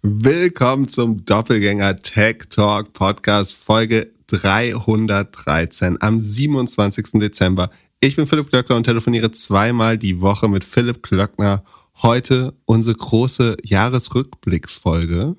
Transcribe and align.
Willkommen 0.00 0.86
zum 0.86 1.24
Doppelgänger 1.24 1.96
Tech 1.96 2.44
Talk 2.50 2.92
Podcast 2.92 3.52
Folge 3.54 4.12
313 4.28 6.00
am 6.00 6.20
27. 6.20 7.14
Dezember. 7.14 7.68
Ich 7.98 8.14
bin 8.14 8.28
Philipp 8.28 8.48
Klöckner 8.48 8.76
und 8.76 8.84
telefoniere 8.84 9.32
zweimal 9.32 9.98
die 9.98 10.20
Woche 10.20 10.48
mit 10.48 10.62
Philipp 10.62 11.02
Klöckner. 11.02 11.64
Heute 12.00 12.54
unsere 12.64 12.94
große 12.94 13.56
Jahresrückblicksfolge. 13.64 15.34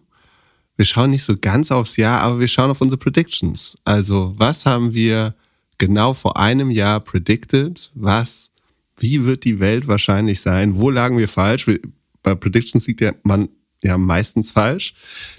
Wir 0.75 0.85
schauen 0.85 1.11
nicht 1.11 1.23
so 1.23 1.37
ganz 1.39 1.71
aufs 1.71 1.95
Jahr, 1.95 2.19
aber 2.19 2.41
wir 2.41 2.49
schauen 2.49 2.71
auf 2.71 2.81
unsere 2.81 2.99
Predictions. 2.99 3.77
Also, 3.85 4.33
was 4.35 4.65
haben 4.65 4.93
wir 4.93 5.35
genau 5.77 6.13
vor 6.13 6.35
einem 6.35 6.69
Jahr 6.69 6.99
predicted? 6.99 7.91
Was, 7.95 8.51
wie 8.97 9.23
wird 9.23 9.45
die 9.45 9.61
Welt 9.61 9.87
wahrscheinlich 9.87 10.41
sein? 10.41 10.75
Wo 10.75 10.89
lagen 10.89 11.17
wir 11.17 11.29
falsch? 11.29 11.65
Bei 12.23 12.35
Predictions 12.35 12.85
liegt 12.87 12.99
ja 12.99 13.13
man 13.23 13.47
ja 13.83 13.97
meistens 13.97 14.51
falsch. 14.51 14.93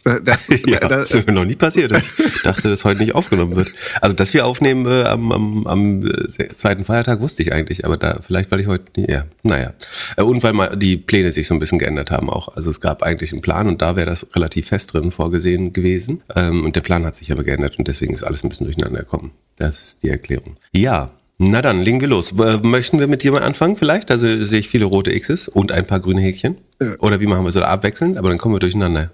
Das, 0.05 0.48
ja, 0.67 0.81
das, 0.81 1.12
ist 1.12 1.27
mir 1.27 1.33
noch 1.33 1.45
nie 1.45 1.55
passiert. 1.55 1.92
Ich 1.92 2.42
dachte, 2.42 2.69
dass 2.69 2.84
heute 2.84 3.00
nicht 3.00 3.14
aufgenommen 3.14 3.55
wird. 3.55 3.69
Also, 4.00 4.17
dass 4.17 4.34
wir 4.34 4.47
aufnehmen 4.47 4.86
äh, 4.86 5.05
am, 5.05 5.31
am, 5.31 5.67
am 5.67 6.06
äh, 6.06 6.48
zweiten 6.55 6.84
Feiertag, 6.84 7.20
wusste 7.20 7.42
ich 7.42 7.53
eigentlich, 7.53 7.84
aber 7.84 7.97
da 7.97 8.20
vielleicht, 8.27 8.50
weil 8.50 8.61
ich 8.61 8.67
heute 8.67 9.00
nie, 9.00 9.11
ja, 9.11 9.27
naja. 9.42 9.75
Äh, 10.17 10.23
und 10.23 10.42
weil 10.42 10.53
mal 10.55 10.77
die 10.77 10.97
Pläne 10.97 11.30
sich 11.30 11.47
so 11.47 11.55
ein 11.55 11.61
bisschen 11.61 11.78
geändert 11.78 12.11
haben 12.11 12.30
auch. 12.30 12.56
Also 12.56 12.70
es 12.70 12.80
gab 12.80 13.03
eigentlich 13.03 13.33
einen 13.33 13.42
Plan 13.42 13.69
und 13.69 13.80
da 13.80 13.95
wäre 13.95 14.06
das 14.06 14.27
relativ 14.34 14.69
fest 14.69 14.92
drin 14.92 15.12
vorgesehen 15.12 15.73
gewesen. 15.73 16.23
Ähm, 16.34 16.64
und 16.64 16.75
der 16.75 16.80
Plan 16.80 17.06
hat 17.06 17.14
sich 17.14 17.30
aber 17.30 17.45
geändert 17.45 17.78
und 17.78 17.86
deswegen 17.86 18.14
ist 18.14 18.25
alles 18.25 18.42
ein 18.42 18.48
bisschen 18.48 18.67
durcheinander 18.67 19.00
gekommen. 19.00 19.30
Das 19.56 19.80
ist 19.80 20.03
die 20.03 20.08
Erklärung. 20.08 20.57
Ja, 20.73 21.13
na 21.51 21.61
dann, 21.61 21.83
legen 21.83 22.01
wir 22.01 22.08
los. 22.08 22.35
Möchten 22.35 22.98
wir 23.01 23.08
mit 23.08 23.23
dir 23.23 23.33
mal 23.33 23.42
anfangen 23.42 23.77
vielleicht? 23.77 24.11
Da 24.11 24.19
sehe 24.19 24.39
ich 24.39 24.69
viele 24.69 24.85
rote 24.85 25.11
X's 25.11 25.48
und 25.48 25.73
ein 25.73 25.86
paar 25.86 26.01
grüne 26.01 26.20
Häkchen. 26.20 26.57
Oder 27.01 27.20
wie 27.20 27.27
machen 27.27 27.45
wir 27.45 27.53
so 27.53 27.63
abwechselnd? 27.63 28.17
Aber 28.17 28.29
dann 28.29 28.39
kommen 28.39 28.55
wir 28.55 28.61
durcheinander. 28.61 29.11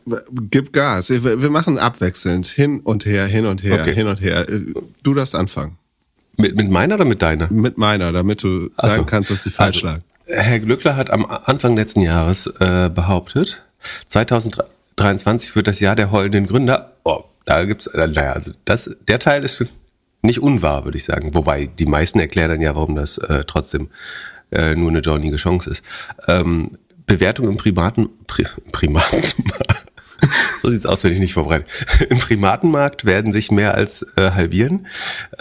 Gib 0.50 0.72
Gas. 0.72 1.10
Wir 1.10 1.50
machen 1.50 1.78
abwechselnd. 1.78 2.46
Hin 2.46 2.80
und 2.80 3.06
her, 3.06 3.26
hin 3.26 3.46
und 3.46 3.62
her, 3.62 3.80
okay. 3.80 3.94
hin 3.94 4.08
und 4.08 4.20
her. 4.20 4.46
Du 5.02 5.14
darfst 5.14 5.34
anfangen. 5.34 5.78
Mit, 6.36 6.54
mit 6.54 6.70
meiner 6.70 6.94
oder 6.94 7.04
mit 7.04 7.22
deiner? 7.22 7.50
Mit 7.50 7.78
meiner, 7.78 8.12
damit 8.12 8.42
du 8.42 8.70
sagen 8.76 8.94
so. 8.96 9.04
kannst, 9.04 9.30
dass 9.30 9.42
sie 9.42 9.50
falsch 9.50 9.82
also, 9.82 9.86
lag. 9.86 10.00
Herr 10.26 10.60
Glückler 10.60 10.96
hat 10.96 11.10
am 11.10 11.24
Anfang 11.24 11.76
letzten 11.76 12.02
Jahres 12.02 12.46
äh, 12.60 12.90
behauptet, 12.94 13.62
2023 14.08 15.56
wird 15.56 15.66
das 15.66 15.80
Jahr 15.80 15.96
der 15.96 16.12
heulenden 16.12 16.46
Gründer. 16.46 16.92
Oh, 17.04 17.24
da 17.44 17.64
gibt's, 17.64 17.86
äh, 17.88 18.06
naja, 18.06 18.34
also 18.34 18.52
das, 18.66 18.96
der 19.08 19.18
Teil 19.18 19.42
ist 19.42 19.56
nicht 20.22 20.40
unwahr, 20.40 20.84
würde 20.84 20.98
ich 20.98 21.04
sagen. 21.04 21.34
Wobei 21.34 21.66
die 21.66 21.86
meisten 21.86 22.18
erklären 22.18 22.50
dann 22.50 22.60
ja, 22.60 22.74
warum 22.74 22.96
das 22.96 23.18
äh, 23.18 23.44
trotzdem 23.46 23.88
äh, 24.50 24.74
nur 24.74 24.90
eine 24.90 25.02
dornige 25.02 25.36
Chance 25.36 25.70
ist. 25.70 25.84
Ähm, 26.26 26.72
Bewertung 27.06 27.48
im 27.48 27.56
privaten 27.56 28.08
Pri 28.26 28.46
Primatenmarkt. 28.72 29.86
so 30.60 30.70
sieht's 30.70 30.86
aus, 30.86 31.04
wenn 31.04 31.12
ich 31.12 31.20
nicht 31.20 31.34
vorbereite. 31.34 31.64
Im 32.10 32.18
Primatenmarkt 32.18 33.04
werden 33.04 33.32
sich 33.32 33.50
mehr 33.50 33.74
als 33.74 34.06
äh, 34.16 34.32
halbieren. 34.32 34.86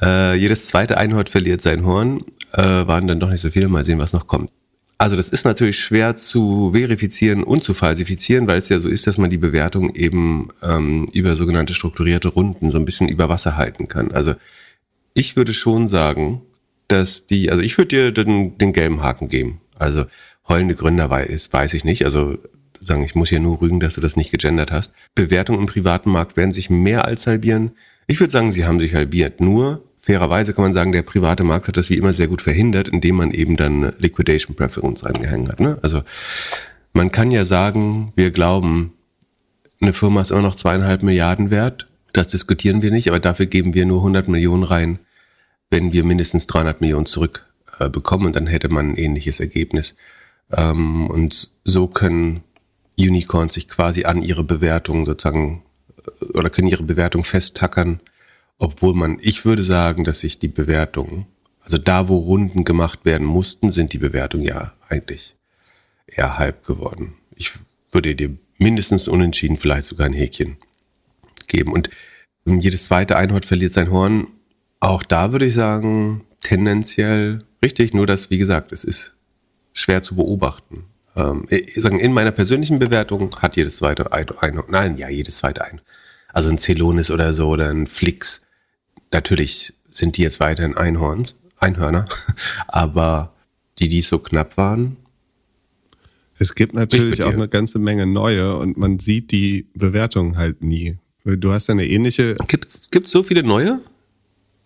Äh, 0.02 0.36
jedes 0.36 0.68
zweite 0.68 0.98
Einhorn 0.98 1.28
verliert 1.28 1.62
sein 1.62 1.86
Horn. 1.86 2.22
Äh, 2.54 2.62
waren 2.62 3.08
dann 3.08 3.20
doch 3.20 3.30
nicht 3.30 3.42
so 3.42 3.50
viele. 3.50 3.68
Mal 3.68 3.86
sehen, 3.86 4.00
was 4.00 4.14
noch 4.14 4.28
kommt. 4.28 4.52
Also 5.00 5.16
das 5.16 5.30
ist 5.30 5.46
natürlich 5.46 5.80
schwer 5.80 6.16
zu 6.16 6.72
verifizieren 6.74 7.44
und 7.44 7.64
zu 7.64 7.76
falsifizieren, 7.76 8.48
weil 8.48 8.58
es 8.60 8.70
ja 8.70 8.80
so 8.80 8.90
ist, 8.90 9.06
dass 9.06 9.20
man 9.20 9.30
die 9.30 9.38
Bewertung 9.38 9.94
eben 9.94 10.48
ähm, 10.64 11.08
über 11.14 11.36
sogenannte 11.36 11.76
strukturierte 11.76 12.30
Runden 12.30 12.72
so 12.72 12.80
ein 12.80 12.86
bisschen 12.86 13.08
über 13.08 13.30
Wasser 13.30 13.58
halten 13.58 13.88
kann. 13.88 14.12
Also 14.12 14.34
ich 15.18 15.36
würde 15.36 15.54
schon 15.54 15.88
sagen, 15.88 16.44
dass 16.88 17.26
die, 17.26 17.50
also 17.50 17.64
ich 17.64 17.78
würde 17.78 17.88
dir 17.88 18.12
den, 18.12 18.58
den 18.58 18.72
gelben 18.72 19.02
Haken 19.02 19.30
geben. 19.30 19.62
Also 19.78 20.06
heulende 20.48 20.76
Gründer 20.76 21.10
weiß, 21.10 21.52
weiß 21.52 21.74
ich 21.74 21.84
nicht. 21.84 22.06
Also 22.06 22.38
sagen, 22.80 23.04
ich 23.04 23.16
muss 23.16 23.30
hier 23.30 23.40
nur 23.40 23.60
rügen, 23.60 23.80
dass 23.80 23.96
du 23.96 24.02
das 24.02 24.16
nicht 24.16 24.30
gegendert 24.30 24.72
hast. 24.72 24.94
Bewertungen 25.16 25.62
im 25.62 25.66
privaten 25.66 26.12
Markt 26.12 26.38
werden 26.38 26.54
sich 26.54 26.70
mehr 26.70 27.06
als 27.06 27.26
halbieren. 27.26 27.72
Ich 28.06 28.20
würde 28.20 28.32
sagen, 28.32 28.52
sie 28.52 28.66
haben 28.66 28.80
sich 28.80 28.94
halbiert. 28.94 29.42
Nur 29.42 29.84
fairerweise 30.00 30.54
kann 30.54 30.66
man 30.66 30.74
sagen, 30.74 30.92
der 30.92 31.02
private 31.02 31.44
Markt 31.44 31.68
hat 31.68 31.78
das 31.78 31.90
wie 31.90 31.98
immer 31.98 32.14
sehr 32.14 32.28
gut 32.28 32.44
verhindert, 32.44 32.88
indem 32.88 33.16
man 33.16 33.32
eben 33.32 33.58
dann 33.58 33.94
Liquidation 33.98 34.56
Preference 34.56 35.04
angehangen 35.04 35.50
hat. 35.50 35.60
Ne? 35.60 35.80
Also 35.82 36.04
man 36.94 37.12
kann 37.12 37.32
ja 37.32 37.44
sagen, 37.44 38.12
wir 38.16 38.30
glauben, 38.30 38.94
eine 39.82 39.94
Firma 39.94 40.22
ist 40.22 40.32
immer 40.32 40.44
noch 40.44 40.56
zweieinhalb 40.56 41.02
Milliarden 41.02 41.50
wert. 41.50 41.88
Das 42.14 42.28
diskutieren 42.28 42.84
wir 42.84 42.92
nicht, 42.92 43.08
aber 43.10 43.20
dafür 43.20 43.48
geben 43.48 43.74
wir 43.74 43.88
nur 43.88 44.00
100 44.00 44.28
Millionen 44.28 44.64
rein 44.64 45.00
wenn 45.70 45.94
wir 45.94 46.04
mindestens 46.04 46.48
300 46.48 46.82
Millionen 46.82 47.06
zurückbekommen 47.06 48.26
äh, 48.26 48.28
und 48.28 48.36
dann 48.36 48.48
hätte 48.48 48.70
man 48.70 48.92
ein 48.92 48.98
ähnliches 48.98 49.40
Ergebnis. 49.40 49.96
Ähm, 50.52 51.08
und 51.08 51.52
so 51.64 51.88
können 51.88 52.44
Unicorns 52.98 53.54
sich 53.56 53.68
quasi 53.68 54.06
an 54.06 54.22
ihre 54.22 54.44
Bewertung 54.44 55.06
sozusagen 55.06 55.64
äh, 56.22 56.26
oder 56.26 56.50
können 56.50 56.68
ihre 56.68 56.84
Bewertung 56.84 57.24
festtackern, 57.24 58.00
obwohl 58.58 58.94
man, 58.94 59.20
ich 59.22 59.46
würde 59.46 59.64
sagen, 59.64 60.04
dass 60.04 60.22
sich 60.22 60.40
die 60.40 60.48
Bewertung, 60.48 61.28
also 61.62 61.78
da, 61.78 62.08
wo 62.08 62.18
Runden 62.18 62.64
gemacht 62.64 63.04
werden 63.04 63.28
mussten, 63.28 63.72
sind 63.72 63.94
die 63.94 64.00
Bewertungen 64.00 64.46
ja 64.46 64.74
eigentlich 64.90 65.36
eher 66.08 66.38
halb 66.38 66.66
geworden. 66.66 67.16
Ich 67.36 67.52
würde 67.92 68.16
dir 68.16 68.36
mindestens 68.58 69.08
unentschieden, 69.08 69.58
vielleicht 69.58 69.86
sogar 69.86 70.08
ein 70.08 70.14
Häkchen 70.14 70.58
geben. 71.48 71.74
Und 71.74 71.90
jedes 72.46 72.86
zweite 72.86 73.18
Einhorn 73.18 73.44
verliert 73.44 73.74
sein 73.74 73.92
Horn 73.92 74.28
auch 74.80 75.04
da 75.04 75.32
würde 75.32 75.46
ich 75.46 75.54
sagen, 75.54 76.26
tendenziell 76.42 77.44
richtig, 77.62 77.94
nur 77.94 78.06
dass, 78.06 78.30
wie 78.30 78.38
gesagt, 78.38 78.72
es 78.72 78.84
ist 78.84 79.16
schwer 79.74 80.02
zu 80.02 80.16
beobachten. 80.16 80.86
Ähm, 81.16 81.48
sagen, 81.74 82.00
in 82.00 82.14
meiner 82.14 82.32
persönlichen 82.32 82.80
Bewertung 82.80 83.30
hat 83.40 83.58
jedes 83.58 83.78
zweite 83.78 84.12
ein, 84.12 84.28
ein 84.40 84.62
nein, 84.70 84.98
ja, 84.98 85.10
jedes 85.10 85.38
zweite 85.38 85.66
ein. 85.66 85.82
Also 86.32 86.50
ein 86.50 86.60
Celonis 86.60 87.10
oder 87.10 87.34
so 87.34 87.50
oder 87.50 87.70
ein 87.70 87.88
Flix. 87.88 88.46
Natürlich 89.12 89.74
sind 89.90 90.18
die 90.18 90.22
jetzt 90.22 90.40
weiterhin 90.40 90.78
Einhorns, 90.78 91.36
Einhörner, 91.58 92.06
aber 92.68 93.34
die, 93.80 93.90
die 93.90 94.02
so 94.02 94.20
knapp 94.20 94.58
waren. 94.58 94.98
Es 96.40 96.54
gibt 96.54 96.76
natürlich 96.76 97.24
auch 97.24 97.34
eine 97.34 97.48
ganze 97.48 97.80
Menge 97.80 98.06
neue 98.06 98.58
und 98.58 98.78
man 98.78 99.00
sieht 99.00 99.32
die 99.32 99.68
Bewertung 99.74 100.38
halt 100.38 100.62
nie. 100.62 100.98
Du 101.24 101.52
hast 101.52 101.68
ja 101.68 101.74
eine 101.74 101.88
ähnliche. 101.88 102.36
Gibt 102.48 103.06
es 103.08 103.12
so 103.12 103.24
viele 103.24 103.42
neue? 103.42 103.82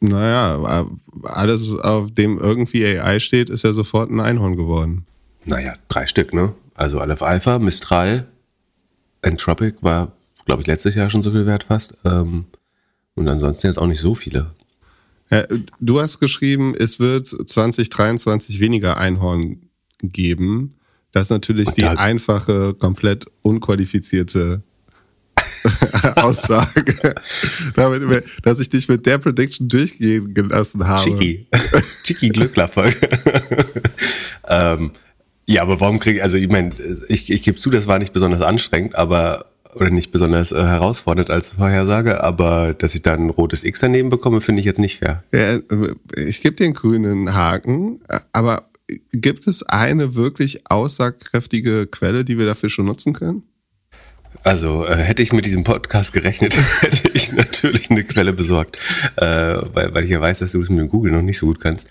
Naja, 0.01 0.88
alles, 1.24 1.71
auf 1.71 2.12
dem 2.12 2.39
irgendwie 2.39 2.86
AI 2.86 3.19
steht, 3.19 3.50
ist 3.50 3.63
ja 3.63 3.71
sofort 3.71 4.09
ein 4.09 4.19
Einhorn 4.19 4.57
geworden. 4.57 5.06
Naja, 5.45 5.75
drei 5.88 6.07
Stück, 6.07 6.33
ne? 6.33 6.53
Also 6.74 7.00
Aleph 7.00 7.21
Alpha, 7.21 7.59
Mistral, 7.59 8.27
Entropic 9.21 9.75
war, 9.81 10.13
glaube 10.45 10.62
ich, 10.62 10.68
letztes 10.68 10.95
Jahr 10.95 11.12
schon 11.12 11.21
so 11.21 11.31
viel 11.31 11.45
wert 11.45 11.65
fast. 11.65 11.94
Ähm, 12.03 12.45
und 13.13 13.27
ansonsten 13.27 13.68
jetzt 13.68 13.77
auch 13.77 13.86
nicht 13.86 14.01
so 14.01 14.15
viele. 14.15 14.51
Ja, 15.30 15.45
du 15.80 16.01
hast 16.01 16.19
geschrieben, 16.19 16.74
es 16.75 17.00
wird 17.00 17.27
2023 17.27 18.59
weniger 18.59 18.97
Einhorn 18.97 19.69
geben. 20.01 20.74
Das 21.12 21.27
ist 21.27 21.30
natürlich 21.30 21.69
die 21.69 21.86
einfache, 21.86 22.74
komplett 22.74 23.25
unqualifizierte 23.44 24.63
Aussage, 26.16 27.16
damit, 27.75 28.25
dass 28.44 28.60
ich 28.60 28.69
dich 28.69 28.88
mit 28.88 29.06
der 29.06 29.18
Prediction 29.18 29.68
durchgehen 29.68 30.34
gelassen 30.34 30.88
habe. 30.88 31.04
Chiki. 31.04 31.48
Chiki 32.04 32.30
Glücklerfolge. 32.30 32.96
ähm, 34.48 34.92
ja, 35.46 35.62
aber 35.62 35.80
warum 35.80 36.00
kriege 36.00 36.18
ich, 36.18 36.24
also 36.24 36.38
ich 36.38 36.50
meine, 36.50 36.72
ich, 37.10 37.31
ich 37.31 37.44
gebe 37.44 37.58
zu, 37.58 37.69
das 37.69 37.88
war 37.88 38.00
nicht 38.00 38.13
besonders 38.13 38.42
anstrengend, 38.42 38.96
aber 38.96 39.52
oder 39.75 39.90
nicht 39.90 40.12
besonders 40.12 40.52
äh, 40.52 40.62
herausfordernd 40.62 41.30
als 41.30 41.54
Vorhersage, 41.54 42.22
aber 42.22 42.74
dass 42.74 42.96
ich 42.96 43.02
da 43.02 43.14
ein 43.14 43.30
rotes 43.30 43.64
X 43.64 43.80
daneben 43.80 44.10
bekomme, 44.10 44.42
finde 44.42 44.60
ich 44.60 44.66
jetzt 44.66 44.80
nicht 44.80 45.00
fair. 45.00 45.24
Ja, 45.31 45.60
ich 46.18 46.42
gebe 46.42 46.56
den 46.56 46.74
grünen 46.74 47.34
Haken, 47.34 48.02
aber 48.34 48.69
gibt 49.12 49.48
es 49.48 49.64
eine 49.64 50.16
wirklich 50.16 50.69
aussagkräftige 50.69 51.88
Quelle, 51.88 52.25
die 52.25 52.38
wir 52.38 52.46
dafür 52.46 52.69
schon 52.69 52.86
nutzen 52.86 53.14
können? 53.14 53.44
Also 54.44 54.86
äh, 54.86 54.96
hätte 54.96 55.22
ich 55.22 55.34
mit 55.34 55.46
diesem 55.46 55.64
Podcast 55.64 56.14
gerechnet, 56.14 56.58
hätte 56.82 57.10
ich 57.14 57.34
natürlich 57.34 57.92
eine 57.92 58.04
Quelle 58.04 58.34
besorgt, 58.34 58.78
äh, 59.18 59.26
weil, 59.26 59.94
weil 59.94 60.04
ich 60.04 60.10
ja 60.10 60.20
weiß, 60.20 60.40
dass 60.40 60.54
du 60.54 60.62
es 60.62 60.70
mit 60.70 60.80
dem 60.80 60.90
Google 60.90 61.12
noch 61.12 61.22
nicht 61.22 61.38
so 61.38 61.46
gut 61.46 61.60
kannst. 61.60 61.90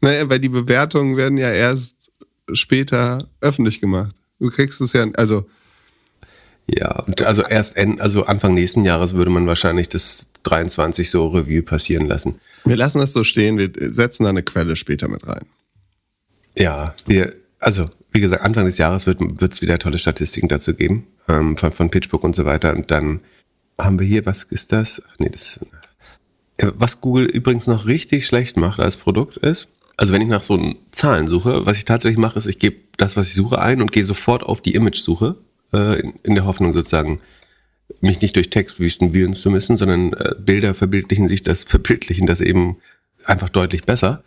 Naja, 0.00 0.28
weil 0.28 0.38
die 0.38 0.48
Bewertungen 0.48 1.16
werden 1.16 1.38
ja 1.38 1.50
erst 1.50 1.96
später 2.52 3.28
öffentlich 3.40 3.80
gemacht. 3.80 4.14
Du 4.38 4.50
kriegst 4.50 4.80
es 4.80 4.92
ja, 4.92 5.06
also 5.14 5.46
ja, 6.70 7.02
also 7.24 7.42
erst 7.42 7.76
en, 7.78 7.98
also 7.98 8.26
Anfang 8.26 8.52
nächsten 8.52 8.84
Jahres 8.84 9.14
würde 9.14 9.30
man 9.30 9.46
wahrscheinlich 9.46 9.88
das 9.88 10.28
23 10.42 11.10
so 11.10 11.28
Review 11.28 11.62
passieren 11.62 12.06
lassen. 12.06 12.38
Wir 12.64 12.76
lassen 12.76 12.98
das 12.98 13.14
so 13.14 13.24
stehen, 13.24 13.58
wir 13.58 13.70
setzen 13.92 14.24
da 14.24 14.30
eine 14.30 14.42
Quelle 14.42 14.76
später 14.76 15.08
mit 15.08 15.26
rein. 15.26 15.46
Ja, 16.54 16.94
wir, 17.06 17.34
also 17.58 17.88
wie 18.12 18.20
gesagt, 18.20 18.42
Anfang 18.42 18.66
des 18.66 18.76
Jahres 18.76 19.06
wird 19.06 19.20
es 19.52 19.62
wieder 19.62 19.78
tolle 19.78 19.96
Statistiken 19.96 20.48
dazu 20.48 20.74
geben, 20.74 21.06
ähm, 21.28 21.56
von, 21.56 21.72
von 21.72 21.90
PitchBook 21.90 22.24
und 22.24 22.36
so 22.36 22.44
weiter. 22.44 22.74
Und 22.74 22.90
dann 22.90 23.20
haben 23.78 23.98
wir 23.98 24.06
hier, 24.06 24.26
was 24.26 24.44
ist 24.44 24.72
das? 24.72 25.02
Ach 25.08 25.14
nee, 25.18 25.28
das 25.28 25.60
äh, 26.58 26.72
was 26.74 27.00
Google 27.00 27.26
übrigens 27.26 27.66
noch 27.66 27.86
richtig 27.86 28.26
schlecht 28.26 28.56
macht 28.56 28.80
als 28.80 28.96
Produkt 28.96 29.36
ist, 29.36 29.68
also 29.96 30.12
wenn 30.12 30.22
ich 30.22 30.28
nach 30.28 30.42
so 30.42 30.74
Zahlen 30.92 31.28
suche, 31.28 31.66
was 31.66 31.78
ich 31.78 31.84
tatsächlich 31.84 32.18
mache, 32.18 32.38
ist, 32.38 32.46
ich 32.46 32.58
gebe 32.58 32.76
das, 32.96 33.16
was 33.16 33.28
ich 33.28 33.34
suche, 33.34 33.58
ein 33.58 33.80
und 33.80 33.90
gehe 33.90 34.04
sofort 34.04 34.44
auf 34.44 34.60
die 34.60 34.74
Image-Suche, 34.74 35.36
äh, 35.72 36.00
in, 36.00 36.14
in, 36.22 36.34
der 36.34 36.46
Hoffnung 36.46 36.72
sozusagen, 36.72 37.20
mich 38.00 38.20
nicht 38.20 38.36
durch 38.36 38.50
Textwüsten 38.50 39.12
wühlen 39.12 39.34
zu 39.34 39.50
müssen, 39.50 39.76
sondern 39.76 40.12
äh, 40.12 40.34
Bilder 40.38 40.74
verbildlichen 40.74 41.28
sich 41.28 41.42
das, 41.42 41.64
verbildlichen 41.68 42.26
das 42.26 42.40
eben 42.40 42.76
einfach 43.24 43.48
deutlich 43.48 43.84
besser 43.84 44.22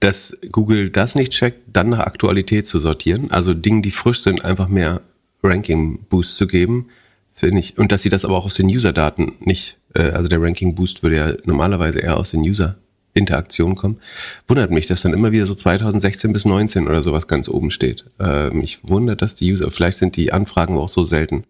dass 0.00 0.36
Google 0.52 0.90
das 0.90 1.14
nicht 1.14 1.32
checkt, 1.32 1.62
dann 1.72 1.90
nach 1.90 2.00
Aktualität 2.00 2.66
zu 2.66 2.78
sortieren, 2.78 3.30
also 3.30 3.54
Dinge, 3.54 3.82
die 3.82 3.90
frisch 3.90 4.22
sind, 4.22 4.44
einfach 4.44 4.68
mehr 4.68 5.00
Ranking-Boost 5.42 6.36
zu 6.36 6.46
geben, 6.46 6.88
finde 7.34 7.60
ich. 7.60 7.78
Und 7.78 7.92
dass 7.92 8.02
sie 8.02 8.08
das 8.08 8.24
aber 8.24 8.36
auch 8.36 8.44
aus 8.44 8.54
den 8.54 8.68
User-Daten 8.68 9.32
nicht, 9.40 9.78
äh, 9.94 10.10
also 10.10 10.28
der 10.28 10.40
Ranking-Boost 10.40 11.02
würde 11.02 11.16
ja 11.16 11.32
normalerweise 11.44 12.00
eher 12.00 12.16
aus 12.16 12.30
den 12.30 12.40
User-Interaktionen 12.40 13.76
kommen. 13.76 14.00
Wundert 14.48 14.70
mich, 14.70 14.86
dass 14.86 15.02
dann 15.02 15.12
immer 15.12 15.32
wieder 15.32 15.46
so 15.46 15.54
2016 15.54 16.32
bis 16.32 16.44
19 16.44 16.86
oder 16.88 17.02
sowas 17.02 17.28
ganz 17.28 17.48
oben 17.48 17.70
steht. 17.70 18.04
Äh, 18.18 18.50
mich 18.50 18.80
wundert, 18.82 19.22
dass 19.22 19.34
die 19.34 19.52
User, 19.52 19.70
vielleicht 19.70 19.98
sind 19.98 20.16
die 20.16 20.32
Anfragen 20.32 20.76
auch 20.78 20.88
so 20.88 21.04
selten. 21.04 21.44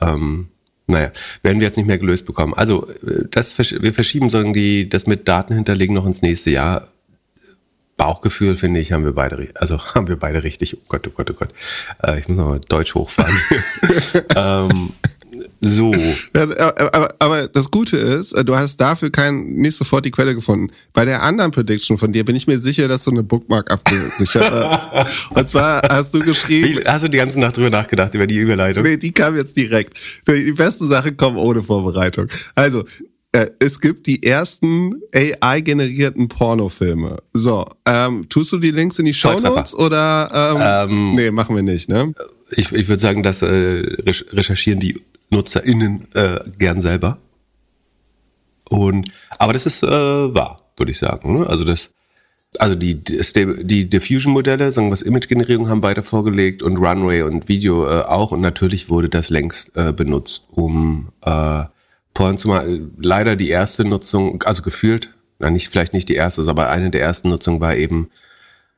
Ähm, 0.00 0.48
naja, 0.86 1.12
werden 1.42 1.60
wir 1.60 1.66
jetzt 1.66 1.76
nicht 1.76 1.86
mehr 1.86 1.98
gelöst 1.98 2.26
bekommen. 2.26 2.54
Also, 2.54 2.88
äh, 2.88 3.24
das, 3.30 3.58
wir 3.58 3.94
verschieben 3.94 4.30
sagen 4.30 4.52
die, 4.52 4.88
das 4.88 5.06
mit 5.06 5.28
Daten 5.28 5.54
hinterlegen 5.54 5.94
noch 5.94 6.06
ins 6.06 6.22
nächste 6.22 6.50
Jahr 6.50 6.88
Bauchgefühl, 8.00 8.56
finde 8.56 8.80
ich, 8.80 8.92
haben 8.92 9.04
wir 9.04 9.12
beide, 9.12 9.48
also 9.56 9.78
haben 9.94 10.08
wir 10.08 10.16
beide 10.16 10.42
richtig. 10.42 10.74
Oh 10.74 10.84
Gott, 10.88 11.06
oh 11.06 11.10
Gott, 11.14 11.30
oh 11.30 11.34
Gott. 11.34 11.50
Äh, 12.02 12.20
ich 12.20 12.28
muss 12.28 12.38
mal 12.38 12.58
Deutsch 12.66 12.94
hochfahren. 12.94 13.36
ähm, 14.36 14.94
so. 15.60 15.92
Ja, 16.34 16.42
aber, 16.92 17.14
aber, 17.18 17.48
das 17.48 17.70
Gute 17.70 17.98
ist, 17.98 18.32
äh, 18.32 18.42
du 18.42 18.56
hast 18.56 18.78
dafür 18.78 19.10
kein, 19.10 19.52
nicht 19.56 19.76
sofort 19.76 20.06
die 20.06 20.10
Quelle 20.10 20.34
gefunden. 20.34 20.70
Bei 20.94 21.04
der 21.04 21.22
anderen 21.22 21.50
Prediction 21.50 21.98
von 21.98 22.10
dir 22.10 22.24
bin 22.24 22.36
ich 22.36 22.46
mir 22.46 22.58
sicher, 22.58 22.88
dass 22.88 23.04
du 23.04 23.10
eine 23.10 23.22
Bookmark 23.22 23.70
abgesichert 23.70 24.50
hast. 24.50 25.30
Und 25.36 25.48
zwar 25.50 25.82
hast 25.82 26.14
du 26.14 26.20
geschrieben. 26.20 26.80
Wie, 26.80 26.88
hast 26.88 27.04
du 27.04 27.08
die 27.08 27.18
ganze 27.18 27.38
Nacht 27.38 27.58
drüber 27.58 27.68
nachgedacht, 27.68 28.14
über 28.14 28.26
die 28.26 28.38
Überleitung? 28.38 28.82
Nee, 28.82 28.96
die 28.96 29.12
kam 29.12 29.36
jetzt 29.36 29.58
direkt. 29.58 29.92
Die 30.26 30.52
besten 30.52 30.86
Sachen 30.86 31.18
kommen 31.18 31.36
ohne 31.36 31.62
Vorbereitung. 31.62 32.28
Also, 32.54 32.86
äh, 33.32 33.50
es 33.60 33.80
gibt 33.80 34.06
die 34.06 34.22
ersten 34.22 35.02
AI-generierten 35.14 36.28
Pornofilme. 36.28 37.18
So, 37.32 37.66
ähm, 37.86 38.28
tust 38.28 38.52
du 38.52 38.58
die 38.58 38.72
Links 38.72 38.98
in 38.98 39.04
die 39.04 39.14
Show 39.14 39.38
Notes 39.38 39.74
oder? 39.74 40.88
Ähm, 40.88 40.90
ähm, 40.90 41.12
nee, 41.12 41.30
machen 41.30 41.54
wir 41.54 41.62
nicht, 41.62 41.88
ne? 41.88 42.12
Ich, 42.50 42.72
ich 42.72 42.88
würde 42.88 43.00
sagen, 43.00 43.22
das 43.22 43.42
äh, 43.42 43.46
recherchieren 44.32 44.80
die 44.80 45.00
NutzerInnen 45.30 46.08
äh, 46.14 46.40
gern 46.58 46.80
selber. 46.80 47.18
Und, 48.68 49.10
aber 49.38 49.52
das 49.52 49.66
ist 49.66 49.82
äh, 49.82 49.86
wahr, 49.86 50.56
würde 50.76 50.90
ich 50.90 50.98
sagen. 50.98 51.38
Ne? 51.38 51.46
Also 51.46 51.62
das, 51.62 51.90
also 52.58 52.74
die, 52.74 53.02
die 53.02 53.88
Diffusion-Modelle, 53.88 54.72
sagen 54.72 54.90
wir 54.90 55.06
Image-Generierung 55.06 55.68
haben 55.68 55.80
beide 55.80 56.02
vorgelegt 56.02 56.62
und 56.62 56.78
Runway 56.78 57.22
und 57.22 57.48
Video 57.48 57.86
äh, 57.86 58.02
auch. 58.02 58.32
Und 58.32 58.40
natürlich 58.40 58.88
wurde 58.88 59.08
das 59.08 59.30
längst 59.30 59.76
äh, 59.76 59.92
benutzt, 59.92 60.46
um 60.50 61.08
äh, 61.24 61.64
Porn 62.14 62.38
zumal 62.38 62.80
leider 62.98 63.36
die 63.36 63.48
erste 63.48 63.84
Nutzung, 63.84 64.42
also 64.42 64.62
gefühlt, 64.62 65.14
na 65.38 65.50
nicht 65.50 65.68
vielleicht 65.68 65.92
nicht 65.92 66.08
die 66.08 66.16
erste, 66.16 66.46
aber 66.48 66.68
eine 66.68 66.90
der 66.90 67.02
ersten 67.02 67.30
Nutzungen 67.30 67.60
war 67.60 67.76
eben, 67.76 68.10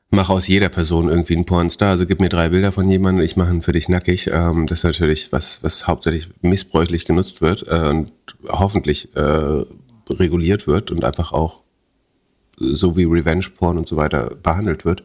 mach 0.09 0.29
aus 0.29 0.47
jeder 0.47 0.69
Person 0.69 1.09
irgendwie 1.09 1.35
einen 1.35 1.45
Pornstar. 1.45 1.91
Also 1.91 2.05
gib 2.05 2.19
mir 2.19 2.29
drei 2.29 2.49
Bilder 2.49 2.71
von 2.71 2.87
jemandem, 2.87 3.25
ich 3.25 3.35
mache 3.35 3.51
ihn 3.51 3.61
für 3.61 3.71
dich 3.71 3.89
nackig. 3.89 4.29
Ähm, 4.31 4.67
das 4.67 4.79
ist 4.79 4.83
natürlich 4.85 5.31
was, 5.31 5.63
was 5.63 5.87
hauptsächlich 5.87 6.29
missbräuchlich 6.41 7.05
genutzt 7.05 7.41
wird 7.41 7.65
äh, 7.67 7.89
und 7.89 8.11
hoffentlich 8.47 9.15
äh, 9.15 9.63
reguliert 10.09 10.67
wird 10.67 10.91
und 10.91 11.03
einfach 11.03 11.33
auch 11.33 11.63
so 12.57 12.95
wie 12.95 13.05
Revenge 13.05 13.45
Porn 13.57 13.77
und 13.77 13.87
so 13.87 13.97
weiter 13.97 14.35
behandelt 14.41 14.85
wird. 14.85 15.03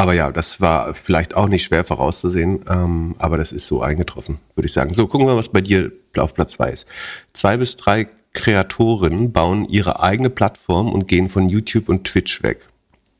Aber 0.00 0.14
ja, 0.14 0.32
das 0.32 0.62
war 0.62 0.94
vielleicht 0.94 1.36
auch 1.36 1.46
nicht 1.46 1.62
schwer 1.62 1.84
vorauszusehen, 1.84 2.64
ähm, 2.70 3.16
aber 3.18 3.36
das 3.36 3.52
ist 3.52 3.66
so 3.66 3.82
eingetroffen, 3.82 4.38
würde 4.54 4.64
ich 4.64 4.72
sagen. 4.72 4.94
So, 4.94 5.06
gucken 5.06 5.26
wir, 5.26 5.36
was 5.36 5.50
bei 5.50 5.60
dir 5.60 5.92
auf 6.16 6.32
Platz 6.32 6.54
zwei 6.54 6.70
ist. 6.70 6.88
Zwei 7.34 7.58
bis 7.58 7.76
drei 7.76 8.08
Kreatoren 8.32 9.30
bauen 9.30 9.66
ihre 9.66 10.00
eigene 10.00 10.30
Plattform 10.30 10.90
und 10.90 11.06
gehen 11.06 11.28
von 11.28 11.50
YouTube 11.50 11.90
und 11.90 12.04
Twitch 12.04 12.42
weg. 12.42 12.66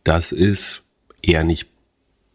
Das 0.05 0.33
ist 0.33 0.85
eher 1.23 1.45
nicht 1.45 1.69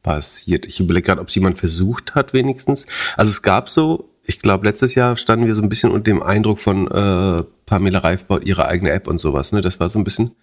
passiert. 0.04 0.68
Ich 0.68 0.80
überlege 0.80 1.08
gerade, 1.08 1.22
ob 1.22 1.30
es 1.30 1.34
jemand 1.34 1.58
versucht 1.58 2.14
hat, 2.14 2.34
wenigstens. 2.34 2.86
Also 3.18 3.32
es 3.32 3.42
gab 3.42 3.68
so, 3.68 4.12
ich 4.22 4.42
glaube, 4.42 4.68
letztes 4.68 4.94
Jahr 4.94 5.18
standen 5.18 5.48
wir 5.48 5.56
so 5.56 5.64
ein 5.64 5.70
bisschen 5.70 5.90
unter 5.90 6.12
dem 6.12 6.22
Eindruck 6.22 6.60
von 6.60 6.86
äh, 6.86 7.44
Pamela 7.66 7.98
Reif 7.98 8.26
baut 8.26 8.46
ihre 8.46 8.68
eigene 8.68 8.92
App 8.92 9.08
und 9.08 9.20
sowas. 9.20 9.54
Ne? 9.54 9.62
Das 9.62 9.80
war 9.80 9.90
so 9.90 9.98
ein 9.98 10.04
bisschen 10.04 10.36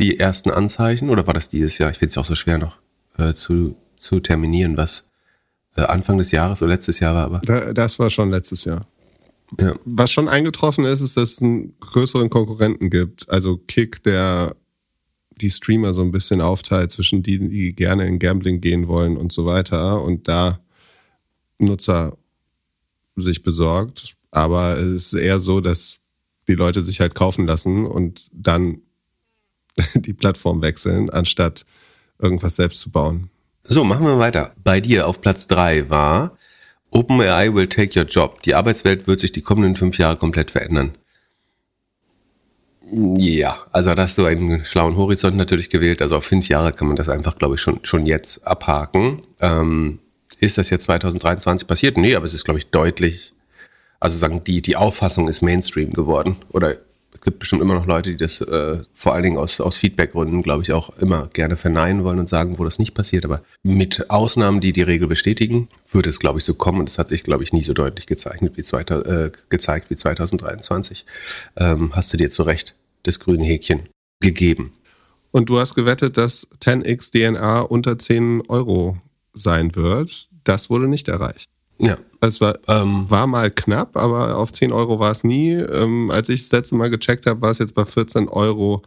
die 0.00 0.18
ersten 0.18 0.50
Anzeichen. 0.50 1.08
Oder 1.08 1.28
war 1.28 1.34
das 1.34 1.50
dieses 1.50 1.78
Jahr? 1.78 1.92
Ich 1.92 1.98
finde 1.98 2.08
es 2.08 2.16
ja 2.16 2.22
auch 2.22 2.26
so 2.26 2.34
schwer 2.34 2.58
noch 2.58 2.78
äh, 3.18 3.34
zu, 3.34 3.76
zu 3.96 4.20
terminieren, 4.20 4.76
was 4.76 5.10
äh, 5.76 5.82
Anfang 5.82 6.18
des 6.18 6.30
Jahres 6.32 6.62
oder 6.62 6.72
letztes 6.72 7.00
Jahr 7.00 7.14
war. 7.14 7.24
Aber 7.24 7.40
da, 7.40 7.72
das 7.72 7.98
war 7.98 8.10
schon 8.10 8.30
letztes 8.30 8.64
Jahr. 8.64 8.86
Ja. 9.58 9.76
Was 9.84 10.10
schon 10.10 10.28
eingetroffen 10.28 10.84
ist, 10.84 11.00
ist, 11.00 11.16
dass 11.16 11.32
es 11.32 11.42
einen 11.42 11.78
größeren 11.78 12.30
Konkurrenten 12.30 12.90
gibt. 12.90 13.28
Also 13.28 13.56
Kick, 13.56 14.02
der 14.02 14.56
die 15.40 15.50
Streamer 15.50 15.94
so 15.94 16.02
ein 16.02 16.12
bisschen 16.12 16.40
aufteilt 16.40 16.92
zwischen 16.92 17.22
denen, 17.22 17.50
die 17.50 17.74
gerne 17.74 18.06
in 18.06 18.18
Gambling 18.18 18.60
gehen 18.60 18.88
wollen 18.88 19.16
und 19.16 19.32
so 19.32 19.46
weiter 19.46 20.02
und 20.02 20.28
da 20.28 20.60
Nutzer 21.58 22.16
sich 23.16 23.42
besorgt. 23.42 24.14
Aber 24.30 24.76
es 24.76 25.12
ist 25.12 25.12
eher 25.14 25.40
so, 25.40 25.60
dass 25.60 25.98
die 26.48 26.54
Leute 26.54 26.82
sich 26.82 27.00
halt 27.00 27.14
kaufen 27.14 27.46
lassen 27.46 27.86
und 27.86 28.28
dann 28.32 28.82
die 29.94 30.12
Plattform 30.12 30.62
wechseln, 30.62 31.10
anstatt 31.10 31.64
irgendwas 32.18 32.56
selbst 32.56 32.80
zu 32.80 32.90
bauen. 32.90 33.30
So, 33.62 33.84
machen 33.84 34.06
wir 34.06 34.18
weiter. 34.18 34.52
Bei 34.62 34.80
dir 34.80 35.06
auf 35.08 35.20
Platz 35.20 35.46
drei 35.46 35.88
war 35.88 36.36
OpenAI 36.94 37.52
will 37.52 37.66
take 37.66 37.98
your 37.98 38.06
job. 38.06 38.40
Die 38.42 38.54
Arbeitswelt 38.54 39.08
wird 39.08 39.18
sich 39.18 39.32
die 39.32 39.42
kommenden 39.42 39.74
fünf 39.74 39.98
Jahre 39.98 40.16
komplett 40.16 40.52
verändern. 40.52 40.96
Ja, 42.92 43.58
also 43.72 43.94
da 43.94 44.02
hast 44.02 44.16
du 44.16 44.24
einen 44.24 44.64
schlauen 44.64 44.96
Horizont 44.96 45.36
natürlich 45.36 45.70
gewählt. 45.70 46.00
Also 46.00 46.16
auf 46.16 46.24
fünf 46.24 46.48
Jahre 46.48 46.72
kann 46.72 46.86
man 46.86 46.96
das 46.96 47.08
einfach, 47.08 47.36
glaube 47.36 47.56
ich, 47.56 47.60
schon, 47.60 47.80
schon 47.82 48.06
jetzt 48.06 48.46
abhaken. 48.46 49.22
Ähm, 49.40 49.98
ist 50.38 50.58
das 50.58 50.70
jetzt 50.70 50.84
2023 50.84 51.66
passiert? 51.66 51.96
Nee, 51.96 52.14
aber 52.14 52.26
es 52.26 52.34
ist, 52.34 52.44
glaube 52.44 52.58
ich, 52.58 52.70
deutlich. 52.70 53.32
Also 53.98 54.16
sagen, 54.16 54.44
die, 54.44 54.62
die 54.62 54.76
Auffassung 54.76 55.28
ist 55.28 55.42
Mainstream 55.42 55.92
geworden. 55.92 56.36
Oder 56.50 56.76
gibt 57.24 57.40
bestimmt 57.40 57.62
immer 57.62 57.74
noch 57.74 57.86
Leute, 57.86 58.10
die 58.10 58.16
das 58.16 58.40
äh, 58.40 58.78
vor 58.92 59.14
allen 59.14 59.24
Dingen 59.24 59.38
aus, 59.38 59.60
aus 59.60 59.78
Feedbackgründen, 59.78 60.42
glaube 60.42 60.62
ich, 60.62 60.72
auch 60.72 60.96
immer 60.98 61.28
gerne 61.32 61.56
verneinen 61.56 62.04
wollen 62.04 62.18
und 62.20 62.28
sagen, 62.28 62.58
wo 62.58 62.64
das 62.64 62.78
nicht 62.78 62.94
passiert. 62.94 63.24
Aber 63.24 63.42
mit 63.62 64.10
Ausnahmen, 64.10 64.60
die 64.60 64.72
die 64.72 64.82
Regel 64.82 65.08
bestätigen, 65.08 65.68
würde 65.90 66.10
es, 66.10 66.20
glaube 66.20 66.38
ich, 66.38 66.44
so 66.44 66.54
kommen. 66.54 66.80
Und 66.80 66.88
das 66.88 66.98
hat 66.98 67.08
sich, 67.08 67.24
glaube 67.24 67.42
ich, 67.42 67.52
nie 67.52 67.64
so 67.64 67.72
deutlich 67.72 68.06
gezeichnet 68.06 68.56
wie 68.56 68.62
zweiter, 68.62 69.26
äh, 69.26 69.32
gezeigt 69.48 69.90
wie 69.90 69.96
2023. 69.96 71.06
Ähm, 71.56 71.96
hast 71.96 72.12
du 72.12 72.16
dir 72.16 72.30
zu 72.30 72.42
Recht 72.42 72.74
das 73.02 73.18
grüne 73.18 73.44
Häkchen 73.44 73.88
gegeben. 74.20 74.72
Und 75.30 75.48
du 75.48 75.58
hast 75.58 75.74
gewettet, 75.74 76.16
dass 76.16 76.46
10x 76.60 77.10
DNA 77.10 77.62
unter 77.62 77.98
10 77.98 78.42
Euro 78.48 78.98
sein 79.32 79.74
wird. 79.74 80.28
Das 80.44 80.70
wurde 80.70 80.88
nicht 80.88 81.08
erreicht. 81.08 81.48
Ja. 81.78 81.96
Es 82.28 82.40
war, 82.40 82.58
ähm, 82.68 83.10
war 83.10 83.26
mal 83.26 83.50
knapp, 83.50 83.96
aber 83.96 84.38
auf 84.38 84.52
10 84.52 84.72
Euro 84.72 84.98
war 84.98 85.10
es 85.10 85.24
nie. 85.24 85.52
Ähm, 85.52 86.10
als 86.10 86.28
ich 86.28 86.42
das 86.42 86.52
letzte 86.52 86.76
Mal 86.76 86.90
gecheckt 86.90 87.26
habe, 87.26 87.42
war 87.42 87.50
es 87.50 87.58
jetzt 87.58 87.74
bei 87.74 87.84
14 87.84 88.28
Euro 88.28 88.82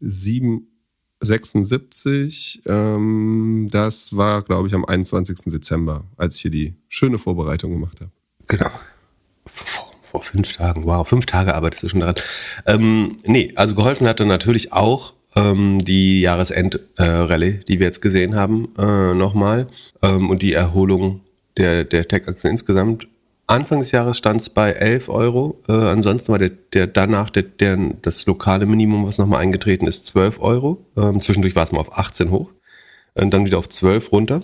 76. 0.00 2.62
Ähm, 2.66 3.68
das 3.70 4.16
war, 4.16 4.42
glaube 4.42 4.66
ich, 4.68 4.74
am 4.74 4.84
21. 4.84 5.38
Dezember, 5.46 6.04
als 6.16 6.36
ich 6.36 6.42
hier 6.42 6.50
die 6.50 6.74
schöne 6.88 7.18
Vorbereitung 7.18 7.72
gemacht 7.72 8.00
habe. 8.00 8.10
Genau. 8.46 8.70
Vor, 9.46 9.92
vor 10.02 10.22
fünf 10.22 10.56
Tagen. 10.56 10.84
Wow, 10.84 11.08
fünf 11.08 11.26
Tage 11.26 11.54
arbeitest 11.54 11.84
du 11.84 11.88
schon 11.88 12.00
daran. 12.00 12.16
Ähm, 12.66 13.16
nee, 13.24 13.52
also 13.56 13.74
geholfen 13.74 14.06
hatte 14.06 14.26
natürlich 14.26 14.72
auch 14.72 15.14
ähm, 15.34 15.84
die 15.84 16.20
Jahresend-Rallye, 16.20 17.48
äh, 17.48 17.64
die 17.64 17.78
wir 17.78 17.86
jetzt 17.86 18.02
gesehen 18.02 18.34
haben, 18.34 18.68
äh, 18.78 19.14
nochmal. 19.14 19.68
Ähm, 20.02 20.28
und 20.30 20.42
die 20.42 20.52
Erholung 20.52 21.22
der, 21.56 21.84
der 21.84 22.06
Tech-Aktien 22.06 22.52
insgesamt. 22.52 23.08
Anfang 23.48 23.78
des 23.78 23.92
Jahres 23.92 24.18
stand 24.18 24.40
es 24.40 24.50
bei 24.50 24.72
11 24.72 25.08
Euro. 25.08 25.62
Äh, 25.68 25.72
ansonsten 25.72 26.32
war 26.32 26.38
der, 26.38 26.50
der 26.50 26.86
danach 26.88 27.30
der, 27.30 27.44
der, 27.44 27.78
das 28.02 28.26
lokale 28.26 28.66
Minimum, 28.66 29.06
was 29.06 29.18
nochmal 29.18 29.40
eingetreten 29.40 29.86
ist, 29.86 30.06
12 30.06 30.40
Euro. 30.40 30.84
Ähm, 30.96 31.20
zwischendurch 31.20 31.54
war 31.54 31.62
es 31.62 31.72
mal 31.72 31.80
auf 31.80 31.96
18 31.96 32.30
hoch. 32.30 32.50
Und 33.14 33.30
dann 33.30 33.44
wieder 33.44 33.58
auf 33.58 33.68
12 33.68 34.10
runter. 34.10 34.42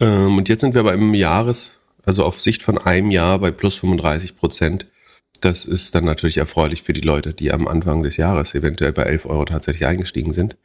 Ähm, 0.00 0.38
und 0.38 0.48
jetzt 0.48 0.62
sind 0.62 0.74
wir 0.74 0.80
aber 0.80 0.94
im 0.94 1.12
Jahres, 1.12 1.82
also 2.02 2.24
auf 2.24 2.40
Sicht 2.40 2.62
von 2.62 2.78
einem 2.78 3.10
Jahr 3.10 3.38
bei 3.38 3.50
plus 3.50 3.76
35 3.76 4.36
Prozent. 4.36 4.86
Das 5.42 5.66
ist 5.66 5.94
dann 5.94 6.04
natürlich 6.04 6.38
erfreulich 6.38 6.82
für 6.82 6.92
die 6.94 7.00
Leute, 7.02 7.34
die 7.34 7.52
am 7.52 7.68
Anfang 7.68 8.02
des 8.02 8.16
Jahres 8.16 8.54
eventuell 8.54 8.92
bei 8.92 9.02
11 9.02 9.26
Euro 9.26 9.44
tatsächlich 9.44 9.86
eingestiegen 9.86 10.32
sind. 10.32 10.56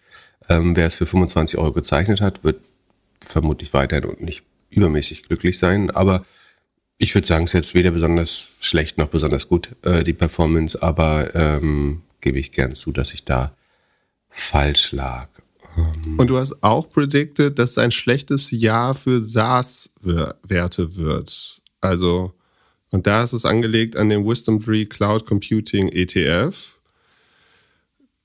Ähm, 0.47 0.75
wer 0.75 0.87
es 0.87 0.95
für 0.95 1.05
25 1.05 1.59
Euro 1.59 1.73
gezeichnet 1.73 2.21
hat, 2.21 2.43
wird 2.45 2.61
vermutlich 3.21 3.73
weiterhin 3.73 4.05
und 4.05 4.21
nicht 4.21 4.43
übermäßig 4.75 5.24
glücklich 5.24 5.58
sein. 5.58 5.91
Aber 5.91 6.25
ich 6.98 7.13
würde 7.13 7.27
sagen, 7.27 7.46
es 7.46 7.51
ist 7.51 7.53
jetzt 7.53 7.74
weder 7.74 7.91
besonders 7.91 8.58
schlecht 8.60 8.98
noch 8.98 9.08
besonders 9.08 9.48
gut, 9.48 9.75
äh, 9.84 10.03
die 10.03 10.13
Performance, 10.13 10.82
aber 10.82 11.36
ähm, 11.36 12.01
gebe 12.22 12.39
ich 12.39 12.51
gern 12.51 12.75
zu, 12.75 12.91
dass 12.91 13.13
ich 13.13 13.25
da 13.25 13.55
falsch 14.29 14.91
lag. 14.91 15.29
Ähm 15.77 16.17
Und 16.17 16.27
du 16.27 16.38
hast 16.38 16.62
auch 16.63 16.89
predicted, 16.91 17.60
dass 17.60 17.72
es 17.72 17.77
ein 17.77 17.91
schlechtes 17.91 18.51
Jahr 18.51 18.96
für 18.96 19.22
SaaS-Werte 19.22 20.96
wird. 20.96 21.62
Also, 21.82 22.34
und 22.91 23.08
da 23.08 23.24
ist 23.24 23.34
es 23.34 23.46
angelegt 23.46 23.96
an 23.96 24.10
den 24.10 24.25
Wisdom 24.25 24.62
Tree 24.62 24.86
Cloud 24.86 25.25
Computing 25.25 25.89
ETF, 25.89 26.75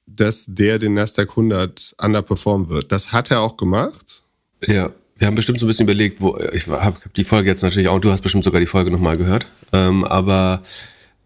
dass 0.06 0.46
der 0.48 0.78
den 0.78 0.94
Nasdaq 0.94 1.30
100 1.30 1.94
underperformen 2.02 2.68
wird. 2.68 2.92
Das 2.92 3.12
hat 3.12 3.30
er 3.30 3.40
auch 3.40 3.56
gemacht. 3.56 4.22
Ja. 4.66 4.92
Wir 5.20 5.26
haben 5.26 5.34
bestimmt 5.34 5.60
so 5.60 5.66
ein 5.66 5.68
bisschen 5.68 5.84
überlegt, 5.84 6.22
wo 6.22 6.38
ich 6.50 6.66
habe 6.66 6.82
hab 6.82 7.14
die 7.14 7.24
Folge 7.24 7.50
jetzt 7.50 7.62
natürlich 7.62 7.88
auch, 7.88 8.00
du 8.00 8.10
hast 8.10 8.22
bestimmt 8.22 8.42
sogar 8.42 8.58
die 8.58 8.66
Folge 8.66 8.90
nochmal 8.90 9.16
gehört, 9.16 9.46
ähm, 9.70 10.02
aber 10.02 10.62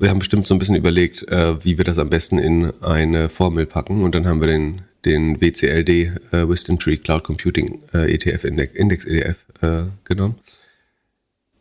wir 0.01 0.11
haben 0.11 0.19
bestimmt 0.19 0.49
so 0.49 0.55
ein 0.57 0.59
bisschen 0.59 0.75
überlegt, 0.75 1.23
äh, 1.29 1.65
wie 1.65 1.79
wir 1.79 1.85
das 1.85 1.99
am 1.99 2.11
besten 2.11 2.39
in 2.39 2.73
eine 2.83 3.29
Formel 3.29 3.67
packen 3.67 4.03
und 4.03 4.17
dann 4.17 4.27
haben 4.27 4.41
wir 4.41 4.49
den, 4.49 4.83
den 5.05 5.41
WCLD 5.41 5.89
äh, 6.33 6.49
Wisdom 6.49 6.81
Tree 6.81 6.97
Cloud 6.97 7.23
Computing 7.23 7.83
äh, 7.95 8.13
ETF 8.13 8.43
Index, 8.43 8.75
Index 8.75 9.07
ETF 9.07 9.37
äh, 9.63 9.83
genommen. 10.03 10.41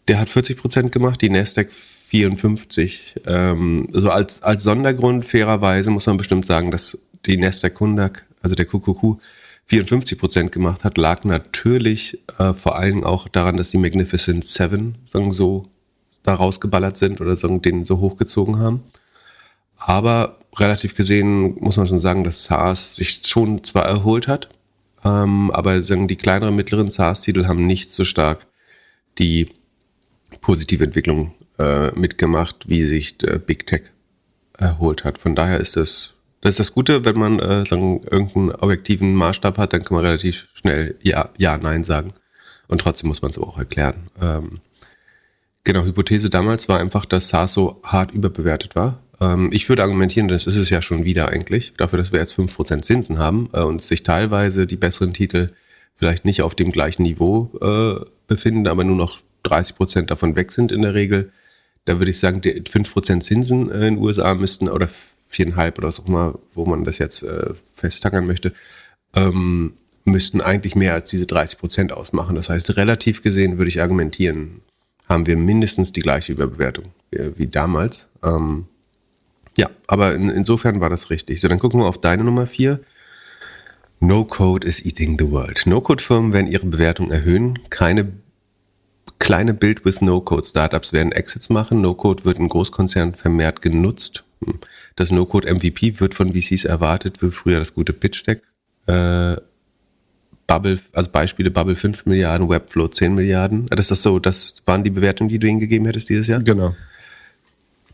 Der 0.07 0.19
hat 0.19 0.29
40 0.29 0.57
Prozent 0.57 0.91
gemacht, 0.91 1.21
die 1.21 1.29
Nasdaq 1.29 1.71
54. 1.71 3.21
Ähm, 3.27 3.89
also 3.93 4.09
als, 4.09 4.41
als 4.41 4.63
Sondergrund 4.63 5.23
fairerweise 5.23 5.91
muss 5.91 6.07
man 6.07 6.17
bestimmt 6.17 6.47
sagen, 6.47 6.71
dass 6.71 6.97
die 7.27 7.37
Nasdaq 7.37 7.73
100, 7.75 8.23
also 8.41 8.55
der 8.55 8.65
QQQ, 8.65 9.19
54 9.65 10.17
Prozent 10.17 10.51
gemacht 10.51 10.84
hat, 10.84 10.98
lag 10.98 11.24
natürlich 11.24 12.20
äh, 12.38 12.53
vor 12.53 12.77
allem 12.77 13.03
auch 13.03 13.27
daran, 13.27 13.58
dass 13.58 13.72
die 13.72 13.77
Magnificent 13.77 14.46
Seven 14.46 14.96
sagen, 15.05 15.32
so 15.32 15.70
da 16.24 16.36
rausgeballert 16.36 16.98
sind 16.98 17.22
oder 17.22 17.36
sagen, 17.36 17.62
den 17.62 17.86
so 17.86 18.00
hochgezogen 18.00 18.60
haben. 18.60 18.84
Aber 19.77 20.39
relativ 20.55 20.96
gesehen 20.96 21.55
muss 21.60 21.77
man 21.77 21.88
schon 21.88 22.00
sagen, 22.00 22.24
dass 22.24 22.46
SaaS 22.46 22.96
sich 22.96 23.22
schon 23.25 23.63
zwar 23.63 23.86
erholt 23.86 24.27
hat, 24.27 24.50
ähm, 25.03 25.51
aber 25.51 25.82
sagen, 25.84 26.08
die 26.08 26.15
kleineren, 26.15 26.55
mittleren 26.55 26.89
SaaS-Titel 26.89 27.46
haben 27.46 27.65
nicht 27.65 27.89
so 27.89 28.05
stark 28.05 28.48
die 29.20 29.50
positive 30.41 30.84
Entwicklung 30.84 31.34
äh, 31.60 31.91
mitgemacht, 31.91 32.67
wie 32.67 32.86
sich 32.86 33.22
äh, 33.24 33.39
Big 33.39 33.67
Tech 33.67 33.84
erholt 34.58 35.03
hat. 35.03 35.17
Von 35.17 35.36
daher 35.36 35.60
ist 35.60 35.75
das 35.75 36.12
das 36.43 36.51
ist 36.51 36.59
das 36.59 36.73
Gute, 36.73 37.05
wenn 37.05 37.17
man 37.17 37.39
äh, 37.39 37.65
sagen, 37.65 38.01
irgendeinen 38.03 38.51
objektiven 38.51 39.15
Maßstab 39.15 39.57
hat, 39.57 39.71
dann 39.71 39.85
kann 39.85 39.95
man 39.95 40.03
relativ 40.03 40.50
schnell 40.53 40.95
Ja, 41.01 41.29
Ja, 41.38 41.57
Nein 41.57 41.85
sagen. 41.85 42.13
Und 42.67 42.81
trotzdem 42.81 43.07
muss 43.07 43.21
man 43.21 43.31
es 43.31 43.38
auch 43.38 43.57
erklären. 43.57 44.09
Ähm, 44.21 44.59
genau, 45.63 45.85
Hypothese 45.85 46.29
damals 46.29 46.67
war 46.67 46.79
einfach, 46.79 47.05
dass 47.05 47.29
SaaS 47.29 47.53
so 47.53 47.79
hart 47.83 48.12
überbewertet 48.12 48.75
war. 48.75 49.00
Ähm, 49.21 49.51
ich 49.53 49.69
würde 49.69 49.83
argumentieren, 49.83 50.27
das 50.27 50.45
ist 50.45 50.57
es 50.57 50.69
ja 50.69 50.81
schon 50.81 51.05
wieder 51.05 51.29
eigentlich, 51.29 51.75
dafür, 51.77 51.97
dass 51.97 52.12
wir 52.12 52.19
jetzt 52.19 52.38
5% 52.38 52.81
Zinsen 52.81 53.19
haben 53.19 53.50
äh, 53.53 53.62
und 53.62 53.81
sich 53.81 54.03
teilweise 54.03 54.67
die 54.67 54.75
besseren 54.75 55.13
Titel 55.13 55.53
vielleicht 55.95 56.25
nicht 56.25 56.41
auf 56.41 56.55
dem 56.55 56.73
gleichen 56.73 57.03
Niveau 57.03 57.51
äh, 57.62 58.05
befinden, 58.27 58.67
aber 58.67 58.83
nur 58.83 58.97
noch 58.97 59.19
30% 59.45 60.07
davon 60.07 60.35
weg 60.35 60.51
sind 60.51 60.73
in 60.73 60.81
der 60.81 60.93
Regel. 60.93 61.31
Da 61.85 62.00
würde 62.00 62.12
ich 62.12 62.19
sagen, 62.19 62.41
die 62.41 62.63
5% 62.63 63.21
Zinsen 63.21 63.71
in 63.71 63.79
den 63.79 63.97
USA 63.97 64.33
müssten, 64.35 64.67
oder 64.67 64.89
viereinhalb 65.35 65.77
oder 65.77 65.89
auch 65.89 66.07
immer, 66.07 66.39
wo 66.53 66.65
man 66.65 66.83
das 66.83 66.97
jetzt 66.97 67.23
äh, 67.23 67.53
festtackern 67.73 68.25
möchte, 68.25 68.53
ähm, 69.15 69.73
müssten 70.05 70.41
eigentlich 70.41 70.75
mehr 70.75 70.93
als 70.93 71.09
diese 71.09 71.25
30 71.25 71.59
Prozent 71.59 71.91
ausmachen. 71.93 72.35
Das 72.35 72.49
heißt, 72.49 72.75
relativ 72.77 73.21
gesehen 73.23 73.57
würde 73.57 73.69
ich 73.69 73.81
argumentieren, 73.81 74.61
haben 75.07 75.27
wir 75.27 75.37
mindestens 75.37 75.91
die 75.91 76.01
gleiche 76.01 76.33
Überbewertung 76.33 76.85
wie, 77.11 77.37
wie 77.37 77.47
damals. 77.47 78.09
Ähm, 78.23 78.65
ja, 79.57 79.69
aber 79.87 80.15
in, 80.15 80.29
insofern 80.29 80.81
war 80.81 80.89
das 80.89 81.09
richtig. 81.09 81.41
So, 81.41 81.47
dann 81.47 81.59
gucken 81.59 81.79
wir 81.79 81.85
auf 81.85 81.99
deine 81.99 82.23
Nummer 82.23 82.47
vier. 82.47 82.79
No 83.99 84.25
Code 84.25 84.67
is 84.67 84.83
eating 84.85 85.17
the 85.17 85.31
world. 85.31 85.65
No-Code-Firmen 85.65 86.33
werden 86.33 86.47
ihre 86.47 86.65
Bewertung 86.65 87.09
erhöhen. 87.09 87.59
Keine 87.69 88.11
kleine 89.17 89.53
Build 89.53 89.85
with 89.85 90.01
No-Code-Startups 90.01 90.91
werden 90.91 91.13
Exits 91.13 91.49
machen. 91.49 91.79
No-Code 91.79 92.25
wird 92.25 92.37
in 92.37 92.49
Großkonzernen 92.49 93.15
vermehrt 93.15 93.61
genutzt. 93.61 94.25
Das 94.95 95.12
No-Code 95.12 95.53
MVP 95.53 96.00
wird 96.00 96.13
von 96.13 96.33
VCs 96.33 96.65
erwartet, 96.65 97.21
wie 97.21 97.31
früher 97.31 97.59
das 97.59 97.73
gute 97.73 97.93
Pitch 97.93 98.25
Deck. 98.25 98.43
Äh, 98.85 99.38
Bubble, 100.45 100.79
also 100.91 101.09
Beispiele 101.09 101.51
Bubble 101.51 101.75
5 101.75 102.05
Milliarden, 102.05 102.50
Webflow 102.50 102.88
10 102.88 103.15
Milliarden. 103.15 103.67
Das 103.67 103.91
ist 103.91 104.03
so, 104.03 104.19
das 104.19 104.55
waren 104.65 104.83
die 104.83 104.89
Bewertungen, 104.89 105.29
die 105.29 105.39
du 105.39 105.47
ihnen 105.47 105.59
gegeben 105.59 105.85
hättest 105.85 106.09
dieses 106.09 106.27
Jahr? 106.27 106.41
Genau. 106.41 106.75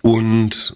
Und 0.01 0.75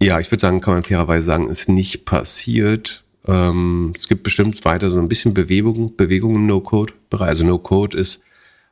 ja, 0.00 0.18
ich 0.18 0.30
würde 0.30 0.40
sagen, 0.40 0.60
kann 0.60 0.74
man 0.74 0.82
fairerweise 0.82 1.26
sagen, 1.26 1.50
ist 1.50 1.68
nicht 1.68 2.06
passiert. 2.06 3.04
Ähm, 3.26 3.92
es 3.96 4.08
gibt 4.08 4.22
bestimmt 4.22 4.64
weiter 4.64 4.90
so 4.90 4.98
ein 4.98 5.08
bisschen 5.08 5.34
Bewegung, 5.34 5.96
Bewegung 5.96 6.36
im 6.36 6.46
No-Code-Bereich. 6.46 7.28
Also 7.28 7.46
No-Code 7.46 7.98
ist 7.98 8.22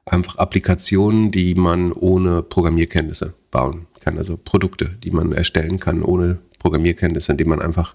einfach 0.07 0.37
Applikationen, 0.37 1.31
die 1.31 1.55
man 1.55 1.93
ohne 1.93 2.43
Programmierkenntnisse 2.43 3.35
bauen 3.51 3.87
kann. 4.01 4.17
Also 4.17 4.39
Produkte, 4.43 4.97
die 5.05 5.11
man 5.11 5.33
erstellen 5.33 5.79
kann 5.79 6.03
ohne 6.03 6.39
Programmierkenntnisse, 6.59 7.33
indem 7.33 7.49
man 7.49 7.63
einfach 7.63 7.95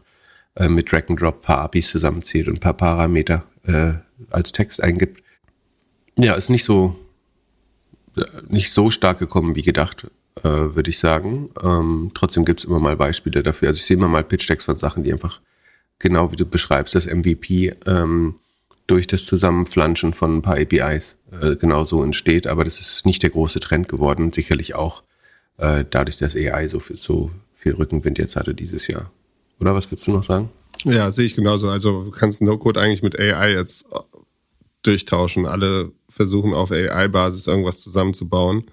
äh, 0.55 0.69
mit 0.69 0.91
Drag 0.91 1.03
and 1.09 1.21
Drop 1.21 1.37
ein 1.37 1.41
paar 1.41 1.59
APIs 1.59 1.91
zusammenzieht 1.91 2.47
und 2.47 2.55
ein 2.55 2.59
paar 2.59 2.75
Parameter 2.75 3.43
äh, 3.65 3.93
als 4.29 4.51
Text 4.51 4.81
eingibt. 4.81 5.23
Ja, 6.15 6.33
ist 6.33 6.49
nicht 6.49 6.65
so 6.65 6.95
nicht 8.47 8.71
so 8.71 8.89
stark 8.91 9.19
gekommen 9.19 9.55
wie 9.55 9.61
gedacht, 9.61 10.07
äh, 10.43 10.49
würde 10.49 10.89
ich 10.89 10.99
sagen. 10.99 11.49
Ähm, 11.61 12.11
trotzdem 12.13 12.45
gibt 12.45 12.59
es 12.59 12.65
immer 12.65 12.79
mal 12.79 12.95
Beispiele 12.95 13.43
dafür. 13.43 13.69
Also 13.69 13.77
ich 13.77 13.85
sehe 13.85 13.97
immer 13.97 14.07
mal 14.07 14.23
Pitch-Decks 14.23 14.65
von 14.65 14.77
Sachen, 14.77 15.03
die 15.03 15.11
einfach 15.11 15.41
genau 15.99 16.31
wie 16.31 16.35
du 16.35 16.45
beschreibst, 16.45 16.95
das 16.95 17.07
MVP 17.07 17.71
ähm, 17.87 18.35
durch 18.87 19.07
das 19.07 19.25
Zusammenflanschen 19.25 20.13
von 20.13 20.37
ein 20.37 20.41
paar 20.41 20.57
APIs 20.57 21.17
äh, 21.41 21.55
genauso 21.55 22.03
entsteht. 22.03 22.47
Aber 22.47 22.63
das 22.63 22.79
ist 22.79 23.05
nicht 23.05 23.23
der 23.23 23.29
große 23.29 23.59
Trend 23.59 23.87
geworden. 23.87 24.31
Sicherlich 24.31 24.75
auch 24.75 25.03
äh, 25.57 25.85
dadurch, 25.89 26.17
dass 26.17 26.35
AI 26.35 26.67
so 26.67 26.81
so 26.93 27.31
viel 27.63 27.73
Rückenwind 27.73 28.17
jetzt 28.19 28.35
hatte 28.35 28.53
dieses 28.53 28.87
Jahr. 28.87 29.11
Oder 29.59 29.73
was 29.73 29.89
würdest 29.89 30.07
du 30.07 30.11
noch 30.11 30.23
sagen? 30.23 30.49
Ja, 30.83 31.11
sehe 31.11 31.25
ich 31.25 31.35
genauso. 31.35 31.69
Also 31.69 32.03
du 32.03 32.11
kannst 32.11 32.41
No-Code 32.41 32.79
eigentlich 32.79 33.03
mit 33.03 33.17
AI 33.19 33.53
jetzt 33.53 33.85
äh, 33.93 33.99
durchtauschen. 34.81 35.45
Alle 35.45 35.91
versuchen 36.09 36.53
auf 36.53 36.71
AI-Basis 36.71 37.47
irgendwas 37.47 37.81
zusammenzubauen, 37.81 38.65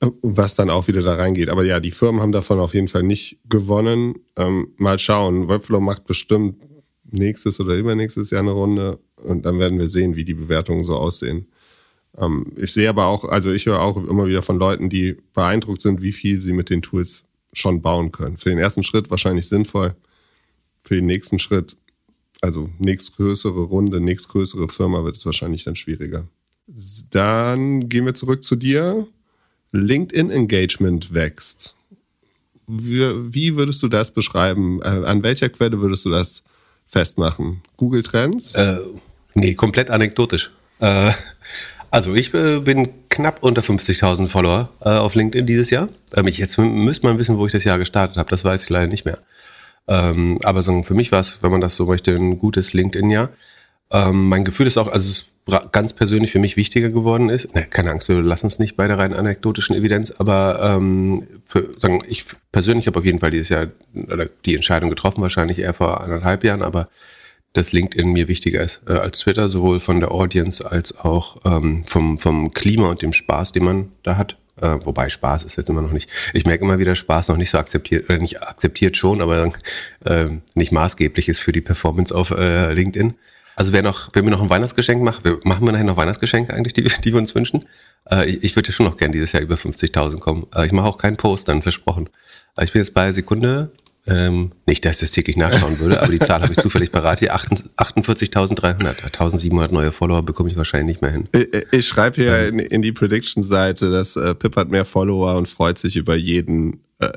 äh, 0.00 0.08
was 0.22 0.54
dann 0.54 0.70
auch 0.70 0.86
wieder 0.88 1.02
da 1.02 1.14
reingeht. 1.14 1.48
Aber 1.48 1.64
ja, 1.64 1.80
die 1.80 1.90
Firmen 1.90 2.20
haben 2.20 2.32
davon 2.32 2.60
auf 2.60 2.74
jeden 2.74 2.88
Fall 2.88 3.02
nicht 3.02 3.38
gewonnen. 3.48 4.14
Ähm, 4.36 4.72
mal 4.76 4.98
schauen. 4.98 5.48
Webflow 5.48 5.80
macht 5.80 6.04
bestimmt 6.04 6.56
nächstes 7.10 7.58
oder 7.58 7.74
übernächstes 7.74 8.30
Jahr 8.30 8.42
eine 8.42 8.50
Runde 8.50 8.98
und 9.16 9.46
dann 9.46 9.58
werden 9.58 9.78
wir 9.78 9.88
sehen, 9.88 10.14
wie 10.14 10.24
die 10.24 10.34
Bewertungen 10.34 10.84
so 10.84 10.94
aussehen. 10.94 11.46
Ähm, 12.18 12.52
ich 12.56 12.72
sehe 12.72 12.90
aber 12.90 13.06
auch, 13.06 13.24
also 13.24 13.50
ich 13.50 13.64
höre 13.64 13.80
auch 13.80 13.96
immer 13.96 14.26
wieder 14.26 14.42
von 14.42 14.58
Leuten, 14.58 14.90
die 14.90 15.16
beeindruckt 15.32 15.80
sind, 15.80 16.02
wie 16.02 16.12
viel 16.12 16.42
sie 16.42 16.52
mit 16.52 16.68
den 16.68 16.82
Tools 16.82 17.24
schon 17.52 17.82
bauen 17.82 18.12
können. 18.12 18.36
Für 18.36 18.50
den 18.50 18.58
ersten 18.58 18.82
Schritt 18.82 19.10
wahrscheinlich 19.10 19.48
sinnvoll. 19.48 19.94
Für 20.82 20.96
den 20.96 21.06
nächsten 21.06 21.38
Schritt, 21.38 21.76
also 22.40 22.68
nächstgrößere 22.78 23.60
Runde, 23.62 24.00
nächstgrößere 24.00 24.68
Firma 24.68 25.04
wird 25.04 25.16
es 25.16 25.26
wahrscheinlich 25.26 25.64
dann 25.64 25.76
schwieriger. 25.76 26.28
Dann 27.10 27.88
gehen 27.88 28.04
wir 28.04 28.14
zurück 28.14 28.44
zu 28.44 28.56
dir. 28.56 29.06
LinkedIn 29.72 30.30
Engagement 30.30 31.14
wächst. 31.14 31.74
Wie, 32.66 33.34
wie 33.34 33.56
würdest 33.56 33.82
du 33.82 33.88
das 33.88 34.10
beschreiben? 34.10 34.80
Äh, 34.82 34.88
an 34.88 35.22
welcher 35.22 35.48
Quelle 35.48 35.80
würdest 35.80 36.04
du 36.04 36.10
das 36.10 36.42
festmachen? 36.86 37.62
Google 37.76 38.02
Trends? 38.02 38.54
Äh, 38.54 38.78
nee, 39.34 39.54
komplett 39.54 39.90
anekdotisch. 39.90 40.50
Äh, 40.80 41.12
also 41.90 42.14
ich 42.14 42.32
äh, 42.34 42.60
bin 42.60 42.88
knapp 43.08 43.42
unter 43.42 43.62
50.000 43.62 44.28
Follower 44.28 44.70
äh, 44.80 44.90
auf 44.90 45.14
LinkedIn 45.14 45.46
dieses 45.46 45.70
Jahr. 45.70 45.88
Ähm, 46.14 46.26
ich, 46.26 46.38
jetzt 46.38 46.58
müsste 46.58 47.06
man 47.06 47.18
wissen, 47.18 47.38
wo 47.38 47.46
ich 47.46 47.52
das 47.52 47.64
Jahr 47.64 47.78
gestartet 47.78 48.16
habe. 48.16 48.30
Das 48.30 48.44
weiß 48.44 48.64
ich 48.64 48.70
leider 48.70 48.86
nicht 48.86 49.04
mehr. 49.04 49.18
Ähm, 49.88 50.38
aber 50.44 50.62
so, 50.62 50.82
für 50.82 50.94
mich 50.94 51.12
war 51.12 51.20
es, 51.20 51.42
wenn 51.42 51.50
man 51.50 51.60
das 51.60 51.76
so 51.76 51.86
möchte, 51.86 52.14
ein 52.14 52.38
gutes 52.38 52.74
LinkedIn-Jahr. 52.74 53.30
Ähm, 53.90 54.28
mein 54.28 54.44
Gefühl 54.44 54.66
ist 54.66 54.76
auch, 54.76 54.88
also 54.88 55.10
es 55.10 55.32
ganz 55.72 55.94
persönlich 55.94 56.30
für 56.30 56.38
mich 56.38 56.58
wichtiger 56.58 56.90
geworden 56.90 57.30
ist. 57.30 57.54
Ne, 57.54 57.62
keine 57.62 57.90
Angst, 57.90 58.10
wir 58.10 58.20
lassen 58.20 58.48
es 58.48 58.58
nicht 58.58 58.76
bei 58.76 58.86
der 58.86 58.98
rein 58.98 59.14
anekdotischen 59.14 59.74
Evidenz, 59.74 60.10
aber 60.10 60.60
ähm, 60.62 61.26
für, 61.46 61.70
sagen, 61.78 62.02
ich 62.06 62.24
persönlich 62.52 62.86
habe 62.86 62.98
auf 62.98 63.04
jeden 63.06 63.20
Fall 63.20 63.30
dieses 63.30 63.48
Jahr 63.48 63.68
die 64.44 64.54
Entscheidung 64.54 64.90
getroffen, 64.90 65.22
wahrscheinlich 65.22 65.58
eher 65.58 65.72
vor 65.72 66.02
anderthalb 66.02 66.44
Jahren, 66.44 66.60
aber 66.60 66.88
dass 67.58 67.72
LinkedIn 67.72 68.10
mir 68.10 68.28
wichtiger 68.28 68.62
ist 68.62 68.82
äh, 68.88 68.92
als 68.92 69.18
Twitter, 69.18 69.48
sowohl 69.48 69.80
von 69.80 70.00
der 70.00 70.12
Audience 70.12 70.68
als 70.68 70.96
auch 70.96 71.38
ähm, 71.44 71.84
vom, 71.84 72.18
vom 72.18 72.52
Klima 72.52 72.88
und 72.88 73.02
dem 73.02 73.12
Spaß, 73.12 73.52
den 73.52 73.64
man 73.64 73.92
da 74.02 74.16
hat. 74.16 74.36
Äh, 74.60 74.78
wobei 74.84 75.08
Spaß 75.08 75.44
ist 75.44 75.56
jetzt 75.56 75.68
immer 75.68 75.82
noch 75.82 75.92
nicht. 75.92 76.10
Ich 76.32 76.46
merke 76.46 76.64
immer 76.64 76.78
wieder, 76.78 76.94
Spaß 76.94 77.28
noch 77.28 77.36
nicht 77.36 77.50
so 77.50 77.58
akzeptiert, 77.58 78.08
oder 78.08 78.18
nicht 78.18 78.42
akzeptiert 78.42 78.96
schon, 78.96 79.20
aber 79.20 79.52
äh, 80.04 80.28
nicht 80.54 80.72
maßgeblich 80.72 81.28
ist 81.28 81.40
für 81.40 81.52
die 81.52 81.60
Performance 81.60 82.14
auf 82.14 82.30
äh, 82.30 82.72
LinkedIn. 82.72 83.14
Also 83.56 83.72
wer 83.72 83.82
noch, 83.82 84.08
wenn 84.12 84.24
wir 84.24 84.30
noch 84.30 84.40
ein 84.40 84.50
Weihnachtsgeschenk 84.50 85.02
machen, 85.02 85.38
machen 85.42 85.66
wir 85.66 85.72
nachher 85.72 85.84
noch 85.84 85.96
Weihnachtsgeschenke 85.96 86.54
eigentlich, 86.54 86.74
die, 86.74 86.82
die 86.82 87.12
wir 87.12 87.18
uns 87.18 87.34
wünschen? 87.34 87.64
Äh, 88.10 88.30
ich, 88.30 88.44
ich 88.44 88.56
würde 88.56 88.68
ja 88.68 88.72
schon 88.72 88.86
noch 88.86 88.96
gern 88.96 89.12
dieses 89.12 89.32
Jahr 89.32 89.42
über 89.42 89.56
50.000 89.56 90.18
kommen. 90.18 90.46
Äh, 90.54 90.66
ich 90.66 90.72
mache 90.72 90.86
auch 90.86 90.98
keinen 90.98 91.16
Post, 91.16 91.48
dann 91.48 91.62
versprochen. 91.62 92.08
Äh, 92.56 92.64
ich 92.64 92.72
bin 92.72 92.80
jetzt 92.80 92.94
bei 92.94 93.12
Sekunde, 93.12 93.72
ähm, 94.06 94.52
nicht, 94.66 94.84
dass 94.84 94.96
ich 94.96 95.00
das 95.00 95.12
täglich 95.12 95.36
nachschauen 95.36 95.78
würde, 95.80 96.00
aber 96.00 96.10
die 96.10 96.18
Zahl 96.18 96.42
habe 96.42 96.52
ich 96.52 96.58
zufällig 96.58 96.90
parat. 96.92 97.18
Hier 97.18 97.34
48.300, 97.34 99.10
1.700 99.10 99.72
neue 99.72 99.92
Follower 99.92 100.22
bekomme 100.22 100.48
ich 100.48 100.56
wahrscheinlich 100.56 100.96
nicht 100.96 101.02
mehr 101.02 101.10
hin. 101.10 101.28
Ich, 101.32 101.72
ich 101.72 101.86
schreibe 101.86 102.22
hier 102.22 102.48
in, 102.48 102.58
in 102.58 102.82
die 102.82 102.92
Prediction-Seite, 102.92 103.90
dass 103.90 104.16
äh, 104.16 104.34
Pip 104.34 104.56
hat 104.56 104.70
mehr 104.70 104.84
Follower 104.84 105.36
und 105.36 105.48
freut 105.48 105.78
sich 105.78 105.96
über 105.96 106.16
jeden, 106.16 106.80
äh, 107.00 107.10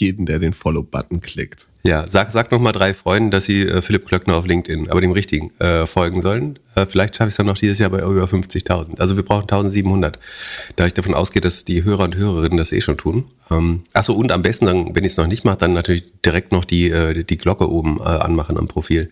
jeden, 0.00 0.26
der 0.26 0.38
den 0.38 0.52
Follow-Button 0.52 1.20
klickt. 1.20 1.66
Ja, 1.82 2.06
sag, 2.06 2.32
sag 2.32 2.50
noch 2.50 2.60
mal 2.60 2.72
drei 2.72 2.94
Freunden, 2.94 3.30
dass 3.30 3.44
sie 3.44 3.62
äh, 3.62 3.82
Philipp 3.82 4.06
Klöckner 4.06 4.36
auf 4.36 4.46
LinkedIn, 4.46 4.90
aber 4.90 5.02
dem 5.02 5.12
richtigen, 5.12 5.52
äh, 5.60 5.86
folgen 5.86 6.22
sollen. 6.22 6.58
Äh, 6.74 6.86
vielleicht 6.86 7.14
schaffe 7.14 7.28
ich 7.28 7.32
es 7.34 7.36
dann 7.36 7.44
noch 7.44 7.58
dieses 7.58 7.78
Jahr 7.78 7.90
bei 7.90 7.98
über 7.98 8.24
50.000. 8.24 8.98
Also 8.98 9.16
wir 9.16 9.22
brauchen 9.22 9.42
1700. 9.42 10.18
Da 10.76 10.86
ich 10.86 10.94
davon 10.94 11.12
ausgehe, 11.12 11.42
dass 11.42 11.66
die 11.66 11.84
Hörer 11.84 12.04
und 12.04 12.16
Hörerinnen 12.16 12.56
das 12.56 12.72
eh 12.72 12.80
schon 12.80 12.96
tun. 12.96 13.24
Ähm, 13.50 13.82
achso, 13.92 14.14
und 14.14 14.32
am 14.32 14.40
besten, 14.40 14.64
dann, 14.64 14.94
wenn 14.94 15.04
ich 15.04 15.12
es 15.12 15.18
noch 15.18 15.26
nicht 15.26 15.44
mache, 15.44 15.58
dann 15.58 15.74
natürlich 15.74 16.04
direkt 16.24 16.52
noch 16.52 16.64
die, 16.64 16.90
äh, 16.90 17.22
die 17.22 17.36
Glocke 17.36 17.70
oben 17.70 17.98
äh, 18.00 18.04
anmachen 18.04 18.56
am 18.56 18.66
Profil 18.66 19.10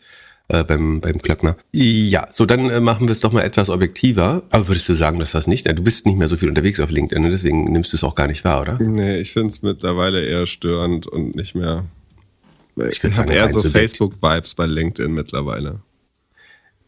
äh, 0.52 0.64
beim, 0.64 1.00
beim 1.00 1.20
Klöckner. 1.20 1.56
Ja, 1.74 2.28
so 2.30 2.44
dann 2.44 2.68
äh, 2.70 2.80
machen 2.80 3.08
wir 3.08 3.12
es 3.12 3.20
doch 3.20 3.32
mal 3.32 3.42
etwas 3.42 3.70
objektiver. 3.70 4.42
Aber 4.50 4.68
würdest 4.68 4.88
du 4.88 4.94
sagen, 4.94 5.18
dass 5.18 5.32
das 5.32 5.46
nicht? 5.46 5.66
Du 5.66 5.82
bist 5.82 6.06
nicht 6.06 6.18
mehr 6.18 6.28
so 6.28 6.36
viel 6.36 6.48
unterwegs 6.48 6.78
auf 6.78 6.90
LinkedIn, 6.90 7.22
ne? 7.22 7.30
deswegen 7.30 7.64
nimmst 7.72 7.92
du 7.92 7.96
es 7.96 8.04
auch 8.04 8.14
gar 8.14 8.26
nicht 8.26 8.44
wahr, 8.44 8.60
oder? 8.62 8.78
Nee, 8.78 9.18
ich 9.18 9.32
finde 9.32 9.48
es 9.48 9.62
mittlerweile 9.62 10.24
eher 10.24 10.46
störend 10.46 11.06
und 11.06 11.34
nicht 11.34 11.54
mehr. 11.54 11.86
Ich, 12.76 13.02
ich 13.02 13.18
habe 13.18 13.32
eher 13.32 13.48
so 13.50 13.60
Facebook-Vibes 13.60 14.54
bei 14.54 14.66
LinkedIn 14.66 15.12
mittlerweile. 15.12 15.80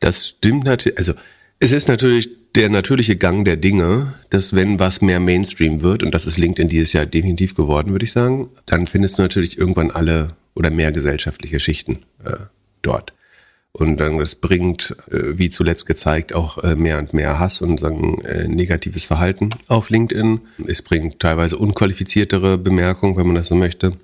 Das 0.00 0.28
stimmt 0.28 0.64
natürlich. 0.64 0.98
Also 0.98 1.14
es 1.58 1.72
ist 1.72 1.88
natürlich 1.88 2.28
der 2.54 2.68
natürliche 2.68 3.16
Gang 3.16 3.44
der 3.44 3.56
Dinge, 3.56 4.14
dass 4.30 4.54
wenn 4.54 4.78
was 4.78 5.00
mehr 5.00 5.20
Mainstream 5.20 5.82
wird, 5.82 6.02
und 6.02 6.12
das 6.12 6.26
ist 6.26 6.38
LinkedIn 6.38 6.68
dieses 6.68 6.92
Jahr 6.92 7.06
definitiv 7.06 7.54
geworden, 7.54 7.92
würde 7.92 8.04
ich 8.04 8.12
sagen, 8.12 8.50
dann 8.66 8.86
findest 8.86 9.18
du 9.18 9.22
natürlich 9.22 9.58
irgendwann 9.58 9.90
alle 9.90 10.36
oder 10.54 10.70
mehr 10.70 10.92
gesellschaftliche 10.92 11.60
Schichten 11.60 12.04
äh, 12.24 12.36
dort. 12.82 13.12
Und 13.76 13.96
dann 13.96 14.18
das 14.18 14.36
bringt, 14.36 14.96
äh, 15.10 15.36
wie 15.36 15.50
zuletzt 15.50 15.86
gezeigt, 15.86 16.32
auch 16.32 16.58
äh, 16.58 16.76
mehr 16.76 16.96
und 16.98 17.12
mehr 17.12 17.40
Hass 17.40 17.60
und 17.60 17.80
sagen, 17.80 18.20
äh, 18.20 18.46
negatives 18.46 19.04
Verhalten 19.04 19.50
auf 19.66 19.90
LinkedIn. 19.90 20.42
Es 20.64 20.80
bringt 20.80 21.18
teilweise 21.18 21.58
unqualifiziertere 21.58 22.56
Bemerkungen, 22.56 23.16
wenn 23.16 23.26
man 23.26 23.34
das 23.34 23.48
so 23.48 23.56
möchte. 23.56 23.94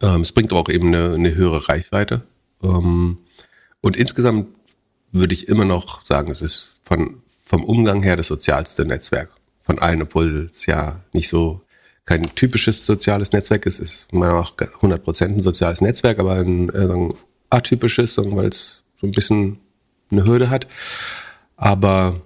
Ähm, 0.00 0.20
es 0.20 0.30
bringt 0.30 0.52
aber 0.52 0.60
auch 0.60 0.68
eben 0.68 0.88
eine, 0.94 1.14
eine 1.14 1.34
höhere 1.34 1.68
Reichweite. 1.68 2.22
Ähm, 2.62 3.18
und 3.80 3.96
insgesamt 3.96 4.46
würde 5.10 5.34
ich 5.34 5.48
immer 5.48 5.64
noch 5.64 6.04
sagen, 6.04 6.30
es 6.30 6.40
ist 6.40 6.78
von, 6.84 7.22
vom 7.44 7.64
Umgang 7.64 8.04
her 8.04 8.14
das 8.14 8.28
sozialste 8.28 8.84
Netzwerk 8.84 9.30
von 9.60 9.80
allen, 9.80 10.02
obwohl 10.02 10.46
es 10.50 10.66
ja 10.66 11.00
nicht 11.12 11.28
so 11.28 11.62
kein 12.04 12.22
typisches 12.36 12.86
soziales 12.86 13.32
Netzwerk 13.32 13.66
ist. 13.66 13.80
Es 13.80 14.02
ist 14.04 14.12
meiner 14.12 14.34
Meinung 14.34 14.46
nach 14.60 15.02
100% 15.02 15.24
ein 15.24 15.42
soziales 15.42 15.80
Netzwerk, 15.80 16.20
aber 16.20 16.34
ein 16.34 16.70
äh, 17.50 17.56
atypisches, 17.56 18.18
weil 18.18 18.48
es 18.48 18.84
so 19.00 19.06
ein 19.06 19.12
bisschen 19.12 19.58
eine 20.10 20.24
Hürde 20.24 20.50
hat. 20.50 20.66
Aber 21.56 22.20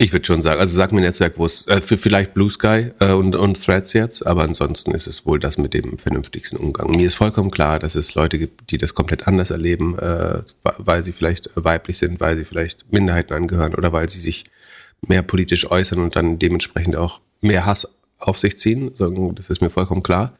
ich 0.00 0.12
würde 0.12 0.24
schon 0.24 0.42
sagen, 0.42 0.60
also 0.60 0.76
sag 0.76 0.92
mir 0.92 1.00
ein 1.00 1.04
Netzwerk, 1.04 1.38
wo 1.38 1.46
es, 1.46 1.66
äh, 1.66 1.80
vielleicht 1.80 2.32
Blue 2.32 2.48
Sky 2.48 2.92
äh, 3.00 3.12
und, 3.12 3.34
und 3.34 3.62
Threads 3.62 3.92
jetzt, 3.92 4.24
aber 4.24 4.42
ansonsten 4.42 4.92
ist 4.92 5.08
es 5.08 5.26
wohl 5.26 5.40
das 5.40 5.58
mit 5.58 5.74
dem 5.74 5.98
vernünftigsten 5.98 6.58
Umgang. 6.58 6.92
Mir 6.92 7.08
ist 7.08 7.16
vollkommen 7.16 7.50
klar, 7.50 7.80
dass 7.80 7.96
es 7.96 8.14
Leute 8.14 8.38
gibt, 8.38 8.70
die 8.70 8.78
das 8.78 8.94
komplett 8.94 9.26
anders 9.26 9.50
erleben, 9.50 9.98
äh, 9.98 10.42
weil 10.62 11.02
sie 11.02 11.12
vielleicht 11.12 11.50
weiblich 11.56 11.98
sind, 11.98 12.20
weil 12.20 12.36
sie 12.36 12.44
vielleicht 12.44 12.90
Minderheiten 12.92 13.34
angehören 13.34 13.74
oder 13.74 13.92
weil 13.92 14.08
sie 14.08 14.20
sich 14.20 14.44
mehr 15.06 15.22
politisch 15.22 15.68
äußern 15.70 16.00
und 16.00 16.14
dann 16.14 16.38
dementsprechend 16.38 16.94
auch 16.94 17.20
mehr 17.40 17.66
Hass 17.66 17.88
auf 18.18 18.38
sich 18.38 18.58
ziehen. 18.58 18.92
Das 19.34 19.50
ist 19.50 19.60
mir 19.60 19.70
vollkommen 19.70 20.02
klar. 20.02 20.36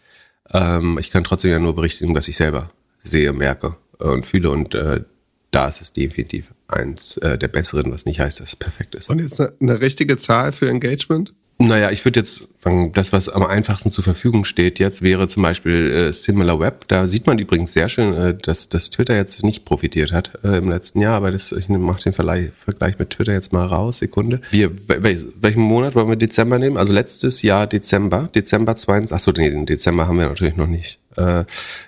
Ähm, 0.53 0.99
ich 1.01 1.11
kann 1.11 1.25
trotzdem 1.25 1.51
ja 1.51 1.59
nur 1.59 1.75
berichten, 1.75 2.15
was 2.15 2.29
ich 2.29 2.37
selber 2.37 2.71
sehe, 3.09 3.33
merke 3.33 3.77
und 3.99 4.27
fühle 4.27 4.51
und 4.51 4.75
äh, 4.75 5.03
da 5.51 5.69
ist 5.69 5.81
es 5.81 5.93
definitiv 5.93 6.53
eins 6.69 7.17
äh, 7.19 7.39
der 7.39 7.49
besseren, 7.49 7.91
was 7.93 8.07
nicht 8.07 8.21
heißt, 8.21 8.41
dass 8.41 8.51
es 8.51 8.57
perfekt 8.57 8.95
ist. 8.95 9.09
Und 9.11 9.21
jetzt 9.21 9.41
eine, 9.41 9.53
eine 9.61 9.81
richtige 9.81 10.17
Zahl 10.17 10.53
für 10.53 10.69
Engagement? 10.69 11.33
Naja, 11.59 11.91
ich 11.91 12.05
würde 12.05 12.21
jetzt 12.21 12.49
das, 12.93 13.13
was 13.13 13.29
am 13.29 13.45
einfachsten 13.45 13.91
zur 13.91 14.05
Verfügung 14.05 14.45
steht 14.45 14.79
jetzt, 14.79 15.03
wäre 15.03 15.29
zum 15.29 15.43
Beispiel 15.43 15.91
äh, 15.91 16.13
Similar 16.13 16.61
Web. 16.61 16.89
Da 16.89 17.07
sieht 17.07 17.27
man 17.27 17.39
übrigens 17.39 17.73
sehr 17.73 17.89
schön, 17.89 18.15
äh, 18.15 18.35
dass, 18.35 18.69
dass 18.69 18.91
Twitter 18.91 19.17
jetzt 19.17 19.43
nicht 19.45 19.65
profitiert 19.65 20.13
hat 20.13 20.33
äh, 20.45 20.59
im 20.59 20.69
letzten 20.69 21.01
Jahr, 21.01 21.15
aber 21.15 21.31
das, 21.31 21.53
ich 21.53 21.69
mache 21.69 22.03
den 22.03 22.13
Vergleich, 22.13 22.51
Vergleich 22.59 22.99
mit 22.99 23.11
Twitter 23.11 23.33
jetzt 23.33 23.53
mal 23.53 23.67
raus, 23.67 23.99
Sekunde. 23.99 24.41
Wir, 24.51 24.71
welchen 24.87 25.63
Monat 25.63 25.95
wollen 25.95 26.09
wir 26.09 26.17
Dezember 26.17 26.59
nehmen? 26.59 26.77
Also 26.77 26.93
letztes 26.93 27.43
Jahr 27.43 27.67
Dezember, 27.67 28.29
Dezember 28.35 28.77
22, 28.77 29.15
achso, 29.15 29.33
nee, 29.37 29.51
den 29.51 29.67
Dezember 29.67 30.09
haben 30.09 30.19
wir 30.19 30.29
natürlich 30.29 30.57
noch 30.57 30.67
nicht. 30.67 30.99
Äh, 31.19 31.45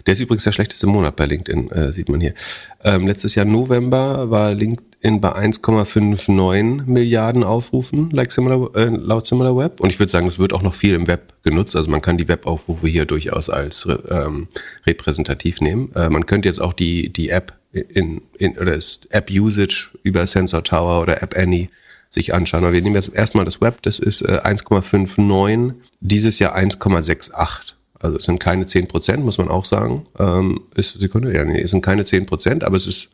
der 0.06 0.12
ist 0.12 0.20
übrigens 0.20 0.44
der 0.44 0.52
schlechteste 0.52 0.86
Monat 0.86 1.14
bei 1.16 1.26
LinkedIn, 1.26 1.70
äh, 1.70 1.92
sieht 1.92 2.08
man 2.08 2.20
hier. 2.20 2.34
Ähm, 2.82 3.06
letztes 3.06 3.36
Jahr 3.36 3.46
November 3.46 4.30
war 4.30 4.54
LinkedIn 4.54 5.20
bei 5.20 5.32
1,59 5.34 6.84
Milliarden 6.86 7.44
Aufrufen 7.44 8.10
like 8.10 8.32
similar, 8.32 8.74
äh, 8.74 8.86
laut 8.86 9.26
SimilarWeb. 9.26 9.80
Und 9.80 9.90
ich 9.90 10.00
würde 10.00 10.10
sagen, 10.10 10.26
es 10.26 10.38
wird 10.38 10.52
auch 10.52 10.62
noch 10.62 10.69
viel 10.74 10.94
im 10.94 11.06
Web 11.06 11.34
genutzt. 11.42 11.76
Also 11.76 11.90
man 11.90 12.02
kann 12.02 12.18
die 12.18 12.28
Webaufrufe 12.28 12.86
hier 12.86 13.04
durchaus 13.04 13.50
als 13.50 13.86
ähm, 14.08 14.48
repräsentativ 14.86 15.60
nehmen. 15.60 15.92
Äh, 15.94 16.10
man 16.10 16.26
könnte 16.26 16.48
jetzt 16.48 16.60
auch 16.60 16.72
die, 16.72 17.12
die 17.12 17.30
App 17.30 17.54
in, 17.72 18.22
in 18.38 18.58
oder 18.58 18.72
das 18.72 19.00
App 19.10 19.30
Usage 19.30 19.90
über 20.02 20.26
Sensor 20.26 20.64
Tower 20.64 21.02
oder 21.02 21.22
App 21.22 21.36
Annie 21.36 21.68
sich 22.10 22.34
anschauen. 22.34 22.64
Aber 22.64 22.72
wir 22.72 22.82
nehmen 22.82 22.96
jetzt 22.96 23.14
erstmal 23.14 23.44
das 23.44 23.60
Web, 23.60 23.82
das 23.82 23.98
ist 23.98 24.22
äh, 24.22 24.40
1,59, 24.42 25.74
dieses 26.00 26.38
Jahr 26.38 26.56
1,68. 26.56 27.74
Also 28.00 28.16
es 28.16 28.24
sind 28.24 28.40
keine 28.40 28.66
10 28.66 28.88
Prozent, 28.88 29.24
muss 29.24 29.38
man 29.38 29.48
auch 29.48 29.64
sagen. 29.64 30.04
Ähm, 30.18 30.62
ist 30.74 30.98
Sekunde, 30.98 31.34
ja, 31.34 31.44
nee, 31.44 31.60
es 31.60 31.70
sind 31.70 31.84
keine 31.84 32.04
10 32.04 32.26
Prozent, 32.26 32.64
aber 32.64 32.76
es 32.76 32.86
ist 32.86 33.10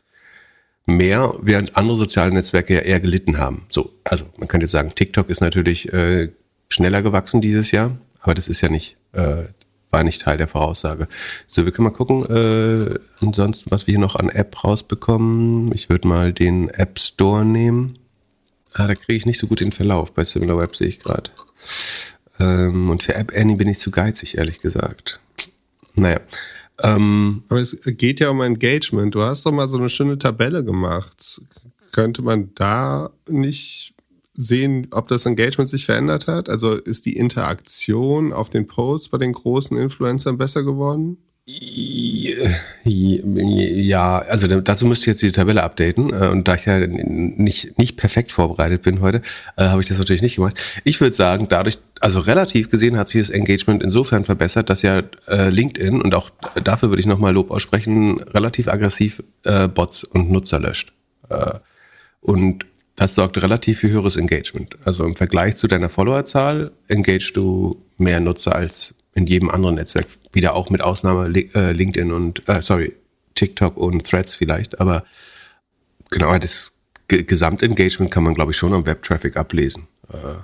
mehr, 0.86 1.34
während 1.42 1.76
andere 1.76 1.96
soziale 1.96 2.32
Netzwerke 2.32 2.74
ja 2.74 2.80
eher 2.80 3.00
gelitten 3.00 3.38
haben. 3.38 3.66
So, 3.68 3.92
also 4.04 4.24
man 4.38 4.48
könnte 4.48 4.64
jetzt 4.64 4.72
sagen, 4.72 4.92
TikTok 4.94 5.28
ist 5.28 5.40
natürlich 5.40 5.92
äh, 5.92 6.30
schneller 6.76 7.02
gewachsen 7.02 7.40
dieses 7.40 7.70
Jahr, 7.70 7.96
aber 8.20 8.34
das 8.34 8.48
ist 8.48 8.60
ja 8.60 8.68
nicht, 8.68 8.96
äh, 9.12 9.44
war 9.90 10.04
nicht 10.04 10.22
Teil 10.22 10.36
der 10.36 10.48
Voraussage. 10.48 11.08
So, 11.46 11.64
wir 11.64 11.72
können 11.72 11.84
mal 11.84 11.90
gucken, 11.90 12.24
äh, 12.26 12.98
ansonsten, 13.20 13.70
was 13.70 13.86
wir 13.86 13.92
hier 13.92 14.00
noch 14.00 14.16
an 14.16 14.28
App 14.28 14.62
rausbekommen. 14.62 15.72
Ich 15.74 15.88
würde 15.88 16.06
mal 16.06 16.32
den 16.32 16.68
App 16.68 16.98
Store 16.98 17.44
nehmen. 17.44 17.98
Ah, 18.74 18.86
da 18.86 18.94
kriege 18.94 19.16
ich 19.16 19.26
nicht 19.26 19.38
so 19.38 19.46
gut 19.46 19.60
den 19.60 19.72
Verlauf. 19.72 20.12
Bei 20.12 20.24
SimilarWeb 20.24 20.76
sehe 20.76 20.88
ich 20.88 20.98
gerade. 20.98 21.30
Ähm, 22.38 22.90
und 22.90 23.02
für 23.02 23.14
App 23.14 23.32
Annie 23.34 23.56
bin 23.56 23.68
ich 23.68 23.78
zu 23.78 23.90
geizig, 23.90 24.36
ehrlich 24.36 24.60
gesagt. 24.60 25.20
Naja. 25.94 26.20
Ähm, 26.82 27.44
Aber 27.48 27.60
es 27.60 27.78
geht 27.82 28.20
ja 28.20 28.28
um 28.28 28.42
Engagement. 28.42 29.14
Du 29.14 29.22
hast 29.22 29.46
doch 29.46 29.52
mal 29.52 29.68
so 29.68 29.78
eine 29.78 29.88
schöne 29.88 30.18
Tabelle 30.18 30.62
gemacht. 30.62 31.40
Könnte 31.92 32.20
man 32.20 32.50
da 32.54 33.10
nicht 33.26 33.94
sehen, 34.36 34.88
ob 34.90 35.08
das 35.08 35.26
Engagement 35.26 35.70
sich 35.70 35.86
verändert 35.86 36.26
hat? 36.26 36.48
Also 36.48 36.74
ist 36.74 37.06
die 37.06 37.16
Interaktion 37.16 38.32
auf 38.32 38.50
den 38.50 38.66
Posts 38.66 39.08
bei 39.08 39.18
den 39.18 39.32
großen 39.32 39.76
Influencern 39.76 40.38
besser 40.38 40.62
geworden? 40.62 41.18
Ja, 42.82 44.18
also 44.18 44.48
dazu 44.60 44.84
müsste 44.84 45.02
ich 45.04 45.06
jetzt 45.06 45.22
die 45.22 45.30
Tabelle 45.30 45.62
updaten. 45.62 46.12
Äh, 46.12 46.26
und 46.26 46.48
da 46.48 46.56
ich 46.56 46.64
ja 46.64 46.84
nicht, 46.88 47.78
nicht 47.78 47.96
perfekt 47.96 48.32
vorbereitet 48.32 48.82
bin 48.82 49.00
heute, 49.00 49.22
äh, 49.56 49.62
habe 49.66 49.80
ich 49.80 49.86
das 49.86 49.98
natürlich 49.98 50.22
nicht 50.22 50.34
gemacht. 50.34 50.60
Ich 50.82 51.00
würde 51.00 51.14
sagen, 51.14 51.46
dadurch, 51.48 51.78
also 52.00 52.18
relativ 52.18 52.68
gesehen 52.68 52.98
hat 52.98 53.06
sich 53.06 53.20
das 53.20 53.30
Engagement 53.30 53.80
insofern 53.84 54.24
verbessert, 54.24 54.70
dass 54.70 54.82
ja 54.82 55.04
äh, 55.28 55.48
LinkedIn, 55.50 56.02
und 56.02 56.16
auch 56.16 56.30
dafür 56.64 56.88
würde 56.88 56.98
ich 56.98 57.06
nochmal 57.06 57.32
Lob 57.32 57.52
aussprechen, 57.52 58.20
relativ 58.22 58.66
aggressiv 58.66 59.22
Bots 59.74 60.02
und 60.02 60.32
Nutzer 60.32 60.58
löscht. 60.58 60.92
Und 62.20 62.66
das 62.96 63.14
sorgt 63.14 63.40
relativ 63.42 63.80
für 63.80 63.90
höheres 63.90 64.16
Engagement. 64.16 64.76
Also 64.84 65.04
im 65.04 65.16
Vergleich 65.16 65.56
zu 65.56 65.68
deiner 65.68 65.90
Followerzahl 65.90 66.72
engagest 66.88 67.36
du 67.36 67.82
mehr 67.98 68.20
Nutzer 68.20 68.54
als 68.54 68.94
in 69.14 69.26
jedem 69.26 69.50
anderen 69.50 69.76
Netzwerk. 69.76 70.06
Wieder 70.32 70.54
auch 70.54 70.70
mit 70.70 70.80
Ausnahme 70.80 71.28
äh, 71.54 71.72
LinkedIn 71.72 72.10
und, 72.10 72.48
äh, 72.48 72.60
sorry, 72.62 72.94
TikTok 73.34 73.76
und 73.76 74.04
Threads 74.04 74.34
vielleicht. 74.34 74.80
Aber 74.80 75.04
genau, 76.10 76.36
das 76.38 76.72
Gesamtengagement 77.08 78.10
kann 78.10 78.24
man, 78.24 78.34
glaube 78.34 78.52
ich, 78.52 78.56
schon 78.56 78.72
am 78.72 78.86
Web-Traffic 78.86 79.36
ablesen. 79.36 79.86
Äh, 80.12 80.38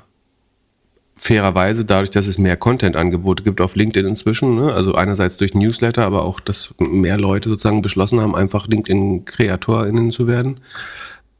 fairerweise, 1.16 1.84
dadurch, 1.84 2.10
dass 2.10 2.26
es 2.26 2.38
mehr 2.38 2.56
Content-Angebote 2.56 3.42
gibt 3.42 3.60
auf 3.60 3.76
LinkedIn 3.76 4.08
inzwischen, 4.08 4.56
ne? 4.56 4.72
also 4.72 4.94
einerseits 4.94 5.36
durch 5.38 5.54
Newsletter, 5.54 6.04
aber 6.04 6.24
auch, 6.24 6.40
dass 6.40 6.74
mehr 6.78 7.16
Leute 7.16 7.48
sozusagen 7.48 7.82
beschlossen 7.82 8.20
haben, 8.20 8.34
einfach 8.34 8.66
LinkedIn-KreatorInnen 8.66 10.10
zu 10.10 10.26
werden, 10.26 10.60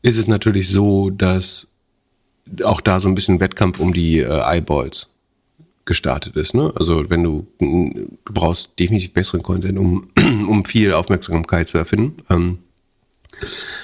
ist 0.03 0.19
es 0.19 0.29
natürlich 0.29 0.69
so, 0.69 1.11
dass 1.11 1.69
auch 2.65 2.81
da 2.81 3.01
so 3.01 3.09
ein 3.09 3.15
bisschen 3.15 3.41
Wettkampf 3.41 3.81
um 3.81 3.93
die 3.93 4.19
äh, 4.19 4.27
Eyeballs 4.27 5.09
gestartet 5.85 6.37
ist. 6.37 6.55
Ne? 6.55 6.73
Also 6.77 7.09
wenn 7.11 7.23
du, 7.23 7.47
du 7.59 8.19
brauchst 8.25 8.79
definitiv 8.79 9.12
besseren 9.12 9.43
Content, 9.43 9.79
um, 9.79 10.09
um 10.49 10.65
viel 10.65 10.93
Aufmerksamkeit 10.93 11.69
zu 11.69 11.79
erfinden. 11.79 12.17
Ähm, 12.31 12.59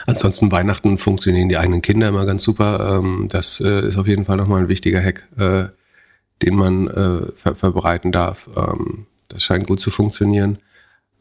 ansonsten 0.06 0.52
Weihnachten 0.52 0.98
funktionieren 0.98 1.48
die 1.48 1.56
eigenen 1.56 1.82
Kinder 1.82 2.08
immer 2.08 2.26
ganz 2.26 2.42
super. 2.42 2.98
Ähm, 2.98 3.26
das 3.30 3.60
äh, 3.60 3.86
ist 3.86 3.96
auf 3.96 4.06
jeden 4.06 4.24
Fall 4.24 4.36
nochmal 4.36 4.62
ein 4.62 4.68
wichtiger 4.68 5.02
Hack, 5.02 5.26
äh, 5.38 5.68
den 6.44 6.54
man 6.54 6.86
äh, 6.88 7.32
ver 7.32 7.54
verbreiten 7.54 8.12
darf. 8.12 8.48
Ähm, 8.56 9.06
das 9.28 9.42
scheint 9.42 9.66
gut 9.66 9.80
zu 9.80 9.90
funktionieren 9.90 10.58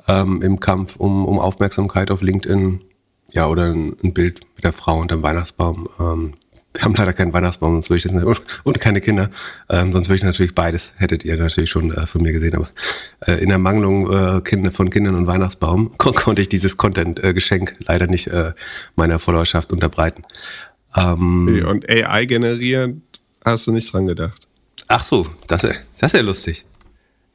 ähm, 0.08 0.42
im 0.42 0.60
Kampf 0.60 0.96
um, 0.98 1.26
um 1.26 1.40
Aufmerksamkeit 1.40 2.12
auf 2.12 2.22
LinkedIn. 2.22 2.82
Ja, 3.32 3.48
oder 3.48 3.74
ein, 3.74 3.96
ein 4.04 4.14
Bild 4.14 4.42
mit 4.56 4.64
der 4.64 4.74
Frau 4.74 5.00
unterm 5.00 5.24
Weihnachtsbaum. 5.24 5.90
Ähm, 6.00 6.34
wir 6.78 6.84
haben 6.84 6.96
leider 6.96 7.14
keinen 7.14 7.34
Weihnachtsbaum, 7.34 7.74
sonst 7.74 7.90
würde 7.90 7.98
ich 7.98 8.04
das 8.04 8.12
nicht, 8.12 8.62
und 8.64 8.80
keine 8.80 9.02
Kinder. 9.02 9.30
Ähm, 9.68 9.92
sonst 9.92 10.10
würde 10.10 10.18
ich 10.18 10.24
natürlich 10.24 10.54
beides, 10.54 10.94
hättet 10.98 11.26
ihr 11.26 11.36
natürlich 11.36 11.72
schon 11.72 11.92
äh, 11.92 12.06
von 12.06 12.22
mir 12.22 12.32
gesehen. 12.34 12.56
Aber 12.56 12.70
äh, 13.26 13.42
in 13.42 13.50
der 13.50 13.58
Mangelung 13.58 14.12
äh, 14.12 14.42
Kinder, 14.42 14.72
von 14.72 14.90
Kindern 14.92 15.16
und 15.16 15.26
Weihnachtsbaum 15.26 15.94
kon 15.98 16.14
konnte 16.14 16.42
ich 16.42 16.50
dieses 16.50 16.78
Content-Geschenk 16.78 17.72
äh, 17.72 17.84
leider 17.88 18.08
nicht 18.08 18.28
äh, 18.28 18.54
meiner 18.96 19.18
Followerschaft 19.18 19.74
unterbreiten. 19.74 20.24
Ähm, 20.96 21.66
und 21.68 21.90
AI 21.90 22.26
generieren, 22.26 23.02
hast 23.44 23.66
du 23.66 23.72
nicht 23.72 23.92
dran 23.92 24.06
gedacht? 24.06 24.48
Ach 24.88 25.04
so, 25.04 25.28
das, 25.48 25.62
das 25.62 25.74
ist 26.02 26.14
ja 26.14 26.22
lustig. 26.22 26.66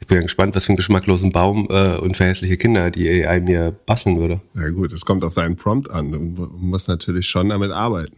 Ich 0.03 0.09
bin 0.09 0.17
ja 0.17 0.23
gespannt, 0.23 0.57
was 0.57 0.65
für 0.65 0.71
einen 0.71 0.79
geschmacklosen 0.79 1.31
Baum 1.31 1.69
äh, 1.71 1.97
und 1.97 2.17
für 2.17 2.25
hässliche 2.25 2.57
Kinder 2.57 2.91
die 2.91 3.09
AI 3.09 3.38
mir 3.38 3.71
basteln 3.71 4.19
würde. 4.19 4.41
Ja 4.57 4.69
gut, 4.71 4.93
es 4.93 5.05
kommt 5.05 5.23
auf 5.23 5.35
deinen 5.35 5.55
Prompt 5.55 5.93
an. 5.93 6.11
Du 6.11 6.19
musst 6.59 6.88
natürlich 6.88 7.29
schon 7.29 7.51
damit 7.51 7.71
arbeiten. 7.71 8.17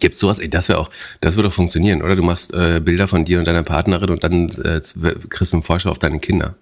Gibt 0.00 0.16
sowas? 0.16 0.38
Ey, 0.38 0.48
das 0.48 0.70
wäre 0.70 0.78
auch, 0.78 0.88
das 1.20 1.36
würde 1.36 1.50
doch 1.50 1.54
funktionieren, 1.54 2.00
oder? 2.00 2.16
Du 2.16 2.22
machst 2.22 2.54
äh, 2.54 2.80
Bilder 2.82 3.08
von 3.08 3.26
dir 3.26 3.38
und 3.38 3.44
deiner 3.44 3.62
Partnerin 3.62 4.08
und 4.08 4.24
dann 4.24 4.48
äh, 4.48 4.80
kriegst 5.28 5.52
du 5.52 5.58
einen 5.58 5.62
Vorschau 5.62 5.90
auf 5.90 5.98
deine 5.98 6.18
Kinder. 6.18 6.56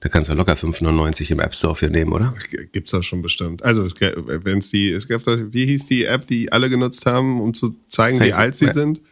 Da 0.00 0.08
kannst 0.08 0.30
du 0.30 0.34
locker 0.34 0.54
5,99 0.54 1.32
im 1.32 1.40
App 1.40 1.54
Store 1.54 1.76
für 1.76 1.90
nehmen, 1.90 2.14
oder? 2.14 2.32
Gibt's 2.72 2.92
das 2.92 3.04
schon 3.04 3.20
bestimmt. 3.20 3.62
Also 3.62 3.86
wenn 4.00 4.60
es 4.60 4.70
die, 4.70 4.92
es 4.92 5.08
gab 5.08 5.24
das, 5.24 5.52
wie 5.52 5.66
hieß 5.66 5.84
die 5.84 6.04
App, 6.06 6.26
die 6.26 6.50
alle 6.50 6.70
genutzt 6.70 7.04
haben, 7.04 7.42
um 7.42 7.52
zu 7.52 7.76
zeigen, 7.90 8.16
Face 8.16 8.28
wie 8.28 8.32
alt 8.32 8.56
sie 8.56 8.72
sind? 8.72 9.02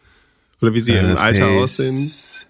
Oder 0.63 0.73
wie 0.73 0.81
sie 0.81 0.93
äh, 0.93 1.01
im 1.01 1.19
Alter 1.19 1.47
Face, 1.47 1.63
aussehen? 1.63 2.47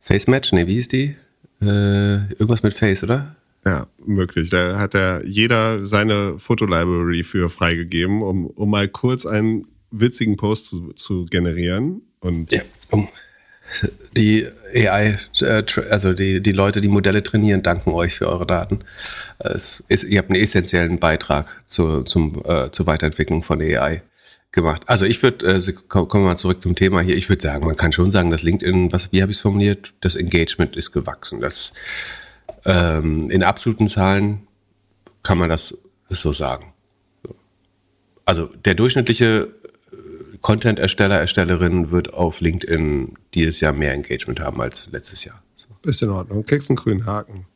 Face 0.00 0.26
Match, 0.26 0.52
nee, 0.52 0.66
wie 0.66 0.74
hieß 0.74 0.88
die? 0.88 1.16
Äh, 1.60 2.32
irgendwas 2.32 2.62
mit 2.62 2.74
Face, 2.74 3.02
oder? 3.02 3.36
Ja, 3.64 3.86
möglich. 4.04 4.50
Da 4.50 4.78
hat 4.78 4.94
ja 4.94 5.20
jeder 5.22 5.86
seine 5.88 6.38
Fotolibrary 6.38 7.24
für 7.24 7.50
freigegeben, 7.50 8.22
um, 8.22 8.46
um 8.46 8.70
mal 8.70 8.86
kurz 8.86 9.26
einen 9.26 9.66
witzigen 9.90 10.36
Post 10.36 10.68
zu, 10.68 10.92
zu 10.92 11.26
generieren. 11.26 12.02
Und 12.20 12.52
ja, 12.52 12.62
um 12.90 13.08
die 14.16 14.46
AI, 14.74 15.18
äh, 15.40 15.64
also 15.90 16.12
die, 16.12 16.40
die 16.40 16.52
Leute, 16.52 16.80
die 16.80 16.88
Modelle 16.88 17.22
trainieren, 17.22 17.62
danken 17.62 17.90
euch 17.90 18.14
für 18.14 18.28
eure 18.28 18.46
Daten. 18.46 18.80
Es 19.38 19.82
ist, 19.88 20.04
ihr 20.04 20.18
habt 20.18 20.30
einen 20.30 20.40
essentiellen 20.40 20.98
Beitrag 20.98 21.48
zu, 21.66 22.02
zum, 22.02 22.42
äh, 22.44 22.70
zur 22.70 22.86
Weiterentwicklung 22.86 23.42
von 23.42 23.60
AI 23.60 24.02
gemacht. 24.56 24.82
Also 24.86 25.04
ich 25.04 25.22
würde, 25.22 25.46
äh, 25.46 25.72
kommen 25.86 26.24
wir 26.24 26.30
mal 26.30 26.36
zurück 26.36 26.60
zum 26.60 26.74
Thema 26.74 27.00
hier, 27.00 27.16
ich 27.16 27.28
würde 27.28 27.42
sagen, 27.42 27.64
man 27.64 27.76
kann 27.76 27.92
schon 27.92 28.10
sagen, 28.10 28.32
dass 28.32 28.42
LinkedIn, 28.42 28.92
was, 28.92 29.12
wie 29.12 29.22
habe 29.22 29.30
ich 29.30 29.38
es 29.38 29.42
formuliert, 29.42 29.94
das 30.00 30.16
Engagement 30.16 30.74
ist 30.74 30.90
gewachsen. 30.90 31.40
Das 31.40 31.72
ähm, 32.64 33.30
in 33.30 33.44
absoluten 33.44 33.86
Zahlen 33.86 34.48
kann 35.22 35.38
man 35.38 35.48
das 35.48 35.78
so 36.08 36.32
sagen. 36.32 36.72
Also 38.24 38.46
der 38.64 38.74
durchschnittliche 38.74 39.54
Content-Ersteller, 40.40 41.18
Erstellerin 41.18 41.90
wird 41.90 42.12
auf 42.12 42.40
LinkedIn 42.40 43.14
dieses 43.34 43.60
Jahr 43.60 43.72
mehr 43.72 43.92
Engagement 43.92 44.40
haben 44.40 44.60
als 44.60 44.88
letztes 44.92 45.24
Jahr. 45.24 45.42
So. 45.54 45.68
Ist 45.84 46.02
in 46.02 46.10
Ordnung. 46.10 46.44
Kriegst 46.44 46.70
einen 46.70 46.76
grünen 46.76 47.06
Haken. 47.06 47.46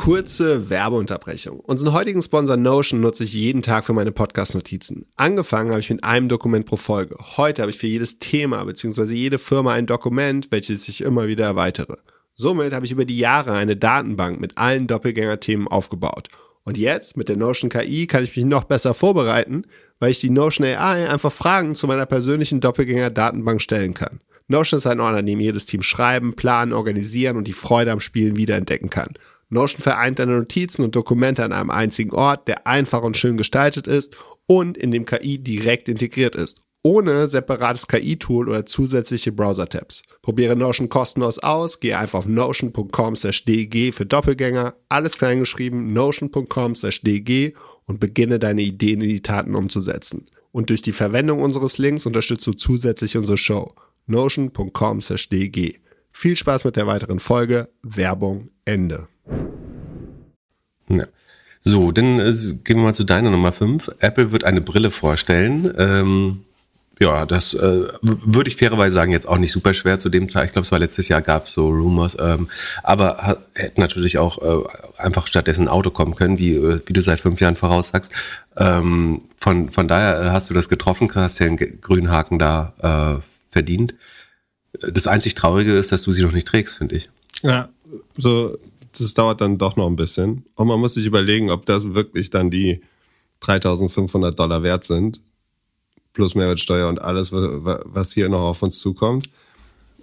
Kurze 0.00 0.70
Werbeunterbrechung. 0.70 1.60
Unseren 1.60 1.92
heutigen 1.92 2.22
Sponsor 2.22 2.56
Notion 2.56 3.02
nutze 3.02 3.24
ich 3.24 3.34
jeden 3.34 3.60
Tag 3.60 3.84
für 3.84 3.92
meine 3.92 4.12
Podcast-Notizen. 4.12 5.04
Angefangen 5.16 5.72
habe 5.72 5.80
ich 5.80 5.90
mit 5.90 6.04
einem 6.04 6.30
Dokument 6.30 6.64
pro 6.64 6.76
Folge. 6.76 7.16
Heute 7.36 7.60
habe 7.60 7.70
ich 7.70 7.76
für 7.76 7.86
jedes 7.86 8.18
Thema 8.18 8.64
bzw. 8.64 9.12
jede 9.12 9.38
Firma 9.38 9.74
ein 9.74 9.84
Dokument, 9.84 10.50
welches 10.52 10.88
ich 10.88 11.02
immer 11.02 11.28
wieder 11.28 11.44
erweitere. 11.44 11.96
Somit 12.34 12.72
habe 12.72 12.86
ich 12.86 12.92
über 12.92 13.04
die 13.04 13.18
Jahre 13.18 13.52
eine 13.52 13.76
Datenbank 13.76 14.40
mit 14.40 14.56
allen 14.56 14.86
Doppelgänger-Themen 14.86 15.68
aufgebaut. 15.68 16.28
Und 16.64 16.78
jetzt 16.78 17.18
mit 17.18 17.28
der 17.28 17.36
Notion 17.36 17.68
KI 17.68 18.06
kann 18.06 18.24
ich 18.24 18.34
mich 18.34 18.46
noch 18.46 18.64
besser 18.64 18.94
vorbereiten, 18.94 19.64
weil 19.98 20.12
ich 20.12 20.20
die 20.20 20.30
Notion 20.30 20.66
AI 20.66 21.10
einfach 21.10 21.32
Fragen 21.32 21.74
zu 21.74 21.86
meiner 21.86 22.06
persönlichen 22.06 22.60
Doppelgänger-Datenbank 22.60 23.60
stellen 23.60 23.92
kann. 23.92 24.20
Notion 24.50 24.78
ist 24.78 24.86
ein 24.86 24.98
Ort, 24.98 25.14
an 25.14 25.26
dem 25.26 25.38
jedes 25.38 25.64
Team 25.66 25.80
schreiben, 25.82 26.34
planen, 26.34 26.72
organisieren 26.72 27.36
und 27.36 27.46
die 27.46 27.52
Freude 27.52 27.92
am 27.92 28.00
Spielen 28.00 28.36
wiederentdecken 28.36 28.90
kann. 28.90 29.14
Notion 29.48 29.80
vereint 29.80 30.18
deine 30.18 30.36
Notizen 30.36 30.84
und 30.84 30.96
Dokumente 30.96 31.44
an 31.44 31.52
einem 31.52 31.70
einzigen 31.70 32.12
Ort, 32.12 32.48
der 32.48 32.66
einfach 32.66 33.02
und 33.02 33.16
schön 33.16 33.36
gestaltet 33.36 33.86
ist 33.86 34.16
und 34.46 34.76
in 34.76 34.90
dem 34.90 35.04
KI 35.04 35.38
direkt 35.38 35.88
integriert 35.88 36.34
ist, 36.34 36.60
ohne 36.82 37.28
separates 37.28 37.86
KI-Tool 37.86 38.48
oder 38.48 38.66
zusätzliche 38.66 39.30
Browser-Tabs. 39.30 40.02
Probiere 40.20 40.56
Notion 40.56 40.88
kostenlos 40.88 41.38
aus, 41.38 41.78
gehe 41.78 41.96
einfach 41.96 42.18
auf 42.18 42.26
notion.com/dg 42.26 43.92
für 43.92 44.06
Doppelgänger, 44.06 44.74
alles 44.88 45.16
kleingeschrieben, 45.16 45.92
notion.com/dg 45.92 47.54
und 47.86 48.00
beginne 48.00 48.40
deine 48.40 48.62
Ideen 48.62 49.00
in 49.00 49.10
die 49.10 49.22
Taten 49.22 49.54
umzusetzen. 49.54 50.26
Und 50.50 50.70
durch 50.70 50.82
die 50.82 50.90
Verwendung 50.90 51.40
unseres 51.40 51.78
Links 51.78 52.04
unterstützt 52.04 52.48
du 52.48 52.52
zusätzlich 52.52 53.16
unsere 53.16 53.38
Show. 53.38 53.72
notion.com/dg. 54.06 55.80
Viel 56.12 56.36
Spaß 56.36 56.64
mit 56.64 56.76
der 56.76 56.86
weiteren 56.86 57.18
Folge. 57.18 57.68
Werbung 57.82 58.50
Ende. 58.64 59.08
Ja. 60.88 61.04
So, 61.60 61.92
dann 61.92 62.18
äh, 62.18 62.32
gehen 62.64 62.78
wir 62.78 62.84
mal 62.84 62.94
zu 62.94 63.04
deiner 63.04 63.30
Nummer 63.30 63.52
5. 63.52 63.90
Apple 63.98 64.32
wird 64.32 64.44
eine 64.44 64.60
Brille 64.60 64.90
vorstellen. 64.90 65.72
Ähm, 65.76 66.44
ja, 66.98 67.24
das 67.24 67.54
äh, 67.54 67.88
würde 68.02 68.48
ich 68.48 68.56
fairerweise 68.56 68.92
sagen, 68.94 69.10
jetzt 69.10 69.26
auch 69.26 69.38
nicht 69.38 69.52
super 69.52 69.72
schwer 69.72 69.98
zu 69.98 70.10
dem 70.10 70.28
Zeit. 70.28 70.46
Ich 70.46 70.52
glaube, 70.52 70.66
es 70.66 70.72
war 70.72 70.78
letztes 70.78 71.08
Jahr, 71.08 71.22
gab 71.22 71.46
es 71.46 71.54
so 71.54 71.68
Rumors. 71.68 72.16
Ähm, 72.20 72.48
aber 72.82 73.38
hätte 73.54 73.80
natürlich 73.80 74.18
auch 74.18 74.38
äh, 74.42 74.68
einfach 74.98 75.26
stattdessen 75.26 75.62
ein 75.62 75.68
Auto 75.68 75.90
kommen 75.90 76.14
können, 76.14 76.38
wie, 76.38 76.56
äh, 76.56 76.80
wie 76.84 76.92
du 76.92 77.00
seit 77.00 77.20
fünf 77.20 77.40
Jahren 77.40 77.56
voraussagst. 77.56 78.12
Ähm, 78.56 79.22
von, 79.38 79.70
von 79.70 79.88
daher 79.88 80.20
äh, 80.20 80.30
hast 80.30 80.50
du 80.50 80.54
das 80.54 80.68
getroffen, 80.68 81.10
hast 81.14 81.40
den 81.40 81.56
grünen 81.80 82.10
Haken 82.10 82.38
da 82.38 83.20
äh, 83.22 83.22
verdient. 83.50 83.94
Das 84.72 85.06
einzig 85.06 85.34
Traurige 85.34 85.76
ist, 85.76 85.92
dass 85.92 86.02
du 86.02 86.12
sie 86.12 86.22
noch 86.22 86.32
nicht 86.32 86.46
trägst, 86.46 86.76
finde 86.76 86.96
ich. 86.96 87.10
Ja, 87.42 87.68
so, 88.16 88.56
das 88.96 89.14
dauert 89.14 89.40
dann 89.40 89.58
doch 89.58 89.76
noch 89.76 89.86
ein 89.86 89.96
bisschen. 89.96 90.44
Und 90.54 90.68
man 90.68 90.78
muss 90.78 90.94
sich 90.94 91.06
überlegen, 91.06 91.50
ob 91.50 91.66
das 91.66 91.94
wirklich 91.94 92.30
dann 92.30 92.50
die 92.50 92.80
3500 93.40 94.38
Dollar 94.38 94.62
wert 94.62 94.84
sind 94.84 95.20
plus 96.12 96.34
Mehrwertsteuer 96.34 96.88
und 96.88 97.00
alles, 97.00 97.32
was 97.32 98.12
hier 98.12 98.28
noch 98.28 98.42
auf 98.42 98.62
uns 98.62 98.78
zukommt. 98.78 99.30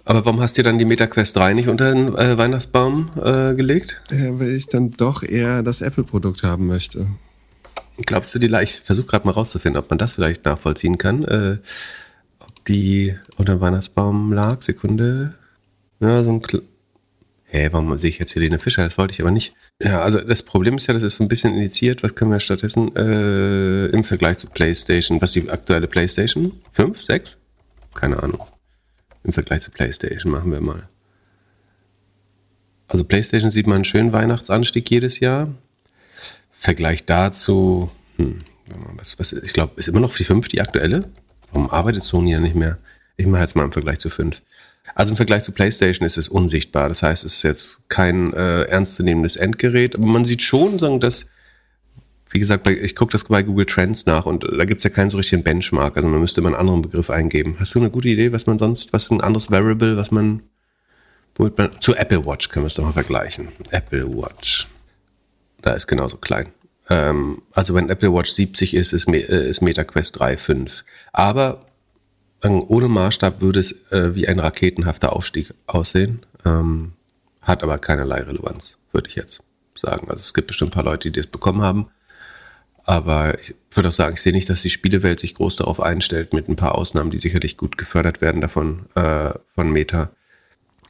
Aber 0.04 0.24
warum 0.24 0.40
hast 0.40 0.56
du 0.56 0.62
dann 0.62 0.78
die 0.78 0.86
MetaQuest 0.86 1.36
3 1.36 1.52
nicht 1.52 1.68
unter 1.68 1.92
den 1.92 2.14
äh, 2.16 2.38
Weihnachtsbaum 2.38 3.10
äh, 3.22 3.54
gelegt? 3.54 4.02
Ja, 4.10 4.38
weil 4.38 4.52
ich 4.52 4.66
dann 4.66 4.90
doch 4.92 5.22
eher 5.22 5.62
das 5.62 5.82
Apple-Produkt 5.82 6.44
haben 6.44 6.66
möchte. 6.66 7.06
Glaubst 7.98 8.34
du, 8.34 8.38
die, 8.38 8.46
ich 8.62 8.80
versuche 8.80 9.06
gerade 9.06 9.26
mal 9.26 9.32
rauszufinden, 9.32 9.78
ob 9.78 9.90
man 9.90 9.98
das 9.98 10.14
vielleicht 10.14 10.44
nachvollziehen 10.46 10.96
kann, 10.96 11.24
äh, 11.24 11.58
die 12.68 13.16
unter 13.36 13.54
dem 13.54 13.60
Weihnachtsbaum 13.60 14.32
lag. 14.32 14.62
Sekunde. 14.62 15.34
Ja, 16.00 16.22
so 16.22 16.30
ein 16.30 16.42
Hä, 17.50 17.62
hey, 17.62 17.72
warum 17.72 17.96
sehe 17.96 18.10
ich 18.10 18.18
jetzt 18.18 18.34
Helene 18.34 18.58
Fischer? 18.58 18.84
Das 18.84 18.98
wollte 18.98 19.14
ich 19.14 19.22
aber 19.22 19.30
nicht. 19.30 19.54
Ja, 19.82 20.02
also 20.02 20.20
das 20.20 20.42
Problem 20.42 20.76
ist 20.76 20.86
ja, 20.86 20.92
das 20.92 21.02
ist 21.02 21.16
so 21.16 21.24
ein 21.24 21.28
bisschen 21.28 21.54
initiiert. 21.54 22.02
Was 22.02 22.14
können 22.14 22.30
wir 22.30 22.40
stattdessen 22.40 22.94
äh, 22.94 23.86
im 23.86 24.04
Vergleich 24.04 24.36
zu 24.36 24.48
PlayStation? 24.48 25.18
Was 25.22 25.34
ist 25.34 25.46
die 25.46 25.50
aktuelle 25.50 25.88
PlayStation? 25.88 26.52
Fünf, 26.72 27.00
sechs? 27.00 27.38
Keine 27.94 28.22
Ahnung. 28.22 28.46
Im 29.24 29.32
Vergleich 29.32 29.62
zu 29.62 29.70
PlayStation 29.70 30.30
machen 30.30 30.52
wir 30.52 30.60
mal. 30.60 30.90
Also 32.86 33.04
PlayStation 33.04 33.50
sieht 33.50 33.66
man 33.66 33.76
einen 33.76 33.84
schönen 33.86 34.12
Weihnachtsanstieg 34.12 34.90
jedes 34.90 35.18
Jahr. 35.20 35.48
Vergleich 36.50 37.06
dazu, 37.06 37.90
hm, 38.16 38.38
was, 38.96 39.18
was, 39.18 39.32
ich 39.32 39.54
glaube, 39.54 39.72
ist 39.76 39.88
immer 39.88 40.00
noch 40.00 40.14
die 40.14 40.24
5 40.24 40.48
die 40.48 40.60
aktuelle. 40.60 41.08
Warum 41.52 41.70
arbeitet 41.70 42.04
Sony 42.04 42.32
ja 42.32 42.40
nicht 42.40 42.54
mehr? 42.54 42.78
Ich 43.16 43.26
mache 43.26 43.42
jetzt 43.42 43.56
mal 43.56 43.64
im 43.64 43.72
Vergleich 43.72 43.98
zu 43.98 44.10
5. 44.10 44.42
Also 44.94 45.12
im 45.12 45.16
Vergleich 45.16 45.42
zu 45.42 45.52
PlayStation 45.52 46.06
ist 46.06 46.18
es 46.18 46.28
unsichtbar. 46.28 46.88
Das 46.88 47.02
heißt, 47.02 47.24
es 47.24 47.36
ist 47.36 47.42
jetzt 47.42 47.88
kein 47.88 48.32
äh, 48.32 48.62
ernstzunehmendes 48.62 49.36
Endgerät. 49.36 49.96
Aber 49.96 50.06
man 50.06 50.24
sieht 50.24 50.42
schon, 50.42 50.78
dass, 51.00 51.26
wie 52.30 52.38
gesagt, 52.38 52.68
ich 52.68 52.94
gucke 52.94 53.12
das 53.12 53.24
bei 53.24 53.42
Google 53.42 53.66
Trends 53.66 54.06
nach 54.06 54.26
und 54.26 54.44
da 54.44 54.64
gibt 54.64 54.78
es 54.78 54.84
ja 54.84 54.90
keinen 54.90 55.10
so 55.10 55.18
richtigen 55.18 55.42
Benchmark. 55.42 55.96
Also 55.96 56.08
man 56.08 56.20
müsste 56.20 56.40
mal 56.40 56.48
einen 56.48 56.60
anderen 56.60 56.82
Begriff 56.82 57.10
eingeben. 57.10 57.56
Hast 57.58 57.74
du 57.74 57.80
eine 57.80 57.90
gute 57.90 58.08
Idee, 58.08 58.32
was 58.32 58.46
man 58.46 58.58
sonst, 58.58 58.92
was 58.92 59.10
ein 59.10 59.20
anderes 59.20 59.50
Variable, 59.50 59.96
was 59.96 60.10
man, 60.10 60.42
man 61.38 61.80
zu 61.80 61.94
Apple 61.94 62.24
Watch 62.24 62.48
können 62.48 62.64
wir 62.64 62.68
es 62.68 62.74
doch 62.74 62.84
mal 62.84 62.92
vergleichen. 62.92 63.48
Apple 63.70 64.08
Watch. 64.16 64.68
Da 65.60 65.72
ist 65.72 65.86
genauso 65.86 66.16
klein. 66.16 66.48
Ähm, 66.88 67.42
also 67.52 67.74
wenn 67.74 67.90
Apple 67.90 68.12
Watch 68.12 68.30
70 68.30 68.74
ist, 68.74 68.92
ist, 68.92 69.08
äh, 69.08 69.48
ist 69.48 69.60
MetaQuest 69.60 70.18
3 70.18 70.36
5. 70.36 70.84
Aber 71.12 71.66
ohne 72.42 72.88
Maßstab 72.88 73.40
würde 73.40 73.60
es 73.60 73.72
äh, 73.90 74.14
wie 74.14 74.28
ein 74.28 74.38
raketenhafter 74.38 75.12
Aufstieg 75.12 75.52
aussehen, 75.66 76.24
ähm, 76.44 76.92
hat 77.42 77.62
aber 77.62 77.78
keinerlei 77.78 78.22
Relevanz, 78.22 78.78
würde 78.92 79.08
ich 79.08 79.16
jetzt 79.16 79.42
sagen. 79.74 80.08
Also 80.08 80.20
es 80.20 80.34
gibt 80.34 80.46
bestimmt 80.46 80.70
ein 80.70 80.74
paar 80.74 80.84
Leute, 80.84 81.10
die 81.10 81.18
das 81.18 81.26
bekommen 81.26 81.62
haben, 81.62 81.88
aber 82.84 83.38
ich 83.40 83.54
würde 83.72 83.88
auch 83.88 83.92
sagen, 83.92 84.14
ich 84.14 84.22
sehe 84.22 84.32
nicht, 84.32 84.48
dass 84.48 84.62
die 84.62 84.70
Spielewelt 84.70 85.20
sich 85.20 85.34
groß 85.34 85.56
darauf 85.56 85.80
einstellt, 85.80 86.32
mit 86.32 86.48
ein 86.48 86.56
paar 86.56 86.74
Ausnahmen, 86.74 87.10
die 87.10 87.18
sicherlich 87.18 87.56
gut 87.56 87.76
gefördert 87.76 88.20
werden 88.20 88.40
davon 88.40 88.86
äh, 88.94 89.32
von 89.54 89.70
Meta. 89.70 90.10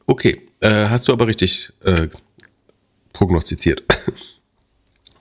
Okay, 0.06 0.46
äh, 0.61 0.88
hast 0.88 1.08
du 1.08 1.12
aber 1.12 1.26
richtig 1.26 1.72
äh, 1.82 2.08
prognostiziert. 3.12 3.82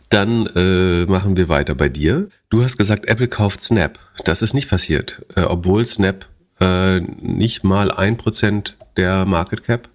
Dann 0.09 0.47
äh, 0.55 1.05
machen 1.05 1.35
wir 1.35 1.49
weiter 1.49 1.75
bei 1.75 1.89
dir. 1.89 2.29
Du 2.49 2.63
hast 2.63 2.77
gesagt, 2.77 3.07
Apple 3.07 3.27
kauft 3.27 3.61
Snap. 3.61 3.99
Das 4.23 4.41
ist 4.41 4.53
nicht 4.53 4.69
passiert, 4.69 5.25
äh, 5.35 5.41
obwohl 5.41 5.85
Snap 5.85 6.25
äh, 6.59 6.99
nicht 6.99 7.63
mal 7.63 7.91
ein 7.91 8.17
Prozent 8.17 8.77
der 8.95 9.25
Market 9.25 9.63
Cap 9.63 9.89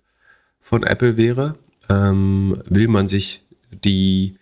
von 0.60 0.82
Apple 0.82 1.16
wäre. 1.16 1.54
Ähm, 1.88 2.62
will 2.68 2.88
man 2.88 3.08
sich 3.08 3.42
die, 3.70 4.36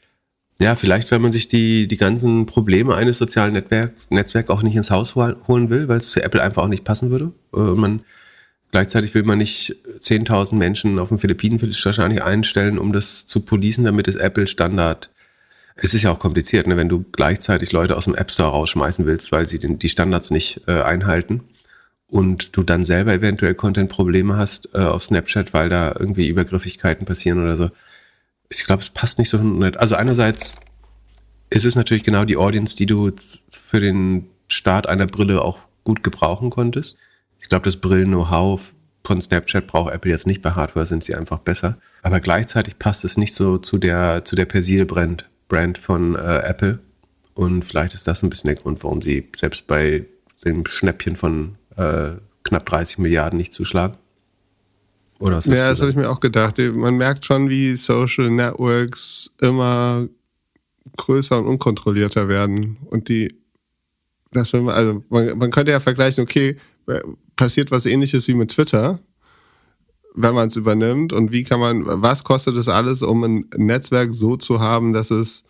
ja, 0.58 0.74
vielleicht, 0.74 1.10
wenn 1.12 1.22
man 1.22 1.32
sich 1.32 1.46
die, 1.46 1.86
die 1.86 1.96
ganzen 1.96 2.46
Probleme 2.46 2.94
eines 2.94 3.18
sozialen 3.18 3.52
Netzwerks, 3.52 4.10
Netzwerk 4.10 4.50
auch 4.50 4.62
nicht 4.62 4.76
ins 4.76 4.90
Haus 4.90 5.14
holen 5.14 5.70
will, 5.70 5.86
weil 5.88 5.98
es 5.98 6.10
zu 6.10 6.22
Apple 6.22 6.42
einfach 6.42 6.64
auch 6.64 6.68
nicht 6.68 6.84
passen 6.84 7.10
würde. 7.10 7.32
Äh, 7.54 7.60
man, 7.60 8.00
gleichzeitig 8.72 9.14
will 9.14 9.22
man 9.22 9.38
nicht 9.38 9.76
10.000 10.00 10.56
Menschen 10.56 10.98
auf 10.98 11.10
den 11.10 11.20
Philippinen 11.20 11.62
wahrscheinlich 11.62 12.22
einstellen, 12.24 12.76
um 12.76 12.92
das 12.92 13.26
zu 13.26 13.40
policen, 13.40 13.84
damit 13.84 14.08
es 14.08 14.16
Apple 14.16 14.48
Standard 14.48 15.10
es 15.76 15.94
ist 15.94 16.02
ja 16.02 16.12
auch 16.12 16.18
kompliziert, 16.18 16.66
ne, 16.66 16.76
wenn 16.76 16.88
du 16.88 17.04
gleichzeitig 17.12 17.72
Leute 17.72 17.96
aus 17.96 18.04
dem 18.04 18.14
App 18.14 18.30
Store 18.30 18.50
rausschmeißen 18.50 19.06
willst, 19.06 19.32
weil 19.32 19.48
sie 19.48 19.58
den, 19.58 19.78
die 19.78 19.88
Standards 19.88 20.30
nicht 20.30 20.62
äh, 20.66 20.82
einhalten 20.82 21.42
und 22.06 22.56
du 22.56 22.62
dann 22.62 22.84
selber 22.84 23.12
eventuell 23.12 23.54
Content-Probleme 23.54 24.36
hast 24.36 24.68
äh, 24.74 24.78
auf 24.78 25.02
Snapchat, 25.04 25.54
weil 25.54 25.68
da 25.68 25.94
irgendwie 25.98 26.28
Übergriffigkeiten 26.28 27.06
passieren 27.06 27.42
oder 27.42 27.56
so. 27.56 27.70
Ich 28.48 28.64
glaube, 28.64 28.82
es 28.82 28.90
passt 28.90 29.18
nicht 29.18 29.30
so 29.30 29.38
nett. 29.38 29.76
Also 29.76 29.94
einerseits 29.94 30.56
ist 31.50 31.64
es 31.64 31.76
natürlich 31.76 32.02
genau 32.02 32.24
die 32.24 32.36
Audience, 32.36 32.76
die 32.76 32.86
du 32.86 33.12
für 33.48 33.80
den 33.80 34.26
Start 34.48 34.88
einer 34.88 35.06
Brille 35.06 35.42
auch 35.42 35.60
gut 35.84 36.02
gebrauchen 36.02 36.50
konntest. 36.50 36.96
Ich 37.38 37.48
glaube, 37.48 37.64
das 37.64 37.76
Brillen-Know-how 37.76 38.60
von 39.04 39.20
Snapchat 39.20 39.66
braucht 39.66 39.92
Apple 39.92 40.10
jetzt 40.10 40.26
nicht 40.26 40.42
bei 40.42 40.50
Hardware, 40.52 40.86
sind 40.86 41.04
sie 41.04 41.14
einfach 41.14 41.38
besser. 41.38 41.78
Aber 42.02 42.20
gleichzeitig 42.20 42.78
passt 42.78 43.04
es 43.04 43.16
nicht 43.16 43.34
so 43.34 43.58
zu 43.58 43.78
der, 43.78 44.24
zu 44.24 44.36
der 44.36 44.44
Persil-Brand, 44.44 45.29
Brand 45.50 45.76
von 45.76 46.14
äh, 46.14 46.38
Apple. 46.38 46.78
Und 47.34 47.66
vielleicht 47.66 47.92
ist 47.92 48.06
das 48.06 48.22
ein 48.22 48.30
bisschen 48.30 48.48
der 48.48 48.56
Grund, 48.56 48.82
warum 48.82 49.02
sie 49.02 49.28
selbst 49.36 49.66
bei 49.66 50.06
dem 50.44 50.64
Schnäppchen 50.64 51.16
von 51.16 51.56
äh, 51.76 52.12
knapp 52.44 52.64
30 52.64 52.98
Milliarden 52.98 53.36
nicht 53.36 53.52
zuschlagen. 53.52 53.98
Oder 55.18 55.36
was 55.36 55.46
ja, 55.46 55.68
das 55.68 55.80
habe 55.80 55.90
ich 55.90 55.96
mir 55.96 56.08
auch 56.08 56.20
gedacht. 56.20 56.56
Man 56.58 56.96
merkt 56.96 57.26
schon, 57.26 57.50
wie 57.50 57.76
Social 57.76 58.30
Networks 58.30 59.30
immer 59.42 60.08
größer 60.96 61.38
und 61.38 61.46
unkontrollierter 61.46 62.28
werden. 62.28 62.78
Und 62.86 63.10
die, 63.10 63.34
das 64.32 64.54
will 64.54 64.62
man, 64.62 64.74
also 64.74 65.04
man, 65.10 65.36
man 65.36 65.50
könnte 65.50 65.72
ja 65.72 65.80
vergleichen, 65.80 66.22
okay, 66.22 66.56
passiert 67.36 67.70
was 67.70 67.84
ähnliches 67.84 68.26
wie 68.28 68.34
mit 68.34 68.50
Twitter, 68.50 68.98
wenn 70.14 70.34
man 70.34 70.48
es 70.48 70.56
übernimmt 70.56 71.12
und 71.12 71.32
wie 71.32 71.44
kann 71.44 71.60
man, 71.60 71.84
was 71.86 72.24
kostet 72.24 72.56
es 72.56 72.68
alles, 72.68 73.02
um 73.02 73.22
ein 73.24 73.44
Netzwerk 73.56 74.14
so 74.14 74.36
zu 74.36 74.60
haben, 74.60 74.92
dass 74.92 75.10
es 75.10 75.44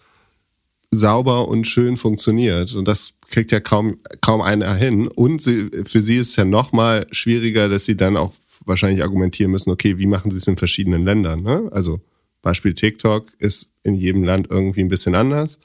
sauber 0.90 1.49
und 1.49 1.66
schön 1.66 1.96
funktioniert. 1.96 2.75
Und 2.75 2.88
das 2.88 3.14
kriegt 3.29 3.53
ja 3.53 3.61
kaum, 3.61 3.99
kaum 4.20 4.40
einer 4.40 4.75
hin. 4.75 5.09
Und 5.09 5.40
sie, 5.40 5.70
für 5.85 6.03
sie 6.03 6.16
ist 6.16 6.31
es 6.31 6.37
ja 6.37 6.44
noch 6.44 6.73
mal 6.73 7.07
schwieriger, 7.12 7.68
dass 7.68 7.85
sie 7.85 7.96
dann 7.96 8.16
auch 8.16 8.33
wahrscheinlich 8.66 9.03
argumentieren 9.03 9.53
müssen, 9.53 9.70
okay, 9.70 9.99
wie 9.99 10.07
machen 10.07 10.31
sie 10.31 10.38
es 10.38 10.46
in 10.46 10.57
verschiedenen 10.57 11.05
Ländern? 11.05 11.42
Ne? 11.42 11.68
Also 11.73 12.01
Beispiel 12.42 12.75
TikTok 12.75 13.27
ist 13.38 13.70
in 13.83 13.94
jedem 13.94 14.25
Land 14.25 14.49
irgendwie 14.51 14.81
ein 14.81 14.88
bisschen 14.88 15.14
anders. 15.14 15.59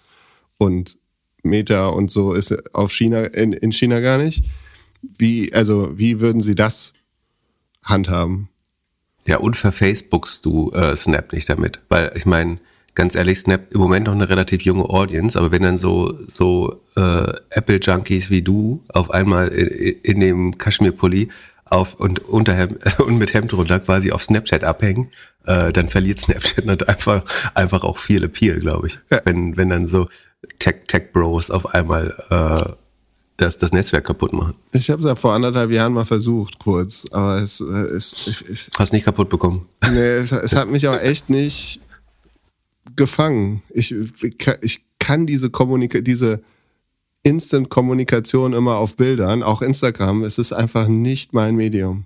Und 0.57 0.97
Meta 1.43 1.87
und 1.87 2.11
so 2.11 2.33
ist 2.33 2.73
auf 2.73 2.91
China, 2.91 3.23
in, 3.25 3.53
in 3.53 3.71
China 3.71 3.99
gar 3.99 4.17
nicht. 4.17 4.43
Wie, 5.01 5.53
also, 5.53 5.97
wie 5.97 6.19
würden 6.21 6.41
sie 6.41 6.55
das 6.55 6.93
handhaben? 7.83 8.49
Ja, 9.27 9.37
und 9.37 9.55
verfacebookst 9.55 10.45
du 10.45 10.71
äh, 10.71 10.95
Snap 10.95 11.33
nicht 11.33 11.49
damit. 11.49 11.79
Weil 11.89 12.11
ich 12.15 12.25
meine, 12.25 12.59
ganz 12.93 13.15
ehrlich, 13.15 13.39
Snap 13.39 13.71
im 13.71 13.79
Moment 13.79 14.05
noch 14.05 14.13
eine 14.13 14.29
relativ 14.29 14.61
junge 14.61 14.85
Audience, 14.89 15.37
aber 15.37 15.51
wenn 15.51 15.63
dann 15.63 15.77
so, 15.77 16.17
so 16.27 16.81
äh, 16.95 17.33
Apple-Junkies 17.49 18.29
wie 18.29 18.41
du 18.41 18.83
auf 18.89 19.11
einmal 19.11 19.49
in, 19.49 19.67
in 20.03 20.19
dem 20.19 20.57
Kaschmir-Pulli 20.57 21.29
auf 21.65 21.95
und 21.95 22.19
Unterhemd 22.19 22.99
und 22.99 23.17
mit 23.17 23.33
Hemd 23.33 23.53
runter 23.53 23.79
quasi 23.79 24.11
auf 24.11 24.23
Snapchat 24.23 24.63
abhängen, 24.63 25.11
äh, 25.45 25.71
dann 25.73 25.87
verliert 25.87 26.19
Snapchat 26.19 26.87
einfach 26.87 27.23
einfach 27.53 27.83
auch 27.83 27.97
viel 27.97 28.23
Appeal, 28.23 28.59
glaube 28.59 28.87
ich. 28.87 28.99
Ja. 29.09 29.21
Wenn 29.25 29.57
wenn 29.57 29.69
dann 29.69 29.87
so 29.87 30.05
Tech 30.59 30.83
Tech 30.87 31.11
Bros 31.11 31.49
auf 31.49 31.73
einmal 31.73 32.13
äh, 32.29 32.84
das, 33.37 33.57
das 33.57 33.71
Netzwerk 33.71 34.05
kaputt 34.05 34.33
machen. 34.33 34.55
Ich 34.71 34.89
habe 34.89 35.01
es 35.01 35.07
ja 35.07 35.15
vor 35.15 35.33
anderthalb 35.33 35.71
Jahren 35.71 35.93
mal 35.93 36.05
versucht, 36.05 36.59
kurz, 36.59 37.05
aber 37.11 37.41
es, 37.41 37.59
es, 37.59 38.43
es 38.49 38.69
Hast 38.77 38.93
nicht 38.93 39.05
kaputt 39.05 39.29
bekommen? 39.29 39.65
Nee, 39.91 39.99
es, 39.99 40.31
es 40.31 40.55
hat 40.55 40.69
mich 40.69 40.87
auch 40.87 40.99
echt 40.99 41.29
nicht 41.29 41.81
gefangen. 42.95 43.61
Ich, 43.69 43.93
ich 44.61 44.85
kann 44.99 45.25
diese 45.25 45.49
Kommunika 45.49 45.99
diese 45.99 46.41
Instant-Kommunikation 47.23 48.53
immer 48.53 48.75
auf 48.75 48.95
Bildern, 48.95 49.41
auch 49.41 49.61
Instagram, 49.61 50.23
es 50.23 50.37
ist 50.37 50.53
einfach 50.53 50.87
nicht 50.87 51.33
mein 51.33 51.55
Medium. 51.55 52.05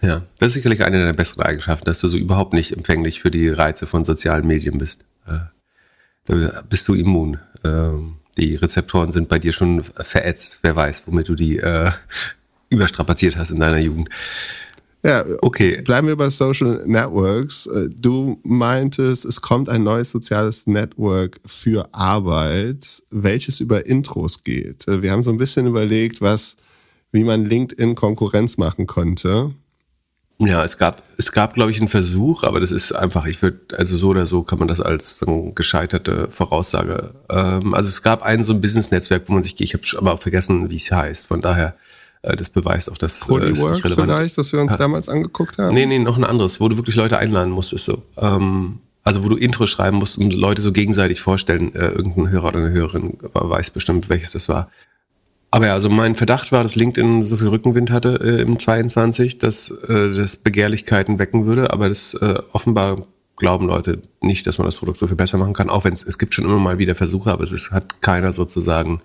Ja, 0.00 0.22
das 0.38 0.48
ist 0.48 0.54
sicherlich 0.54 0.84
eine 0.84 0.98
deiner 0.98 1.14
besseren 1.14 1.44
Eigenschaften, 1.44 1.86
dass 1.86 2.00
du 2.00 2.08
so 2.08 2.16
überhaupt 2.16 2.52
nicht 2.52 2.72
empfänglich 2.72 3.20
für 3.20 3.30
die 3.30 3.48
Reize 3.48 3.86
von 3.86 4.04
sozialen 4.04 4.46
Medien 4.46 4.78
bist. 4.78 5.04
Äh, 5.26 5.38
da 6.26 6.62
bist 6.68 6.86
du 6.88 6.94
immun. 6.94 7.38
Ähm, 7.64 8.16
die 8.38 8.56
Rezeptoren 8.56 9.12
sind 9.12 9.28
bei 9.28 9.38
dir 9.38 9.52
schon 9.52 9.82
verätzt. 9.82 10.58
Wer 10.62 10.76
weiß, 10.76 11.04
womit 11.06 11.28
du 11.28 11.34
die 11.34 11.58
äh, 11.58 11.90
überstrapaziert 12.70 13.36
hast 13.36 13.50
in 13.50 13.60
deiner 13.60 13.78
Jugend. 13.78 14.08
Ja, 15.04 15.22
okay. 15.42 15.82
Bleiben 15.82 16.08
wir 16.08 16.16
bei 16.16 16.30
Social 16.30 16.82
Networks. 16.86 17.66
Äh, 17.66 17.90
du 17.90 18.40
meintest, 18.42 19.26
es 19.26 19.42
kommt 19.42 19.68
ein 19.68 19.82
neues 19.82 20.10
soziales 20.10 20.66
Network 20.66 21.40
für 21.44 21.92
Arbeit, 21.92 23.02
welches 23.10 23.60
über 23.60 23.84
Intros 23.84 24.44
geht. 24.44 24.88
Äh, 24.88 25.02
wir 25.02 25.12
haben 25.12 25.22
so 25.22 25.30
ein 25.30 25.36
bisschen 25.36 25.66
überlegt, 25.66 26.22
was, 26.22 26.56
wie 27.12 27.22
man 27.22 27.44
LinkedIn 27.44 27.94
Konkurrenz 27.94 28.56
machen 28.56 28.86
konnte. 28.86 29.52
Ja, 30.38 30.64
es 30.64 30.78
gab, 30.78 31.02
es 31.16 31.30
gab, 31.30 31.54
glaube 31.54 31.70
ich, 31.70 31.78
einen 31.78 31.88
Versuch, 31.88 32.42
aber 32.42 32.58
das 32.58 32.72
ist 32.72 32.92
einfach, 32.92 33.24
ich 33.26 33.40
würde, 33.40 33.60
also 33.78 33.96
so 33.96 34.08
oder 34.08 34.26
so 34.26 34.42
kann 34.42 34.58
man 34.58 34.66
das 34.66 34.80
als 34.80 35.18
so 35.18 35.52
gescheiterte 35.54 36.28
Voraussage. 36.30 37.14
Ähm, 37.30 37.72
also 37.72 37.88
es 37.88 38.02
gab 38.02 38.22
ein 38.22 38.42
so 38.42 38.52
ein 38.52 38.60
Business-Netzwerk, 38.60 39.24
wo 39.28 39.32
man 39.32 39.44
sich, 39.44 39.60
ich 39.60 39.74
habe 39.74 39.84
aber 39.96 40.14
auch 40.14 40.22
vergessen, 40.22 40.70
wie 40.70 40.76
es 40.76 40.90
heißt. 40.90 41.28
Von 41.28 41.40
daher, 41.40 41.76
äh, 42.22 42.34
das 42.34 42.48
beweist 42.48 42.90
auch, 42.90 42.98
dass 42.98 43.20
Polyworks 43.20 43.84
äh, 43.84 43.88
vielleicht, 43.90 44.36
dass 44.36 44.52
wir 44.52 44.60
uns 44.60 44.72
ja. 44.72 44.76
damals 44.76 45.08
angeguckt 45.08 45.58
haben. 45.58 45.72
Nee, 45.72 45.86
nee, 45.86 46.00
noch 46.00 46.16
ein 46.16 46.24
anderes, 46.24 46.60
wo 46.60 46.68
du 46.68 46.76
wirklich 46.76 46.96
Leute 46.96 47.18
einladen 47.18 47.52
musstest 47.52 47.84
so. 47.84 48.02
Ähm, 48.16 48.80
also 49.04 49.22
wo 49.22 49.28
du 49.28 49.36
Intro 49.36 49.66
schreiben 49.66 49.98
musst 49.98 50.18
und 50.18 50.32
Leute 50.32 50.62
so 50.62 50.72
gegenseitig 50.72 51.20
vorstellen, 51.20 51.74
äh, 51.74 51.88
irgendein 51.88 52.30
Hörer 52.30 52.48
oder 52.48 52.58
eine 52.58 52.70
Hörerin 52.70 53.18
weiß 53.34 53.70
bestimmt, 53.70 54.08
welches 54.08 54.32
das 54.32 54.48
war. 54.48 54.70
Aber 55.54 55.68
ja, 55.68 55.74
also 55.74 55.88
mein 55.88 56.16
Verdacht 56.16 56.50
war, 56.50 56.64
dass 56.64 56.74
LinkedIn 56.74 57.22
so 57.22 57.36
viel 57.36 57.46
Rückenwind 57.46 57.92
hatte 57.92 58.18
äh, 58.20 58.42
im 58.42 58.58
22, 58.58 59.38
dass 59.38 59.70
äh, 59.70 60.12
das 60.12 60.36
Begehrlichkeiten 60.36 61.20
wecken 61.20 61.46
würde. 61.46 61.72
Aber 61.72 61.88
das 61.88 62.14
äh, 62.14 62.40
offenbar 62.52 63.06
glauben 63.36 63.68
Leute 63.68 64.02
nicht, 64.20 64.48
dass 64.48 64.58
man 64.58 64.66
das 64.66 64.74
Produkt 64.74 64.98
so 64.98 65.06
viel 65.06 65.14
besser 65.14 65.38
machen 65.38 65.52
kann. 65.52 65.70
Auch 65.70 65.84
wenn 65.84 65.92
es 65.92 66.02
es 66.02 66.18
gibt 66.18 66.34
schon 66.34 66.44
immer 66.44 66.58
mal 66.58 66.78
wieder 66.78 66.96
Versuche, 66.96 67.30
aber 67.30 67.44
es 67.44 67.52
ist, 67.52 67.70
hat 67.70 68.02
keiner 68.02 68.32
sozusagen 68.32 69.00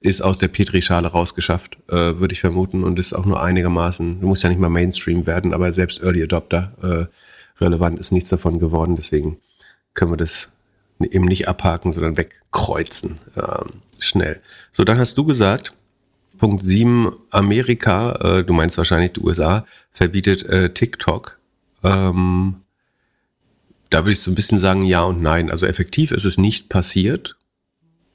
ist 0.00 0.22
aus 0.22 0.38
der 0.38 0.48
Petrischale 0.48 1.06
rausgeschafft, 1.06 1.76
äh, 1.88 2.18
würde 2.18 2.32
ich 2.32 2.40
vermuten, 2.40 2.82
und 2.82 2.98
ist 2.98 3.12
auch 3.12 3.26
nur 3.26 3.42
einigermaßen. 3.42 4.22
Du 4.22 4.26
musst 4.26 4.42
ja 4.42 4.48
nicht 4.48 4.58
mal 4.58 4.70
Mainstream 4.70 5.26
werden, 5.26 5.52
aber 5.52 5.70
selbst 5.74 6.02
Early 6.02 6.22
Adopter 6.22 6.72
äh, 6.82 7.62
relevant 7.62 7.98
ist 7.98 8.10
nichts 8.10 8.30
davon 8.30 8.58
geworden. 8.58 8.96
Deswegen 8.96 9.36
können 9.92 10.12
wir 10.12 10.16
das 10.16 10.48
eben 10.98 11.26
nicht 11.26 11.46
abhaken, 11.46 11.92
sondern 11.92 12.16
wegkreuzen 12.16 13.18
ähm, 13.36 13.82
schnell. 13.98 14.40
So, 14.72 14.84
dann 14.84 14.96
hast 14.96 15.18
du 15.18 15.26
gesagt, 15.26 15.74
Punkt 16.40 16.64
7, 16.64 17.12
Amerika, 17.30 18.12
äh, 18.12 18.44
du 18.44 18.54
meinst 18.54 18.78
wahrscheinlich 18.78 19.12
die 19.12 19.20
USA, 19.20 19.66
verbietet 19.92 20.42
äh, 20.44 20.72
TikTok. 20.72 21.38
Ähm, 21.84 22.62
da 23.90 23.98
würde 23.98 24.12
ich 24.12 24.20
so 24.20 24.30
ein 24.30 24.34
bisschen 24.34 24.58
sagen 24.58 24.82
ja 24.82 25.02
und 25.02 25.20
nein. 25.20 25.50
Also 25.50 25.66
effektiv 25.66 26.12
ist 26.12 26.24
es 26.24 26.38
nicht 26.38 26.70
passiert, 26.70 27.36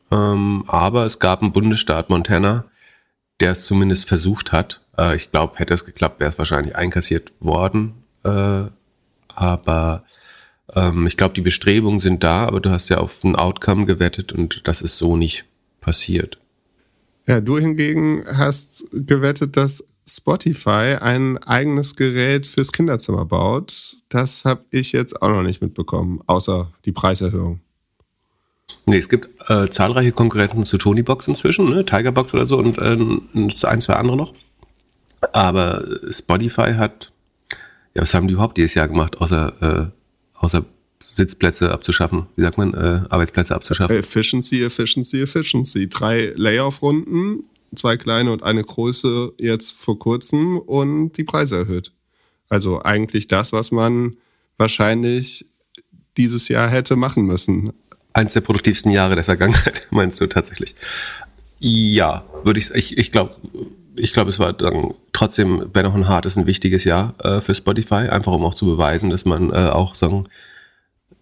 ähm, 0.09 0.63
aber 0.65 1.05
es 1.05 1.19
gab 1.19 1.43
einen 1.43 1.51
Bundesstaat 1.51 2.09
Montana, 2.09 2.65
der 3.41 3.51
es 3.51 3.67
zumindest 3.67 4.07
versucht 4.07 4.51
hat. 4.51 4.81
Äh, 4.97 5.15
ich 5.15 5.29
glaube, 5.29 5.59
hätte 5.59 5.75
es 5.75 5.85
geklappt, 5.85 6.19
wäre 6.19 6.31
es 6.31 6.39
wahrscheinlich 6.39 6.75
einkassiert 6.75 7.31
worden. 7.39 7.93
Äh, 8.23 8.63
aber 9.35 10.03
ähm, 10.73 11.05
ich 11.05 11.15
glaube, 11.15 11.35
die 11.35 11.41
Bestrebungen 11.41 11.99
sind 11.99 12.23
da, 12.23 12.47
aber 12.47 12.59
du 12.59 12.71
hast 12.71 12.89
ja 12.89 12.97
auf 12.97 13.23
ein 13.23 13.35
Outcome 13.35 13.85
gewettet 13.85 14.33
und 14.33 14.67
das 14.67 14.81
ist 14.81 14.97
so 14.97 15.15
nicht 15.15 15.45
passiert. 15.79 16.39
Ja, 17.27 17.41
du 17.41 17.57
hingegen 17.57 18.23
hast 18.27 18.85
gewettet, 18.91 19.57
dass 19.57 19.83
Spotify 20.07 20.97
ein 20.99 21.39
eigenes 21.39 21.95
Gerät 21.95 22.45
fürs 22.45 22.71
Kinderzimmer 22.71 23.25
baut. 23.25 23.97
Das 24.09 24.45
habe 24.45 24.63
ich 24.69 24.91
jetzt 24.91 25.21
auch 25.21 25.29
noch 25.29 25.41
nicht 25.41 25.61
mitbekommen, 25.61 26.21
außer 26.27 26.71
die 26.85 26.91
Preiserhöhung. 26.91 27.61
Nee, 28.87 28.97
es 28.97 29.09
gibt 29.09 29.29
äh, 29.49 29.67
zahlreiche 29.69 30.11
Konkurrenten 30.11 30.63
zu 30.65 30.77
Tonybox 30.77 31.27
inzwischen, 31.27 31.69
ne? 31.69 31.85
Tigerbox 31.85 32.33
oder 32.33 32.45
so 32.45 32.57
und 32.57 32.77
äh, 32.77 32.97
ein, 33.67 33.81
zwei 33.81 33.93
andere 33.93 34.17
noch. 34.17 34.33
Aber 35.33 35.83
Spotify 36.09 36.73
hat, 36.73 37.11
ja, 37.95 38.01
was 38.01 38.13
haben 38.13 38.27
die 38.27 38.33
überhaupt 38.33 38.57
dieses 38.57 38.75
Jahr 38.75 38.87
gemacht, 38.87 39.17
außer, 39.19 39.91
äh, 39.91 40.39
außer 40.39 40.65
Sitzplätze 40.99 41.71
abzuschaffen, 41.71 42.25
wie 42.35 42.41
sagt 42.41 42.57
man, 42.57 42.73
äh, 42.73 43.01
Arbeitsplätze 43.09 43.55
abzuschaffen. 43.55 43.95
Efficiency, 43.95 44.63
Efficiency, 44.63 45.21
Efficiency. 45.21 45.89
Drei 45.89 46.31
Layoff-Runden, 46.35 47.43
zwei 47.75 47.97
kleine 47.97 48.31
und 48.31 48.43
eine 48.43 48.63
große 48.63 49.33
jetzt 49.37 49.73
vor 49.77 49.99
kurzem 49.99 50.59
und 50.59 51.13
die 51.13 51.23
Preise 51.23 51.57
erhöht. 51.57 51.91
Also 52.49 52.81
eigentlich 52.81 53.27
das, 53.27 53.53
was 53.53 53.71
man 53.71 54.17
wahrscheinlich 54.57 55.45
dieses 56.17 56.47
Jahr 56.47 56.69
hätte 56.69 56.95
machen 56.95 57.25
müssen. 57.25 57.73
Eins 58.13 58.33
der 58.33 58.41
produktivsten 58.41 58.91
Jahre 58.91 59.15
der 59.15 59.25
Vergangenheit, 59.25 59.87
meinst 59.91 60.21
du 60.21 60.27
tatsächlich? 60.27 60.75
Ja, 61.59 62.23
würde 62.43 62.59
ich, 62.59 62.71
ich, 62.71 62.97
ich 62.97 63.11
glaube, 63.11 63.35
ich 63.97 64.13
glaube, 64.13 64.29
es 64.29 64.39
war 64.39 64.53
dann 64.53 64.93
trotzdem, 65.13 65.69
wenn 65.73 65.85
auch 65.85 65.95
ein 65.95 66.07
hartes, 66.07 66.37
ein 66.37 66.45
wichtiges 66.45 66.83
Jahr 66.83 67.15
äh, 67.19 67.41
für 67.41 67.55
Spotify, 67.55 68.09
einfach 68.09 68.33
um 68.33 68.43
auch 68.43 68.55
zu 68.55 68.65
beweisen, 68.65 69.09
dass 69.09 69.25
man 69.25 69.51
äh, 69.51 69.69
auch 69.69 69.95
sagen, 69.95 70.27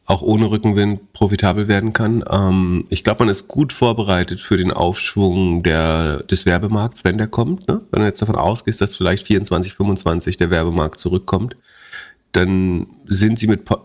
auch 0.05 0.21
ohne 0.21 0.51
Rückenwind 0.51 1.13
profitabel 1.13 1.67
werden 1.67 1.93
kann. 1.93 2.23
Ähm, 2.29 2.85
ich 2.89 3.03
glaube, 3.03 3.23
man 3.23 3.29
ist 3.29 3.47
gut 3.47 3.71
vorbereitet 3.71 4.41
für 4.41 4.57
den 4.57 4.71
Aufschwung 4.71 5.63
der, 5.63 6.23
des 6.23 6.45
Werbemarkts, 6.45 7.05
wenn 7.05 7.17
der 7.17 7.27
kommt. 7.27 7.67
Ne? 7.67 7.79
Wenn 7.91 8.01
du 8.01 8.07
jetzt 8.07 8.21
davon 8.21 8.35
ausgehst, 8.35 8.81
dass 8.81 8.95
vielleicht 8.95 9.27
24, 9.27 9.73
25 9.73 10.37
der 10.37 10.49
Werbemarkt 10.49 10.99
zurückkommt, 10.99 11.55
dann 12.33 12.87
sind 13.05 13.39
sie 13.39 13.47
mit 13.47 13.65
po 13.65 13.77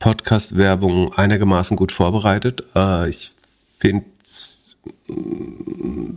Podcast-Werbung 0.00 1.14
einigermaßen 1.14 1.76
gut 1.76 1.92
vorbereitet. 1.92 2.64
Äh, 2.74 3.08
ich 3.08 3.32
finde 3.78 4.04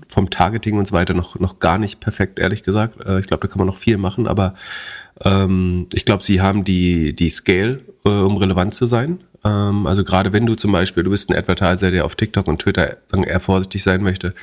vom 0.07 0.29
Targeting 0.29 0.77
und 0.77 0.87
so 0.87 0.93
weiter 0.93 1.13
noch, 1.13 1.39
noch 1.39 1.59
gar 1.59 1.77
nicht 1.77 1.99
perfekt, 1.99 2.39
ehrlich 2.39 2.63
gesagt. 2.63 3.05
Äh, 3.05 3.19
ich 3.19 3.27
glaube, 3.27 3.41
da 3.41 3.47
kann 3.47 3.59
man 3.59 3.67
noch 3.67 3.77
viel 3.77 3.97
machen, 3.97 4.27
aber 4.27 4.55
ähm, 5.23 5.87
ich 5.93 6.05
glaube, 6.05 6.23
sie 6.23 6.41
haben 6.41 6.63
die, 6.63 7.13
die 7.13 7.29
Scale, 7.29 7.81
äh, 8.05 8.09
um 8.09 8.37
relevant 8.37 8.73
zu 8.73 8.85
sein. 8.85 9.23
Ähm, 9.43 9.87
also 9.87 10.03
gerade 10.03 10.33
wenn 10.33 10.45
du 10.45 10.55
zum 10.55 10.71
Beispiel, 10.71 11.03
du 11.03 11.11
bist 11.11 11.29
ein 11.29 11.37
Advertiser, 11.37 11.91
der 11.91 12.05
auf 12.05 12.15
TikTok 12.15 12.47
und 12.47 12.61
Twitter 12.61 12.97
eher 13.11 13.39
vorsichtig 13.39 13.83
sein 13.83 14.01
möchte, 14.03 14.33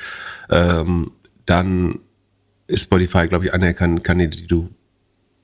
ähm, 0.49 1.11
dann 1.45 1.99
ist 2.67 2.83
Spotify, 2.83 3.27
glaube 3.27 3.45
ich, 3.45 3.53
eine 3.53 3.73
Kanäle, 3.73 4.29
die 4.29 4.47
du 4.47 4.69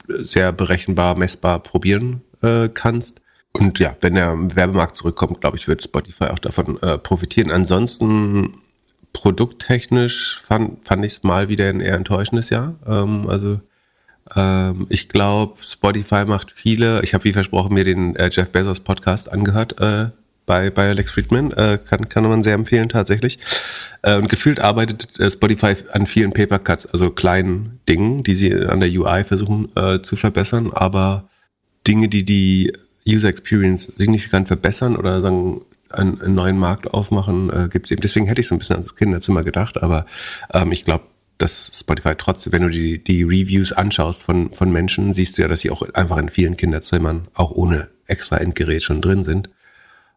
sehr 0.07 0.51
berechenbar, 0.51 1.15
messbar 1.15 1.59
probieren 1.59 2.21
äh, 2.41 2.69
kannst. 2.69 3.21
Und 3.53 3.79
ja, 3.79 3.95
wenn 4.01 4.15
der 4.15 4.35
Werbemarkt 4.55 4.95
zurückkommt, 4.95 5.41
glaube 5.41 5.57
ich, 5.57 5.67
wird 5.67 5.83
Spotify 5.83 6.25
auch 6.25 6.39
davon 6.39 6.81
äh, 6.81 6.97
profitieren. 6.97 7.51
Ansonsten 7.51 8.55
produkttechnisch 9.13 10.41
fand, 10.41 10.87
fand 10.87 11.05
ich 11.05 11.13
es 11.13 11.23
mal 11.23 11.49
wieder 11.49 11.67
ein 11.67 11.81
eher 11.81 11.95
enttäuschendes 11.95 12.49
Jahr. 12.49 12.75
Ähm, 12.87 13.27
also 13.27 13.59
ähm, 14.35 14.87
ich 14.89 15.09
glaube, 15.09 15.55
Spotify 15.63 16.25
macht 16.25 16.51
viele, 16.51 17.03
ich 17.03 17.13
habe 17.13 17.23
wie 17.23 17.33
versprochen 17.33 17.73
mir 17.73 17.83
den 17.83 18.15
äh, 18.15 18.29
Jeff 18.31 18.49
Bezos 18.49 18.79
Podcast 18.79 19.31
angehört 19.31 19.79
äh, 19.79 20.09
bei, 20.45 20.69
bei 20.69 20.89
Alex 20.89 21.11
Friedman, 21.11 21.51
äh, 21.51 21.79
kann, 21.83 22.09
kann 22.09 22.23
man 22.23 22.43
sehr 22.43 22.55
empfehlen 22.55 22.89
tatsächlich. 22.89 23.39
Äh, 24.01 24.17
und 24.17 24.29
gefühlt 24.29 24.59
arbeitet 24.59 25.19
äh, 25.19 25.29
Spotify 25.29 25.75
an 25.91 26.07
vielen 26.07 26.33
Papercuts, 26.33 26.85
also 26.85 27.09
kleinen 27.09 27.79
Dingen, 27.87 28.17
die 28.17 28.35
sie 28.35 28.53
an 28.53 28.79
der 28.79 28.89
UI 28.89 29.23
versuchen 29.23 29.69
äh, 29.75 30.01
zu 30.01 30.15
verbessern, 30.15 30.71
aber 30.73 31.29
Dinge, 31.87 32.09
die 32.09 32.23
die 32.23 32.73
User 33.07 33.29
Experience 33.29 33.85
signifikant 33.85 34.47
verbessern 34.47 34.95
oder 34.95 35.21
sagen, 35.21 35.61
einen, 35.89 36.21
einen 36.21 36.35
neuen 36.35 36.57
Markt 36.57 36.93
aufmachen, 36.93 37.49
äh, 37.49 37.67
gibt 37.69 37.87
es 37.87 37.91
eben. 37.91 38.01
Deswegen 38.01 38.25
hätte 38.27 38.41
ich 38.41 38.47
so 38.47 38.55
ein 38.55 38.59
bisschen 38.59 38.77
ans 38.77 38.95
Kinderzimmer 38.95 39.43
gedacht, 39.43 39.81
aber 39.81 40.05
ähm, 40.53 40.71
ich 40.71 40.85
glaube, 40.85 41.03
dass 41.41 41.79
Spotify 41.79 42.13
trotzdem, 42.17 42.53
wenn 42.53 42.61
du 42.63 42.69
die, 42.69 43.03
die 43.03 43.23
Reviews 43.23 43.71
anschaust 43.71 44.23
von, 44.23 44.51
von 44.53 44.71
Menschen, 44.71 45.13
siehst 45.13 45.37
du 45.37 45.41
ja, 45.41 45.47
dass 45.47 45.61
sie 45.61 45.71
auch 45.71 45.81
einfach 45.93 46.17
in 46.17 46.29
vielen 46.29 46.57
Kinderzimmern 46.57 47.23
auch 47.33 47.51
ohne 47.51 47.89
extra 48.05 48.37
Endgerät 48.37 48.83
schon 48.83 49.01
drin 49.01 49.23
sind. 49.23 49.49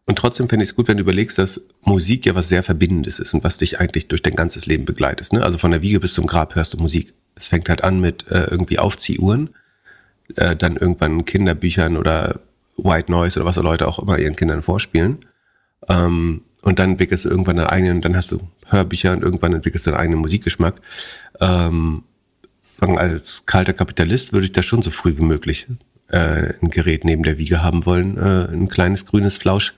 Und 0.05 0.19
trotzdem 0.19 0.49
fände 0.49 0.63
ich 0.63 0.69
es 0.69 0.75
gut, 0.75 0.87
wenn 0.87 0.97
du 0.97 1.03
überlegst, 1.03 1.39
dass 1.39 1.61
Musik 1.81 2.25
ja 2.27 2.35
was 2.35 2.47
sehr 2.47 2.61
Verbindendes 2.61 3.19
ist 3.19 3.33
und 3.33 3.43
was 3.43 3.57
dich 3.57 3.79
eigentlich 3.79 4.07
durch 4.07 4.21
dein 4.21 4.35
ganzes 4.35 4.67
Leben 4.67 4.85
begleitet. 4.85 5.33
Ne? 5.33 5.43
Also 5.43 5.57
von 5.57 5.71
der 5.71 5.81
Wiege 5.81 5.99
bis 5.99 6.13
zum 6.13 6.27
Grab 6.27 6.55
hörst 6.55 6.73
du 6.73 6.77
Musik. 6.77 7.13
Es 7.33 7.47
fängt 7.47 7.69
halt 7.69 7.83
an 7.83 7.99
mit 7.99 8.29
äh, 8.29 8.45
irgendwie 8.45 8.77
Aufziehuhren, 8.77 9.49
äh, 10.35 10.55
dann 10.55 10.77
irgendwann 10.77 11.25
Kinderbüchern 11.25 11.97
oder 11.97 12.39
White 12.77 13.11
Noise 13.11 13.39
oder 13.39 13.47
was 13.47 13.55
Leute 13.57 13.87
auch 13.87 13.97
immer 13.97 14.19
ihren 14.19 14.35
Kindern 14.35 14.61
vorspielen. 14.61 15.19
Ähm, 15.89 16.41
und 16.61 16.79
dann 16.79 16.91
entwickelst 16.91 17.25
du 17.25 17.29
irgendwann 17.29 17.57
deinen 17.57 17.67
eigenen, 17.67 18.01
dann 18.01 18.15
hast 18.15 18.31
du 18.31 18.39
Hörbücher 18.65 19.11
und 19.11 19.23
irgendwann 19.23 19.53
entwickelst 19.53 19.85
du 19.87 19.91
deinen 19.91 19.99
eigenen 19.99 20.19
Musikgeschmack. 20.19 20.81
Ähm, 21.39 22.03
sagen, 22.61 22.97
als 22.97 23.45
kalter 23.45 23.73
Kapitalist 23.73 24.33
würde 24.33 24.45
ich 24.45 24.51
da 24.51 24.63
schon 24.63 24.81
so 24.81 24.91
früh 24.91 25.17
wie 25.17 25.23
möglich 25.23 25.67
äh, 26.09 26.53
ein 26.61 26.69
Gerät 26.69 27.05
neben 27.05 27.23
der 27.23 27.37
Wiege 27.37 27.61
haben 27.61 27.85
wollen. 27.85 28.17
Äh, 28.17 28.51
ein 28.51 28.67
kleines 28.67 29.05
grünes 29.05 29.37
Flausch. 29.37 29.73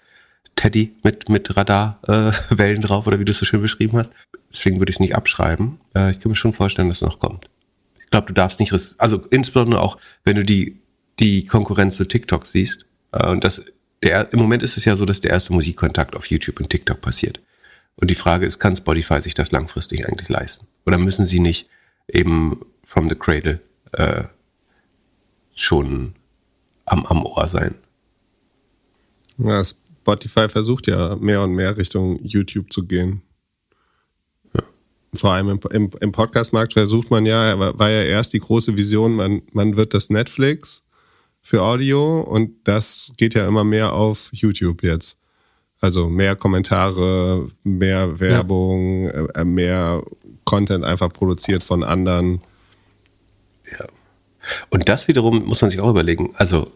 Teddy 0.55 0.95
mit, 1.03 1.29
mit 1.29 1.55
Radarwellen 1.55 2.77
äh, 2.77 2.79
drauf 2.85 3.05
oder 3.05 3.19
wie 3.19 3.25
du 3.25 3.31
es 3.31 3.39
so 3.39 3.45
schön 3.45 3.61
beschrieben 3.61 3.97
hast. 3.97 4.13
Deswegen 4.51 4.79
würde 4.79 4.89
ich 4.89 4.95
es 4.95 4.99
nicht 4.99 5.15
abschreiben. 5.15 5.79
Äh, 5.95 6.11
ich 6.11 6.19
kann 6.19 6.31
mir 6.31 6.35
schon 6.35 6.53
vorstellen, 6.53 6.89
dass 6.89 6.97
es 6.97 7.07
noch 7.07 7.19
kommt. 7.19 7.45
Ich 8.03 8.09
glaube, 8.09 8.27
du 8.27 8.33
darfst 8.33 8.59
nicht, 8.59 8.73
also 8.97 9.21
insbesondere 9.29 9.81
auch, 9.81 9.97
wenn 10.23 10.35
du 10.35 10.43
die, 10.43 10.79
die 11.19 11.45
Konkurrenz 11.45 11.97
zu 11.97 12.05
TikTok 12.05 12.47
siehst, 12.47 12.85
äh, 13.11 13.27
und 13.27 13.43
das 13.43 13.63
der, 14.03 14.31
im 14.31 14.39
Moment 14.39 14.63
ist 14.63 14.77
es 14.77 14.85
ja 14.85 14.95
so, 14.95 15.05
dass 15.05 15.21
der 15.21 15.31
erste 15.31 15.53
Musikkontakt 15.53 16.15
auf 16.15 16.27
YouTube 16.27 16.59
und 16.59 16.69
TikTok 16.69 17.01
passiert. 17.01 17.39
Und 17.97 18.11
die 18.11 18.15
Frage 18.15 18.45
ist, 18.45 18.59
kann 18.59 18.75
Spotify 18.75 19.21
sich 19.21 19.33
das 19.33 19.51
langfristig 19.51 20.07
eigentlich 20.07 20.29
leisten? 20.29 20.67
Oder 20.85 20.97
müssen 20.97 21.25
sie 21.25 21.39
nicht 21.39 21.67
eben 22.07 22.65
from 22.85 23.09
the 23.09 23.15
cradle 23.15 23.59
äh, 23.93 24.23
schon 25.55 26.13
am, 26.85 27.05
am 27.05 27.25
Ohr 27.25 27.47
sein? 27.47 27.75
Ja, 29.37 29.63
Spotify 29.63 30.47
versucht 30.47 30.87
ja 30.87 31.15
mehr 31.15 31.41
und 31.41 31.53
mehr 31.53 31.75
Richtung 31.77 32.23
YouTube 32.23 32.71
zu 32.71 32.85
gehen. 32.85 33.23
Ja. 34.53 34.63
Vor 35.13 35.33
allem 35.33 35.49
im, 35.49 35.59
im, 35.71 35.89
im 35.99 36.11
Podcast-Markt 36.11 36.73
versucht 36.73 37.09
man 37.11 37.25
ja, 37.25 37.57
war 37.59 37.89
ja 37.89 38.03
erst 38.03 38.33
die 38.33 38.39
große 38.39 38.77
Vision, 38.77 39.15
man, 39.15 39.41
man 39.51 39.75
wird 39.75 39.93
das 39.93 40.09
Netflix 40.09 40.83
für 41.41 41.63
Audio 41.63 42.21
und 42.21 42.51
das 42.63 43.13
geht 43.17 43.33
ja 43.33 43.47
immer 43.47 43.63
mehr 43.63 43.93
auf 43.93 44.29
YouTube 44.33 44.83
jetzt. 44.83 45.17
Also 45.79 46.09
mehr 46.09 46.35
Kommentare, 46.35 47.49
mehr 47.63 48.19
Werbung, 48.19 49.03
ja. 49.05 49.25
Äh, 49.35 49.45
mehr 49.45 50.03
Content 50.43 50.83
einfach 50.83 51.11
produziert 51.13 51.63
von 51.63 51.83
anderen. 51.83 52.41
Ja. 53.71 53.85
Und 54.69 54.89
das 54.89 55.07
wiederum 55.07 55.45
muss 55.45 55.61
man 55.61 55.69
sich 55.69 55.79
auch 55.79 55.89
überlegen. 55.89 56.33
Also 56.35 56.71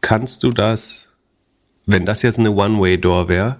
kannst 0.00 0.42
du 0.42 0.50
das, 0.50 1.12
wenn 1.86 2.04
das 2.04 2.22
jetzt 2.22 2.38
eine 2.38 2.50
One-Way-Door 2.50 3.28
wäre, 3.28 3.56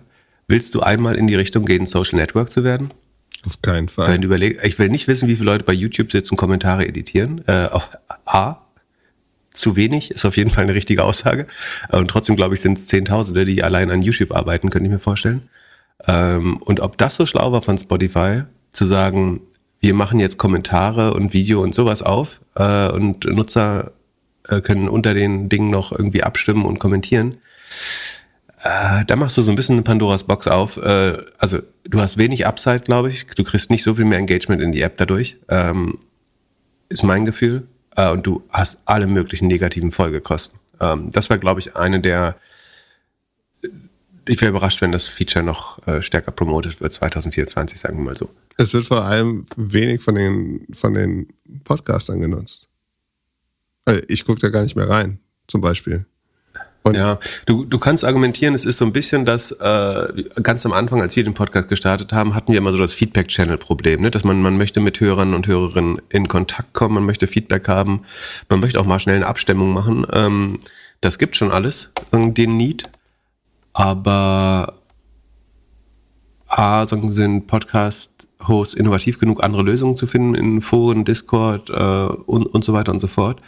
willst 0.47 0.74
du 0.74 0.80
einmal 0.80 1.16
in 1.16 1.26
die 1.26 1.36
Richtung 1.36 1.64
gehen, 1.64 1.86
Social 1.86 2.18
Network 2.18 2.51
zu 2.51 2.64
werden? 2.64 2.92
Auf 3.47 3.62
keinen 3.62 3.88
Fall. 3.88 4.09
Wenn 4.09 4.20
du 4.20 4.26
überleg, 4.26 4.59
ich 4.62 4.78
will 4.78 4.88
nicht 4.88 5.07
wissen, 5.09 5.28
wie 5.28 5.36
viele 5.36 5.51
Leute 5.51 5.64
bei 5.64 5.72
YouTube 5.72 6.12
sitzen, 6.12 6.36
Kommentare 6.36 6.86
editieren. 6.86 7.45
Äh, 7.47 7.66
auf 7.66 7.88
A, 8.24 8.63
zu 9.55 9.76
wenig, 9.76 10.11
ist 10.11 10.26
auf 10.26 10.36
jeden 10.36 10.50
Fall 10.50 10.64
eine 10.64 10.74
richtige 10.74 11.05
Aussage. 11.05 11.46
Und 11.90 12.09
trotzdem, 12.09 12.36
glaube 12.36 12.55
ich, 12.55 12.61
sind 12.61 12.76
es 12.76 12.86
Zehntausende, 12.86 13.44
die 13.44 13.62
allein 13.62 13.90
an 13.90 14.02
YouTube 14.02 14.32
arbeiten, 14.32 14.68
könnte 14.68 14.86
ich 14.86 14.92
mir 14.92 14.98
vorstellen. 14.98 15.48
Ähm, 16.07 16.59
und 16.59 16.80
ob 16.80 16.98
das 16.98 17.16
so 17.16 17.24
schlau 17.24 17.52
war 17.52 17.62
von 17.62 17.78
Spotify, 17.78 18.42
zu 18.72 18.84
sagen, 18.84 19.40
wir 19.80 19.94
machen 19.94 20.18
jetzt 20.18 20.38
Kommentare 20.38 21.14
und 21.14 21.32
Video 21.32 21.62
und 21.62 21.74
sowas 21.74 22.02
auf 22.02 22.40
äh, 22.57 22.88
und 22.88 23.24
Nutzer 23.24 23.92
äh, 24.48 24.61
können 24.61 24.88
unter 24.88 25.14
den 25.14 25.48
Dingen 25.48 25.70
noch 25.70 25.92
irgendwie 25.92 26.22
abstimmen 26.22 26.64
und 26.64 26.78
kommentieren. 26.78 27.38
Äh, 28.62 29.05
da 29.07 29.16
machst 29.16 29.36
du 29.36 29.42
so 29.42 29.52
ein 29.52 29.57
bisschen 29.57 29.74
eine 29.74 29.82
Pandoras 29.82 30.24
Box 30.24 30.48
auf. 30.48 30.78
Also 30.78 31.59
du 31.84 32.00
hast 32.00 32.18
wenig 32.18 32.46
Upside, 32.46 32.80
glaube 32.80 33.11
ich. 33.11 33.26
Du 33.26 33.44
kriegst 33.44 33.70
nicht 33.70 33.84
so 33.84 33.94
viel 33.94 34.05
mehr 34.05 34.18
Engagement 34.18 34.62
in 34.62 34.72
die 34.72 34.80
App 34.80 34.96
dadurch. 34.96 35.36
Ähm, 35.48 35.98
ist 36.88 37.02
mein 37.02 37.24
Gefühl. 37.24 37.66
Äh, 37.97 38.11
und 38.11 38.26
du 38.26 38.42
hast 38.51 38.80
alle 38.84 39.07
möglichen 39.07 39.49
negativen 39.49 39.92
Folgekosten. 39.92 40.59
Ähm, 40.80 41.11
das 41.11 41.30
war, 41.30 41.38
glaube 41.38 41.61
ich, 41.61 41.76
eine 41.76 42.01
der 42.01 42.36
ich 44.28 44.40
wäre 44.40 44.51
überrascht, 44.51 44.80
wenn 44.80 44.92
das 44.92 45.07
Feature 45.07 45.45
noch 45.45 45.86
äh, 45.86 46.03
stärker 46.03 46.30
promotet 46.30 46.80
wird 46.80 46.92
2024, 46.92 47.78
sagen 47.78 47.99
wir 47.99 48.05
mal 48.05 48.16
so. 48.16 48.30
Es 48.57 48.72
wird 48.72 48.86
vor 48.86 49.05
allem 49.05 49.47
wenig 49.57 50.03
von 50.03 50.14
den, 50.14 50.66
von 50.72 50.95
den 50.95 51.28
Podcastern 51.64 52.20
genutzt. 52.20 52.68
Also 53.84 54.01
ich 54.09 54.24
gucke 54.24 54.40
da 54.40 54.49
gar 54.49 54.62
nicht 54.62 54.76
mehr 54.76 54.88
rein, 54.88 55.18
zum 55.47 55.61
Beispiel. 55.61 56.07
Und 56.87 56.97
ja, 56.97 57.18
du, 57.47 57.64
du 57.64 57.78
kannst 57.78 58.05
argumentieren, 58.05 58.55
es 58.55 58.66
ist 58.66 58.76
so 58.76 58.85
ein 58.85 58.93
bisschen 58.93 59.24
das, 59.24 59.53
äh, 59.53 60.24
ganz 60.43 60.66
am 60.66 60.72
Anfang, 60.72 61.01
als 61.01 61.16
wir 61.16 61.24
den 61.24 61.32
Podcast 61.32 61.66
gestartet 61.68 62.12
haben, 62.12 62.35
hatten 62.35 62.53
wir 62.53 62.59
immer 62.59 62.72
so 62.72 62.78
das 62.78 62.93
Feedback-Channel-Problem, 62.93 64.03
ne? 64.03 64.11
dass 64.11 64.22
man, 64.22 64.43
man 64.43 64.59
möchte 64.59 64.80
mit 64.80 65.01
Hörern 65.01 65.32
und 65.32 65.47
Hörerinnen 65.47 66.03
in 66.11 66.28
Kontakt 66.28 66.74
kommen, 66.74 66.97
man 66.97 67.07
möchte 67.07 67.26
Feedback 67.26 67.68
haben, 67.68 68.03
man 68.51 68.61
möchte 68.61 68.78
auch 68.78 68.85
mal 68.85 68.99
schnell 68.99 69.16
eine 69.16 69.26
Abstimmung 69.26 69.72
machen. 69.72 70.07
Ähm, 70.12 70.61
das 71.01 71.18
gibt 71.18 71.37
schon 71.37 71.53
alles, 71.53 71.91
den 72.12 72.59
Need. 72.59 72.91
Aber 73.72 74.74
A, 76.47 76.85
sagen, 76.85 77.09
sind 77.09 77.47
Podcast-Hosts 77.47 78.74
innovativ 78.74 79.18
genug, 79.18 79.43
andere 79.43 79.62
Lösungen 79.62 79.97
zu 79.97 80.07
finden 80.07 80.35
in 80.35 80.61
Foren, 80.61 81.07
Discord 81.07 81.70
äh, 81.70 81.72
und, 81.72 82.45
und 82.45 82.62
so 82.62 82.74
weiter 82.74 82.93
und 82.93 83.01
so 83.01 83.07
fort. 83.07 83.41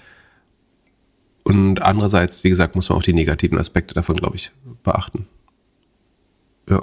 Und 1.46 1.80
andererseits, 1.80 2.42
wie 2.42 2.48
gesagt, 2.48 2.74
muss 2.74 2.88
man 2.88 2.98
auch 2.98 3.04
die 3.04 3.12
negativen 3.12 3.56
Aspekte 3.56 3.94
davon, 3.94 4.16
glaube 4.16 4.34
ich, 4.34 4.50
beachten. 4.82 5.26
Ja. 6.68 6.80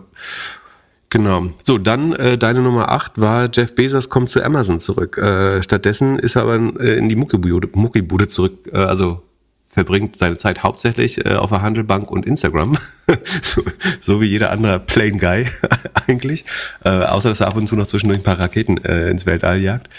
Genau. 1.09 1.47
So, 1.61 1.77
dann 1.77 2.13
äh, 2.13 2.37
deine 2.37 2.61
Nummer 2.61 2.87
8 2.87 3.19
war, 3.19 3.49
Jeff 3.53 3.75
Bezos 3.75 4.07
kommt 4.07 4.29
zu 4.29 4.41
Amazon 4.41 4.79
zurück. 4.79 5.17
Äh, 5.17 5.61
stattdessen 5.63 6.17
ist 6.17 6.37
er 6.37 6.43
aber 6.43 6.55
äh, 6.79 6.97
in 6.97 7.09
die 7.09 7.17
Muckibude, 7.17 7.67
Muckibude 7.73 8.29
zurück, 8.29 8.53
äh, 8.71 8.77
also 8.77 9.21
verbringt 9.67 10.17
seine 10.17 10.37
Zeit 10.37 10.63
hauptsächlich 10.63 11.25
äh, 11.25 11.33
auf 11.33 11.49
der 11.49 11.61
Handelbank 11.61 12.09
und 12.09 12.25
Instagram, 12.25 12.77
so, 13.41 13.63
so, 13.99 14.21
wie 14.21 14.27
jeder 14.27 14.51
andere 14.51 14.79
Plain 14.79 15.17
Guy 15.17 15.45
eigentlich, 16.07 16.45
äh, 16.85 16.89
außer 16.89 17.27
dass 17.27 17.41
er 17.41 17.47
ab 17.47 17.57
und 17.57 17.67
zu 17.67 17.75
noch 17.75 17.87
zwischendurch 17.87 18.21
ein 18.21 18.23
paar 18.23 18.39
Raketen 18.39 18.77
äh, 18.77 19.09
ins 19.09 19.25
Weltall 19.25 19.59
jagt. 19.59 19.89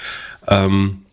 Ähm, 0.49 1.04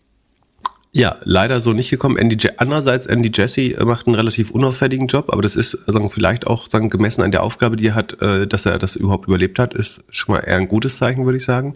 ja, 0.93 1.15
leider 1.23 1.61
so 1.61 1.71
nicht 1.71 1.89
gekommen. 1.89 2.17
Andy, 2.17 2.37
andererseits, 2.57 3.05
Andy 3.05 3.31
Jesse 3.33 3.77
macht 3.85 4.07
einen 4.07 4.15
relativ 4.15 4.51
unauffälligen 4.51 5.07
Job, 5.07 5.31
aber 5.31 5.41
das 5.41 5.55
ist 5.55 5.71
sagen, 5.71 6.11
vielleicht 6.11 6.47
auch 6.47 6.67
sagen, 6.67 6.89
gemessen 6.89 7.21
an 7.21 7.31
der 7.31 7.43
Aufgabe, 7.43 7.77
die 7.77 7.87
er 7.87 7.95
hat, 7.95 8.21
äh, 8.21 8.45
dass 8.45 8.65
er 8.65 8.77
das 8.77 8.97
überhaupt 8.97 9.25
überlebt 9.27 9.57
hat, 9.57 9.73
ist 9.73 10.03
schon 10.09 10.35
mal 10.35 10.41
eher 10.41 10.57
ein 10.57 10.67
gutes 10.67 10.97
Zeichen, 10.97 11.23
würde 11.23 11.37
ich 11.37 11.45
sagen. 11.45 11.75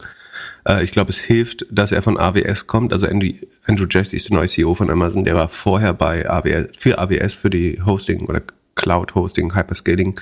Äh, 0.68 0.84
ich 0.84 0.91
glaube, 0.91 1.11
es 1.11 1.18
hilft, 1.18 1.66
dass 1.72 1.93
er 1.93 2.01
von 2.01 2.18
AWS 2.18 2.68
kommt. 2.68 2.91
Also 2.91 3.07
Andrew, 3.07 3.30
Andrew 3.66 3.86
Jesse 3.89 4.18
ist 4.18 4.30
der 4.30 4.38
neue 4.38 4.49
CEO 4.49 4.74
von 4.74 4.89
Amazon, 4.89 5.24
der 5.24 5.36
war 5.36 5.47
vorher 5.47 5.93
bei 5.93 6.30
AWS, 6.30 6.76
für 6.78 6.97
AWS, 6.99 7.36
für 7.36 7.49
die 7.49 7.82
Hosting 7.86 8.26
oder 8.26 8.41
Cloud 8.76 9.16
Hosting, 9.16 9.55
Hyperscaling 9.55 10.20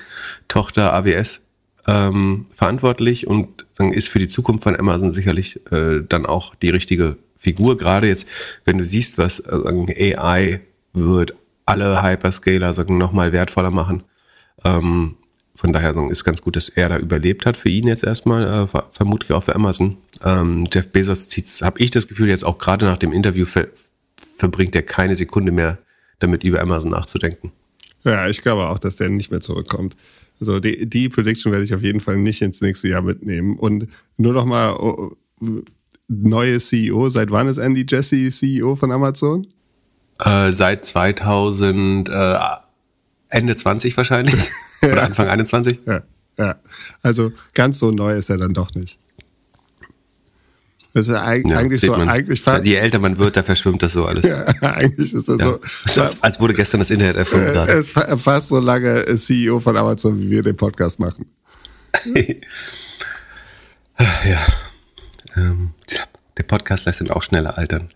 Tochter 0.48 0.94
AWS 0.94 1.42
ähm, 1.88 2.46
verantwortlich 2.56 3.26
und 3.26 3.66
sagen, 3.74 3.92
ist 3.92 4.08
für 4.08 4.20
die 4.20 4.28
Zukunft 4.28 4.64
von 4.64 4.80
Amazon 4.80 5.12
sicherlich 5.12 5.60
äh, 5.72 6.02
dann 6.08 6.28
auch 6.28 6.54
die 6.54 6.70
richtige 6.70 7.18
Figur. 7.44 7.78
Gerade 7.78 8.08
jetzt, 8.08 8.28
wenn 8.66 8.78
du 8.78 8.86
siehst, 8.86 9.18
was 9.18 9.40
äh, 9.42 9.52
sagen, 9.52 9.88
AI 9.90 10.62
wird 10.94 11.36
alle 11.66 12.02
Hyperscaler 12.02 12.74
sagen, 12.74 12.98
nochmal 12.98 13.32
wertvoller 13.34 13.72
machen. 13.72 14.04
Ähm, 14.64 15.16
von 15.56 15.72
daher 15.72 15.96
ist 16.10 16.24
ganz 16.24 16.42
gut, 16.42 16.56
dass 16.56 16.70
er 16.70 16.90
da 16.90 16.98
überlebt 16.98 17.46
hat 17.46 17.58
für 17.58 17.70
ihn 17.70 17.88
jetzt 17.88 18.04
erstmal, 18.04 18.66
äh, 18.66 18.82
vermutlich 18.92 19.32
auch 19.32 19.44
für 19.44 19.56
Amazon. 19.56 19.98
Ähm, 20.24 20.68
Jeff 20.72 20.90
Bezos 20.90 21.30
zieht, 21.30 21.48
habe 21.62 21.80
ich 21.80 21.92
das 21.92 22.08
Gefühl, 22.08 22.30
jetzt 22.30 22.46
auch 22.46 22.58
gerade 22.58 22.86
nach 22.86 22.98
dem 22.98 23.12
Interview 23.12 23.46
ver 23.46 23.68
verbringt 24.38 24.76
er 24.76 24.82
keine 24.82 25.16
Sekunde 25.16 25.52
mehr 25.52 25.78
damit, 26.20 26.44
über 26.44 26.60
Amazon 26.60 26.92
nachzudenken. 26.92 27.52
Ja, 28.04 28.28
ich 28.28 28.42
glaube 28.42 28.68
auch, 28.68 28.80
dass 28.80 28.96
der 28.96 29.10
nicht 29.10 29.32
mehr 29.32 29.42
zurückkommt. 29.42 29.96
Also 30.42 30.60
die, 30.60 30.86
die 30.86 31.08
Prediction 31.08 31.52
werde 31.52 31.64
ich 31.64 31.74
auf 31.74 31.82
jeden 31.82 32.02
Fall 32.02 32.18
nicht 32.18 32.42
ins 32.42 32.60
nächste 32.60 32.90
Jahr 32.90 33.02
mitnehmen. 33.02 33.58
Und 33.58 33.88
nur 34.18 34.34
noch 34.34 34.46
mal 34.46 34.74
oh, 34.74 35.16
neue 36.08 36.60
CEO. 36.60 37.10
Seit 37.10 37.32
wann 37.32 37.48
ist 37.48 37.58
Andy 37.58 37.86
Jesse 37.88 38.30
CEO 38.30 38.76
von 38.76 38.92
Amazon? 38.92 39.48
Äh, 40.20 40.52
seit 40.52 40.86
2000, 40.86 42.10
äh, 42.10 42.38
Ende 43.30 43.56
20 43.56 43.98
wahrscheinlich. 43.98 44.52
Oder 44.84 45.04
Anfang 45.04 45.28
21. 45.28 45.80
Ja, 45.86 46.04
ja. 46.38 46.56
Also 47.02 47.32
ganz 47.54 47.80
so 47.80 47.92
neu 47.92 48.16
ist 48.18 48.30
er 48.30 48.38
dann 48.38 48.54
doch 48.54 48.74
nicht. 48.76 49.00
Das 50.94 51.08
ist 51.08 51.16
eigentlich, 51.16 51.52
ja, 51.52 51.58
eigentlich 51.58 51.82
so, 51.82 51.92
man, 51.92 52.08
eigentlich 52.08 52.46
Je 52.64 52.76
älter 52.76 53.00
man 53.00 53.18
wird, 53.18 53.36
da 53.36 53.42
verschwimmt 53.42 53.82
das 53.82 53.94
so 53.94 54.06
alles. 54.06 54.24
Ja, 54.28 54.46
eigentlich 54.62 55.12
ist 55.12 55.28
das 55.28 55.42
ja. 55.42 55.58
so. 55.86 56.02
Als, 56.02 56.22
als 56.22 56.40
wurde 56.40 56.54
gestern 56.54 56.82
das 56.82 56.92
Internet 56.92 57.16
erfunden 57.16 57.48
äh, 57.48 57.54
gerade. 57.54 57.84
Fast 57.84 58.50
so 58.50 58.60
lange 58.60 59.04
CEO 59.16 59.60
von 59.60 59.76
Amazon, 59.76 60.22
wie 60.22 60.30
wir 60.30 60.44
den 60.44 60.56
Podcast 60.56 61.00
machen. 61.00 61.26
ja. 63.98 64.40
Ähm, 65.36 65.72
der 66.38 66.44
Podcast 66.44 66.88
lässt 66.88 67.00
ihn 67.00 67.12
auch 67.12 67.22
schneller 67.22 67.60
altern, 67.60 67.90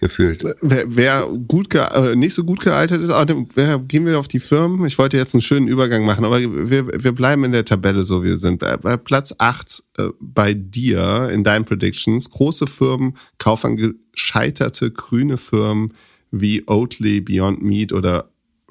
gefühlt. 0.00 0.44
Wer, 0.62 0.96
wer 0.96 1.28
gut 1.46 1.74
äh, 1.74 2.16
nicht 2.16 2.32
so 2.32 2.42
gut 2.42 2.60
gealtert 2.60 3.02
ist, 3.02 3.10
wer, 3.54 3.78
gehen 3.80 4.06
wir 4.06 4.18
auf 4.18 4.28
die 4.28 4.38
Firmen. 4.38 4.86
Ich 4.86 4.96
wollte 4.98 5.18
jetzt 5.18 5.34
einen 5.34 5.42
schönen 5.42 5.68
Übergang 5.68 6.04
machen, 6.04 6.24
aber 6.24 6.40
wir, 6.40 7.04
wir 7.04 7.12
bleiben 7.12 7.44
in 7.44 7.52
der 7.52 7.66
Tabelle 7.66 8.04
so, 8.04 8.22
wie 8.22 8.28
wir 8.28 8.38
sind. 8.38 8.60
Bei, 8.60 8.78
bei 8.78 8.96
Platz 8.96 9.34
8 9.36 9.84
äh, 9.98 10.08
bei 10.20 10.54
dir 10.54 11.28
in 11.30 11.44
deinen 11.44 11.66
Predictions, 11.66 12.30
große 12.30 12.66
Firmen 12.66 13.18
kaufen 13.36 13.76
gescheiterte 13.76 14.90
grüne 14.90 15.36
Firmen 15.36 15.92
wie 16.30 16.66
Oatly, 16.66 17.20
Beyond 17.20 17.62
Meat 17.62 17.92
oder 17.92 18.30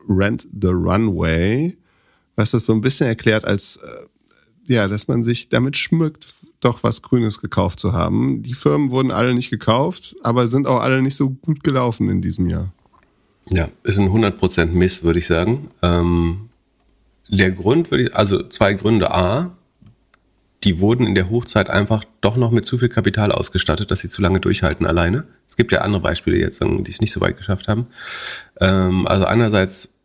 Rent 0.10 0.48
the 0.60 0.70
Runway, 0.70 1.78
was 2.36 2.52
das 2.52 2.66
so 2.66 2.74
ein 2.74 2.82
bisschen 2.82 3.06
erklärt 3.06 3.46
als, 3.46 3.78
äh, 3.78 4.74
ja, 4.74 4.88
dass 4.88 5.08
man 5.08 5.24
sich 5.24 5.50
damit 5.50 5.78
schmückt, 5.78 6.34
doch 6.62 6.84
was 6.84 7.02
Grünes 7.02 7.42
gekauft 7.42 7.80
zu 7.80 7.94
haben. 7.94 8.44
Die 8.44 8.54
Firmen 8.54 8.92
wurden 8.92 9.12
alle 9.12 9.34
nicht 9.34 9.50
gekauft, 9.50 10.16
aber 10.24 10.48
sind 10.48 10.68
auch 10.68 10.80
alle 10.80 11.02
nicht 11.02 11.16
so 11.16 11.30
gut 11.30 11.64
gelaufen 11.64 12.10
in 12.10 12.22
diesem 12.22 12.48
Jahr. 12.48 12.72
Ja, 13.52 13.68
ist 13.84 14.00
ein 14.00 14.10
100% 14.10 14.68
Miss, 14.68 15.04
würde 15.04 15.20
ich 15.20 15.28
sagen. 15.28 15.70
Ähm, 15.82 16.50
der 17.28 17.52
Grund, 17.52 17.92
würde 17.92 18.06
ich, 18.06 18.16
also 18.16 18.48
zwei 18.48 18.74
Gründe. 18.74 19.12
A, 19.12 19.52
die 20.64 20.80
wurden 20.80 21.08
in 21.08 21.16
der 21.16 21.30
Hochzeit 21.30 21.70
einfach 21.70 22.04
doch 22.22 22.38
noch 22.38 22.52
mit 22.52 22.66
zu 22.66 22.78
viel 22.78 22.90
Kapital 22.90 23.32
ausgestattet, 23.32 23.90
dass 23.90 24.02
sie 24.02 24.10
zu 24.10 24.22
lange 24.22 24.40
durchhalten 24.40 24.86
alleine. 24.86 25.26
Es 25.48 25.56
gibt 25.58 25.72
ja 25.72 25.82
andere 25.82 26.02
Beispiele 26.02 26.38
jetzt, 26.38 26.62
die 26.62 26.90
es 26.90 27.02
nicht 27.02 27.12
so 27.12 27.20
weit 27.20 27.38
geschafft 27.38 27.68
haben. 27.68 27.88
Ähm, 28.60 29.08
also 29.08 29.26
einerseits 29.26 29.96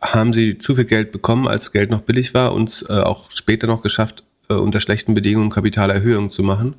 haben 0.00 0.32
sie 0.32 0.58
zu 0.58 0.74
viel 0.74 0.84
Geld 0.84 1.12
bekommen, 1.12 1.46
als 1.46 1.72
Geld 1.72 1.90
noch 1.90 2.02
billig 2.02 2.34
war 2.34 2.52
und 2.52 2.84
äh, 2.88 2.94
auch 2.94 3.30
später 3.30 3.66
noch 3.66 3.82
geschafft, 3.82 4.23
äh, 4.48 4.54
unter 4.54 4.80
schlechten 4.80 5.14
Bedingungen 5.14 5.50
Kapitalerhöhungen 5.50 6.30
zu 6.30 6.42
machen. 6.42 6.76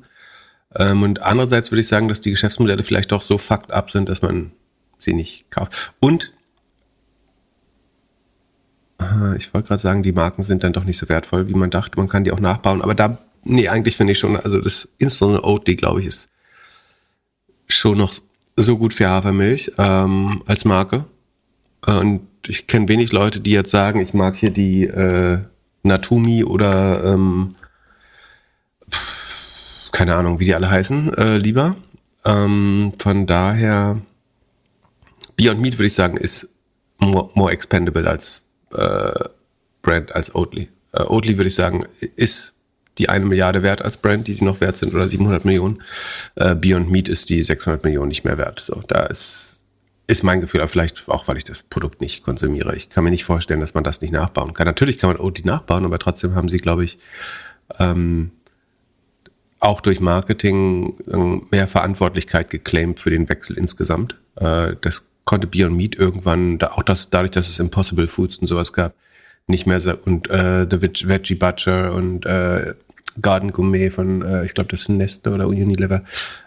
Ähm, 0.74 1.02
und 1.02 1.22
andererseits 1.22 1.70
würde 1.70 1.80
ich 1.80 1.88
sagen, 1.88 2.08
dass 2.08 2.20
die 2.20 2.30
Geschäftsmodelle 2.30 2.82
vielleicht 2.82 3.12
doch 3.12 3.22
so 3.22 3.38
fucked 3.38 3.70
up 3.70 3.90
sind, 3.90 4.08
dass 4.08 4.22
man 4.22 4.52
sie 4.98 5.14
nicht 5.14 5.50
kauft. 5.50 5.92
Und 6.00 6.32
äh, 9.00 9.36
ich 9.36 9.52
wollte 9.54 9.68
gerade 9.68 9.82
sagen, 9.82 10.02
die 10.02 10.12
Marken 10.12 10.42
sind 10.42 10.64
dann 10.64 10.72
doch 10.72 10.84
nicht 10.84 10.98
so 10.98 11.08
wertvoll, 11.08 11.48
wie 11.48 11.54
man 11.54 11.70
dachte. 11.70 11.98
Man 11.98 12.08
kann 12.08 12.24
die 12.24 12.32
auch 12.32 12.40
nachbauen. 12.40 12.82
Aber 12.82 12.94
da, 12.94 13.18
nee, 13.44 13.68
eigentlich 13.68 13.96
finde 13.96 14.12
ich 14.12 14.18
schon, 14.18 14.36
also 14.36 14.60
das 14.60 14.88
insbesondere 14.98 15.44
Oatly, 15.44 15.76
glaube 15.76 16.00
ich, 16.00 16.06
ist 16.06 16.30
schon 17.68 17.98
noch 17.98 18.14
so 18.56 18.78
gut 18.78 18.94
für 18.94 19.08
Hafermilch 19.08 19.72
ähm, 19.78 20.42
als 20.46 20.64
Marke. 20.64 21.04
Und 21.84 22.26
ich 22.46 22.66
kenne 22.66 22.88
wenig 22.88 23.12
Leute, 23.12 23.40
die 23.40 23.52
jetzt 23.52 23.70
sagen, 23.70 24.00
ich 24.00 24.14
mag 24.14 24.36
hier 24.36 24.50
die 24.50 24.84
äh, 24.84 25.40
Natumi 25.86 26.44
oder 26.44 27.04
ähm, 27.04 27.54
pf, 28.90 29.90
keine 29.92 30.14
Ahnung, 30.16 30.40
wie 30.40 30.44
die 30.44 30.54
alle 30.54 30.70
heißen, 30.70 31.14
äh, 31.14 31.36
lieber. 31.38 31.76
Ähm, 32.24 32.92
von 32.98 33.26
daher, 33.26 34.00
Beyond 35.36 35.60
Meat 35.60 35.78
würde 35.78 35.86
ich 35.86 35.94
sagen, 35.94 36.16
ist 36.16 36.48
more, 36.98 37.30
more 37.34 37.52
expendable 37.52 38.08
als 38.08 38.48
äh, 38.74 39.12
Brand, 39.82 40.14
als 40.14 40.34
Oatly. 40.34 40.68
Äh, 40.92 41.02
Oatly 41.02 41.36
würde 41.36 41.48
ich 41.48 41.54
sagen, 41.54 41.84
ist 42.16 42.54
die 42.98 43.08
eine 43.08 43.26
Milliarde 43.26 43.62
wert 43.62 43.82
als 43.82 43.98
Brand, 43.98 44.26
die 44.26 44.34
sie 44.34 44.44
noch 44.44 44.60
wert 44.60 44.76
sind, 44.76 44.94
oder 44.94 45.06
700 45.06 45.44
Millionen. 45.44 45.82
Äh, 46.34 46.54
Beyond 46.54 46.90
Meat 46.90 47.08
ist 47.08 47.28
die 47.30 47.42
600 47.42 47.84
Millionen 47.84 48.08
nicht 48.08 48.24
mehr 48.24 48.38
wert. 48.38 48.60
So, 48.60 48.82
da 48.88 49.04
ist, 49.04 49.64
ist 50.06 50.22
mein 50.22 50.40
Gefühl, 50.40 50.60
aber 50.60 50.68
vielleicht 50.68 51.08
auch, 51.08 51.26
weil 51.28 51.36
ich 51.36 51.44
das 51.44 51.64
Produkt 51.64 52.00
nicht 52.00 52.22
konsumiere. 52.22 52.76
Ich 52.76 52.88
kann 52.88 53.04
mir 53.04 53.10
nicht 53.10 53.24
vorstellen, 53.24 53.60
dass 53.60 53.74
man 53.74 53.84
das 53.84 54.00
nicht 54.00 54.12
nachbauen 54.12 54.54
kann. 54.54 54.66
Natürlich 54.66 54.98
kann 54.98 55.10
man 55.10 55.18
Oatly 55.18 55.44
nachbauen, 55.44 55.84
aber 55.84 55.98
trotzdem 55.98 56.34
haben 56.34 56.48
sie, 56.48 56.58
glaube 56.58 56.84
ich, 56.84 56.98
ähm, 57.78 58.30
auch 59.58 59.80
durch 59.80 60.00
Marketing 60.00 60.96
ähm, 61.10 61.46
mehr 61.50 61.66
Verantwortlichkeit 61.66 62.50
geclaimed 62.50 63.00
für 63.00 63.10
den 63.10 63.28
Wechsel 63.28 63.56
insgesamt. 63.56 64.16
Äh, 64.36 64.76
das 64.80 65.08
konnte 65.24 65.48
Beyond 65.48 65.76
Meat 65.76 65.96
irgendwann, 65.96 66.62
auch 66.62 66.84
das, 66.84 67.10
dadurch, 67.10 67.32
dass 67.32 67.48
es 67.48 67.58
Impossible 67.58 68.06
Foods 68.06 68.36
und 68.36 68.46
sowas 68.46 68.72
gab, 68.72 68.94
nicht 69.48 69.66
mehr 69.66 69.80
so, 69.80 69.94
und 69.96 70.30
äh, 70.30 70.66
The 70.70 71.08
Veggie 71.08 71.34
Butcher 71.34 71.92
und 71.92 72.26
äh, 72.26 72.74
Garden 73.20 73.52
Gourmet 73.52 73.90
von, 73.90 74.22
äh, 74.22 74.44
ich 74.44 74.54
glaube, 74.54 74.68
das 74.68 74.82
ist 74.82 74.88
Neste 74.90 75.32
oder 75.32 75.48
Unilever, 75.48 76.02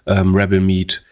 ähm, 0.05 0.36
Rebel 0.36 0.62
Meat. 0.62 1.03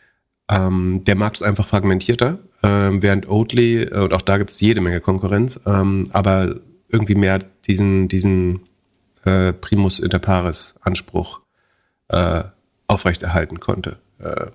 Ähm, 0.49 1.03
der 1.05 1.15
Markt 1.15 1.37
ist 1.37 1.43
einfach 1.43 1.67
fragmentierter, 1.67 2.39
ähm, 2.63 3.01
während 3.01 3.27
Oatly, 3.27 3.83
äh, 3.83 3.99
und 3.99 4.13
auch 4.13 4.21
da 4.21 4.37
gibt 4.37 4.51
es 4.51 4.61
jede 4.61 4.81
Menge 4.81 5.01
Konkurrenz, 5.01 5.59
ähm, 5.65 6.09
aber 6.13 6.59
irgendwie 6.89 7.15
mehr 7.15 7.39
diesen, 7.67 8.07
diesen 8.07 8.61
äh, 9.25 9.51
Primus 9.51 9.99
inter 9.99 10.19
pares 10.19 10.75
Anspruch 10.81 11.41
äh, 12.07 12.43
aufrechterhalten 12.87 13.59
konnte. 13.59 13.97
Äh, 14.19 14.47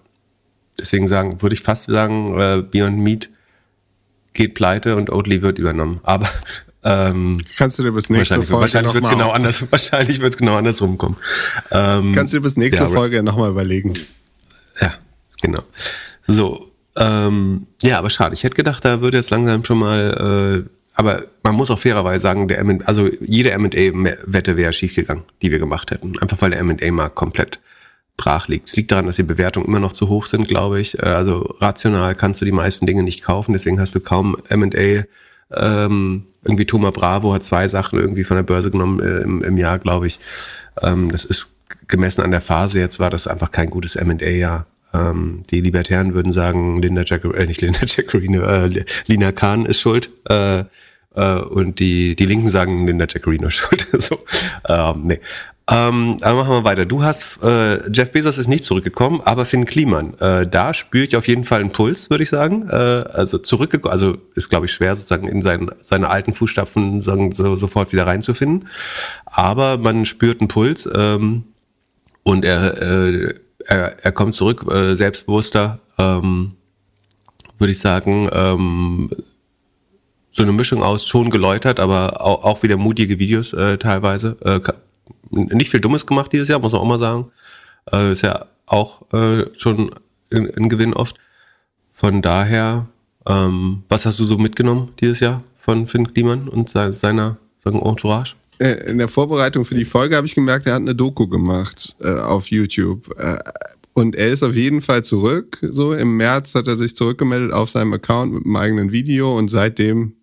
deswegen 0.81 1.07
sagen, 1.07 1.43
würde 1.43 1.55
ich 1.55 1.61
fast 1.63 1.91
sagen, 1.91 2.39
äh, 2.41 2.63
Beyond 2.63 2.99
Meat 2.99 3.31
geht 4.33 4.55
pleite 4.55 4.97
und 4.97 5.11
Oatly 5.11 5.43
wird 5.43 5.59
übernommen. 5.59 6.01
Aber 6.05 6.27
ähm, 6.85 7.39
Kannst 7.59 7.79
du 7.79 7.83
dir 7.83 7.93
bis 7.93 8.09
nächste 8.09 8.37
wahrscheinlich, 8.37 8.49
Folge 8.49 8.63
wahrscheinlich 8.63 8.95
wird 8.95 9.05
es 9.05 9.11
noch 9.11 9.19
mal- 9.19 9.25
genau 9.25 9.35
anders, 9.35 9.71
wahrscheinlich 9.71 10.21
wird 10.21 10.33
es 10.33 10.39
genau 10.39 10.57
andersrum 10.57 10.97
kommen. 10.97 11.19
Ähm, 11.71 12.13
Kannst 12.15 12.33
du 12.33 12.39
dir 12.39 12.43
bis 12.43 12.57
nächste 12.57 12.85
ja, 12.85 12.89
Folge 12.89 13.23
nochmal 13.23 13.51
überlegen. 13.51 13.93
ja, 14.81 14.95
genau. 15.43 15.63
So, 16.27 16.73
ähm, 16.97 17.67
ja, 17.83 17.99
aber 17.99 18.11
schade. 18.11 18.35
Ich 18.35 18.45
hätte 18.45 18.57
gedacht, 18.57 18.85
da 18.85 19.01
wird 19.03 19.15
jetzt 19.15 19.31
langsam 19.31 19.65
schon 19.65 19.79
mal, 19.79 20.65
äh, 20.65 20.71
aber 20.95 21.25
man 21.43 21.55
muss 21.55 21.71
auch 21.71 21.79
fairerweise 21.79 22.23
sagen, 22.23 22.49
der 22.49 22.59
M 22.59 22.83
also 22.85 23.09
jede 23.21 23.51
M&A-Wette 23.51 24.57
wäre 24.57 24.73
schiefgegangen, 24.73 25.25
die 25.41 25.51
wir 25.51 25.59
gemacht 25.59 25.91
hätten. 25.91 26.19
Einfach 26.19 26.41
weil 26.41 26.51
der 26.51 26.61
M&A-Markt 26.61 27.15
komplett 27.15 27.61
brach 28.17 28.49
liegt. 28.49 28.69
Es 28.69 28.77
liegt 28.77 28.93
daran, 28.93 29.07
dass 29.07 29.17
die 29.17 29.23
Bewertungen 29.23 29.67
immer 29.67 29.81
noch 29.81 29.95
zu 29.95 30.09
hoch 30.09 30.27
sind, 30.27 30.49
glaube 30.49 30.81
ich. 30.81 30.99
Äh, 30.99 31.07
Also 31.07 31.57
rational 31.61 32.15
kannst 32.15 32.41
du 32.41 32.45
die 32.45 32.53
meisten 32.53 32.87
Dinge 32.87 33.03
nicht 33.03 33.23
kaufen, 33.23 33.53
deswegen 33.53 33.81
hast 33.81 33.95
du 33.95 34.01
kaum 34.01 34.37
M&A. 34.49 35.05
Ähm, 35.55 36.25
irgendwie 36.45 36.65
Thomas 36.65 36.93
Bravo 36.93 37.35
hat 37.35 37.45
zwei 37.45 37.69
Sachen 37.69 37.99
irgendwie 37.99 38.25
von 38.25 38.37
der 38.37 38.45
Börse 38.45 38.71
genommen 38.71 39.01
äh, 39.01 39.21
im, 39.21 39.43
im 39.43 39.57
Jahr, 39.59 39.79
glaube 39.79 40.07
ich. 40.07 40.19
Ähm, 40.81 41.11
das 41.11 41.25
ist 41.25 41.51
gemessen 41.89 42.23
an 42.23 42.31
der 42.31 42.41
Phase 42.41 42.81
jetzt 42.81 43.01
war 43.01 43.11
das 43.11 43.27
einfach 43.27 43.51
kein 43.51 43.71
gutes 43.71 43.97
M&A-Jahr. 43.97 44.67
Ähm, 44.93 45.43
die 45.51 45.61
Libertären 45.61 46.15
würden 46.15 46.33
sagen, 46.33 46.81
Linda 46.81 47.03
Jack, 47.05 47.25
äh, 47.25 47.47
nicht 47.47 47.61
Linda 47.61 47.81
Jaccarino, 47.87 48.43
äh, 48.43 48.85
Lina 49.07 49.33
Kahn 49.33 49.67
ist 49.67 49.81
schuld. 49.81 50.11
Äh, 50.29 50.65
äh, 51.15 51.39
und 51.39 51.79
die, 51.79 52.17
die 52.17 52.27
Linken 52.27 52.49
sagen, 52.49 52.87
Linda 52.87 53.07
Jaccarino 53.09 53.49
ist 53.49 53.55
schuld. 53.55 53.89
so, 53.99 54.19
ähm, 54.69 55.03
nee. 55.05 55.21
Ähm, 55.71 56.17
aber 56.23 56.41
machen 56.41 56.55
wir 56.55 56.65
weiter. 56.65 56.85
Du 56.85 57.03
hast, 57.03 57.43
äh, 57.43 57.91
Jeff 57.93 58.11
Bezos 58.11 58.37
ist 58.37 58.49
nicht 58.49 58.65
zurückgekommen, 58.65 59.21
aber 59.25 59.47
Finn 59.47 59.65
Kliman, 59.65 60.19
äh, 60.19 60.47
da 60.47 60.75
spüre 60.75 61.05
ich 61.05 61.17
auf 61.17 61.29
jeden 61.29 61.45
Fall 61.45 61.61
einen 61.61 61.71
Puls, 61.71 62.11
würde 62.11 62.25
ich 62.25 62.31
sagen. 62.31 62.69
Äh, 62.69 62.75
also 62.75 63.39
zurückgekommen, 63.39 63.93
also 63.93 64.19
ist 64.35 64.51
glaube 64.51 64.67
ich 64.67 64.73
schwer, 64.73 64.97
sozusagen 64.97 65.29
in 65.29 65.41
seinen, 65.41 65.71
seine 65.81 66.11
alten 66.11 66.35
Fußstapfen 66.35 67.01
sagen, 67.01 67.33
so, 67.33 67.55
sofort 67.55 67.93
wieder 67.93 68.07
reinzufinden. 68.07 68.69
Aber 69.25 69.79
man 69.79 70.05
spürt 70.05 70.41
einen 70.41 70.49
Puls 70.49 70.89
ähm, 70.93 71.45
und 72.25 72.45
er, 72.45 72.83
äh, 72.83 73.35
er, 73.67 74.05
er 74.05 74.13
kommt 74.13 74.35
zurück, 74.35 74.65
äh, 74.71 74.95
selbstbewusster, 74.95 75.79
ähm, 75.99 76.53
würde 77.59 77.73
ich 77.73 77.79
sagen. 77.79 78.29
Ähm, 78.33 79.11
so 80.33 80.43
eine 80.43 80.53
Mischung 80.53 80.83
aus 80.83 81.07
schon 81.07 81.31
geläutert, 81.31 81.79
aber 81.79 82.23
auch, 82.23 82.45
auch 82.45 82.63
wieder 82.63 82.77
mutige 82.77 83.19
Videos 83.19 83.53
äh, 83.53 83.77
teilweise. 83.77 84.37
Äh, 84.41 84.61
nicht 85.31 85.71
viel 85.71 85.81
Dummes 85.81 86.07
gemacht 86.07 86.33
dieses 86.33 86.49
Jahr, 86.49 86.59
muss 86.59 86.73
man 86.73 86.81
auch 86.81 86.87
mal 86.87 86.99
sagen. 86.99 87.31
Äh, 87.93 88.13
ist 88.13 88.23
ja 88.23 88.47
auch 88.67 89.03
äh, 89.13 89.47
schon 89.57 89.95
ein, 90.33 90.69
Gewinn 90.69 90.95
oft. 90.95 91.17
Von 91.91 92.23
daher, 92.23 92.87
ähm, 93.27 93.85
was 93.89 94.07
hast 94.07 94.19
du 94.19 94.25
so 94.25 94.39
mitgenommen 94.39 94.93
dieses 95.01 95.21
Jahr 95.21 95.43
von 95.59 95.87
Finn 95.87 96.13
Kliman 96.13 96.49
und 96.49 96.71
se 96.71 96.93
seiner 96.93 97.37
sagen, 97.63 97.79
Entourage? 97.79 98.35
Äh, 98.63 98.91
In 98.91 98.99
der 98.99 99.09
Vorbereitung 99.09 99.65
für 99.65 99.75
die 99.75 99.85
Folge 99.85 100.17
habe 100.17 100.27
ich 100.27 100.37
gemerkt, 100.37 100.67
er 100.67 100.75
hat 100.75 100.83
eine 100.83 100.95
Doku 100.95 101.27
gemacht 101.27 101.97
äh, 102.01 102.13
auf 102.13 102.49
YouTube. 102.49 103.13
Äh, 103.19 103.39
und 103.93 104.15
er 104.15 104.31
ist 104.31 104.43
auf 104.45 104.55
jeden 104.55 104.81
Fall 104.81 105.03
zurück. 105.03 105.59
So 105.61 105.93
im 105.93 106.17
März 106.17 106.55
hat 106.55 106.69
er 106.69 106.77
sich 106.77 106.95
zurückgemeldet 106.95 107.53
auf 107.53 107.71
seinem 107.71 107.93
Account 107.93 108.33
mit 108.33 108.45
einem 108.45 108.57
eigenen 108.57 108.93
Video 108.93 109.37
und 109.37 109.51
seitdem 109.51 110.15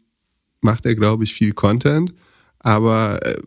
macht 0.61 0.85
er, 0.85 0.95
glaube 0.95 1.25
ich, 1.25 1.33
viel 1.33 1.51
Content. 1.51 2.13
Aber 2.59 3.19
äh, 3.25 3.41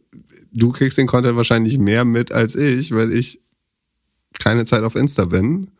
du 0.52 0.72
kriegst 0.72 0.98
den 0.98 1.06
Content 1.06 1.36
wahrscheinlich 1.36 1.78
mehr 1.78 2.04
mit 2.04 2.30
als 2.30 2.54
ich, 2.54 2.92
weil 2.92 3.12
ich 3.12 3.40
keine 4.38 4.66
Zeit 4.66 4.82
auf 4.82 4.94
Insta 4.94 5.24
bin. 5.24 5.70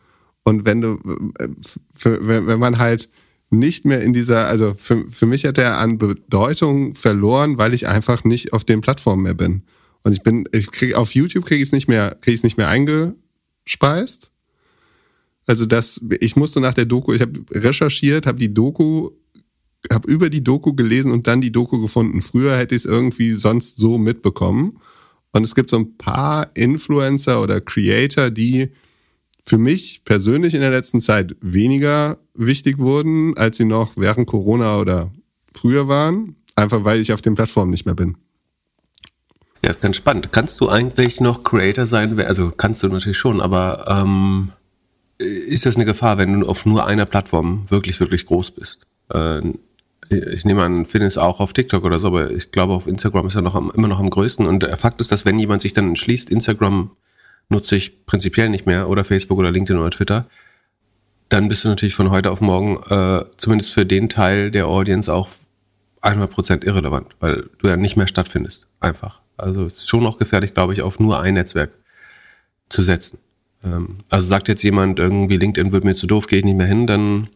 Und 0.42 0.64
wenn 0.64 0.80
du, 0.80 0.98
äh, 1.38 1.48
für, 1.94 2.26
wenn, 2.26 2.46
wenn 2.46 2.58
man 2.58 2.78
halt 2.78 3.10
nicht 3.52 3.84
mehr 3.84 4.00
in 4.02 4.12
dieser, 4.12 4.46
also 4.46 4.74
für, 4.74 5.04
für 5.10 5.26
mich 5.26 5.44
hat 5.44 5.58
er 5.58 5.78
an 5.78 5.98
Bedeutung 5.98 6.94
verloren, 6.94 7.58
weil 7.58 7.74
ich 7.74 7.86
einfach 7.86 8.24
nicht 8.24 8.52
auf 8.52 8.64
den 8.64 8.80
Plattformen 8.80 9.24
mehr 9.24 9.34
bin. 9.34 9.62
Und 10.02 10.12
ich 10.12 10.22
bin, 10.22 10.48
ich 10.52 10.70
krieg 10.70 10.94
auf 10.94 11.14
YouTube 11.14 11.44
kriege 11.44 11.62
ich 11.62 11.68
es 11.68 11.72
nicht 11.72 11.86
mehr, 11.86 12.16
kriege 12.20 12.34
ich 12.34 12.40
es 12.40 12.44
nicht 12.44 12.56
mehr 12.56 12.68
eingespeist. 12.68 14.32
Also 15.46 15.66
das, 15.66 16.00
ich 16.20 16.34
musste 16.36 16.60
nach 16.60 16.74
der 16.74 16.86
Doku, 16.86 17.12
ich 17.12 17.20
habe 17.20 17.44
recherchiert, 17.50 18.26
habe 18.26 18.38
die 18.38 18.54
Doku, 18.54 19.10
habe 19.92 20.10
über 20.10 20.30
die 20.30 20.42
Doku 20.42 20.72
gelesen 20.72 21.12
und 21.12 21.26
dann 21.26 21.40
die 21.40 21.52
Doku 21.52 21.80
gefunden. 21.80 22.22
Früher 22.22 22.56
hätte 22.56 22.74
ich 22.74 22.82
es 22.82 22.86
irgendwie 22.86 23.32
sonst 23.32 23.76
so 23.76 23.98
mitbekommen. 23.98 24.78
Und 25.32 25.44
es 25.44 25.54
gibt 25.54 25.70
so 25.70 25.78
ein 25.78 25.96
paar 25.96 26.50
Influencer 26.54 27.42
oder 27.42 27.60
Creator, 27.60 28.30
die 28.30 28.70
für 29.44 29.58
mich 29.58 30.02
persönlich 30.04 30.54
in 30.54 30.60
der 30.60 30.70
letzten 30.70 31.00
Zeit 31.00 31.36
weniger 31.40 32.18
wichtig 32.34 32.78
wurden, 32.78 33.36
als 33.36 33.56
sie 33.56 33.64
noch 33.64 33.92
während 33.96 34.26
Corona 34.26 34.78
oder 34.78 35.10
früher 35.54 35.88
waren. 35.88 36.36
Einfach 36.54 36.84
weil 36.84 37.00
ich 37.00 37.12
auf 37.12 37.22
den 37.22 37.34
Plattformen 37.34 37.70
nicht 37.70 37.86
mehr 37.86 37.94
bin. 37.94 38.16
Ja, 39.64 39.70
ist 39.70 39.80
ganz 39.80 39.96
spannend. 39.96 40.32
Kannst 40.32 40.60
du 40.60 40.68
eigentlich 40.68 41.20
noch 41.20 41.44
Creator 41.44 41.86
sein? 41.86 42.18
Also 42.20 42.50
kannst 42.50 42.82
du 42.82 42.88
natürlich 42.88 43.18
schon, 43.18 43.40
aber 43.40 43.86
ähm, 43.88 44.50
ist 45.18 45.66
das 45.66 45.76
eine 45.76 45.84
Gefahr, 45.84 46.18
wenn 46.18 46.40
du 46.40 46.48
auf 46.48 46.66
nur 46.66 46.86
einer 46.86 47.06
Plattform 47.06 47.64
wirklich, 47.68 48.00
wirklich 48.00 48.26
groß 48.26 48.50
bist? 48.52 48.86
Äh, 49.12 49.40
ich 50.10 50.44
nehme 50.44 50.62
an, 50.62 50.84
Finn 50.84 51.02
ist 51.02 51.16
auch 51.16 51.40
auf 51.40 51.52
TikTok 51.52 51.84
oder 51.84 51.98
so, 51.98 52.08
aber 52.08 52.32
ich 52.32 52.50
glaube, 52.50 52.74
auf 52.74 52.86
Instagram 52.86 53.28
ist 53.28 53.36
er 53.36 53.42
noch 53.42 53.54
am, 53.54 53.70
immer 53.74 53.88
noch 53.88 54.00
am 54.00 54.10
größten. 54.10 54.46
Und 54.46 54.62
der 54.62 54.76
Fakt 54.76 55.00
ist, 55.00 55.12
dass 55.12 55.24
wenn 55.24 55.38
jemand 55.38 55.62
sich 55.62 55.72
dann 55.72 55.88
entschließt, 55.88 56.28
Instagram 56.30 56.90
nutze 57.48 57.76
ich 57.76 58.06
prinzipiell 58.06 58.48
nicht 58.48 58.66
mehr 58.66 58.88
oder 58.88 59.04
Facebook 59.04 59.38
oder 59.38 59.50
LinkedIn 59.50 59.80
oder 59.80 59.90
Twitter, 59.90 60.26
dann 61.28 61.48
bist 61.48 61.64
du 61.64 61.68
natürlich 61.68 61.94
von 61.94 62.10
heute 62.10 62.30
auf 62.30 62.40
morgen, 62.40 62.76
äh, 62.90 63.24
zumindest 63.36 63.72
für 63.72 63.86
den 63.86 64.08
Teil 64.08 64.50
der 64.50 64.66
Audience 64.66 65.12
auch 65.12 65.28
100% 66.02 66.64
irrelevant, 66.64 67.16
weil 67.20 67.48
du 67.58 67.68
ja 67.68 67.76
nicht 67.76 67.96
mehr 67.96 68.06
stattfindest. 68.06 68.66
Einfach. 68.80 69.20
Also 69.36 69.64
es 69.64 69.74
ist 69.74 69.88
schon 69.88 70.02
noch 70.02 70.18
gefährlich, 70.18 70.52
glaube 70.52 70.72
ich, 70.72 70.82
auf 70.82 70.98
nur 70.98 71.20
ein 71.20 71.34
Netzwerk 71.34 71.70
zu 72.68 72.82
setzen. 72.82 73.18
Ähm, 73.64 73.98
also 74.10 74.26
sagt 74.26 74.48
jetzt 74.48 74.62
jemand, 74.62 74.98
irgendwie 74.98 75.36
LinkedIn 75.36 75.72
wird 75.72 75.84
mir 75.84 75.94
zu 75.94 76.06
doof, 76.06 76.26
gehe 76.26 76.40
ich 76.40 76.44
nicht 76.44 76.56
mehr 76.56 76.66
hin, 76.66 76.86
dann 76.86 77.28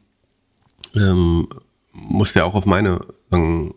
ähm, 0.95 1.49
muss 1.93 2.33
der 2.33 2.47
auch 2.47 2.55
auf 2.55 2.67
meine 2.67 3.01
sagen, 3.31 3.75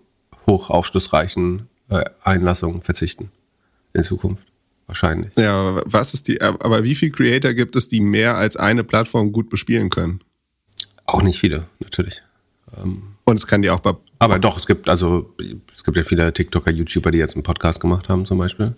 hoch 0.47 0.69
aufschlussreichen 0.69 1.69
äh, 1.89 2.03
Einlassungen 2.23 2.81
verzichten 2.81 3.31
in 3.93 4.03
Zukunft. 4.03 4.48
Wahrscheinlich. 4.89 5.31
Ja, 5.37 5.53
aber 5.53 5.83
was 5.85 6.15
ist 6.15 6.27
die, 6.27 6.41
aber 6.41 6.83
wie 6.83 6.95
viele 6.95 7.11
Creator 7.11 7.53
gibt 7.53 7.75
es, 7.75 7.87
die 7.87 8.01
mehr 8.01 8.37
als 8.37 8.57
eine 8.57 8.83
Plattform 8.83 9.31
gut 9.31 9.47
bespielen 9.51 9.91
können? 9.91 10.21
Auch 11.05 11.21
nicht 11.21 11.39
viele, 11.39 11.67
natürlich. 11.79 12.23
Und 13.23 13.37
es 13.37 13.45
kann 13.45 13.61
die 13.61 13.69
auch 13.69 13.81
bei, 13.81 13.93
Aber 14.17 14.39
doch, 14.39 14.57
es 14.57 14.65
gibt 14.65 14.89
also 14.89 15.31
es 15.71 15.83
gibt 15.83 15.95
ja 15.95 16.03
viele 16.03 16.33
TikToker, 16.33 16.71
YouTuber, 16.71 17.11
die 17.11 17.19
jetzt 17.19 17.35
einen 17.35 17.43
Podcast 17.43 17.79
gemacht 17.79 18.09
haben, 18.09 18.25
zum 18.25 18.39
Beispiel. 18.39 18.75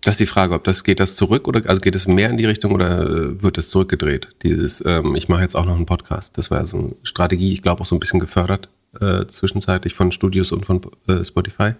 Das 0.00 0.14
ist 0.14 0.20
die 0.20 0.26
Frage, 0.26 0.54
ob 0.54 0.64
das 0.64 0.82
geht 0.82 0.98
das 0.98 1.14
zurück 1.14 1.46
oder 1.46 1.62
also 1.70 1.80
geht 1.80 1.94
es 1.94 2.08
mehr 2.08 2.30
in 2.30 2.36
die 2.36 2.46
Richtung 2.46 2.72
oder 2.72 3.02
äh, 3.02 3.40
wird 3.40 3.56
es 3.56 3.70
zurückgedreht? 3.70 4.30
Dieses, 4.42 4.84
ähm, 4.84 5.14
ich 5.14 5.28
mache 5.28 5.42
jetzt 5.42 5.54
auch 5.54 5.66
noch 5.66 5.76
einen 5.76 5.86
Podcast. 5.86 6.36
Das 6.36 6.50
war 6.50 6.66
so 6.66 6.78
eine 6.78 6.96
Strategie, 7.04 7.52
ich 7.52 7.62
glaube 7.62 7.80
auch 7.80 7.86
so 7.86 7.94
ein 7.94 8.00
bisschen 8.00 8.18
gefördert 8.18 8.68
äh, 9.00 9.26
zwischenzeitlich 9.26 9.94
von 9.94 10.10
Studios 10.10 10.50
und 10.50 10.66
von 10.66 10.80
äh, 11.06 11.24
Spotify. 11.24 11.74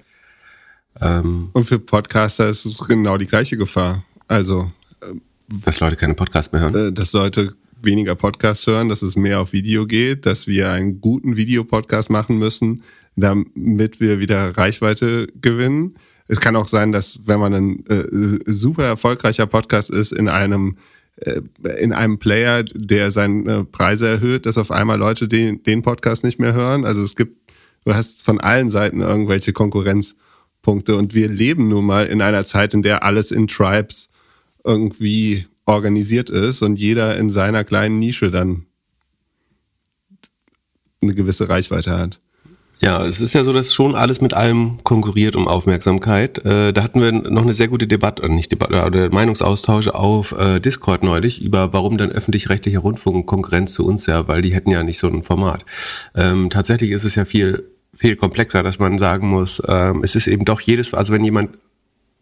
Ähm, 1.00 1.50
und 1.52 1.64
für 1.64 1.78
Podcaster 1.78 2.48
ist 2.48 2.64
es 2.64 2.78
genau 2.78 3.16
die 3.16 3.26
gleiche 3.26 3.56
Gefahr. 3.56 4.04
Also, 4.28 4.70
dass 5.48 5.80
Leute 5.80 5.96
keine 5.96 6.14
Podcasts 6.14 6.52
mehr 6.52 6.62
hören. 6.62 6.74
äh, 6.74 6.92
dass 6.92 7.12
Leute 7.12 7.54
weniger 7.82 8.14
Podcasts 8.14 8.66
hören, 8.66 8.88
dass 8.88 9.02
es 9.02 9.16
mehr 9.16 9.40
auf 9.40 9.52
Video 9.52 9.86
geht, 9.86 10.26
dass 10.26 10.46
wir 10.46 10.70
einen 10.70 11.00
guten 11.00 11.36
Videopodcast 11.36 12.10
machen 12.10 12.38
müssen, 12.38 12.82
damit 13.16 14.00
wir 14.00 14.18
wieder 14.20 14.56
Reichweite 14.56 15.28
gewinnen. 15.40 15.96
es 16.26 16.40
kann 16.40 16.56
auch 16.56 16.68
sein, 16.68 16.90
dass 16.90 17.20
wenn 17.26 17.38
man 17.38 17.52
ein 17.52 17.86
äh, 17.86 18.38
super 18.46 18.84
erfolgreicher 18.84 19.46
Podcast 19.46 19.90
ist 19.90 20.12
in 20.12 20.28
einem 20.28 20.78
äh, 21.16 21.42
in 21.78 21.92
einem 21.92 22.18
Player, 22.18 22.64
der 22.64 23.10
seine 23.12 23.64
Preise 23.64 24.08
erhöht, 24.08 24.46
dass 24.46 24.58
auf 24.58 24.70
einmal 24.70 24.98
Leute 24.98 25.28
den, 25.28 25.62
den 25.62 25.82
Podcast 25.82 26.24
nicht 26.24 26.40
mehr 26.40 26.54
hören. 26.54 26.84
Also 26.84 27.02
es 27.02 27.14
gibt, 27.14 27.52
du 27.84 27.94
hast 27.94 28.22
von 28.22 28.40
allen 28.40 28.70
Seiten 28.70 29.00
irgendwelche 29.00 29.52
Konkurrenzpunkte 30.64 30.96
und 30.96 31.14
wir 31.14 31.28
leben 31.28 31.68
nun 31.68 31.84
mal 31.84 32.06
in 32.06 32.22
einer 32.22 32.44
Zeit, 32.44 32.74
in 32.74 32.82
der 32.82 33.02
alles 33.02 33.30
in 33.30 33.46
Tribes 33.46 34.08
irgendwie 34.64 35.46
organisiert 35.66 36.30
ist 36.30 36.62
und 36.62 36.76
jeder 36.76 37.16
in 37.16 37.30
seiner 37.30 37.64
kleinen 37.64 37.98
Nische 37.98 38.30
dann 38.30 38.66
eine 41.02 41.14
gewisse 41.14 41.48
Reichweite 41.48 41.98
hat. 41.98 42.20
Ja, 42.80 43.06
es 43.06 43.20
ist 43.20 43.34
ja 43.34 43.44
so, 43.44 43.52
dass 43.52 43.72
schon 43.72 43.94
alles 43.94 44.20
mit 44.20 44.34
allem 44.34 44.78
konkurriert 44.82 45.36
um 45.36 45.46
Aufmerksamkeit. 45.46 46.44
Äh, 46.44 46.72
da 46.72 46.82
hatten 46.82 47.00
wir 47.00 47.12
noch 47.12 47.42
eine 47.42 47.54
sehr 47.54 47.68
gute 47.68 47.86
Debatte, 47.86 48.24
äh, 48.24 48.28
nicht 48.28 48.50
Debatte, 48.50 48.84
oder 48.84 49.10
Meinungsaustausch 49.10 49.88
auf 49.88 50.32
äh, 50.32 50.60
Discord 50.60 51.02
neulich 51.02 51.40
über, 51.40 51.72
warum 51.72 51.98
denn 51.98 52.10
öffentlich-rechtlicher 52.10 52.80
Rundfunk 52.80 53.26
Konkurrenz 53.26 53.74
zu 53.74 53.86
uns 53.86 54.06
ja, 54.06 54.26
weil 54.26 54.42
die 54.42 54.54
hätten 54.54 54.70
ja 54.70 54.82
nicht 54.82 54.98
so 54.98 55.06
ein 55.06 55.22
Format. 55.22 55.64
Ähm, 56.16 56.50
tatsächlich 56.50 56.90
ist 56.90 57.04
es 57.04 57.14
ja 57.14 57.24
viel 57.24 57.73
viel 57.96 58.16
komplexer, 58.16 58.62
dass 58.62 58.78
man 58.78 58.98
sagen 58.98 59.28
muss, 59.28 59.62
ähm, 59.66 60.02
es 60.02 60.16
ist 60.16 60.26
eben 60.26 60.44
doch 60.44 60.60
jedes, 60.60 60.94
also 60.94 61.12
wenn 61.12 61.24
jemand 61.24 61.50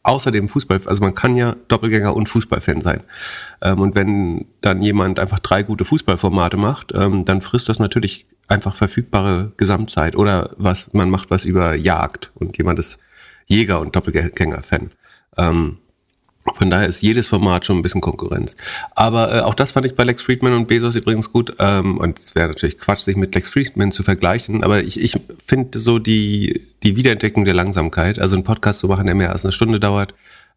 außerdem 0.03 0.49
Fußball, 0.49 0.81
also 0.87 1.03
man 1.03 1.15
kann 1.15 1.37
ja 1.37 1.57
Doppelgänger 1.69 2.15
und 2.15 2.29
Fußballfan 2.29 2.81
sein. 2.81 3.03
Ähm, 3.63 3.79
und 3.79 3.95
wenn 3.95 4.47
dann 4.61 4.83
jemand 4.83 5.19
einfach 5.19 5.39
drei 5.39 5.63
gute 5.63 5.85
Fußballformate 5.85 6.57
macht, 6.57 6.93
ähm, 6.95 7.25
dann 7.25 7.41
frisst 7.41 7.69
das 7.69 7.79
natürlich 7.79 8.27
einfach 8.49 8.75
verfügbare 8.75 9.53
Gesamtzeit. 9.57 10.17
Oder 10.17 10.55
was 10.57 10.93
man 10.93 11.11
macht 11.11 11.31
was 11.31 11.45
über 11.45 11.75
Jagd 11.75 12.33
und 12.35 12.59
jemand 12.59 12.79
ist 12.79 13.01
Jäger 13.47 13.81
und 13.81 13.95
Doppelgänger-Fan. 13.95 14.91
Ähm, 15.37 15.79
von 16.55 16.71
daher 16.71 16.87
ist 16.87 17.03
jedes 17.03 17.29
Format 17.29 17.67
schon 17.67 17.79
ein 17.79 17.83
bisschen 17.83 18.01
Konkurrenz. 18.01 18.57
Aber 18.95 19.35
äh, 19.35 19.41
auch 19.41 19.55
das 19.55 19.73
fand 19.73 19.87
ich 19.87 19.95
bei 19.95 20.05
Lex 20.05 20.23
Friedman 20.23 20.53
und 20.55 20.69
Bezos 20.69 20.95
übrigens 20.95 21.33
gut. 21.33 21.55
Ähm, 21.59 21.99
und 21.99 22.19
es 22.19 22.35
wäre 22.35 22.49
natürlich 22.49 22.79
Quatsch, 22.79 23.01
sich 23.01 23.17
mit 23.17 23.35
Lex 23.35 23.51
Friedman 23.51 23.93
zu 23.93 24.03
vergleichen. 24.03 24.65
Aber 24.65 24.83
ich, 24.83 25.01
ich 25.01 25.19
finde 25.47 25.79
so 25.79 25.99
die, 25.99 26.63
die 26.83 26.97
Wiederentdeckung 26.97 27.45
der 27.45 27.55
Langsamkeit, 27.55 28.19
also 28.19 28.37
einen 28.37 28.45
Podcast 28.45 28.81
zu 28.81 28.89
machen, 28.89 29.07
der 29.07 29.15
mehr 29.15 29.33
als 29.33 29.45
eine 29.45 29.53
Stunde 29.53 29.81
dauert 29.81 30.15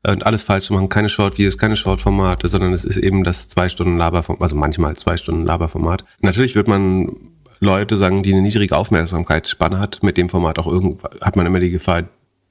und 0.07 0.25
alles 0.25 0.43
falsch 0.43 0.65
zu 0.65 0.73
machen, 0.73 0.89
keine 0.89 1.09
Short-Videos, 1.09 1.57
keine 1.57 1.75
Short-Formate, 1.75 2.47
sondern 2.47 2.73
es 2.73 2.85
ist 2.85 2.97
eben 2.97 3.23
das 3.23 3.47
zwei 3.49 3.69
Stunden 3.69 3.97
Laberformat, 3.97 4.41
also 4.41 4.55
manchmal 4.55 4.95
zwei 4.95 5.17
Stunden 5.17 5.45
Laberformat. 5.45 6.05
Natürlich 6.21 6.55
wird 6.55 6.67
man 6.67 7.11
Leute 7.59 7.97
sagen, 7.97 8.23
die 8.23 8.33
eine 8.33 8.41
niedrige 8.41 8.77
Aufmerksamkeitsspanne 8.77 9.79
hat, 9.79 10.03
mit 10.03 10.17
dem 10.17 10.29
Format 10.29 10.59
auch 10.59 10.67
irgendwann 10.67 11.19
hat 11.21 11.35
man 11.35 11.45
immer 11.45 11.59
die 11.59 11.71
Gefahr, 11.71 12.03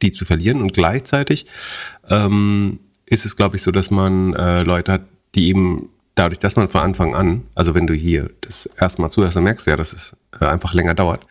die 0.03 0.13
zu 0.13 0.25
verlieren. 0.25 0.61
Und 0.61 0.73
gleichzeitig 0.73 1.47
ähm, 2.09 2.81
ist 3.07 3.25
es, 3.25 3.37
glaube 3.37 3.57
ich, 3.57 3.63
so, 3.63 3.71
dass 3.71 3.91
man 3.91 4.35
äh, 4.35 4.63
Leute 4.63 4.93
hat, 4.93 5.03
die 5.35 5.49
eben 5.49 5.89
dadurch, 6.15 6.39
dass 6.39 6.57
man 6.57 6.69
von 6.69 6.81
Anfang 6.81 7.15
an, 7.15 7.45
also 7.55 7.75
wenn 7.75 7.87
du 7.87 7.95
hier 7.95 8.31
das 8.41 8.67
erste 8.67 9.03
Mal 9.03 9.11
zuhörst, 9.11 9.37
dann 9.37 9.45
merkst 9.45 9.67
du 9.67 9.71
ja, 9.71 9.77
dass 9.77 9.93
es 9.93 10.17
äh, 10.41 10.45
einfach 10.45 10.75
länger 10.75 10.95
dauert. 10.95 11.27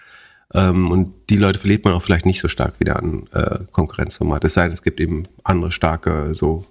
Ähm, 0.54 0.92
und 0.92 1.14
die 1.30 1.38
Leute 1.38 1.60
verliert 1.60 1.86
man 1.86 1.94
auch 1.94 2.04
vielleicht 2.04 2.26
nicht 2.26 2.42
so 2.42 2.48
stark 2.48 2.80
wieder 2.80 2.98
an 2.98 3.28
äh, 3.32 3.60
Konkurrenzformat. 3.72 4.44
Es 4.44 4.54
sei 4.54 4.64
denn, 4.64 4.74
es 4.74 4.84
gibt 4.84 5.00
eben 5.00 5.24
andere 5.44 5.72
starke, 5.72 6.34
so 6.34 6.66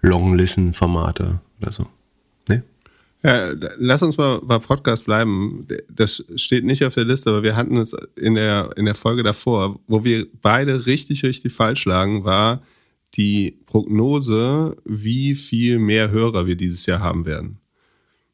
Long-Listen-Formate 0.00 1.40
oder 1.60 1.72
so. 1.72 1.86
Ja, 3.22 3.50
lass 3.76 4.02
uns 4.02 4.16
mal 4.16 4.40
bei 4.42 4.58
Podcast 4.58 5.04
bleiben. 5.04 5.66
Das 5.90 6.24
steht 6.36 6.64
nicht 6.64 6.84
auf 6.84 6.94
der 6.94 7.04
Liste, 7.04 7.30
aber 7.30 7.42
wir 7.42 7.54
hatten 7.54 7.76
es 7.76 7.94
in 8.16 8.34
der, 8.34 8.70
in 8.76 8.86
der 8.86 8.94
Folge 8.94 9.22
davor, 9.22 9.78
wo 9.86 10.04
wir 10.04 10.26
beide 10.40 10.86
richtig, 10.86 11.22
richtig 11.22 11.52
falsch 11.52 11.84
lagen, 11.84 12.24
war, 12.24 12.62
die 13.14 13.58
Prognose, 13.66 14.76
wie 14.84 15.34
viel 15.34 15.78
mehr 15.78 16.10
Hörer 16.10 16.46
wir 16.46 16.56
dieses 16.56 16.86
Jahr 16.86 17.00
haben 17.00 17.26
werden. 17.26 17.58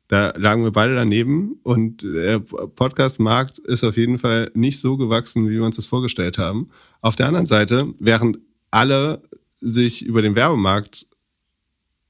Da 0.08 0.32
lagen 0.36 0.62
wir 0.62 0.70
beide 0.70 0.94
daneben 0.94 1.58
und 1.64 2.02
der 2.02 2.38
Podcast-Markt 2.38 3.58
ist 3.58 3.82
auf 3.82 3.96
jeden 3.96 4.18
Fall 4.18 4.50
nicht 4.54 4.78
so 4.78 4.96
gewachsen, 4.96 5.48
wie 5.48 5.54
wir 5.54 5.64
uns 5.64 5.76
das 5.76 5.86
vorgestellt 5.86 6.38
haben. 6.38 6.70
Auf 7.00 7.16
der 7.16 7.26
anderen 7.26 7.46
Seite, 7.46 7.92
während 7.98 8.38
alle 8.70 9.22
sich 9.60 10.04
über 10.04 10.22
den 10.22 10.36
Werbemarkt 10.36 11.06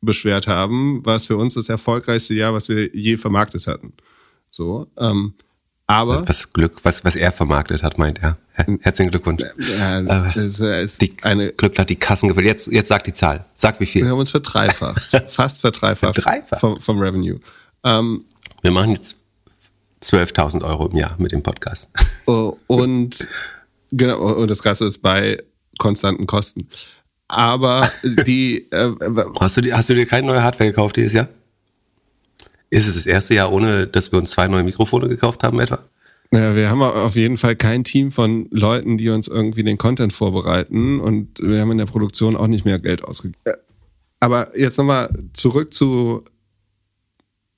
beschwert 0.03 0.47
haben, 0.47 1.05
war 1.07 1.17
es 1.17 1.27
für 1.27 1.39
uns 1.39 1.55
das 1.55 1.71
erfolgreichste 1.71 2.35
Jahr, 2.35 2.53
was 2.53 2.69
wir 2.69 2.95
je 2.95 3.17
vermarktet 3.17 3.67
hatten. 3.67 3.95
So, 4.51 4.89
ähm, 4.99 5.35
aber 5.87 6.27
was 6.29 6.53
Glück, 6.53 6.81
was 6.83 7.05
was 7.05 7.17
er 7.17 7.33
vermarktet 7.33 7.83
hat, 7.83 7.97
meint 7.97 8.19
er. 8.23 8.37
Herzlichen 8.81 9.11
Glückwunsch. 9.11 9.43
Ja, 9.79 10.31
es 10.35 10.61
ist 10.61 11.03
die 11.03 11.15
eine 11.23 11.53
Glück 11.53 11.79
hat 11.79 11.91
die 11.91 11.97
Kassen 11.97 12.29
gefüllt. 12.29 12.47
Jetzt 12.47 12.69
jetzt 12.69 12.89
sagt 12.89 13.07
die 13.07 13.13
Zahl. 13.13 13.45
Sag 13.55 13.79
wie 13.81 13.87
viel. 13.87 14.03
Wir 14.05 14.11
haben 14.13 14.19
uns 14.19 14.31
verdreifacht, 14.31 15.03
fast 15.29 15.61
verdreifacht 15.61 16.15
Verdreifacht? 16.15 16.61
vom, 16.61 16.81
vom 16.81 16.99
Revenue. 16.99 17.39
Ähm, 17.85 18.25
Wir 18.63 18.71
machen 18.71 18.93
jetzt 18.93 19.19
12.000 20.03 20.65
Euro 20.65 20.87
im 20.89 20.97
Jahr 20.97 21.15
mit 21.19 21.33
dem 21.33 21.43
Podcast. 21.43 21.91
oh, 22.27 22.57
und 22.67 23.29
genau 23.93 24.19
und 24.37 24.49
das 24.51 24.63
Ganze 24.63 24.87
ist 24.87 25.03
bei 25.03 25.43
konstanten 25.79 26.27
Kosten. 26.27 26.67
Aber 27.29 27.91
die 28.27 28.71
äh, 28.71 28.91
Hast 29.41 29.57
du, 29.57 29.61
dir- 29.61 29.77
hast 29.77 29.91
du 29.91 29.95
dir 29.95 30.07
keine 30.07 30.29
neue 30.29 30.43
Hardware 30.43 30.71
gekauft 30.71 30.97
dieses 30.97 31.13
Jahr? 31.13 31.29
Ist 32.71 32.87
es 32.89 32.95
das 32.95 33.07
erste 33.07 33.35
Jahr, 33.35 33.53
ohne 33.53 33.87
dass 33.87 34.11
wir 34.13 34.19
uns 34.19 34.31
zwei 34.31 34.49
neue 34.49 34.63
Mikrofone 34.65 35.09
gekauft 35.09 35.43
haben 35.45 35.61
etwa? 35.61 35.81
Ja, 36.33 36.57
wir 36.57 36.71
haben 36.71 36.83
auf 36.83 37.15
jeden 37.15 37.37
Fall 37.37 37.57
kein 37.57 37.85
Team 37.85 38.11
von 38.11 38.49
Leuten, 38.51 38.99
die 38.99 39.09
uns 39.11 39.29
irgendwie 39.29 39.63
den 39.63 39.79
Content 39.79 40.13
vorbereiten 40.13 41.01
und 41.01 41.41
wir 41.41 41.61
haben 41.61 41.71
in 41.71 41.79
der 41.79 41.87
Produktion 41.87 42.37
auch 42.37 42.49
nicht 42.49 42.65
mehr 42.65 42.79
Geld 42.79 43.05
ausgegeben. 43.05 43.41
Aber 44.21 44.57
jetzt 44.59 44.79
nochmal 44.79 45.11
zurück 45.35 45.73
zu. 45.73 46.25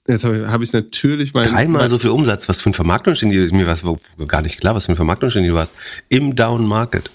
Jetzt 0.06 0.24
habe 0.24 0.38
ich, 0.38 0.46
hab 0.46 0.62
ich 0.62 0.72
natürlich 0.72 1.34
mein. 1.34 1.44
Dreimal 1.44 1.88
so 1.88 1.98
viel 1.98 2.10
Umsatz. 2.10 2.48
Was 2.48 2.60
für 2.60 2.70
ein 2.70 2.74
Vermarktungsgenie, 2.74 3.52
mir 3.52 3.66
war 3.66 4.26
gar 4.26 4.42
nicht 4.42 4.60
klar, 4.60 4.74
was 4.74 4.86
für 4.86 4.92
ein 4.92 4.96
Vermarktungsgenie 4.96 5.48
du 5.48 5.54
warst. 5.54 5.74
Im 6.08 6.34
Down 6.34 6.66
Market. 6.66 7.10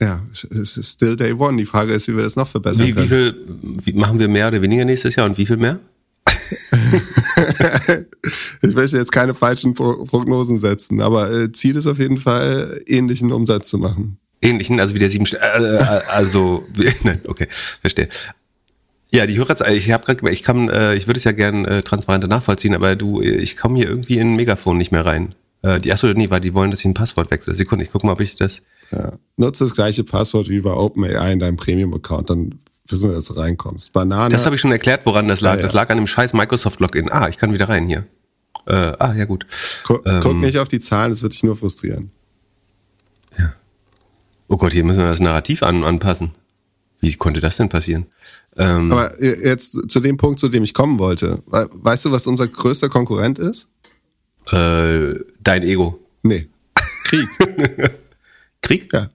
Ja, 0.00 0.22
es 0.32 0.76
ist 0.76 0.92
still 0.94 1.16
day 1.16 1.32
one. 1.32 1.56
Die 1.56 1.66
Frage 1.66 1.94
ist, 1.94 2.08
wie 2.08 2.16
wir 2.16 2.24
das 2.24 2.34
noch 2.34 2.48
verbessern 2.48 2.86
Wie, 2.86 2.96
wie 2.96 3.06
können. 3.06 3.08
viel 3.08 3.34
wie, 3.84 3.92
machen 3.92 4.18
wir 4.18 4.28
mehr 4.28 4.48
oder 4.48 4.60
weniger 4.60 4.84
nächstes 4.84 5.16
Jahr 5.16 5.26
und 5.26 5.38
wie 5.38 5.46
viel 5.46 5.56
mehr? 5.56 5.78
ich 8.62 8.74
möchte 8.74 8.96
jetzt 8.96 9.12
keine 9.12 9.34
falschen 9.34 9.74
Pro 9.74 10.04
Prognosen 10.04 10.58
setzen, 10.58 11.00
aber 11.00 11.30
äh, 11.30 11.52
Ziel 11.52 11.76
ist 11.76 11.86
auf 11.86 11.98
jeden 11.98 12.18
Fall, 12.18 12.82
ähnlichen 12.86 13.32
Umsatz 13.32 13.68
zu 13.68 13.78
machen. 13.78 14.18
Ähnlichen, 14.40 14.80
also 14.80 14.94
wie 14.94 14.98
der 14.98 15.10
sieben, 15.10 15.26
äh, 15.26 15.36
äh, 15.36 15.78
also, 16.08 16.64
nein, 17.04 17.20
okay, 17.26 17.46
verstehe. 17.50 18.08
Ja, 19.12 19.26
die 19.26 19.36
Hörerzahl, 19.36 19.74
ich 19.74 19.90
habe 19.92 20.04
gerade, 20.04 20.30
ich 20.30 20.42
kann, 20.42 20.68
äh, 20.68 20.94
ich 20.94 21.06
würde 21.06 21.18
es 21.18 21.24
ja 21.24 21.32
gern 21.32 21.64
äh, 21.64 21.82
transparenter 21.82 22.28
nachvollziehen, 22.28 22.74
aber 22.74 22.96
du, 22.96 23.20
ich 23.20 23.56
komme 23.56 23.76
hier 23.76 23.88
irgendwie 23.88 24.18
in 24.18 24.30
ein 24.30 24.36
Megafon 24.36 24.78
nicht 24.78 24.90
mehr 24.90 25.04
rein. 25.04 25.34
Äh, 25.62 25.80
die, 25.80 25.92
achso, 25.92 26.08
nee, 26.08 26.30
weil 26.30 26.40
die 26.40 26.54
wollen, 26.54 26.70
dass 26.70 26.80
ich 26.80 26.86
ein 26.86 26.94
Passwort 26.94 27.30
wechsle. 27.30 27.54
Sekunde, 27.54 27.84
ich 27.84 27.92
gucke 27.92 28.06
mal, 28.06 28.14
ob 28.14 28.20
ich 28.20 28.36
das. 28.36 28.62
Ja. 28.90 29.12
Nutze 29.36 29.64
das 29.64 29.74
gleiche 29.74 30.04
Passwort 30.04 30.48
wie 30.48 30.60
bei 30.60 30.72
OpenAI 30.72 31.32
in 31.32 31.38
deinem 31.38 31.56
Premium-Account, 31.56 32.30
dann 32.30 32.58
wissen 32.88 33.08
wir, 33.08 33.14
dass 33.14 33.26
du 33.26 33.34
reinkommst. 33.34 33.92
Banane. 33.92 34.30
Das 34.30 34.44
habe 34.44 34.54
ich 34.56 34.60
schon 34.60 34.72
erklärt, 34.72 35.06
woran 35.06 35.28
das 35.28 35.40
lag. 35.40 35.52
Ja, 35.52 35.56
ja. 35.58 35.62
Das 35.62 35.72
lag 35.72 35.88
an 35.90 35.96
dem 35.98 36.06
scheiß 36.06 36.32
Microsoft-Login. 36.34 37.10
Ah, 37.10 37.28
ich 37.28 37.36
kann 37.38 37.52
wieder 37.52 37.68
rein 37.68 37.86
hier. 37.86 38.06
Äh, 38.66 38.72
ah, 38.74 39.14
ja 39.14 39.24
gut. 39.24 39.46
Gu 39.84 39.98
Ähm. 40.04 40.20
Guck 40.20 40.36
nicht 40.36 40.58
auf 40.58 40.68
die 40.68 40.78
Zahlen, 40.80 41.10
das 41.10 41.22
wird 41.22 41.32
dich 41.32 41.42
nur 41.42 41.56
frustrieren. 41.56 42.10
Oh 44.48 44.56
Gott, 44.58 44.72
hier 44.72 44.84
müssen 44.84 44.98
wir 44.98 45.06
das 45.06 45.20
Narrativ 45.20 45.62
an, 45.62 45.82
anpassen. 45.82 46.32
Wie 47.00 47.12
konnte 47.14 47.40
das 47.40 47.56
denn 47.56 47.70
passieren? 47.70 48.04
Ähm, 48.56 48.92
Aber 48.92 49.22
jetzt 49.22 49.90
zu 49.90 49.98
dem 50.00 50.18
Punkt, 50.18 50.38
zu 50.40 50.48
dem 50.50 50.62
ich 50.62 50.74
kommen 50.74 50.98
wollte. 50.98 51.42
We- 51.46 51.70
Weißt 51.72 52.04
du, 52.04 52.12
was 52.12 52.26
unser 52.26 52.46
größter 52.48 52.90
Konkurrent 52.90 53.38
ist? 53.38 53.68
äh, 54.50 55.14
dein 55.40 55.62
Ego. 55.62 55.98
Nee. 56.22 56.48
Krieg. 57.04 57.26
Krieg? 58.60 58.92
ja. 58.92 59.08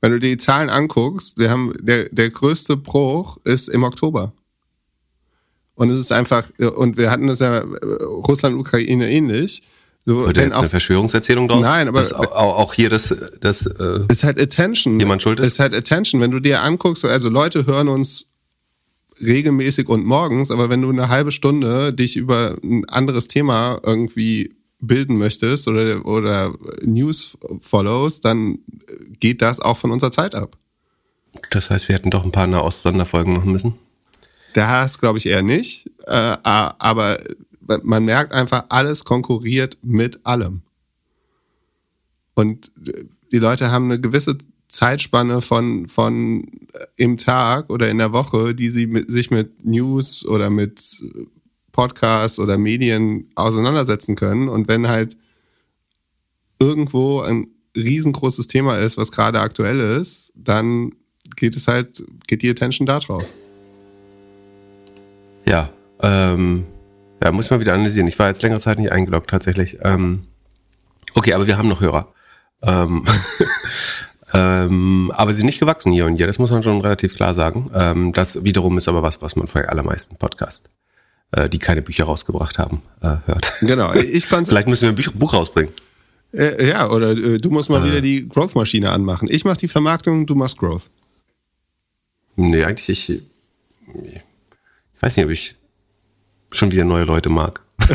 Wenn 0.00 0.12
du 0.12 0.18
dir 0.20 0.30
die 0.30 0.36
Zahlen 0.38 0.70
anguckst, 0.70 1.38
wir 1.38 1.50
haben 1.50 1.72
der, 1.80 2.08
der 2.10 2.30
größte 2.30 2.76
Bruch 2.76 3.38
ist 3.44 3.68
im 3.68 3.82
Oktober. 3.84 4.32
Und 5.74 5.90
es 5.90 5.98
ist 5.98 6.12
einfach, 6.12 6.48
und 6.58 6.96
wir 6.96 7.10
hatten 7.10 7.26
das 7.26 7.38
ja 7.40 7.58
äh, 7.58 7.64
Russland, 8.04 8.56
Ukraine 8.56 9.10
ähnlich. 9.10 9.62
So, 10.06 10.26
Wird 10.26 10.36
jetzt 10.38 10.52
eine 10.54 10.56
auf, 10.56 10.68
Verschwörungserzählung 10.70 11.48
draus? 11.48 11.62
Nein, 11.62 11.88
aber- 11.88 12.00
Das, 12.00 12.12
auch, 12.12 12.30
auch 12.32 12.74
hier 12.74 12.88
das, 12.88 13.14
das 13.40 13.66
äh, 13.66 14.00
ist 14.08 14.24
halt 14.24 14.40
Attention. 14.40 14.98
Jemand 14.98 15.22
schuld 15.22 15.40
ist? 15.40 15.46
Ist 15.46 15.58
halt 15.58 15.74
Attention. 15.74 16.20
Wenn 16.20 16.30
du 16.30 16.40
dir 16.40 16.62
anguckst, 16.62 17.04
also 17.04 17.28
Leute 17.28 17.66
hören 17.66 17.88
uns 17.88 18.26
regelmäßig 19.20 19.88
und 19.88 20.06
morgens, 20.06 20.50
aber 20.50 20.70
wenn 20.70 20.80
du 20.80 20.88
eine 20.88 21.08
halbe 21.10 21.32
Stunde 21.32 21.92
dich 21.92 22.16
über 22.16 22.56
ein 22.62 22.88
anderes 22.88 23.28
Thema 23.28 23.78
irgendwie 23.82 24.54
bilden 24.80 25.18
möchtest 25.18 25.68
oder, 25.68 26.04
oder 26.06 26.54
News 26.82 27.38
follows, 27.60 28.20
dann 28.20 28.58
geht 29.18 29.42
das 29.42 29.60
auch 29.60 29.76
von 29.76 29.90
unserer 29.90 30.10
Zeit 30.10 30.34
ab. 30.34 30.56
das 31.50 31.70
heißt, 31.70 31.88
wir 31.88 31.96
hätten 31.96 32.10
doch 32.10 32.24
ein 32.24 32.32
paar 32.32 32.46
Nahost-Sonderfolgen 32.46 33.34
machen 33.34 33.52
müssen. 33.52 33.74
Das 34.54 34.98
glaube 34.98 35.18
ich 35.18 35.26
eher 35.26 35.42
nicht, 35.42 35.90
äh, 36.06 36.36
aber 36.42 37.18
man 37.82 38.04
merkt 38.04 38.32
einfach, 38.32 38.64
alles 38.68 39.04
konkurriert 39.04 39.78
mit 39.82 40.24
allem. 40.24 40.62
Und 42.34 42.72
die 43.30 43.38
Leute 43.38 43.70
haben 43.70 43.86
eine 43.86 44.00
gewisse 44.00 44.38
Zeitspanne 44.68 45.42
von, 45.42 45.88
von 45.88 46.46
im 46.96 47.16
Tag 47.16 47.70
oder 47.70 47.90
in 47.90 47.98
der 47.98 48.12
Woche, 48.12 48.54
die 48.54 48.70
sie 48.70 48.86
mit, 48.86 49.10
sich 49.10 49.30
mit 49.30 49.64
News 49.64 50.24
oder 50.24 50.48
mit 50.48 51.02
Podcasts 51.80 52.38
oder 52.38 52.58
Medien 52.58 53.30
auseinandersetzen 53.36 54.14
können. 54.14 54.50
Und 54.50 54.68
wenn 54.68 54.86
halt 54.86 55.16
irgendwo 56.58 57.22
ein 57.22 57.46
riesengroßes 57.74 58.48
Thema 58.48 58.76
ist, 58.76 58.98
was 58.98 59.10
gerade 59.10 59.40
aktuell 59.40 59.80
ist, 59.80 60.30
dann 60.34 60.92
geht 61.36 61.56
es 61.56 61.68
halt, 61.68 62.04
geht 62.26 62.42
die 62.42 62.50
Attention 62.50 62.84
da 62.84 62.98
drauf. 62.98 63.24
Ja, 65.46 65.70
ähm, 66.02 66.66
ja, 67.24 67.32
muss 67.32 67.48
man 67.48 67.60
wieder 67.60 67.72
analysieren. 67.72 68.08
Ich 68.08 68.18
war 68.18 68.28
jetzt 68.28 68.42
längere 68.42 68.60
Zeit 68.60 68.78
nicht 68.78 68.92
eingeloggt, 68.92 69.30
tatsächlich. 69.30 69.78
Ähm, 69.80 70.24
okay, 71.14 71.32
aber 71.32 71.46
wir 71.46 71.56
haben 71.56 71.68
noch 71.70 71.80
Hörer. 71.80 72.12
Ähm, 72.60 73.06
ähm, 74.34 75.10
aber 75.14 75.32
sie 75.32 75.38
sind 75.38 75.46
nicht 75.46 75.60
gewachsen 75.60 75.92
hier 75.92 76.04
und 76.04 76.16
hier, 76.16 76.26
das 76.26 76.38
muss 76.38 76.50
man 76.50 76.62
schon 76.62 76.82
relativ 76.82 77.14
klar 77.14 77.32
sagen. 77.32 77.70
Ähm, 77.72 78.12
das 78.12 78.44
wiederum 78.44 78.76
ist 78.76 78.86
aber 78.86 79.02
was, 79.02 79.22
was 79.22 79.34
man 79.34 79.46
von 79.46 79.62
den 79.62 79.70
allermeisten 79.70 80.16
Podcasts, 80.16 80.70
äh, 81.32 81.48
die 81.48 81.58
keine 81.58 81.82
Bücher 81.82 82.04
rausgebracht 82.04 82.58
haben, 82.58 82.82
äh, 83.02 83.16
hört. 83.26 83.52
Genau, 83.60 83.92
ich 83.94 84.26
fand's 84.28 84.48
Vielleicht 84.48 84.68
müssen 84.68 84.82
wir 84.82 84.88
ein 84.90 84.94
Buch, 84.94 85.12
Buch 85.12 85.34
rausbringen. 85.34 85.72
Äh, 86.32 86.68
ja, 86.68 86.90
oder 86.90 87.10
äh, 87.10 87.38
du 87.38 87.50
musst 87.50 87.70
mal 87.70 87.84
wieder 87.84 88.00
die 88.00 88.28
Growth-Maschine 88.28 88.90
anmachen. 88.90 89.28
Ich 89.30 89.44
mach 89.44 89.56
die 89.56 89.68
Vermarktung, 89.68 90.26
du 90.26 90.34
machst 90.34 90.58
Growth. 90.58 90.90
Nee, 92.36 92.64
eigentlich 92.64 92.88
ich, 92.88 93.10
ich 93.10 93.22
weiß 95.00 95.16
nicht, 95.16 95.26
ob 95.26 95.32
ich 95.32 95.56
schon 96.52 96.70
wieder 96.72 96.84
neue 96.84 97.04
Leute 97.04 97.28
mag. 97.28 97.60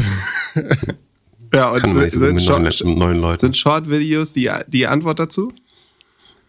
Ja, 1.53 1.69
und 1.69 1.79
Kann 1.79 1.93
sind, 1.93 2.11
so 2.11 2.19
sind, 2.19 2.41
Short, 2.41 3.39
sind 3.39 3.55
Short-Videos 3.55 4.33
die, 4.33 4.51
die 4.67 4.87
Antwort 4.87 5.19
dazu? 5.19 5.53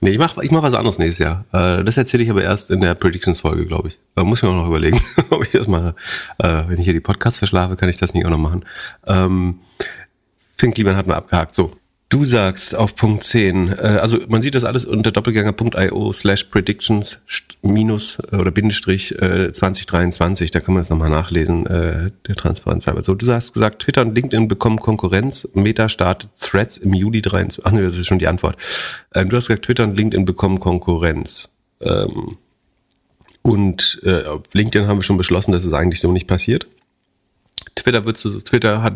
Nee, 0.01 0.11
ich 0.11 0.19
mach, 0.19 0.37
ich 0.39 0.51
mach 0.51 0.63
was 0.63 0.75
anderes 0.75 0.99
nächstes 0.99 1.25
Jahr. 1.25 1.45
Äh, 1.53 1.83
das 1.83 1.97
erzähle 1.97 2.23
ich 2.23 2.31
aber 2.31 2.43
erst 2.43 2.71
in 2.71 2.81
der 2.81 2.95
Predictions-Folge, 2.95 3.67
glaube 3.67 3.89
ich. 3.89 3.99
Da 4.15 4.25
muss 4.25 4.41
ich 4.41 4.43
mir 4.43 4.51
auch 4.51 4.55
noch 4.55 4.69
überlegen, 4.69 5.01
ob 5.31 5.43
ich 5.43 5.51
das 5.51 5.69
mache. 5.69 5.95
Äh, 6.39 6.65
wenn 6.67 6.79
ich 6.79 6.85
hier 6.85 6.93
die 6.93 7.01
Podcasts 7.01 7.39
verschlafe, 7.39 7.77
kann 7.77 7.89
ich 7.89 7.97
das 7.97 8.13
nicht 8.13 8.27
auch 8.27 8.31
noch 8.31 8.39
machen. 8.39 8.65
Ähm, 9.07 9.61
Finn 10.59 10.75
Kliman 10.75 10.97
hat 10.97 11.07
mal 11.07 11.15
abgehakt. 11.15 11.55
So. 11.55 11.73
Du 12.09 12.25
sagst 12.25 12.77
auf 12.77 12.95
Punkt 12.95 13.25
10, 13.25 13.69
äh, 13.69 13.73
also 13.75 14.19
man 14.29 14.41
sieht 14.41 14.55
das 14.55 14.63
alles 14.63 14.87
unter 14.87 15.11
doppelgänger.io 15.11 16.13
slash 16.13 16.45
predictions 16.45 17.21
minus 17.63 18.21
äh, 18.31 18.37
oder 18.37 18.53
Bindestrich 18.53 19.21
äh, 19.21 19.51
2023, 19.51 20.53
da 20.53 20.61
kann 20.61 20.75
man 20.75 20.83
das 20.83 20.91
nochmal 20.91 21.11
nachlesen, 21.11 21.67
äh, 21.67 22.13
der 22.29 22.37
Transparenz 22.37 22.87
halber. 22.87 23.03
So, 23.03 23.17
du 23.17 23.27
hast 23.33 23.53
gesagt, 23.53 23.83
Twitter 23.83 24.03
und 24.03 24.15
LinkedIn 24.15 24.47
bekommen 24.47 24.79
Konkurrenz, 24.79 25.49
Meta 25.55 25.89
startet 25.89 26.31
Threads 26.39 26.79
im 26.79 26.95
Juli 26.95 27.23
23, 27.23 27.67
ach 27.67 27.73
nee, 27.73 27.83
das 27.83 27.97
ist 27.97 28.07
schon 28.07 28.21
die 28.21 28.29
Antwort. 28.29 28.57
Ähm, 29.13 29.29
du 29.29 29.37
hast 29.37 29.49
gesagt, 29.49 29.65
Twitter 29.65 29.83
und 29.83 29.97
LinkedIn 29.97 30.25
bekommen 30.25 30.61
Konkurrenz. 30.61 31.49
Ähm, 31.81 32.39
und 33.43 34.01
äh, 34.05 34.23
LinkedIn 34.53 34.87
haben 34.87 34.99
wir 34.99 35.03
schon 35.03 35.17
beschlossen, 35.17 35.51
dass 35.51 35.65
es 35.65 35.73
eigentlich 35.73 36.01
so 36.01 36.13
nicht 36.13 36.29
passiert. 36.29 36.69
Twitter 37.75 38.05
wird 38.05 38.19
Twitter 38.45 38.83
hat 38.83 38.95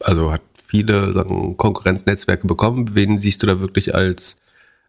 also 0.00 0.32
hat 0.32 0.42
viele 0.68 1.12
sagen, 1.12 1.56
Konkurrenznetzwerke 1.56 2.46
bekommen. 2.46 2.94
Wen 2.94 3.18
siehst 3.18 3.42
du 3.42 3.46
da 3.46 3.58
wirklich 3.58 3.94
als 3.94 4.36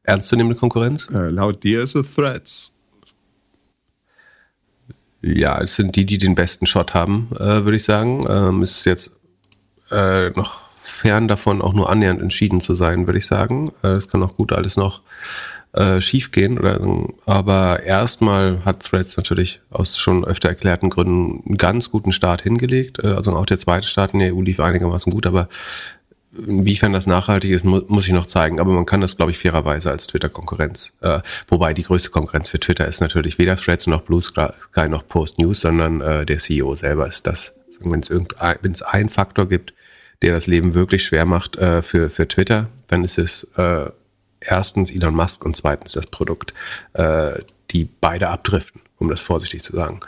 ernstzunehmende 0.03 0.59
Konkurrenz? 0.59 1.09
Äh, 1.09 1.29
laut 1.29 1.63
dir 1.63 1.81
ist 1.81 1.95
es 1.95 2.13
Threads. 2.13 2.73
Ja, 5.21 5.61
es 5.61 5.75
sind 5.75 5.95
die, 5.95 6.05
die 6.05 6.17
den 6.17 6.35
besten 6.35 6.65
Shot 6.65 6.93
haben, 6.93 7.29
äh, 7.35 7.63
würde 7.63 7.75
ich 7.75 7.83
sagen. 7.83 8.21
Ähm, 8.29 8.61
es 8.61 8.79
ist 8.79 8.85
jetzt 8.85 9.15
äh, 9.91 10.29
noch 10.31 10.68
fern 10.99 11.27
davon, 11.27 11.61
auch 11.61 11.73
nur 11.73 11.89
annähernd 11.89 12.21
entschieden 12.21 12.61
zu 12.61 12.73
sein, 12.73 13.07
würde 13.07 13.19
ich 13.19 13.25
sagen. 13.25 13.71
Äh, 13.83 13.89
Es 13.89 14.09
kann 14.09 14.23
auch 14.23 14.35
gut 14.35 14.51
alles 14.51 14.77
noch 14.77 15.01
äh, 15.73 16.01
schief 16.01 16.31
gehen. 16.31 16.59
Aber 17.25 17.83
erstmal 17.83 18.63
hat 18.65 18.83
Threads 18.83 19.17
natürlich 19.17 19.61
aus 19.69 19.97
schon 19.97 20.25
öfter 20.25 20.49
erklärten 20.49 20.89
Gründen 20.89 21.43
einen 21.45 21.57
ganz 21.57 21.91
guten 21.91 22.11
Start 22.11 22.41
hingelegt. 22.41 22.99
Äh, 23.03 23.07
also 23.07 23.35
auch 23.35 23.45
der 23.45 23.59
zweite 23.59 23.87
Start 23.87 24.13
in 24.13 24.19
der 24.19 24.35
EU 24.35 24.41
lief 24.41 24.59
einigermaßen 24.59 25.11
gut, 25.11 25.25
aber 25.25 25.49
Inwiefern 26.31 26.93
das 26.93 27.07
nachhaltig 27.07 27.49
ist, 27.49 27.65
mu 27.65 27.81
muss 27.87 28.05
ich 28.05 28.13
noch 28.13 28.27
zeigen. 28.27 28.59
Aber 28.59 28.71
man 28.71 28.85
kann 28.85 29.01
das, 29.01 29.17
glaube 29.17 29.31
ich, 29.31 29.39
fairerweise 29.39 29.89
als 29.89 30.05
Twitter-Konkurrenz. 30.05 30.93
Äh, 31.01 31.21
wobei 31.47 31.73
die 31.73 31.81
größte 31.81 32.11
Konkurrenz 32.11 32.49
für 32.49 32.59
Twitter 32.59 32.87
ist 32.87 33.01
natürlich 33.01 33.39
weder 33.39 33.55
Threads 33.55 33.87
noch 33.87 34.03
Blue 34.03 34.21
Sky 34.21 34.87
noch 34.87 35.07
Post 35.07 35.39
News, 35.39 35.61
sondern 35.61 36.01
äh, 36.01 36.27
der 36.27 36.37
CEO 36.37 36.75
selber 36.75 37.07
ist 37.07 37.25
das. 37.25 37.59
Wenn 37.79 38.01
es 38.01 38.11
es 38.11 38.81
einen 38.83 39.09
Faktor 39.09 39.49
gibt, 39.49 39.73
der 40.21 40.33
das 40.33 40.47
Leben 40.47 40.73
wirklich 40.73 41.03
schwer 41.05 41.25
macht 41.25 41.55
äh, 41.57 41.81
für, 41.81 42.09
für 42.09 42.27
Twitter, 42.27 42.69
dann 42.87 43.03
ist 43.03 43.17
es 43.17 43.45
äh, 43.55 43.89
erstens 44.41 44.91
Elon 44.91 45.15
Musk 45.15 45.45
und 45.45 45.55
zweitens 45.55 45.93
das 45.93 46.07
Produkt, 46.07 46.53
äh, 46.93 47.39
die 47.71 47.87
beide 48.01 48.29
abdriften, 48.29 48.81
um 48.97 49.09
das 49.09 49.21
vorsichtig 49.21 49.63
zu 49.63 49.75
sagen. 49.75 49.99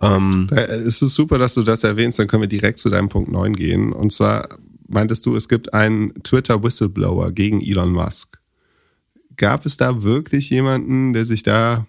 Ähm, 0.00 0.46
Äh, 0.50 0.62
Es 0.62 1.02
ist 1.02 1.14
super, 1.14 1.38
dass 1.38 1.54
du 1.54 1.62
das 1.62 1.84
erwähnst, 1.84 2.18
dann 2.18 2.28
können 2.28 2.42
wir 2.42 2.48
direkt 2.48 2.78
zu 2.78 2.90
deinem 2.90 3.08
Punkt 3.08 3.30
9 3.30 3.54
gehen. 3.54 3.92
Und 3.92 4.12
zwar 4.12 4.48
meintest 4.88 5.24
du, 5.26 5.36
es 5.36 5.48
gibt 5.48 5.72
einen 5.74 6.14
Twitter-Whistleblower 6.22 7.32
gegen 7.32 7.60
Elon 7.60 7.92
Musk. 7.92 8.38
Gab 9.36 9.64
es 9.66 9.76
da 9.76 10.02
wirklich 10.02 10.50
jemanden, 10.50 11.12
der 11.12 11.24
sich 11.24 11.42
da 11.42 11.86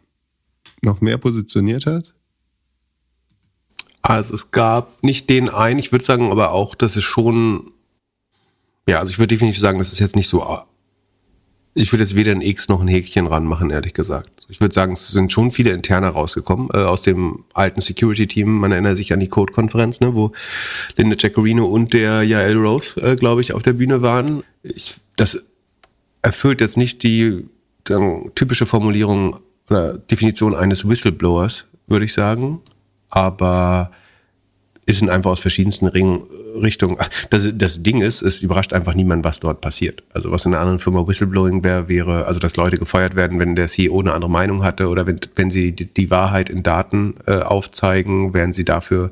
noch 0.82 1.02
mehr 1.02 1.18
positioniert 1.18 1.86
hat? 1.86 2.14
Also 4.02 4.34
es 4.34 4.52
gab 4.52 5.04
nicht 5.04 5.30
den 5.30 5.50
einen, 5.50 5.80
ich 5.80 5.92
würde 5.92 6.06
sagen 6.06 6.32
aber 6.32 6.52
auch, 6.52 6.76
dass 6.76 6.96
es 6.96 7.04
schon, 7.04 7.72
ja, 8.88 9.00
also 9.00 9.12
ich 9.12 9.20
würde 9.20 9.36
definitiv 9.36 9.60
sagen, 9.60 9.78
das 9.78 9.94
ist 9.94 10.00
jetzt 10.00 10.16
nicht 10.16 10.28
so, 10.28 10.44
ich 11.74 11.94
würde 11.94 12.04
jetzt 12.04 12.16
weder 12.16 12.32
ein 12.32 12.42
X 12.42 12.68
noch 12.68 12.82
ein 12.82 12.88
Häkchen 12.88 13.28
ranmachen, 13.28 13.70
ehrlich 13.70 13.94
gesagt. 13.94 14.48
Ich 14.50 14.60
würde 14.60 14.74
sagen, 14.74 14.94
es 14.94 15.10
sind 15.10 15.32
schon 15.32 15.52
viele 15.52 15.72
interne 15.72 16.08
rausgekommen, 16.08 16.70
äh, 16.74 16.78
aus 16.78 17.04
dem 17.04 17.46
alten 17.54 17.82
Security-Team, 17.82 18.50
man 18.50 18.72
erinnert 18.72 18.98
sich 18.98 19.14
an 19.14 19.20
die 19.20 19.30
Code-Konferenz, 19.30 20.02
ne, 20.02 20.16
wo 20.16 20.32
Linda 20.98 21.16
Jaccarino 21.18 21.66
und 21.66 21.94
der 21.94 22.24
Yael 22.24 22.58
Rose, 22.58 23.00
äh, 23.02 23.16
glaube 23.16 23.42
ich, 23.42 23.54
auf 23.54 23.64
der 23.64 23.74
Bühne 23.74 24.02
waren. 24.02 24.44
Ich, 24.64 24.96
das 25.16 25.44
erfüllt 26.22 26.60
jetzt 26.60 26.78
nicht 26.78 27.04
die 27.04 27.46
ähm, 27.90 28.32
typische 28.36 28.66
Formulierung 28.66 29.38
oder 29.70 29.98
Definition 29.98 30.56
eines 30.56 30.88
Whistleblowers, 30.88 31.66
würde 31.88 32.06
ich 32.06 32.14
sagen. 32.14 32.62
Aber 33.12 33.92
es 34.88 35.00
sind 35.00 35.10
einfach 35.10 35.32
aus 35.32 35.40
verschiedensten 35.40 35.88
Ring, 35.88 36.24
Richtungen. 36.56 36.98
Ach, 37.00 37.10
Das, 37.30 37.50
das 37.54 37.84
Ding 37.84 38.02
ist, 38.02 38.22
es 38.22 38.42
überrascht 38.42 38.74
einfach 38.74 38.94
niemand, 38.94 39.24
was 39.24 39.40
dort 39.40 39.62
passiert. 39.62 40.04
Also 40.14 40.32
was 40.32 40.46
in 40.46 40.54
einer 40.54 40.62
anderen 40.62 40.80
Firma 40.80 41.08
Whistleblowing 41.08 41.64
wäre, 41.64 41.88
wäre, 41.88 42.26
also 42.26 42.40
dass 42.40 42.56
Leute 42.56 42.78
gefeuert 42.78 43.16
werden, 43.16 43.40
wenn 43.40 43.56
der 43.56 43.68
CEO 43.68 44.00
eine 44.00 44.14
andere 44.14 44.32
Meinung 44.32 44.64
hatte 44.64 44.88
oder 44.88 45.06
wenn, 45.06 45.20
wenn 45.36 45.52
sie 45.52 45.72
die, 45.72 45.86
die 45.86 46.10
Wahrheit 46.10 46.50
in 46.50 46.64
Daten 46.64 47.16
äh, 47.28 47.40
aufzeigen, 47.40 48.34
werden 48.34 48.54
sie 48.54 48.66
dafür 48.66 49.12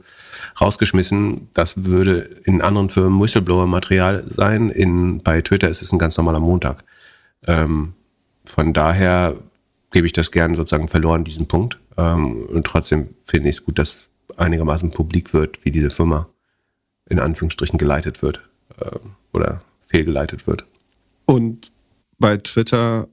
rausgeschmissen. 0.60 1.50
Das 1.54 1.86
würde 1.86 2.30
in 2.44 2.62
anderen 2.62 2.90
Firmen 2.90 3.22
Whistleblower-Material 3.22 4.24
sein. 4.28 4.70
In, 4.70 5.22
bei 5.22 5.42
Twitter 5.42 5.70
ist 5.70 5.82
es 5.82 5.94
ein 5.94 6.00
ganz 6.00 6.18
normaler 6.18 6.40
Montag. 6.40 6.84
Ähm, 7.48 7.94
von 8.46 8.74
daher 8.74 9.36
gebe 9.92 10.08
ich 10.08 10.14
das 10.14 10.32
gerne 10.32 10.56
sozusagen 10.56 10.88
verloren, 10.88 11.24
diesen 11.24 11.48
Punkt. 11.48 11.78
Ähm, 12.00 12.46
und 12.46 12.66
trotzdem 12.66 13.10
finde 13.24 13.50
ich 13.50 13.58
es 13.58 13.66
gut, 13.66 13.78
dass 13.78 13.98
einigermaßen 14.38 14.92
publik 14.92 15.34
wird, 15.34 15.64
wie 15.66 15.72
diese 15.72 15.90
Firma 15.90 16.30
in 17.10 17.20
Anführungsstrichen 17.20 17.78
geleitet 17.78 18.22
wird 18.22 18.42
ähm, 18.82 19.16
oder 19.34 19.62
fehlgeleitet 19.88 20.48
wird. 20.48 20.66
Und 21.26 21.72
bei 22.18 22.38
Twitter 22.38 23.08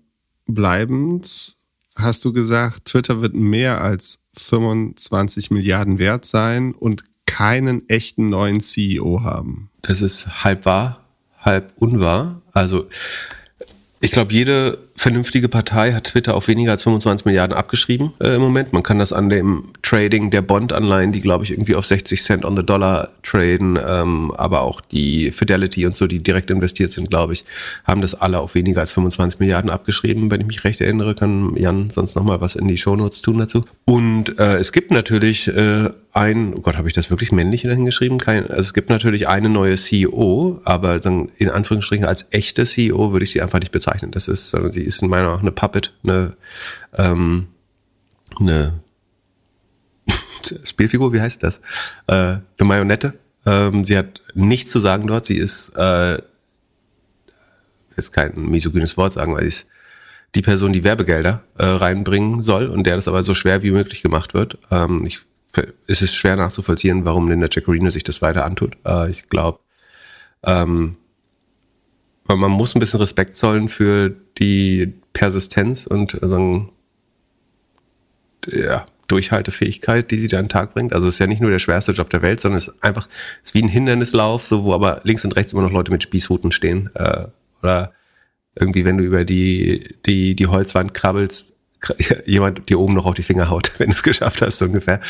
bleibend 0.46 1.54
hast 1.96 2.24
du 2.24 2.32
gesagt, 2.32 2.86
Twitter 2.86 3.22
wird 3.22 3.34
mehr 3.34 3.80
als 3.80 4.20
25 4.34 5.50
Milliarden 5.50 5.98
wert 5.98 6.24
sein 6.24 6.74
und 6.74 7.04
keinen 7.24 7.88
echten 7.88 8.28
neuen 8.28 8.60
CEO 8.60 9.22
haben. 9.22 9.70
Das 9.82 10.02
ist 10.02 10.44
halb 10.44 10.64
wahr, 10.64 11.04
halb 11.38 11.72
unwahr. 11.76 12.42
Also 12.52 12.88
ich 14.00 14.10
glaube, 14.10 14.32
jede 14.32 14.78
vernünftige 14.94 15.48
Partei 15.48 15.92
hat 15.92 16.04
Twitter 16.04 16.34
auf 16.34 16.48
weniger 16.48 16.72
als 16.72 16.82
25 16.82 17.24
Milliarden 17.24 17.56
abgeschrieben 17.56 18.12
äh, 18.20 18.34
im 18.34 18.40
Moment. 18.40 18.72
Man 18.72 18.82
kann 18.82 18.98
das 18.98 19.12
an 19.12 19.28
dem 19.28 19.64
Trading 19.82 20.30
der 20.30 20.42
Bond-Anleihen, 20.42 21.12
die 21.12 21.20
glaube 21.20 21.44
ich 21.44 21.50
irgendwie 21.50 21.74
auf 21.74 21.86
60 21.86 22.22
Cent 22.22 22.44
on 22.44 22.56
the 22.56 22.64
Dollar 22.64 23.08
traden, 23.22 23.78
ähm, 23.84 24.32
aber 24.36 24.62
auch 24.62 24.80
die 24.80 25.30
Fidelity 25.30 25.86
und 25.86 25.94
so, 25.94 26.06
die 26.06 26.22
direkt 26.22 26.50
investiert 26.50 26.92
sind, 26.92 27.10
glaube 27.10 27.34
ich, 27.34 27.44
haben 27.84 28.00
das 28.00 28.14
alle 28.14 28.40
auf 28.40 28.54
weniger 28.54 28.80
als 28.80 28.90
25 28.92 29.40
Milliarden 29.40 29.70
abgeschrieben. 29.70 30.30
Wenn 30.30 30.40
ich 30.42 30.46
mich 30.46 30.64
recht 30.64 30.80
erinnere, 30.80 31.14
kann 31.14 31.56
Jan 31.56 31.90
sonst 31.90 32.16
noch 32.16 32.24
mal 32.24 32.40
was 32.40 32.56
in 32.56 32.68
die 32.68 32.76
Shownotes 32.76 33.22
tun 33.22 33.38
dazu. 33.38 33.64
Und 33.84 34.38
äh, 34.38 34.56
es 34.56 34.72
gibt 34.72 34.90
natürlich 34.90 35.48
äh, 35.48 35.90
ein, 36.16 36.54
oh 36.54 36.60
Gott, 36.60 36.76
habe 36.76 36.88
ich 36.88 36.94
das 36.94 37.10
wirklich 37.10 37.30
männlich 37.30 37.62
dahingeschrieben? 37.62 38.18
Kein, 38.18 38.44
also 38.48 38.60
es 38.60 38.74
gibt 38.74 38.88
natürlich 38.88 39.28
eine 39.28 39.50
neue 39.50 39.76
CEO, 39.76 40.60
aber 40.64 40.98
dann 40.98 41.28
in 41.36 41.50
Anführungsstrichen 41.50 42.06
als 42.06 42.28
echte 42.30 42.64
CEO 42.64 43.12
würde 43.12 43.24
ich 43.24 43.32
sie 43.32 43.42
einfach 43.42 43.60
nicht 43.60 43.70
bezeichnen. 43.70 44.12
Das 44.12 44.26
ist, 44.26 44.50
sondern 44.50 44.72
sie 44.72 44.82
ist 44.82 45.02
in 45.02 45.08
meiner 45.08 45.24
Meinung 45.24 45.36
nach 45.36 45.42
eine 45.42 45.52
Puppet, 45.52 45.92
eine, 46.02 46.34
ähm, 46.96 47.48
eine 48.40 48.80
Spielfigur, 50.64 51.12
wie 51.12 51.20
heißt 51.20 51.42
das? 51.42 51.58
Äh, 52.06 52.14
eine 52.14 52.42
Marionette. 52.60 53.12
Ähm, 53.44 53.84
sie 53.84 53.98
hat 53.98 54.22
nichts 54.34 54.70
zu 54.70 54.78
sagen 54.78 55.06
dort. 55.06 55.26
Sie 55.26 55.36
ist 55.36 55.72
äh, 55.76 56.16
jetzt 57.94 58.12
kein 58.12 58.32
misogynes 58.36 58.96
Wort 58.96 59.12
sagen, 59.12 59.34
weil 59.34 59.42
sie 59.42 59.48
ist 59.48 59.68
die 60.34 60.42
Person, 60.42 60.72
die 60.72 60.82
Werbegelder 60.82 61.42
äh, 61.58 61.64
reinbringen 61.64 62.42
soll 62.42 62.68
und 62.68 62.84
der 62.84 62.96
das 62.96 63.06
aber 63.06 63.22
so 63.22 63.34
schwer 63.34 63.62
wie 63.62 63.70
möglich 63.70 64.02
gemacht 64.02 64.32
wird. 64.32 64.58
Ähm, 64.70 65.04
ich, 65.06 65.20
es 65.86 66.02
ist 66.02 66.14
schwer 66.14 66.36
nachzuvollziehen, 66.36 67.04
warum 67.04 67.28
Linda 67.28 67.48
Jaccarino 67.50 67.90
sich 67.90 68.04
das 68.04 68.22
weiter 68.22 68.44
antut. 68.44 68.76
Äh, 68.84 69.10
ich 69.10 69.28
glaube, 69.28 69.60
ähm, 70.44 70.96
man 72.28 72.50
muss 72.50 72.74
ein 72.74 72.80
bisschen 72.80 73.00
Respekt 73.00 73.34
zollen 73.34 73.68
für 73.68 74.10
die 74.38 74.94
Persistenz 75.12 75.86
und 75.86 76.18
sagen, 76.20 76.72
ja, 78.48 78.86
Durchhaltefähigkeit, 79.08 80.10
die 80.10 80.18
sie 80.18 80.28
da 80.28 80.38
an 80.38 80.44
den 80.44 80.50
Tag 80.50 80.74
bringt. 80.74 80.92
Also 80.92 81.08
es 81.08 81.14
ist 81.14 81.20
ja 81.20 81.26
nicht 81.26 81.40
nur 81.40 81.50
der 81.50 81.58
schwerste 81.58 81.92
Job 81.92 82.10
der 82.10 82.22
Welt, 82.22 82.40
sondern 82.40 82.58
es 82.58 82.68
ist 82.68 82.82
einfach, 82.82 83.08
es 83.42 83.50
ist 83.50 83.54
wie 83.54 83.62
ein 83.62 83.68
Hindernislauf, 83.68 84.46
so 84.46 84.64
wo 84.64 84.74
aber 84.74 85.00
links 85.04 85.24
und 85.24 85.36
rechts 85.36 85.52
immer 85.52 85.62
noch 85.62 85.70
Leute 85.70 85.92
mit 85.92 86.02
Spießruten 86.02 86.50
stehen. 86.50 86.90
Äh, 86.94 87.26
oder 87.62 87.92
irgendwie, 88.54 88.84
wenn 88.84 88.98
du 88.98 89.04
über 89.04 89.24
die, 89.24 89.94
die, 90.06 90.34
die 90.34 90.46
Holzwand 90.46 90.94
krabbelst, 90.94 91.54
jemand 92.26 92.68
dir 92.68 92.80
oben 92.80 92.94
noch 92.94 93.06
auf 93.06 93.14
die 93.14 93.22
Finger 93.22 93.48
haut, 93.48 93.72
wenn 93.78 93.90
du 93.90 93.94
es 93.94 94.02
geschafft 94.02 94.42
hast, 94.42 94.58
so 94.58 94.64
ungefähr. 94.64 95.00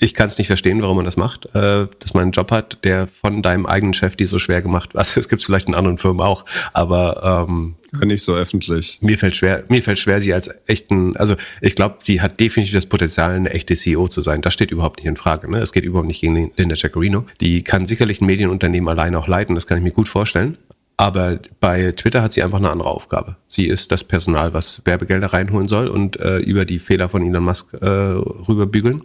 Ich 0.00 0.14
kann 0.14 0.28
es 0.28 0.38
nicht 0.38 0.46
verstehen, 0.46 0.82
warum 0.82 0.96
man 0.96 1.04
das 1.04 1.16
macht, 1.16 1.46
äh, 1.54 1.86
dass 1.98 2.14
man 2.14 2.22
einen 2.22 2.32
Job 2.32 2.50
hat, 2.50 2.78
der 2.84 3.08
von 3.08 3.42
deinem 3.42 3.66
eigenen 3.66 3.94
Chef 3.94 4.16
die 4.16 4.26
so 4.26 4.38
schwer 4.38 4.62
gemacht 4.62 4.94
wird. 4.94 4.98
Also 4.98 5.20
es 5.20 5.28
gibt 5.28 5.44
vielleicht 5.44 5.68
in 5.68 5.74
anderen 5.74 5.98
Firmen 5.98 6.20
auch, 6.20 6.44
aber 6.72 7.46
ähm, 7.48 7.74
ja, 7.92 8.06
nicht 8.06 8.22
so 8.22 8.34
öffentlich. 8.34 8.98
Mir 9.00 9.18
fällt 9.18 9.36
schwer, 9.36 9.64
mir 9.68 9.82
fällt 9.82 9.98
schwer, 9.98 10.20
sie 10.20 10.34
als 10.34 10.50
echten, 10.66 11.16
also 11.16 11.36
ich 11.60 11.74
glaube, 11.74 11.96
sie 12.00 12.20
hat 12.20 12.38
definitiv 12.38 12.74
das 12.74 12.86
Potenzial, 12.86 13.34
eine 13.34 13.50
echte 13.50 13.74
CEO 13.74 14.08
zu 14.08 14.20
sein. 14.20 14.42
Das 14.42 14.54
steht 14.54 14.70
überhaupt 14.70 14.98
nicht 14.98 15.06
in 15.06 15.16
Frage. 15.16 15.50
Ne? 15.50 15.58
Es 15.58 15.72
geht 15.72 15.84
überhaupt 15.84 16.08
nicht 16.08 16.20
gegen 16.20 16.52
Linda 16.56 16.76
Jaccarino. 16.76 17.24
Die 17.40 17.62
kann 17.62 17.86
sicherlich 17.86 18.20
ein 18.20 18.26
Medienunternehmen 18.26 18.88
alleine 18.88 19.18
auch 19.18 19.26
leiten, 19.26 19.54
das 19.54 19.66
kann 19.66 19.78
ich 19.78 19.84
mir 19.84 19.92
gut 19.92 20.08
vorstellen. 20.08 20.58
Aber 21.00 21.38
bei 21.60 21.92
Twitter 21.92 22.22
hat 22.22 22.32
sie 22.32 22.42
einfach 22.42 22.58
eine 22.58 22.70
andere 22.70 22.90
Aufgabe. 22.90 23.36
Sie 23.46 23.66
ist 23.66 23.92
das 23.92 24.02
Personal, 24.02 24.52
was 24.52 24.82
Werbegelder 24.84 25.32
reinholen 25.32 25.68
soll 25.68 25.86
und 25.86 26.18
äh, 26.18 26.38
über 26.38 26.64
die 26.64 26.80
Fehler 26.80 27.08
von 27.08 27.24
Elon 27.24 27.44
Musk 27.44 27.72
äh, 27.74 27.86
rüberbügeln. 27.86 29.02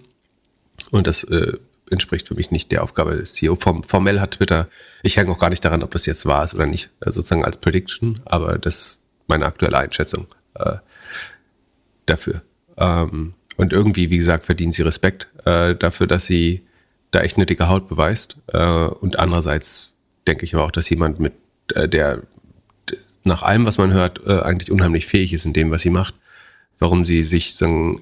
Und 0.93 1.07
das 1.07 1.23
äh, 1.23 1.57
entspricht 1.89 2.27
für 2.27 2.35
mich 2.35 2.51
nicht 2.51 2.71
der 2.71 2.83
Aufgabe 2.83 3.17
des 3.17 3.33
CEO. 3.33 3.55
Form, 3.55 3.81
formell 3.81 4.19
hat 4.19 4.35
Twitter, 4.35 4.69
ich 5.01 5.17
hänge 5.17 5.31
auch 5.31 5.39
gar 5.39 5.49
nicht 5.49 5.65
daran, 5.65 5.81
ob 5.81 5.89
das 5.89 6.05
jetzt 6.05 6.27
wahr 6.27 6.43
ist 6.43 6.53
oder 6.53 6.67
nicht, 6.67 6.91
äh, 6.99 7.11
sozusagen 7.11 7.43
als 7.43 7.57
Prediction, 7.57 8.21
aber 8.25 8.59
das 8.59 8.75
ist 8.75 9.01
meine 9.25 9.47
aktuelle 9.47 9.79
Einschätzung 9.79 10.27
äh, 10.53 10.75
dafür. 12.05 12.43
Ähm, 12.77 13.33
und 13.57 13.73
irgendwie, 13.73 14.11
wie 14.11 14.19
gesagt, 14.19 14.45
verdient 14.45 14.75
sie 14.75 14.83
Respekt 14.83 15.29
äh, 15.45 15.73
dafür, 15.73 16.05
dass 16.05 16.27
sie 16.27 16.61
da 17.09 17.21
echt 17.21 17.37
eine 17.37 17.47
dicke 17.47 17.69
Haut 17.69 17.89
beweist. 17.89 18.37
Äh, 18.47 18.63
und 18.63 19.17
andererseits 19.17 19.93
denke 20.27 20.45
ich 20.45 20.53
aber 20.53 20.63
auch, 20.63 20.71
dass 20.71 20.91
jemand 20.91 21.19
mit 21.19 21.33
äh, 21.73 21.89
der 21.89 22.21
nach 23.23 23.41
allem, 23.41 23.65
was 23.65 23.79
man 23.79 23.93
hört, 23.93 24.21
äh, 24.27 24.41
eigentlich 24.41 24.69
unheimlich 24.69 25.07
fähig 25.07 25.33
ist 25.33 25.45
in 25.45 25.53
dem, 25.53 25.71
was 25.71 25.81
sie 25.81 25.89
macht. 25.89 26.13
Warum 26.77 27.03
sie 27.03 27.23
sich 27.23 27.55
sagen, 27.55 28.01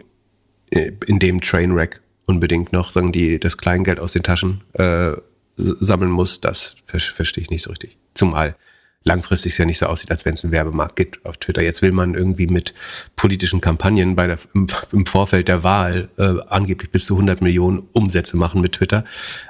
in 0.72 1.20
dem 1.20 1.40
Trainwreck 1.40 2.02
unbedingt 2.32 2.74
noch 2.74 2.90
sagen, 2.90 3.12
die 3.12 3.40
das 3.40 3.58
Kleingeld 3.58 4.00
aus 4.00 4.14
den 4.14 4.24
Taschen 4.24 4.62
äh, 4.74 5.12
sammeln 5.58 6.12
muss, 6.12 6.42
das 6.42 6.76
ver 6.86 7.00
verstehe 7.00 7.44
ich 7.44 7.50
nicht 7.50 7.64
so 7.64 7.70
richtig. 7.70 7.98
Zumal 8.14 8.56
langfristig 9.04 9.54
es 9.54 9.58
ja 9.58 9.66
nicht 9.66 9.80
so 9.80 9.88
aussieht, 9.88 10.12
als 10.12 10.26
wenn 10.26 10.36
es 10.36 10.44
einen 10.44 10.54
Werbemarkt 10.54 10.96
gibt 10.96 11.26
auf 11.26 11.38
Twitter. 11.38 11.62
Jetzt 11.62 11.82
will 11.82 11.92
man 11.92 12.14
irgendwie 12.14 12.48
mit 12.48 12.74
politischen 13.16 13.62
Kampagnen 13.62 14.16
bei 14.16 14.28
der, 14.28 14.38
im, 14.54 14.68
im 14.92 15.06
Vorfeld 15.06 15.48
der 15.48 15.64
Wahl 15.64 16.10
äh, 16.18 16.36
angeblich 16.48 16.92
bis 16.92 17.06
zu 17.06 17.16
100 17.16 17.42
Millionen 17.42 17.80
Umsätze 17.94 18.38
machen 18.38 18.62
mit 18.62 18.74
Twitter. 18.74 19.04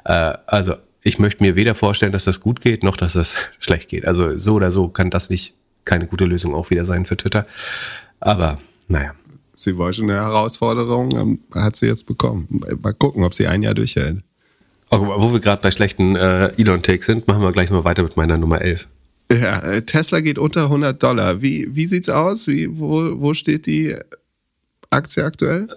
Äh, 0.05 0.33
also 0.47 0.75
ich 1.01 1.19
möchte 1.19 1.43
mir 1.43 1.55
weder 1.55 1.75
vorstellen, 1.75 2.11
dass 2.11 2.23
das 2.23 2.39
gut 2.39 2.61
geht, 2.61 2.83
noch 2.83 2.95
dass 2.95 3.13
das 3.13 3.49
schlecht 3.59 3.89
geht. 3.89 4.05
Also 4.05 4.37
so 4.37 4.53
oder 4.53 4.71
so 4.71 4.87
kann 4.87 5.09
das 5.09 5.29
nicht 5.29 5.55
keine 5.83 6.07
gute 6.07 6.25
Lösung 6.25 6.53
auch 6.53 6.69
wieder 6.69 6.85
sein 6.85 7.05
für 7.05 7.17
Twitter. 7.17 7.45
Aber 8.19 8.59
naja. 8.87 9.13
Sie 9.61 9.77
wollte 9.77 10.01
eine 10.01 10.13
Herausforderung, 10.13 11.11
ähm, 11.15 11.39
hat 11.53 11.75
sie 11.75 11.85
jetzt 11.85 12.07
bekommen. 12.07 12.47
Mal 12.81 12.93
gucken, 12.93 13.23
ob 13.23 13.35
sie 13.35 13.45
ein 13.45 13.61
Jahr 13.61 13.75
durchhält. 13.75 14.23
Aber 14.89 15.21
wo 15.21 15.31
wir 15.31 15.39
gerade 15.39 15.61
bei 15.61 15.69
schlechten 15.69 16.15
äh, 16.15 16.47
Elon-Takes 16.57 17.05
sind, 17.05 17.27
machen 17.27 17.43
wir 17.43 17.51
gleich 17.51 17.69
mal 17.69 17.83
weiter 17.83 18.01
mit 18.01 18.17
meiner 18.17 18.37
Nummer 18.37 18.61
11. 18.61 18.87
Ja, 19.31 19.59
äh, 19.59 19.83
Tesla 19.83 20.19
geht 20.19 20.39
unter 20.39 20.63
100 20.63 21.01
Dollar. 21.01 21.41
Wie, 21.43 21.75
wie 21.75 21.85
sieht's 21.85 22.09
aus? 22.09 22.47
Wie, 22.47 22.77
wo, 22.79 23.21
wo 23.21 23.33
steht 23.35 23.67
die 23.67 23.95
Aktie 24.89 25.23
aktuell? 25.23 25.69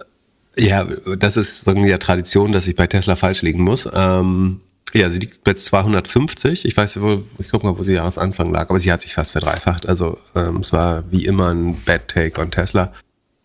Ja, 0.57 0.85
das 1.19 1.37
ist 1.37 1.65
so 1.65 1.73
eine 1.73 1.99
Tradition, 1.99 2.53
dass 2.53 2.67
ich 2.67 2.77
bei 2.77 2.87
Tesla 2.87 3.17
falsch 3.17 3.43
liegen 3.43 3.63
muss. 3.63 3.87
Ähm, 3.93 4.61
ja, 4.95 5.11
sie 5.11 5.19
liegt 5.19 5.45
bei 5.45 5.53
250. 5.53 6.65
Ich 6.65 6.77
weiß, 6.77 7.03
wo, 7.03 7.23
ich 7.39 7.51
gucke 7.51 7.67
mal, 7.67 7.79
wo 7.79 7.83
sie 7.83 7.95
Jahresanfang 7.95 8.51
lag, 8.51 8.71
aber 8.71 8.81
sie 8.81 8.91
hat 8.91 9.03
sich 9.03 9.13
fast 9.13 9.33
verdreifacht. 9.33 9.87
Also 9.87 10.19
ähm, 10.35 10.59
es 10.59 10.73
war 10.73 11.05
wie 11.11 11.27
immer 11.27 11.53
ein 11.53 11.77
Bad 11.85 12.09
Take 12.09 12.41
on 12.41 12.51
Tesla. 12.51 12.93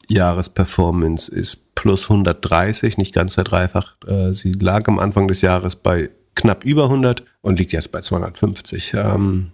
Jahresperformance 0.10 1.32
ist 1.32 1.76
plus 1.76 2.10
130, 2.10 2.98
nicht 2.98 3.14
ganz 3.14 3.36
verdreifacht. 3.36 3.98
Äh, 4.06 4.34
sie 4.34 4.54
lag 4.54 4.88
am 4.88 5.00
Anfang 5.00 5.28
des 5.28 5.42
Jahres 5.42 5.76
bei 5.76 6.10
knapp 6.36 6.66
über 6.66 6.84
100 6.84 7.24
und 7.42 7.60
liegt 7.60 7.72
jetzt 7.74 7.92
bei 7.92 8.02
250. 8.02 8.94
Ähm, 8.96 9.52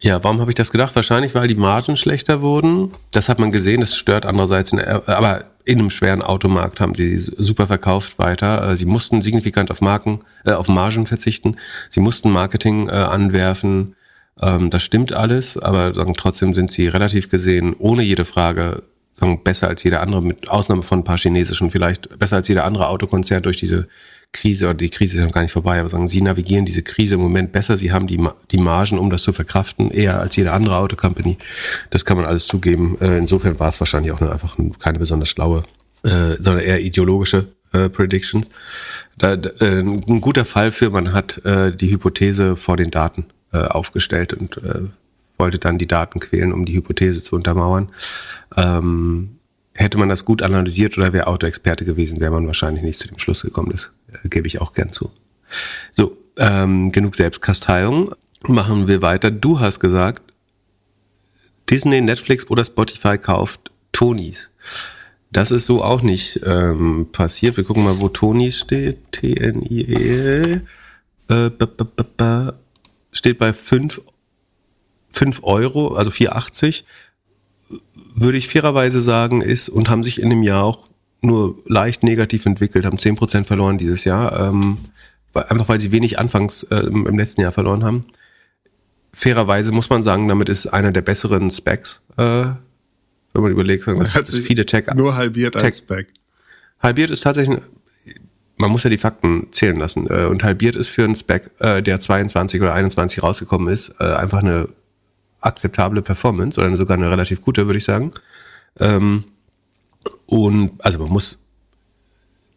ja, 0.00 0.22
warum 0.24 0.40
habe 0.40 0.50
ich 0.50 0.56
das 0.56 0.72
gedacht? 0.72 0.96
Wahrscheinlich, 0.96 1.34
weil 1.34 1.46
die 1.46 1.54
Margen 1.54 1.96
schlechter 1.96 2.42
wurden. 2.42 2.90
Das 3.12 3.28
hat 3.28 3.38
man 3.38 3.52
gesehen, 3.52 3.80
das 3.80 3.96
stört 3.96 4.26
andererseits, 4.26 4.72
in, 4.72 4.80
aber 4.80 5.44
in 5.64 5.78
einem 5.78 5.90
schweren 5.90 6.22
Automarkt 6.22 6.80
haben 6.80 6.96
sie 6.96 7.16
super 7.18 7.68
verkauft 7.68 8.18
weiter. 8.18 8.70
Äh, 8.70 8.76
sie 8.76 8.84
mussten 8.84 9.22
signifikant 9.22 9.70
auf 9.70 9.80
Marken, 9.80 10.20
äh, 10.44 10.52
auf 10.52 10.66
Margen 10.66 11.06
verzichten. 11.06 11.56
Sie 11.88 12.00
mussten 12.00 12.30
Marketing 12.30 12.88
äh, 12.88 12.92
anwerfen. 12.92 13.94
Ähm, 14.40 14.70
das 14.70 14.82
stimmt 14.82 15.12
alles, 15.12 15.56
aber 15.56 15.94
sagen, 15.94 16.14
trotzdem 16.14 16.54
sind 16.54 16.70
sie 16.70 16.88
relativ 16.88 17.28
gesehen 17.28 17.74
ohne 17.78 18.02
jede 18.02 18.24
Frage 18.24 18.82
sagen, 19.14 19.42
besser 19.42 19.68
als 19.68 19.82
jeder 19.84 20.00
andere, 20.00 20.22
mit 20.22 20.48
Ausnahme 20.48 20.82
von 20.82 21.00
ein 21.00 21.04
paar 21.04 21.18
chinesischen 21.18 21.70
vielleicht, 21.70 22.18
besser 22.18 22.36
als 22.36 22.48
jeder 22.48 22.64
andere 22.64 22.88
Autokonzern 22.88 23.42
durch 23.42 23.56
diese 23.56 23.88
Krise, 24.32 24.66
oder 24.66 24.74
die 24.74 24.88
Krise 24.88 25.14
ist 25.14 25.20
ja 25.20 25.26
noch 25.26 25.34
gar 25.34 25.42
nicht 25.42 25.52
vorbei, 25.52 25.78
aber 25.78 25.90
sagen, 25.90 26.08
sie 26.08 26.22
navigieren 26.22 26.64
diese 26.64 26.82
Krise 26.82 27.14
im 27.14 27.20
Moment 27.20 27.52
besser, 27.52 27.76
sie 27.76 27.92
haben 27.92 28.06
die, 28.06 28.18
die 28.50 28.56
Margen, 28.56 28.98
um 28.98 29.10
das 29.10 29.22
zu 29.22 29.32
verkraften, 29.32 29.90
eher 29.90 30.18
als 30.20 30.36
jede 30.36 30.52
andere 30.52 30.76
Autocompany. 30.76 31.36
Das 31.90 32.04
kann 32.04 32.16
man 32.16 32.26
alles 32.26 32.46
zugeben. 32.46 32.96
Äh, 33.00 33.18
insofern 33.18 33.60
war 33.60 33.68
es 33.68 33.78
wahrscheinlich 33.78 34.12
auch 34.12 34.20
eine, 34.20 34.32
einfach 34.32 34.56
keine 34.78 34.98
besonders 34.98 35.28
schlaue, 35.28 35.64
äh, 36.02 36.36
sondern 36.38 36.60
eher 36.60 36.80
ideologische 36.80 37.48
äh, 37.72 37.90
Predictions. 37.90 38.48
Da, 39.18 39.34
äh, 39.34 39.80
ein 39.80 40.20
guter 40.22 40.46
Fall 40.46 40.72
für, 40.72 40.88
man 40.88 41.12
hat 41.12 41.44
äh, 41.44 41.70
die 41.76 41.90
Hypothese 41.90 42.56
vor 42.56 42.78
den 42.78 42.90
Daten 42.90 43.26
äh, 43.52 43.58
aufgestellt 43.58 44.34
und 44.34 44.56
äh, 44.58 44.82
wollte 45.38 45.58
dann 45.58 45.78
die 45.78 45.88
Daten 45.88 46.20
quälen, 46.20 46.52
um 46.52 46.64
die 46.64 46.74
Hypothese 46.74 47.22
zu 47.22 47.36
untermauern. 47.36 47.88
Ähm, 48.56 49.38
hätte 49.74 49.98
man 49.98 50.08
das 50.08 50.24
gut 50.24 50.42
analysiert 50.42 50.96
oder 50.98 51.12
wäre 51.12 51.26
Autoexperte 51.26 51.84
gewesen, 51.84 52.20
wäre 52.20 52.32
man 52.32 52.46
wahrscheinlich 52.46 52.84
nicht 52.84 52.98
zu 52.98 53.08
dem 53.08 53.18
Schluss 53.18 53.42
gekommen. 53.42 53.70
Das 53.72 53.92
äh, 54.12 54.28
gebe 54.28 54.46
ich 54.46 54.60
auch 54.60 54.72
gern 54.72 54.92
zu. 54.92 55.10
So, 55.92 56.16
ähm, 56.38 56.92
genug 56.92 57.14
Selbstkasteiung. 57.14 58.12
Machen 58.46 58.88
wir 58.88 59.02
weiter. 59.02 59.30
Du 59.30 59.60
hast 59.60 59.80
gesagt, 59.80 60.22
Disney, 61.70 62.00
Netflix 62.00 62.48
oder 62.50 62.64
Spotify 62.64 63.18
kauft 63.18 63.70
Tonys. 63.92 64.50
Das 65.30 65.50
ist 65.50 65.66
so 65.66 65.82
auch 65.82 66.02
nicht 66.02 66.40
ähm, 66.44 67.08
passiert. 67.10 67.56
Wir 67.56 67.64
gucken 67.64 67.84
mal, 67.84 68.00
wo 68.00 68.08
Tonys 68.08 68.58
steht. 68.58 69.12
T-N-I-E. 69.12 70.60
Äh, 71.28 71.50
steht 73.12 73.38
bei 73.38 73.52
5 73.52 74.00
Euro, 75.42 75.94
also 75.94 76.10
4,80 76.10 76.84
würde 78.14 78.38
ich 78.38 78.48
fairerweise 78.48 79.00
sagen, 79.00 79.40
ist 79.40 79.68
und 79.68 79.88
haben 79.88 80.04
sich 80.04 80.20
in 80.20 80.30
dem 80.30 80.42
Jahr 80.42 80.64
auch 80.64 80.88
nur 81.20 81.58
leicht 81.66 82.02
negativ 82.02 82.46
entwickelt, 82.46 82.84
haben 82.84 82.98
10% 82.98 83.44
verloren 83.44 83.78
dieses 83.78 84.04
Jahr, 84.04 84.48
ähm, 84.48 84.78
einfach 85.34 85.68
weil 85.68 85.80
sie 85.80 85.92
wenig 85.92 86.18
anfangs 86.18 86.64
äh, 86.64 86.76
im 86.76 87.16
letzten 87.16 87.40
Jahr 87.40 87.52
verloren 87.52 87.84
haben. 87.84 88.04
Fairerweise 89.12 89.72
muss 89.72 89.90
man 89.90 90.02
sagen, 90.02 90.28
damit 90.28 90.48
ist 90.48 90.66
einer 90.66 90.90
der 90.90 91.02
besseren 91.02 91.48
Specs, 91.50 92.02
äh, 92.16 92.46
wenn 93.34 93.42
man 93.42 93.52
überlegt, 93.52 93.86
das 93.86 94.16
ist 94.16 94.46
viele 94.46 94.66
Tech. 94.66 94.86
Nur 94.94 95.14
halbiert 95.14 95.54
Tech, 95.54 95.64
als 95.64 95.78
Spec. 95.78 96.08
Halbiert 96.80 97.10
ist 97.10 97.22
tatsächlich, 97.22 97.60
man 98.62 98.70
muss 98.70 98.84
ja 98.84 98.90
die 98.90 98.98
Fakten 98.98 99.48
zählen 99.50 99.76
lassen. 99.76 100.06
Äh, 100.08 100.26
und 100.26 100.44
halbiert 100.44 100.76
ist 100.76 100.88
für 100.88 101.04
einen 101.04 101.16
Spec, 101.16 101.50
äh, 101.58 101.82
der 101.82 101.98
22 101.98 102.62
oder 102.62 102.72
21 102.72 103.22
rausgekommen 103.22 103.72
ist, 103.72 103.96
äh, 104.00 104.04
einfach 104.04 104.38
eine 104.38 104.68
akzeptable 105.40 106.00
Performance 106.00 106.60
oder 106.60 106.74
sogar 106.76 106.96
eine 106.96 107.10
relativ 107.10 107.42
gute, 107.42 107.66
würde 107.66 107.78
ich 107.78 107.84
sagen. 107.84 108.12
Ähm, 108.78 109.24
und 110.26 110.72
also 110.78 111.00
man 111.00 111.10
muss 111.10 111.38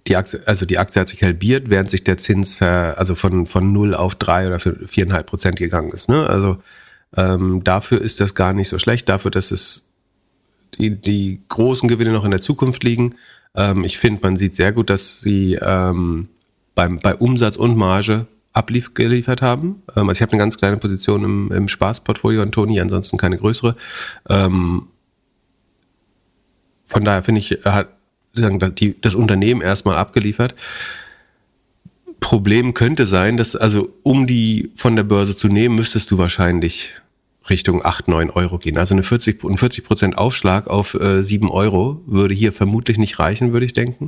die 0.07 0.15
Aktie, 0.15 0.41
also 0.45 0.67
die 0.67 0.77
Aktie 0.77 1.01
hat 1.01 1.09
sich 1.09 1.23
halbiert, 1.23 1.71
während 1.71 1.89
sich 1.89 2.03
der 2.03 2.17
Zins 2.17 2.53
ver, 2.53 2.95
also 2.97 3.15
von, 3.15 3.47
von 3.47 3.73
0 3.73 3.95
auf 3.95 4.13
3 4.13 4.47
oder 4.47 4.57
4,5 4.57 5.23
Prozent 5.23 5.57
gegangen 5.57 5.89
ist. 5.89 6.07
Ne? 6.07 6.27
Also 6.27 6.57
ähm, 7.17 7.63
dafür 7.63 7.99
ist 7.99 8.21
das 8.21 8.35
gar 8.35 8.53
nicht 8.53 8.69
so 8.69 8.77
schlecht, 8.77 9.09
dafür, 9.09 9.31
dass 9.31 9.49
es 9.49 9.87
die, 10.77 10.91
die 10.91 11.41
großen 11.49 11.89
Gewinne 11.89 12.11
noch 12.11 12.25
in 12.25 12.31
der 12.31 12.41
Zukunft 12.41 12.83
liegen. 12.83 13.15
Ähm, 13.55 13.83
ich 13.83 13.97
finde, 13.97 14.21
man 14.23 14.37
sieht 14.37 14.55
sehr 14.55 14.71
gut, 14.71 14.89
dass 14.89 15.21
sie 15.21 15.57
ähm, 15.61 16.29
beim, 16.75 16.99
bei 16.99 17.15
Umsatz 17.15 17.57
und 17.57 17.75
Marge 17.75 18.27
abgeliefert 18.53 19.41
haben. 19.41 19.83
Ähm, 19.95 20.09
also 20.09 20.11
ich 20.11 20.21
habe 20.21 20.33
eine 20.33 20.39
ganz 20.39 20.57
kleine 20.57 20.77
Position 20.77 21.23
im, 21.23 21.51
im 21.51 21.67
Spaßportfolio 21.67 22.41
an 22.41 22.51
Tony, 22.51 22.79
ansonsten 22.79 23.17
keine 23.17 23.37
größere. 23.37 23.75
Ähm, 24.29 24.87
von 26.85 27.03
daher 27.03 27.23
finde 27.23 27.39
ich, 27.39 27.51
hat 27.65 27.89
die, 28.79 28.99
das 29.01 29.15
Unternehmen 29.15 29.61
erstmal 29.61 29.97
abgeliefert. 29.97 30.55
Problem 32.19 32.73
könnte 32.73 33.05
sein, 33.05 33.37
dass 33.37 33.55
also 33.55 33.93
um 34.03 34.27
die 34.27 34.71
von 34.75 34.95
der 34.95 35.03
Börse 35.03 35.35
zu 35.35 35.47
nehmen, 35.47 35.75
müsstest 35.75 36.11
du 36.11 36.17
wahrscheinlich 36.17 37.01
Richtung 37.49 37.85
8, 37.85 38.07
9 38.07 38.29
Euro 38.31 38.57
gehen. 38.57 38.77
Also 38.77 38.95
eine 38.95 39.03
40, 39.03 39.43
ein 39.43 39.57
40 39.57 39.83
Prozent 39.83 40.17
Aufschlag 40.17 40.67
auf 40.67 40.95
äh, 40.95 41.21
7 41.21 41.49
Euro 41.49 42.01
würde 42.07 42.33
hier 42.33 42.53
vermutlich 42.53 42.97
nicht 42.97 43.19
reichen, 43.19 43.53
würde 43.53 43.65
ich 43.65 43.73
denken. 43.73 44.07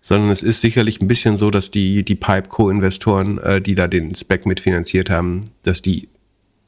Sondern 0.00 0.30
es 0.30 0.42
ist 0.42 0.60
sicherlich 0.60 1.00
ein 1.00 1.08
bisschen 1.08 1.36
so, 1.36 1.50
dass 1.50 1.70
die, 1.70 2.04
die 2.04 2.14
Pipe-Co-Investoren, 2.14 3.38
äh, 3.38 3.60
die 3.60 3.74
da 3.74 3.88
den 3.88 4.14
Spec 4.14 4.44
mitfinanziert 4.46 5.08
haben, 5.08 5.42
dass 5.62 5.80
die 5.80 6.08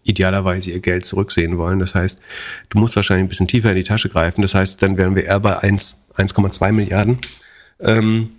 idealerweise 0.02 0.70
ihr 0.70 0.80
Geld 0.80 1.04
zurücksehen 1.04 1.58
wollen. 1.58 1.78
Das 1.78 1.94
heißt, 1.94 2.20
du 2.70 2.78
musst 2.78 2.96
wahrscheinlich 2.96 3.26
ein 3.26 3.28
bisschen 3.28 3.48
tiefer 3.48 3.70
in 3.70 3.76
die 3.76 3.84
Tasche 3.84 4.08
greifen. 4.08 4.40
Das 4.40 4.54
heißt, 4.54 4.82
dann 4.82 4.96
wären 4.96 5.14
wir 5.14 5.24
eher 5.24 5.40
bei 5.40 5.58
1,2 5.58 6.72
Milliarden. 6.72 7.18
Ähm, 7.80 8.30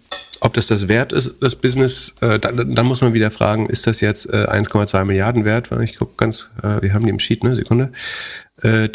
ob 0.42 0.54
das 0.54 0.68
das 0.68 0.88
wert 0.88 1.14
ist, 1.14 1.36
das 1.42 1.56
Business, 1.56 2.16
äh, 2.22 2.40
dann, 2.40 2.76
dann 2.76 2.86
muss 2.86 3.02
man 3.02 3.14
wieder 3.14 3.32
fragen, 3.32 3.68
ist 3.68 3.88
das 3.88 4.02
jetzt 4.02 4.28
äh, 4.28 4.48
1,2 4.48 5.06
Milliarden 5.06 5.46
wert? 5.46 5.70
Ich 5.84 5.98
gucke 5.98 6.14
ganz, 6.18 6.52
äh, 6.64 6.82
wir 6.82 6.94
haben 6.94 7.06
die 7.06 7.12
im 7.12 7.20
Sheet, 7.20 7.44
ne? 7.44 7.56
Sekunde. 7.56 7.92
Äh, 8.62 8.90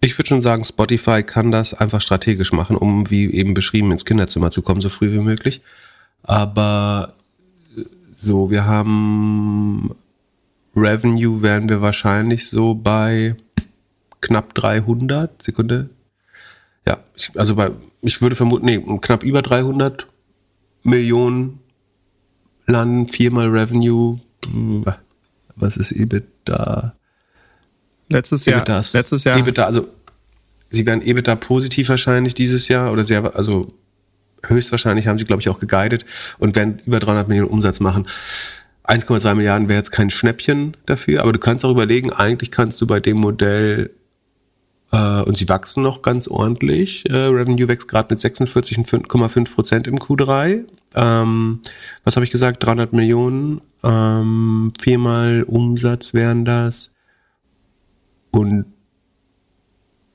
ich 0.00 0.18
würde 0.18 0.28
schon 0.28 0.42
sagen, 0.42 0.64
Spotify 0.64 1.22
kann 1.22 1.50
das 1.50 1.74
einfach 1.74 2.00
strategisch 2.00 2.52
machen, 2.52 2.76
um, 2.76 3.10
wie 3.10 3.32
eben 3.32 3.54
beschrieben, 3.54 3.92
ins 3.92 4.04
Kinderzimmer 4.04 4.50
zu 4.50 4.62
kommen, 4.62 4.80
so 4.80 4.88
früh 4.88 5.12
wie 5.12 5.18
möglich. 5.18 5.62
Aber 6.22 7.14
äh, 7.76 7.82
so, 8.16 8.50
wir 8.50 8.64
haben 8.64 9.94
Revenue 10.74 11.42
werden 11.42 11.68
wir 11.68 11.82
wahrscheinlich 11.82 12.48
so 12.48 12.74
bei 12.74 13.36
knapp 14.20 14.54
300, 14.54 15.42
Sekunde, 15.42 15.90
ja, 16.86 16.98
ich, 17.16 17.30
also 17.36 17.54
bei, 17.54 17.70
ich 18.00 18.20
würde 18.20 18.36
vermuten, 18.36 18.66
nee, 18.66 18.78
knapp 19.00 19.22
über 19.22 19.42
300 19.42 20.06
Millionen 20.82 21.60
landen, 22.66 23.08
viermal 23.08 23.48
Revenue. 23.48 24.18
Was 25.54 25.76
ist 25.76 25.92
EBITDA? 25.92 26.94
Letztes 28.08 28.44
Jahr. 28.44 28.58
EBITDAs. 28.58 28.92
Letztes 28.92 29.24
Jahr. 29.24 29.38
EBITDA, 29.38 29.64
also 29.64 29.88
sie 30.70 30.86
werden 30.86 31.02
EBITDA 31.02 31.36
positiv 31.36 31.88
wahrscheinlich 31.88 32.34
dieses 32.34 32.68
Jahr 32.68 32.92
oder 32.92 33.04
sehr, 33.04 33.36
also 33.36 33.72
höchstwahrscheinlich 34.44 35.06
haben 35.06 35.18
sie, 35.18 35.24
glaube 35.24 35.40
ich, 35.40 35.48
auch 35.48 35.60
geguided 35.60 36.04
und 36.38 36.56
werden 36.56 36.80
über 36.84 36.98
300 36.98 37.28
Millionen 37.28 37.50
Umsatz 37.50 37.80
machen. 37.80 38.06
1,2 38.84 39.34
Milliarden 39.34 39.68
wäre 39.68 39.78
jetzt 39.78 39.92
kein 39.92 40.10
Schnäppchen 40.10 40.76
dafür, 40.86 41.22
aber 41.22 41.32
du 41.32 41.38
kannst 41.38 41.64
auch 41.64 41.70
überlegen, 41.70 42.12
eigentlich 42.12 42.50
kannst 42.50 42.80
du 42.80 42.86
bei 42.86 42.98
dem 42.98 43.18
Modell 43.18 43.90
und 44.96 45.36
sie 45.36 45.48
wachsen 45.48 45.82
noch 45.82 46.02
ganz 46.02 46.28
ordentlich. 46.28 47.08
Äh, 47.08 47.16
Revenue 47.16 47.68
wächst 47.68 47.88
gerade 47.88 48.12
mit 48.12 48.18
46,5 48.18 49.54
Prozent 49.54 49.86
im 49.86 49.98
Q3. 49.98 50.64
Ähm, 50.94 51.60
was 52.04 52.16
habe 52.16 52.24
ich 52.24 52.30
gesagt? 52.30 52.62
300 52.62 52.92
Millionen. 52.92 53.62
Ähm, 53.82 54.72
viermal 54.80 55.44
Umsatz 55.44 56.12
wären 56.12 56.44
das. 56.44 56.92
Und 58.30 58.66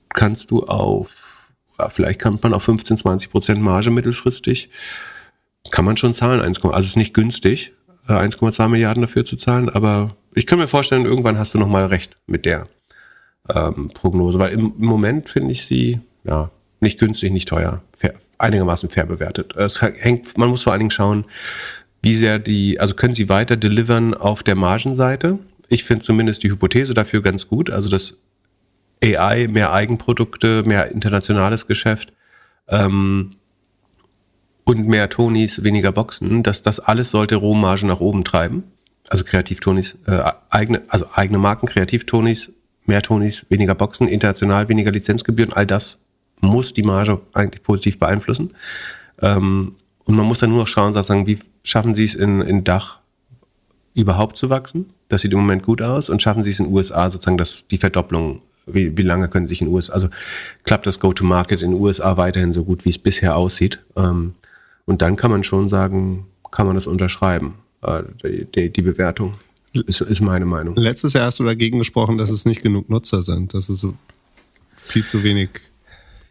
kannst 0.09 0.51
du 0.51 0.63
auf, 0.63 1.51
ja, 1.77 1.89
vielleicht 1.89 2.19
kann 2.19 2.39
man 2.41 2.53
auf 2.53 2.63
15, 2.63 2.97
20 2.97 3.31
Prozent 3.31 3.61
Marge 3.61 3.91
mittelfristig, 3.91 4.69
kann 5.69 5.85
man 5.85 5.97
schon 5.97 6.13
zahlen. 6.13 6.41
1, 6.41 6.63
also 6.63 6.79
es 6.79 6.87
ist 6.87 6.97
nicht 6.97 7.13
günstig, 7.13 7.73
1,2 8.07 8.63
äh, 8.63 8.67
Milliarden 8.67 9.01
dafür 9.01 9.25
zu 9.25 9.37
zahlen, 9.37 9.69
aber 9.69 10.15
ich 10.33 10.47
kann 10.47 10.59
mir 10.59 10.67
vorstellen, 10.67 11.05
irgendwann 11.05 11.37
hast 11.37 11.53
du 11.53 11.59
noch 11.59 11.67
mal 11.67 11.85
recht 11.85 12.17
mit 12.25 12.45
der 12.45 12.67
ähm, 13.53 13.89
Prognose, 13.93 14.39
weil 14.39 14.53
im, 14.53 14.73
im 14.77 14.85
Moment 14.85 15.29
finde 15.29 15.51
ich 15.51 15.65
sie 15.65 15.99
ja 16.23 16.49
nicht 16.79 16.99
günstig, 16.99 17.31
nicht 17.31 17.47
teuer, 17.47 17.81
fair, 17.97 18.13
einigermaßen 18.37 18.89
fair 18.89 19.05
bewertet. 19.05 19.55
Es 19.55 19.81
hängt, 19.81 20.37
man 20.37 20.49
muss 20.49 20.63
vor 20.63 20.73
allen 20.73 20.81
Dingen 20.81 20.91
schauen, 20.91 21.25
wie 22.03 22.13
sehr 22.13 22.39
die, 22.39 22.79
also 22.79 22.95
können 22.95 23.13
sie 23.13 23.29
weiter 23.29 23.57
delivern 23.57 24.13
auf 24.13 24.43
der 24.43 24.55
Margenseite. 24.55 25.39
Ich 25.69 25.83
finde 25.83 26.05
zumindest 26.05 26.43
die 26.43 26.51
Hypothese 26.51 26.93
dafür 26.93 27.21
ganz 27.21 27.47
gut, 27.47 27.69
also 27.69 27.89
das 27.89 28.17
AI, 29.03 29.47
mehr 29.47 29.73
Eigenprodukte, 29.73 30.63
mehr 30.63 30.91
internationales 30.91 31.67
Geschäft 31.67 32.13
ähm, 32.67 33.35
und 34.63 34.87
mehr 34.87 35.09
Tonis, 35.09 35.63
weniger 35.63 35.91
Boxen, 35.91 36.43
dass 36.43 36.61
das 36.61 36.79
alles 36.79 37.09
sollte 37.09 37.35
Rohmargen 37.35 37.87
nach 37.87 37.99
oben 37.99 38.23
treiben. 38.23 38.63
Also 39.09 39.23
Kreativtonis, 39.23 39.97
äh, 40.05 40.23
eigene, 40.49 40.81
also 40.89 41.07
eigene 41.13 41.37
Marken, 41.37 41.67
Kreativtonis 41.67 42.51
mehr 42.87 43.01
Tonis, 43.01 43.45
weniger 43.49 43.75
Boxen, 43.75 44.07
international 44.07 44.69
weniger 44.69 44.91
Lizenzgebühren, 44.91 45.53
all 45.53 45.65
das 45.65 45.99
muss 46.41 46.73
die 46.73 46.83
Marge 46.83 47.19
eigentlich 47.33 47.63
positiv 47.63 47.99
beeinflussen. 47.99 48.51
Ähm, 49.21 49.75
und 50.03 50.15
man 50.15 50.25
muss 50.25 50.39
dann 50.39 50.51
nur 50.51 50.59
noch 50.59 50.67
schauen, 50.67 50.93
sozusagen, 50.93 51.27
wie 51.27 51.39
schaffen 51.63 51.95
sie 51.95 52.03
es 52.03 52.15
in, 52.15 52.41
in 52.41 52.63
Dach 52.63 52.99
überhaupt 53.93 54.37
zu 54.37 54.49
wachsen? 54.49 54.93
Das 55.09 55.21
sieht 55.21 55.33
im 55.33 55.39
Moment 55.39 55.63
gut 55.63 55.81
aus. 55.81 56.09
Und 56.09 56.21
schaffen 56.21 56.43
sie 56.43 56.51
es 56.51 56.59
in 56.59 56.67
den 56.67 56.73
USA 56.73 57.09
sozusagen, 57.09 57.37
dass 57.37 57.67
die 57.67 57.77
Verdopplung, 57.77 58.41
wie, 58.65 58.97
wie 58.97 59.01
lange 59.01 59.27
können 59.27 59.47
sie 59.47 59.53
sich 59.53 59.61
in 59.61 59.67
den 59.67 59.73
USA, 59.73 59.93
also 59.93 60.09
klappt 60.63 60.87
das 60.87 60.99
Go-to-Market 60.99 61.61
in 61.61 61.71
den 61.71 61.81
USA 61.81 62.17
weiterhin 62.17 62.53
so 62.53 62.63
gut, 62.63 62.85
wie 62.85 62.89
es 62.89 62.97
bisher 62.97 63.35
aussieht? 63.35 63.79
Ähm, 63.95 64.35
und 64.85 65.01
dann 65.01 65.15
kann 65.15 65.31
man 65.31 65.43
schon 65.43 65.67
sagen, 65.67 66.27
kann 66.51 66.67
man 66.67 66.75
das 66.75 66.87
unterschreiben, 66.87 67.55
äh, 67.81 68.03
die, 68.23 68.45
die, 68.45 68.69
die 68.69 68.81
Bewertung. 68.81 69.33
Ist, 69.85 70.01
ist 70.01 70.21
meine 70.21 70.45
Meinung. 70.45 70.75
Letztes 70.75 71.13
Jahr 71.13 71.25
hast 71.25 71.39
du 71.39 71.43
dagegen 71.43 71.79
gesprochen, 71.79 72.17
dass 72.17 72.29
es 72.29 72.45
nicht 72.45 72.63
genug 72.63 72.89
Nutzer 72.89 73.23
sind, 73.23 73.53
dass 73.53 73.69
es 73.69 73.79
so 73.79 73.93
viel 74.75 75.05
zu 75.05 75.23
wenig 75.23 75.49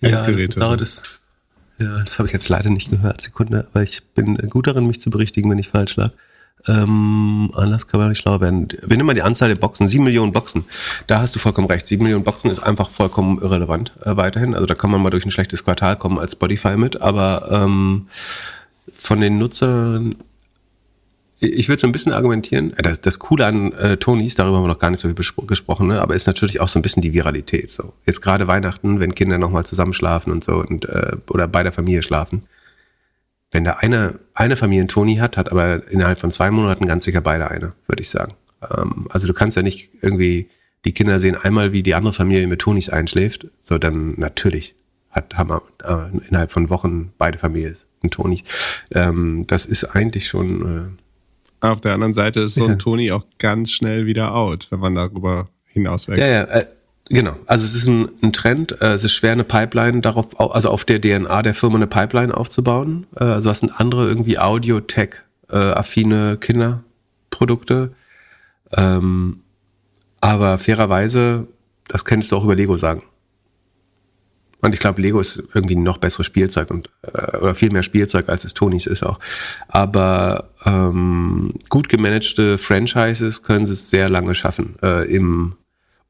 Endgeräte 0.00 0.60
ja, 0.60 0.76
das, 0.76 1.02
ja, 1.78 2.02
das 2.02 2.18
habe 2.18 2.28
ich 2.28 2.32
jetzt 2.32 2.48
leider 2.48 2.70
nicht 2.70 2.90
gehört. 2.90 3.20
Sekunde, 3.20 3.68
weil 3.72 3.84
ich 3.84 4.02
bin 4.14 4.36
gut 4.50 4.66
darin, 4.66 4.86
mich 4.86 5.00
zu 5.00 5.10
berichtigen, 5.10 5.50
wenn 5.50 5.58
ich 5.58 5.68
falsch 5.68 5.96
lag. 5.96 6.10
Ähm, 6.68 7.50
anders 7.54 7.86
kann 7.86 8.00
man 8.00 8.08
nicht 8.08 8.18
schlau 8.18 8.40
werden. 8.40 8.68
Wir 8.82 8.96
nehmen 8.96 9.06
mal 9.06 9.14
die 9.14 9.22
Anzahl 9.22 9.48
der 9.48 9.56
Boxen. 9.56 9.88
Sieben 9.88 10.04
Millionen 10.04 10.32
Boxen. 10.32 10.64
Da 11.06 11.20
hast 11.20 11.34
du 11.34 11.38
vollkommen 11.38 11.68
recht. 11.68 11.86
Sieben 11.86 12.02
Millionen 12.02 12.24
Boxen 12.24 12.50
ist 12.50 12.60
einfach 12.60 12.90
vollkommen 12.90 13.40
irrelevant 13.40 13.92
äh, 14.02 14.16
weiterhin. 14.16 14.54
Also 14.54 14.66
da 14.66 14.74
kann 14.74 14.90
man 14.90 15.02
mal 15.02 15.10
durch 15.10 15.24
ein 15.24 15.30
schlechtes 15.30 15.64
Quartal 15.64 15.96
kommen 15.96 16.18
als 16.18 16.32
Spotify 16.32 16.76
mit. 16.76 17.00
Aber 17.00 17.48
ähm, 17.52 18.08
von 18.96 19.20
den 19.20 19.38
Nutzern 19.38 20.16
ich 21.38 21.68
würde 21.68 21.80
so 21.80 21.86
ein 21.86 21.92
bisschen 21.92 22.12
argumentieren, 22.12 22.72
äh, 22.76 22.82
das, 22.82 23.00
das 23.00 23.18
Coole 23.18 23.46
an 23.46 23.72
äh, 23.72 23.96
Tonys, 23.96 24.34
darüber 24.34 24.56
haben 24.56 24.64
wir 24.64 24.68
noch 24.68 24.78
gar 24.78 24.90
nicht 24.90 25.00
so 25.00 25.08
viel 25.08 25.46
gesprochen, 25.46 25.88
ne? 25.88 26.00
aber 26.00 26.14
ist 26.14 26.26
natürlich 26.26 26.60
auch 26.60 26.68
so 26.68 26.78
ein 26.78 26.82
bisschen 26.82 27.02
die 27.02 27.12
Viralität. 27.12 27.70
So 27.70 27.92
Jetzt 28.06 28.22
gerade 28.22 28.46
Weihnachten, 28.46 29.00
wenn 29.00 29.14
Kinder 29.14 29.38
nochmal 29.38 29.66
zusammenschlafen 29.66 30.32
und 30.32 30.44
so 30.44 30.56
und 30.56 30.86
äh, 30.86 31.16
oder 31.28 31.46
bei 31.48 31.62
der 31.62 31.72
Familie 31.72 32.02
schlafen. 32.02 32.42
Wenn 33.52 33.64
da 33.64 33.74
eine, 33.74 34.18
eine 34.34 34.56
Familie 34.56 34.82
einen 34.82 34.88
Tony 34.88 35.16
hat, 35.16 35.36
hat 35.36 35.50
aber 35.52 35.88
innerhalb 35.88 36.20
von 36.20 36.30
zwei 36.30 36.50
Monaten 36.50 36.86
ganz 36.86 37.04
sicher 37.04 37.20
beide 37.20 37.50
eine, 37.50 37.72
würde 37.86 38.02
ich 38.02 38.10
sagen. 38.10 38.34
Ähm, 38.62 39.06
also 39.10 39.26
du 39.26 39.34
kannst 39.34 39.56
ja 39.56 39.62
nicht 39.62 39.90
irgendwie, 40.00 40.48
die 40.84 40.92
Kinder 40.92 41.20
sehen 41.20 41.36
einmal, 41.36 41.72
wie 41.72 41.82
die 41.82 41.94
andere 41.94 42.12
Familie 42.14 42.46
mit 42.46 42.60
Tonys 42.60 42.88
einschläft, 42.88 43.46
so 43.60 43.78
dann 43.78 44.14
natürlich 44.18 44.74
hat, 45.10 45.36
haben 45.36 45.50
wir 45.50 45.62
äh, 45.84 46.28
innerhalb 46.28 46.52
von 46.52 46.70
Wochen 46.70 47.12
beide 47.18 47.38
Familien 47.38 47.76
einen 48.02 48.10
Tony. 48.10 48.42
Ähm, 48.92 49.44
das 49.46 49.66
ist 49.66 49.84
eigentlich 49.84 50.28
schon 50.28 50.62
äh, 50.62 51.02
auf 51.60 51.80
der 51.80 51.94
anderen 51.94 52.14
Seite 52.14 52.40
ist 52.40 52.54
so 52.54 52.66
ein 52.66 52.78
Toni 52.78 53.12
auch 53.12 53.24
ganz 53.38 53.70
schnell 53.70 54.06
wieder 54.06 54.34
out, 54.34 54.68
wenn 54.70 54.80
man 54.80 54.94
darüber 54.94 55.48
hinaus 55.66 56.08
wächst. 56.08 56.20
Ja, 56.20 56.26
ja, 56.26 56.44
äh, 56.44 56.66
genau. 57.08 57.36
Also 57.46 57.64
es 57.64 57.74
ist 57.74 57.86
ein, 57.86 58.08
ein 58.22 58.32
Trend. 58.32 58.80
Äh, 58.80 58.92
es 58.92 59.04
ist 59.04 59.12
schwer, 59.12 59.32
eine 59.32 59.44
Pipeline 59.44 60.00
darauf, 60.00 60.38
also 60.38 60.70
auf 60.70 60.84
der 60.84 61.00
DNA 61.00 61.42
der 61.42 61.54
Firma 61.54 61.76
eine 61.76 61.86
Pipeline 61.86 62.36
aufzubauen. 62.36 63.06
Äh, 63.16 63.24
also 63.24 63.50
was 63.50 63.60
sind 63.60 63.78
andere 63.78 64.06
irgendwie 64.06 64.38
Audio-Tech-affine 64.38 66.38
Kinderprodukte. 66.38 67.92
Ähm, 68.72 69.40
aber 70.20 70.58
fairerweise, 70.58 71.48
das 71.88 72.04
könntest 72.04 72.32
du 72.32 72.36
auch 72.36 72.44
über 72.44 72.56
Lego 72.56 72.76
sagen. 72.76 73.02
Und 74.62 74.74
ich 74.74 74.80
glaube, 74.80 75.02
Lego 75.02 75.20
ist 75.20 75.42
irgendwie 75.54 75.76
noch 75.76 75.98
besseres 75.98 76.26
Spielzeug 76.26 76.70
und 76.70 76.90
äh, 77.02 77.36
oder 77.36 77.54
viel 77.54 77.70
mehr 77.70 77.82
Spielzeug 77.82 78.28
als 78.28 78.44
es 78.44 78.54
Tonys 78.54 78.86
ist 78.86 79.02
auch. 79.02 79.18
Aber 79.68 80.50
ähm, 80.64 81.54
gut 81.68 81.88
gemanagte 81.88 82.58
Franchises 82.58 83.42
können 83.42 83.64
es 83.64 83.90
sehr 83.90 84.08
lange 84.08 84.34
schaffen. 84.34 84.76
Äh, 84.82 85.12
im 85.14 85.56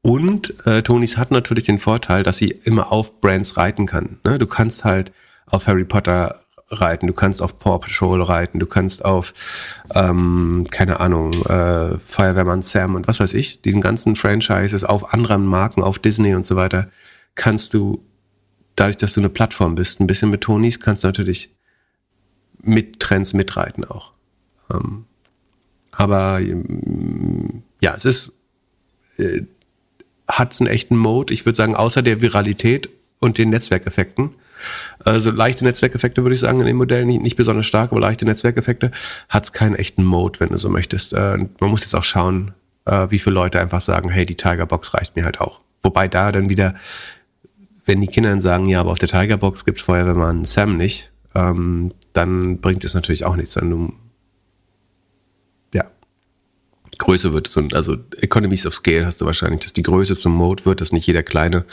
und 0.01 0.65
äh, 0.65 0.83
Tonys 0.83 1.17
hat 1.17 1.31
natürlich 1.31 1.65
den 1.65 1.79
Vorteil, 1.79 2.23
dass 2.23 2.37
sie 2.37 2.49
immer 2.49 2.93
auf 2.93 3.19
Brands 3.19 3.57
reiten 3.57 3.85
kann. 3.85 4.19
Ne? 4.23 4.37
Du 4.37 4.47
kannst 4.47 4.85
halt 4.85 5.11
auf 5.47 5.67
Harry 5.67 5.83
Potter 5.83 6.39
reiten, 6.69 7.07
du 7.07 7.13
kannst 7.13 7.41
auf 7.41 7.59
Paw 7.59 7.79
Patrol 7.79 8.21
reiten, 8.21 8.59
du 8.59 8.65
kannst 8.65 9.03
auf, 9.03 9.33
ähm, 9.95 10.67
keine 10.71 10.99
Ahnung, 10.99 11.33
äh, 11.45 11.97
Feuerwehrmann 12.05 12.61
Sam 12.61 12.95
und 12.95 13.07
was 13.07 13.19
weiß 13.19 13.33
ich, 13.33 13.61
diesen 13.61 13.81
ganzen 13.81 14.15
Franchises, 14.15 14.83
auf 14.83 15.13
anderen 15.13 15.45
Marken, 15.45 15.81
auf 15.81 15.99
Disney 15.99 16.35
und 16.35 16.45
so 16.45 16.55
weiter, 16.55 16.89
kannst 17.35 17.73
du 17.73 18.03
dadurch, 18.77 18.97
dass 18.97 19.13
du 19.13 19.19
eine 19.19 19.29
Plattform 19.29 19.75
bist, 19.75 19.99
ein 19.99 20.07
bisschen 20.07 20.29
mit 20.29 20.41
Tonys, 20.41 20.79
kannst 20.79 21.03
du 21.03 21.09
natürlich 21.09 21.49
mit 22.61 22.99
Trends 23.01 23.33
mitreiten 23.33 23.83
auch. 23.83 24.13
Ähm, 24.71 25.05
aber 25.91 26.39
ähm, 26.39 27.63
ja, 27.81 27.93
es 27.95 28.05
ist, 28.05 28.31
äh, 29.17 29.41
hat 30.27 30.59
einen 30.59 30.69
echten 30.69 30.95
Mode. 30.95 31.33
Ich 31.33 31.45
würde 31.45 31.55
sagen, 31.55 31.75
außer 31.75 32.01
der 32.01 32.21
Viralität 32.21 32.89
und 33.19 33.37
den 33.37 33.49
Netzwerkeffekten. 33.49 34.31
Also 35.03 35.31
leichte 35.31 35.63
Netzwerkeffekte 35.63 36.23
würde 36.23 36.33
ich 36.33 36.39
sagen 36.39 36.59
in 36.59 36.65
dem 36.65 36.77
Modell, 36.77 37.05
nicht, 37.05 37.21
nicht 37.21 37.35
besonders 37.35 37.65
stark, 37.65 37.91
aber 37.91 38.01
leichte 38.01 38.25
Netzwerkeffekte, 38.25 38.91
hat 39.29 39.43
es 39.43 39.53
keinen 39.53 39.75
echten 39.75 40.03
Mode, 40.03 40.39
wenn 40.39 40.49
du 40.49 40.57
so 40.57 40.69
möchtest. 40.69 41.13
Äh, 41.13 41.45
man 41.59 41.69
muss 41.69 41.81
jetzt 41.81 41.95
auch 41.95 42.03
schauen, 42.03 42.53
äh, 42.85 43.07
wie 43.09 43.19
viele 43.19 43.35
Leute 43.35 43.59
einfach 43.59 43.81
sagen, 43.81 44.09
hey, 44.09 44.25
die 44.25 44.35
Tigerbox 44.35 44.93
reicht 44.93 45.15
mir 45.15 45.25
halt 45.25 45.39
auch. 45.39 45.61
Wobei 45.81 46.07
da 46.07 46.31
dann 46.31 46.49
wieder, 46.49 46.75
wenn 47.87 48.01
die 48.01 48.07
Kinder 48.07 48.29
dann 48.29 48.41
sagen, 48.41 48.67
ja, 48.67 48.81
aber 48.81 48.91
auf 48.91 48.99
der 48.99 49.09
Tigerbox 49.09 49.65
gibt 49.65 49.81
Feuerwehrmann 49.81 50.45
Sam 50.45 50.77
nicht, 50.77 51.11
ähm, 51.33 51.93
dann 52.13 52.59
bringt 52.59 52.83
es 52.83 52.93
natürlich 52.93 53.25
auch 53.25 53.35
nichts. 53.35 53.53
Dann 53.53 53.69
du, 53.69 53.93
ja, 55.73 55.85
Größe 56.97 57.33
wird 57.33 57.47
so, 57.47 57.61
also 57.71 57.97
Economies 58.19 58.65
of 58.65 58.73
Scale 58.73 59.05
hast 59.05 59.21
du 59.21 59.25
wahrscheinlich, 59.25 59.61
dass 59.61 59.73
die 59.73 59.83
Größe 59.83 60.15
zum 60.15 60.33
Mode 60.33 60.65
wird, 60.65 60.81
dass 60.81 60.91
nicht 60.91 61.07
jeder 61.07 61.23
kleine 61.23 61.65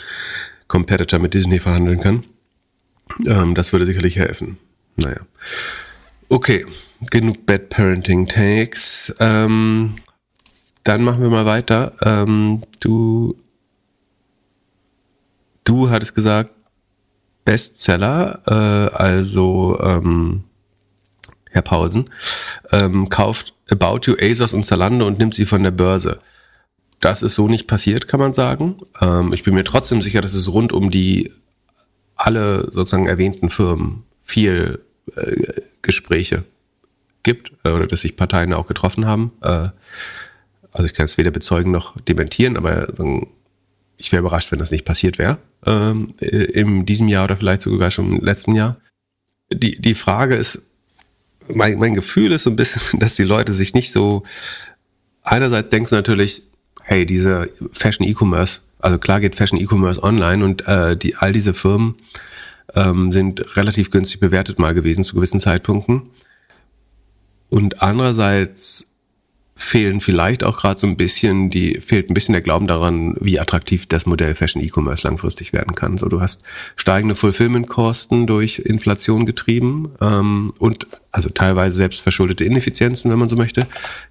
Competitor 0.69 1.19
mit 1.19 1.35
Disney 1.35 1.59
verhandeln 1.59 2.01
kann. 2.01 2.25
Ähm, 3.27 3.55
das 3.55 3.73
würde 3.73 3.87
sicherlich 3.87 4.17
helfen. 4.17 4.57
Naja. 4.97 5.21
Okay, 6.29 6.65
genug 7.11 7.45
Bad 7.47 7.69
Parenting 7.69 8.27
Takes. 8.27 9.15
Ähm, 9.21 9.95
dann 10.85 11.03
machen 11.03 11.23
wir 11.23 11.31
mal 11.31 11.47
weiter. 11.47 11.95
Ähm, 12.03 12.63
du, 12.81 13.37
du 15.65 15.91
hattest 15.91 16.15
gesagt, 16.15 16.51
Bestseller, 17.45 18.41
äh, 18.47 18.95
also 18.95 19.79
ähm, 19.81 20.45
Herr 21.51 21.63
Pausen, 21.63 22.11
ähm, 22.73 23.09
kauft 23.09 23.55
About 23.71 24.01
You, 24.05 24.17
ASOS 24.21 24.55
und 24.55 24.65
Zalando 24.65 25.07
und 25.07 25.19
nimmt 25.19 25.35
sie 25.35 25.47
von 25.47 25.63
der 25.63 25.71
Börse. 25.71 26.19
Das 27.01 27.23
ist 27.23 27.35
so 27.35 27.49
nicht 27.49 27.67
passiert, 27.67 28.09
kann 28.09 28.21
man 28.21 28.33
sagen. 28.33 28.77
Ähm, 29.01 29.33
ich 29.33 29.43
bin 29.43 29.55
mir 29.55 29.65
trotzdem 29.65 30.01
sicher, 30.01 30.21
dass 30.21 30.35
es 30.35 30.53
rund 30.53 30.73
um 30.73 30.91
die 30.91 31.33
alle 32.17 32.71
sozusagen 32.71 33.07
erwähnten 33.07 33.51
Firmen 33.51 34.05
viel 34.23 34.81
äh, 35.17 35.61
Gespräche 35.83 36.45
gibt 37.23 37.53
äh, 37.65 37.71
oder 37.71 37.87
dass 37.87 38.03
sich 38.03 38.17
Parteien 38.17 38.55
auch 38.55 38.67
getroffen 38.67 39.07
haben. 39.07 39.33
Äh, 39.43 39.69
also 40.73 40.87
ich 40.87 40.95
kann 40.95 41.07
es 41.07 41.19
weder 41.19 41.31
bezeugen 41.31 41.71
noch 41.71 42.01
dementieren, 42.01 42.57
aber 42.57 42.89
ich 44.05 44.13
wäre 44.13 44.21
überrascht, 44.21 44.53
wenn 44.53 44.59
das 44.59 44.71
nicht 44.71 44.85
passiert 44.85 45.19
wäre. 45.19 45.39
Ähm, 45.65 46.15
äh, 46.21 46.27
in 46.27 46.85
diesem 46.85 47.09
Jahr 47.09 47.25
oder 47.25 47.37
vielleicht 47.37 47.63
sogar 47.63 47.91
schon 47.91 48.17
im 48.19 48.25
letzten 48.25 48.55
Jahr. 48.55 48.77
Die, 49.51 49.81
die 49.81 49.95
Frage 49.95 50.37
ist, 50.37 50.63
mein, 51.49 51.79
mein 51.79 51.95
Gefühl 51.95 52.33
ist 52.33 52.43
so 52.43 52.51
ein 52.51 52.57
bisschen, 52.57 53.01
dass 53.01 53.15
die 53.15 53.25
Leute 53.25 53.53
sich 53.53 53.73
nicht 53.73 53.93
so, 53.93 54.25
einerseits 55.23 55.71
denken 55.71 55.89
sie 55.89 55.95
natürlich, 55.95 56.43
hey, 56.83 57.07
diese 57.07 57.49
Fashion 57.73 58.07
E-Commerce, 58.07 58.61
also 58.79 58.99
klar 58.99 59.21
geht 59.21 59.37
Fashion 59.37 59.59
E-Commerce 59.59 60.03
online 60.03 60.45
und 60.45 60.69
äh, 60.69 60.97
die, 60.97 61.17
all 61.17 61.33
diese 61.33 61.55
Firmen 61.55 61.95
ähm, 62.75 63.11
sind 63.11 63.57
relativ 63.57 63.91
günstig 63.91 64.21
bewertet 64.21 64.59
mal 64.59 64.75
gewesen 64.75 65.03
zu 65.03 65.15
gewissen 65.15 65.41
Zeitpunkten. 65.41 66.03
Und 67.49 67.81
andererseits 67.81 68.94
fehlen 69.57 70.01
vielleicht 70.01 70.43
auch 70.43 70.59
gerade 70.59 70.81
so 70.81 70.87
ein 70.87 70.97
bisschen 70.97 71.49
die 71.49 71.81
fehlt 71.81 72.11
ein 72.11 72.15
bisschen 72.15 72.33
der 72.33 72.43
Glauben 72.43 72.67
daran, 72.67 73.17
wie 73.21 73.39
attraktiv 73.39 73.87
das 73.87 74.05
Modell 74.05 74.35
Fashion 74.35 74.63
E-Commerce 74.63 75.07
langfristig 75.07 75.53
werden 75.53 75.75
kann. 75.75 75.97
So, 75.97 76.09
du 76.09 76.21
hast 76.21 76.43
steigende 76.77 77.15
Fulfillment-Kosten 77.15 78.27
durch 78.27 78.59
Inflation 78.59 79.27
getrieben 79.27 79.91
ähm, 80.01 80.53
und 80.59 80.87
also 81.13 81.29
teilweise 81.29 81.77
selbst 81.77 82.01
verschuldete 82.01 82.45
Ineffizienzen, 82.45 83.11
wenn 83.11 83.19
man 83.19 83.29
so 83.29 83.37
möchte, 83.37 83.67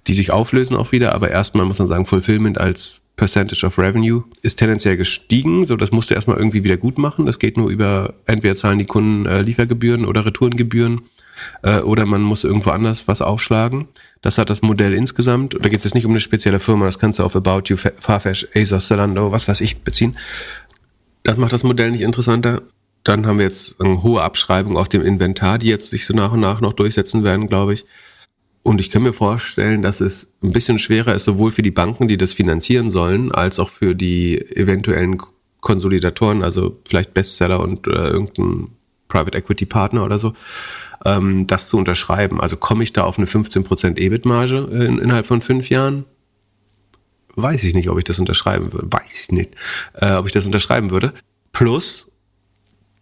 die 0.07 0.13
sich 0.13 0.31
auflösen 0.31 0.77
auch 0.77 0.93
wieder. 0.93 1.13
Aber 1.13 1.29
erstmal 1.29 1.65
muss 1.65 1.79
man 1.79 1.89
sagen, 1.89 2.05
Fulfillment 2.05 2.57
als 2.57 3.01
Percentage 3.15 3.65
of 3.65 3.77
Revenue 3.77 4.23
ist 4.41 4.55
tendenziell 4.57 4.97
gestiegen. 4.97 5.65
So, 5.65 5.75
das 5.75 5.91
musst 5.91 6.09
du 6.09 6.15
erstmal 6.15 6.37
irgendwie 6.37 6.63
wieder 6.63 6.77
gut 6.77 6.97
machen. 6.97 7.25
Das 7.25 7.37
geht 7.37 7.57
nur 7.57 7.69
über 7.69 8.13
entweder 8.25 8.55
zahlen 8.55 8.79
die 8.79 8.85
Kunden 8.85 9.25
äh, 9.25 9.41
Liefergebühren 9.41 10.05
oder 10.05 10.25
Retourengebühren 10.25 11.01
äh, 11.61 11.79
oder 11.79 12.05
man 12.05 12.21
muss 12.21 12.43
irgendwo 12.43 12.71
anders 12.71 13.07
was 13.07 13.21
aufschlagen. 13.21 13.87
Das 14.21 14.37
hat 14.37 14.49
das 14.49 14.61
Modell 14.61 14.93
insgesamt. 14.93 15.55
Da 15.59 15.69
geht 15.69 15.79
es 15.79 15.83
jetzt 15.83 15.95
nicht 15.95 16.05
um 16.05 16.11
eine 16.11 16.19
spezielle 16.19 16.59
Firma, 16.59 16.85
das 16.85 16.99
kannst 16.99 17.19
du 17.19 17.23
auf 17.23 17.35
About 17.35 17.63
You, 17.67 17.77
Farfetch, 17.77 18.47
ASOS, 18.55 18.87
Zalando, 18.87 19.31
was 19.31 19.47
weiß 19.47 19.61
ich, 19.61 19.81
beziehen. 19.81 20.17
Das 21.23 21.37
macht 21.37 21.53
das 21.53 21.63
Modell 21.63 21.91
nicht 21.91 22.01
interessanter. 22.01 22.61
Dann 23.03 23.25
haben 23.25 23.37
wir 23.37 23.45
jetzt 23.45 23.81
eine 23.81 24.01
hohe 24.01 24.21
Abschreibung 24.21 24.77
auf 24.77 24.87
dem 24.87 25.01
Inventar, 25.01 25.57
die 25.57 25.67
jetzt 25.67 25.89
sich 25.89 26.05
so 26.05 26.13
nach 26.13 26.31
und 26.31 26.39
nach 26.39 26.61
noch 26.61 26.73
durchsetzen 26.73 27.23
werden, 27.23 27.47
glaube 27.47 27.73
ich. 27.73 27.85
Und 28.63 28.79
ich 28.79 28.89
kann 28.89 29.03
mir 29.03 29.11
vorstellen, 29.11 29.81
dass 29.81 29.99
es 29.99 30.35
ein 30.41 30.53
bisschen 30.53 30.79
schwerer 30.79 31.13
ist, 31.13 31.25
sowohl 31.25 31.51
für 31.51 31.61
die 31.61 31.71
Banken, 31.71 32.07
die 32.07 32.15
das 32.15 32.31
finanzieren 32.31 32.91
sollen, 32.91 33.31
als 33.33 33.59
auch 33.59 33.69
für 33.69 33.93
die 33.93 34.39
eventuellen 34.55 35.21
Konsolidatoren, 35.59 36.43
also 36.43 36.79
vielleicht 36.87 37.13
Bestseller 37.13 37.59
und 37.59 37.87
äh, 37.87 37.91
irgendein 37.91 38.69
Private 39.13 39.37
Equity 39.37 39.65
Partner 39.65 40.03
oder 40.03 40.17
so, 40.17 40.33
ähm, 41.05 41.45
das 41.45 41.69
zu 41.69 41.77
unterschreiben. 41.77 42.41
Also 42.41 42.57
komme 42.57 42.83
ich 42.83 42.93
da 42.93 43.03
auf 43.03 43.17
eine 43.17 43.27
15% 43.27 43.97
EBIT-Marge 43.97 44.57
in, 44.71 44.97
innerhalb 44.97 45.27
von 45.27 45.41
fünf 45.41 45.69
Jahren? 45.69 46.05
Weiß 47.35 47.63
ich 47.63 47.73
nicht, 47.75 47.89
ob 47.89 47.97
ich 47.99 48.03
das 48.03 48.19
unterschreiben 48.19 48.73
würde. 48.73 48.87
Weiß 48.91 49.21
ich 49.21 49.31
nicht, 49.31 49.51
äh, 49.93 50.13
ob 50.13 50.25
ich 50.25 50.31
das 50.33 50.45
unterschreiben 50.45 50.89
würde. 50.89 51.13
Plus, 51.51 52.11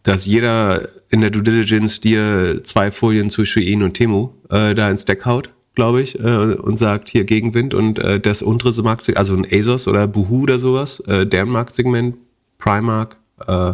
dass 0.04 0.26
jeder 0.26 0.90
in 1.10 1.22
der 1.22 1.30
Due 1.30 1.44
Diligence 1.44 2.02
dir 2.02 2.62
zwei 2.64 2.92
Folien 2.92 3.30
zu 3.30 3.46
Shein 3.46 3.84
und 3.84 3.94
Temu 3.94 4.32
äh, 4.50 4.74
da 4.76 4.90
ins 4.90 5.06
Deck 5.06 5.26
haut, 5.26 5.52
glaube 5.76 6.02
ich, 6.02 6.20
äh, 6.20 6.56
und 6.56 6.78
sagt 6.78 7.08
hier 7.08 7.24
Gegenwind 7.24 7.74
und 7.74 8.00
äh, 8.00 8.20
das 8.20 8.42
untere 8.42 8.74
Marktsegment, 8.84 9.20
also 9.20 9.36
ein 9.36 9.48
ASOS 9.50 9.88
oder 9.88 10.08
Boohoo 10.08 10.44
oder 10.44 10.60
sowas, 10.60 11.00
äh, 11.02 11.26
deren 11.26 11.50
Marktsegment, 11.50 12.18
Primark, 12.58 13.18
äh, 13.48 13.74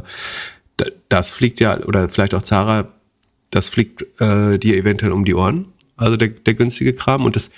das 1.10 1.32
fliegt 1.32 1.60
ja, 1.60 1.80
oder 1.84 2.10
vielleicht 2.10 2.34
auch 2.34 2.44
Zara, 2.44 2.90
das 3.50 3.70
fliegt 3.70 4.06
äh, 4.22 4.58
dir 4.58 4.76
eventuell 4.76 5.12
um 5.12 5.26
die 5.26 5.34
Ohren, 5.34 5.66
also 5.96 6.18
der, 6.18 6.30
der 6.30 6.54
günstige 6.54 6.94
Kram. 6.94 7.26
Und 7.26 7.36
das, 7.36 7.50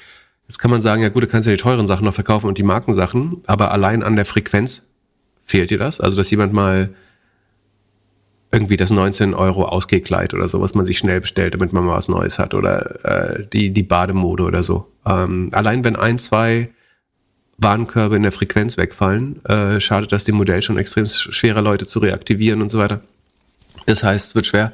das 0.47 0.59
kann 0.59 0.71
man 0.71 0.81
sagen, 0.81 1.01
ja 1.01 1.09
gut, 1.09 1.23
du 1.23 1.27
kannst 1.27 1.47
ja 1.47 1.53
die 1.53 1.61
teuren 1.61 1.87
Sachen 1.87 2.05
noch 2.05 2.13
verkaufen 2.13 2.47
und 2.47 2.57
die 2.57 2.63
Markensachen, 2.63 3.41
aber 3.45 3.71
allein 3.71 4.03
an 4.03 4.15
der 4.15 4.25
Frequenz 4.25 4.87
fehlt 5.43 5.71
dir 5.71 5.77
das. 5.77 5.99
Also, 5.99 6.17
dass 6.17 6.31
jemand 6.31 6.53
mal 6.53 6.93
irgendwie 8.51 8.77
das 8.77 8.89
19 8.89 9.33
Euro 9.33 9.65
Ausgehkleid 9.65 10.33
oder 10.33 10.47
so, 10.47 10.61
was 10.61 10.73
man 10.73 10.85
sich 10.85 10.97
schnell 10.97 11.21
bestellt, 11.21 11.53
damit 11.53 11.71
man 11.71 11.85
mal 11.85 11.95
was 11.95 12.07
Neues 12.07 12.39
hat 12.39 12.53
oder 12.53 13.05
äh, 13.05 13.45
die, 13.51 13.71
die 13.71 13.83
Bademode 13.83 14.43
oder 14.43 14.63
so. 14.63 14.87
Ähm, 15.05 15.49
allein 15.51 15.83
wenn 15.83 15.95
ein, 15.95 16.17
zwei 16.17 16.69
Warenkörbe 17.59 18.15
in 18.15 18.23
der 18.23 18.31
Frequenz 18.31 18.77
wegfallen, 18.77 19.43
äh, 19.45 19.79
schadet 19.79 20.11
das 20.11 20.23
dem 20.23 20.35
Modell 20.35 20.61
schon 20.61 20.77
extrem 20.77 21.05
schwerer 21.05 21.61
Leute 21.61 21.85
zu 21.85 21.99
reaktivieren 21.99 22.61
und 22.61 22.69
so 22.71 22.79
weiter. 22.79 23.01
Das 23.85 24.03
heißt, 24.03 24.29
es 24.29 24.35
wird 24.35 24.45
schwer. 24.45 24.73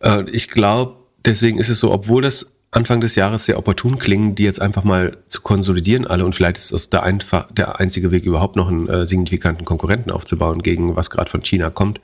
Äh, 0.00 0.28
ich 0.30 0.48
glaube, 0.48 0.96
deswegen 1.24 1.58
ist 1.58 1.68
es 1.68 1.80
so, 1.80 1.92
obwohl 1.92 2.22
das 2.22 2.52
Anfang 2.70 3.00
des 3.00 3.14
Jahres 3.14 3.46
sehr 3.46 3.58
opportun 3.58 3.98
klingen, 3.98 4.34
die 4.34 4.42
jetzt 4.42 4.60
einfach 4.60 4.82
mal 4.84 5.18
zu 5.28 5.42
konsolidieren 5.42 6.06
alle 6.06 6.24
und 6.24 6.34
vielleicht 6.34 6.56
ist 6.56 6.72
das 6.72 6.90
der, 6.90 7.04
einfach, 7.04 7.50
der 7.52 7.78
einzige 7.78 8.10
Weg, 8.10 8.24
überhaupt 8.24 8.56
noch 8.56 8.68
einen 8.68 8.88
äh, 8.88 9.06
signifikanten 9.06 9.64
Konkurrenten 9.64 10.10
aufzubauen, 10.10 10.62
gegen 10.62 10.96
was 10.96 11.10
gerade 11.10 11.30
von 11.30 11.42
China 11.42 11.70
kommt. 11.70 12.00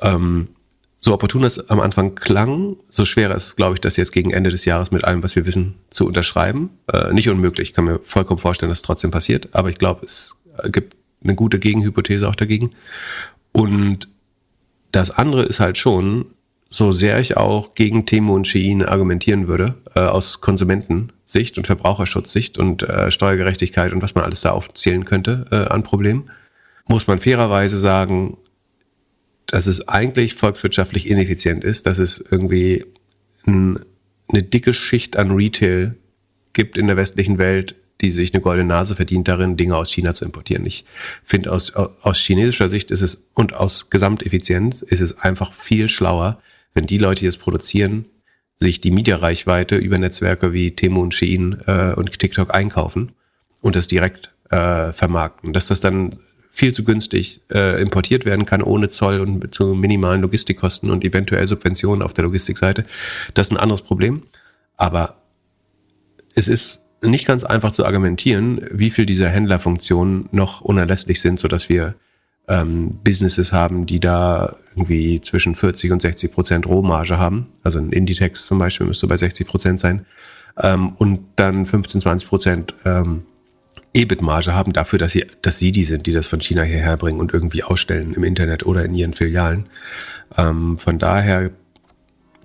Ähm, 0.00 0.48
so 0.98 1.12
opportun 1.12 1.42
das 1.42 1.70
am 1.70 1.80
Anfang 1.80 2.14
klang, 2.14 2.76
so 2.88 3.04
schwerer 3.04 3.34
ist 3.34 3.46
es, 3.46 3.56
glaube 3.56 3.74
ich, 3.74 3.80
das 3.80 3.98
jetzt 3.98 4.12
gegen 4.12 4.30
Ende 4.30 4.50
des 4.50 4.64
Jahres 4.64 4.90
mit 4.90 5.04
allem, 5.04 5.22
was 5.22 5.36
wir 5.36 5.46
wissen, 5.46 5.74
zu 5.90 6.06
unterschreiben. 6.06 6.70
Äh, 6.90 7.12
nicht 7.12 7.28
unmöglich, 7.28 7.68
ich 7.68 7.74
kann 7.74 7.84
mir 7.84 8.00
vollkommen 8.02 8.38
vorstellen, 8.38 8.70
dass 8.70 8.78
es 8.78 8.82
trotzdem 8.82 9.10
passiert, 9.10 9.50
aber 9.52 9.68
ich 9.68 9.76
glaube, 9.76 10.06
es 10.06 10.36
gibt 10.72 10.96
eine 11.22 11.34
gute 11.34 11.58
Gegenhypothese 11.58 12.26
auch 12.26 12.36
dagegen. 12.36 12.70
Und 13.52 14.08
das 14.96 15.10
andere 15.10 15.42
ist 15.44 15.60
halt 15.60 15.78
schon, 15.78 16.26
so 16.68 16.90
sehr 16.90 17.20
ich 17.20 17.36
auch 17.36 17.74
gegen 17.74 18.06
Temo 18.06 18.34
und 18.34 18.46
Shein 18.46 18.84
argumentieren 18.84 19.46
würde, 19.46 19.76
äh, 19.94 20.00
aus 20.00 20.40
Konsumentensicht 20.40 21.58
und 21.58 21.66
Verbraucherschutzsicht 21.66 22.58
und 22.58 22.82
äh, 22.82 23.10
Steuergerechtigkeit 23.10 23.92
und 23.92 24.02
was 24.02 24.14
man 24.14 24.24
alles 24.24 24.40
da 24.40 24.50
aufzählen 24.50 25.04
könnte 25.04 25.46
äh, 25.50 25.72
an 25.72 25.82
Problemen, 25.82 26.30
muss 26.88 27.06
man 27.06 27.18
fairerweise 27.18 27.78
sagen, 27.78 28.38
dass 29.46 29.66
es 29.66 29.86
eigentlich 29.86 30.34
volkswirtschaftlich 30.34 31.08
ineffizient 31.08 31.62
ist, 31.62 31.86
dass 31.86 31.98
es 31.98 32.18
irgendwie 32.18 32.84
ein, 33.46 33.78
eine 34.28 34.42
dicke 34.42 34.72
Schicht 34.72 35.16
an 35.16 35.30
Retail 35.30 35.94
gibt 36.52 36.76
in 36.76 36.88
der 36.88 36.96
westlichen 36.96 37.38
Welt, 37.38 37.76
die 38.00 38.12
sich 38.12 38.34
eine 38.34 38.42
goldene 38.42 38.68
Nase 38.68 38.96
verdient 38.96 39.28
darin, 39.28 39.56
Dinge 39.56 39.76
aus 39.76 39.90
China 39.90 40.14
zu 40.14 40.24
importieren. 40.24 40.66
Ich 40.66 40.84
finde 41.24 41.52
aus, 41.52 41.74
aus 41.74 42.18
chinesischer 42.18 42.68
Sicht 42.68 42.90
ist 42.90 43.02
es 43.02 43.26
und 43.34 43.54
aus 43.54 43.90
Gesamteffizienz 43.90 44.82
ist 44.82 45.00
es 45.00 45.18
einfach 45.18 45.52
viel 45.52 45.88
schlauer, 45.88 46.38
wenn 46.74 46.86
die 46.86 46.98
Leute, 46.98 47.20
die 47.20 47.26
es 47.26 47.38
produzieren, 47.38 48.06
sich 48.58 48.80
die 48.80 48.90
Mediareichweite 48.90 49.76
über 49.76 49.98
Netzwerke 49.98 50.52
wie 50.52 50.72
Temu 50.72 51.02
und 51.02 51.14
Shein 51.14 51.60
äh, 51.66 51.92
und 51.94 52.18
TikTok 52.18 52.54
einkaufen 52.54 53.12
und 53.60 53.76
das 53.76 53.88
direkt 53.88 54.30
äh, 54.50 54.92
vermarkten. 54.92 55.52
Dass 55.52 55.66
das 55.66 55.80
dann 55.80 56.16
viel 56.52 56.72
zu 56.72 56.84
günstig 56.84 57.42
äh, 57.52 57.80
importiert 57.82 58.24
werden 58.24 58.46
kann, 58.46 58.62
ohne 58.62 58.88
Zoll 58.88 59.20
und 59.20 59.54
zu 59.54 59.74
minimalen 59.74 60.22
Logistikkosten 60.22 60.90
und 60.90 61.04
eventuell 61.04 61.46
Subventionen 61.46 62.02
auf 62.02 62.14
der 62.14 62.24
Logistikseite. 62.24 62.86
Das 63.34 63.48
ist 63.48 63.50
ein 63.50 63.60
anderes 63.60 63.82
Problem. 63.82 64.22
Aber 64.78 65.16
es 66.34 66.48
ist 66.48 66.85
nicht 67.08 67.26
ganz 67.26 67.44
einfach 67.44 67.72
zu 67.72 67.84
argumentieren, 67.84 68.60
wie 68.70 68.90
viel 68.90 69.06
dieser 69.06 69.28
Händlerfunktionen 69.28 70.28
noch 70.32 70.60
unerlässlich 70.60 71.20
sind, 71.20 71.40
sodass 71.40 71.68
wir 71.68 71.94
ähm, 72.48 72.98
Businesses 73.02 73.52
haben, 73.52 73.86
die 73.86 74.00
da 74.00 74.56
irgendwie 74.74 75.20
zwischen 75.20 75.54
40 75.54 75.92
und 75.92 76.02
60 76.02 76.32
Prozent 76.32 76.66
Rohmarge 76.66 77.18
haben. 77.18 77.48
Also 77.62 77.78
ein 77.78 77.90
Inditex 77.90 78.46
zum 78.46 78.58
Beispiel 78.58 78.86
müsste 78.86 79.06
bei 79.06 79.16
60 79.16 79.46
Prozent 79.46 79.80
sein. 79.80 80.06
Ähm, 80.60 80.90
und 80.90 81.20
dann 81.36 81.66
15, 81.66 82.00
20 82.00 82.28
Prozent 82.28 82.74
ähm, 82.84 83.22
EBIT-Marge 83.94 84.54
haben 84.54 84.72
dafür, 84.72 84.98
dass 84.98 85.12
sie, 85.12 85.26
dass 85.42 85.58
sie 85.58 85.72
die 85.72 85.84
sind, 85.84 86.06
die 86.06 86.12
das 86.12 86.26
von 86.26 86.40
China 86.40 86.62
hierher 86.62 86.96
bringen 86.96 87.20
und 87.20 87.32
irgendwie 87.32 87.62
ausstellen 87.62 88.14
im 88.14 88.24
Internet 88.24 88.64
oder 88.64 88.84
in 88.84 88.94
ihren 88.94 89.14
Filialen. 89.14 89.66
Ähm, 90.36 90.78
von 90.78 90.98
daher, 90.98 91.50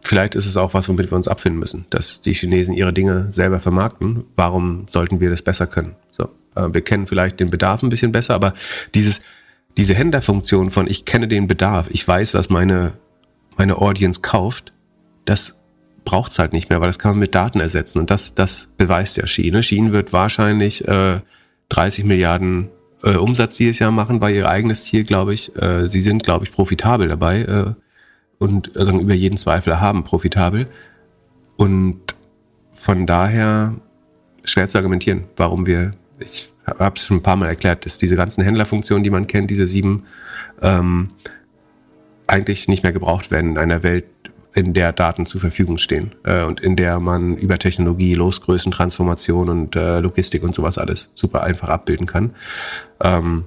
vielleicht 0.01 0.35
ist 0.35 0.45
es 0.45 0.57
auch 0.57 0.73
was, 0.73 0.89
womit 0.89 1.11
wir 1.11 1.15
uns 1.15 1.27
abfinden 1.27 1.59
müssen, 1.59 1.85
dass 1.89 2.21
die 2.21 2.33
Chinesen 2.33 2.73
ihre 2.73 2.93
Dinge 2.93 3.31
selber 3.31 3.59
vermarkten. 3.59 4.23
Warum 4.35 4.85
sollten 4.89 5.19
wir 5.19 5.29
das 5.29 5.41
besser 5.41 5.67
können? 5.67 5.95
So, 6.11 6.29
äh, 6.55 6.67
wir 6.71 6.81
kennen 6.81 7.07
vielleicht 7.07 7.39
den 7.39 7.49
Bedarf 7.49 7.83
ein 7.83 7.89
bisschen 7.89 8.11
besser, 8.11 8.35
aber 8.35 8.53
dieses, 8.95 9.21
diese 9.77 9.93
Händlerfunktion 9.93 10.71
von 10.71 10.87
ich 10.87 11.05
kenne 11.05 11.27
den 11.27 11.47
Bedarf, 11.47 11.87
ich 11.89 12.07
weiß, 12.07 12.33
was 12.33 12.49
meine, 12.49 12.93
meine 13.57 13.77
Audience 13.77 14.21
kauft, 14.21 14.73
das 15.25 15.61
braucht's 16.03 16.39
halt 16.39 16.53
nicht 16.53 16.69
mehr, 16.69 16.81
weil 16.81 16.89
das 16.89 16.99
kann 16.99 17.11
man 17.11 17.19
mit 17.19 17.35
Daten 17.35 17.59
ersetzen. 17.59 17.99
Und 17.99 18.09
das, 18.09 18.33
das 18.33 18.73
beweist 18.77 19.17
ja 19.17 19.27
Schiene. 19.27 19.61
Schiene 19.61 19.93
wird 19.93 20.13
wahrscheinlich 20.13 20.87
äh, 20.87 21.19
30 21.69 22.05
Milliarden 22.05 22.69
äh, 23.03 23.15
Umsatz 23.15 23.57
dieses 23.57 23.79
Jahr 23.79 23.91
machen, 23.91 24.21
war 24.21 24.29
ihr 24.29 24.49
eigenes 24.49 24.85
Ziel, 24.85 25.03
glaube 25.03 25.33
ich. 25.33 25.55
Äh, 25.55 25.87
sie 25.87 26.01
sind, 26.01 26.23
glaube 26.23 26.45
ich, 26.45 26.51
profitabel 26.51 27.07
dabei 27.07 27.41
äh, 27.41 27.73
und 28.41 28.75
also 28.75 28.99
über 28.99 29.13
jeden 29.13 29.37
Zweifel 29.37 29.79
haben 29.79 30.03
profitabel. 30.03 30.65
Und 31.57 32.01
von 32.73 33.05
daher 33.05 33.75
schwer 34.43 34.67
zu 34.67 34.79
argumentieren, 34.79 35.25
warum 35.37 35.67
wir, 35.67 35.91
ich 36.17 36.49
habe 36.65 36.95
es 36.95 37.05
schon 37.05 37.17
ein 37.17 37.23
paar 37.23 37.35
Mal 37.35 37.49
erklärt, 37.49 37.85
dass 37.85 37.99
diese 37.99 38.15
ganzen 38.15 38.43
Händlerfunktionen, 38.43 39.03
die 39.03 39.11
man 39.11 39.27
kennt, 39.27 39.51
diese 39.51 39.67
sieben, 39.67 40.05
ähm, 40.59 41.09
eigentlich 42.25 42.67
nicht 42.67 42.81
mehr 42.81 42.93
gebraucht 42.93 43.29
werden 43.29 43.51
in 43.51 43.57
einer 43.59 43.83
Welt, 43.83 44.05
in 44.55 44.73
der 44.73 44.91
Daten 44.91 45.27
zur 45.27 45.39
Verfügung 45.39 45.77
stehen 45.77 46.15
äh, 46.23 46.43
und 46.43 46.61
in 46.61 46.75
der 46.75 46.99
man 46.99 47.37
über 47.37 47.59
Technologie, 47.59 48.15
Losgrößentransformation 48.15 49.49
und 49.49 49.75
äh, 49.75 49.99
Logistik 49.99 50.41
und 50.41 50.55
sowas 50.55 50.79
alles 50.79 51.11
super 51.13 51.43
einfach 51.43 51.69
abbilden 51.69 52.07
kann. 52.07 52.33
Ähm, 53.01 53.45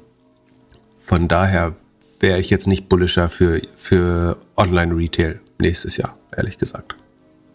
von 1.05 1.27
daher 1.27 1.75
wäre 2.21 2.39
ich 2.39 2.51
jetzt 2.51 2.67
nicht 2.67 2.89
bullischer 2.89 3.29
für, 3.29 3.61
für 3.77 4.39
Online-Retail 4.57 5.41
nächstes 5.59 5.97
Jahr, 5.97 6.17
ehrlich 6.37 6.59
gesagt. 6.59 6.97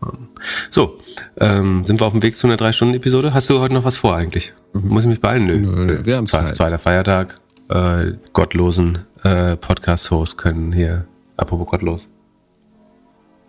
Ähm, 0.03 0.29
so, 0.69 0.99
ähm, 1.39 1.85
sind 1.85 1.99
wir 1.99 2.05
auf 2.05 2.13
dem 2.13 2.23
Weg 2.23 2.37
zu 2.37 2.47
einer 2.47 2.57
Drei-Stunden-Episode? 2.57 3.33
Hast 3.33 3.49
du 3.49 3.59
heute 3.59 3.73
noch 3.73 3.83
was 3.83 3.97
vor 3.97 4.15
eigentlich? 4.15 4.53
Mhm. 4.73 4.89
Muss 4.89 5.03
ich 5.03 5.09
mich 5.09 5.21
beeilen? 5.21 5.45
Nö. 5.45 5.85
Nö, 5.85 5.99
wir 6.03 6.17
haben 6.17 6.27
Zeit. 6.27 6.55
Zweiter 6.55 6.79
Feiertag, 6.79 7.39
äh, 7.69 8.13
gottlosen 8.33 8.99
äh, 9.23 9.55
Podcast-Hosts 9.55 10.37
können 10.37 10.71
hier, 10.71 11.05
apropos 11.37 11.67
gottlos, 11.67 12.07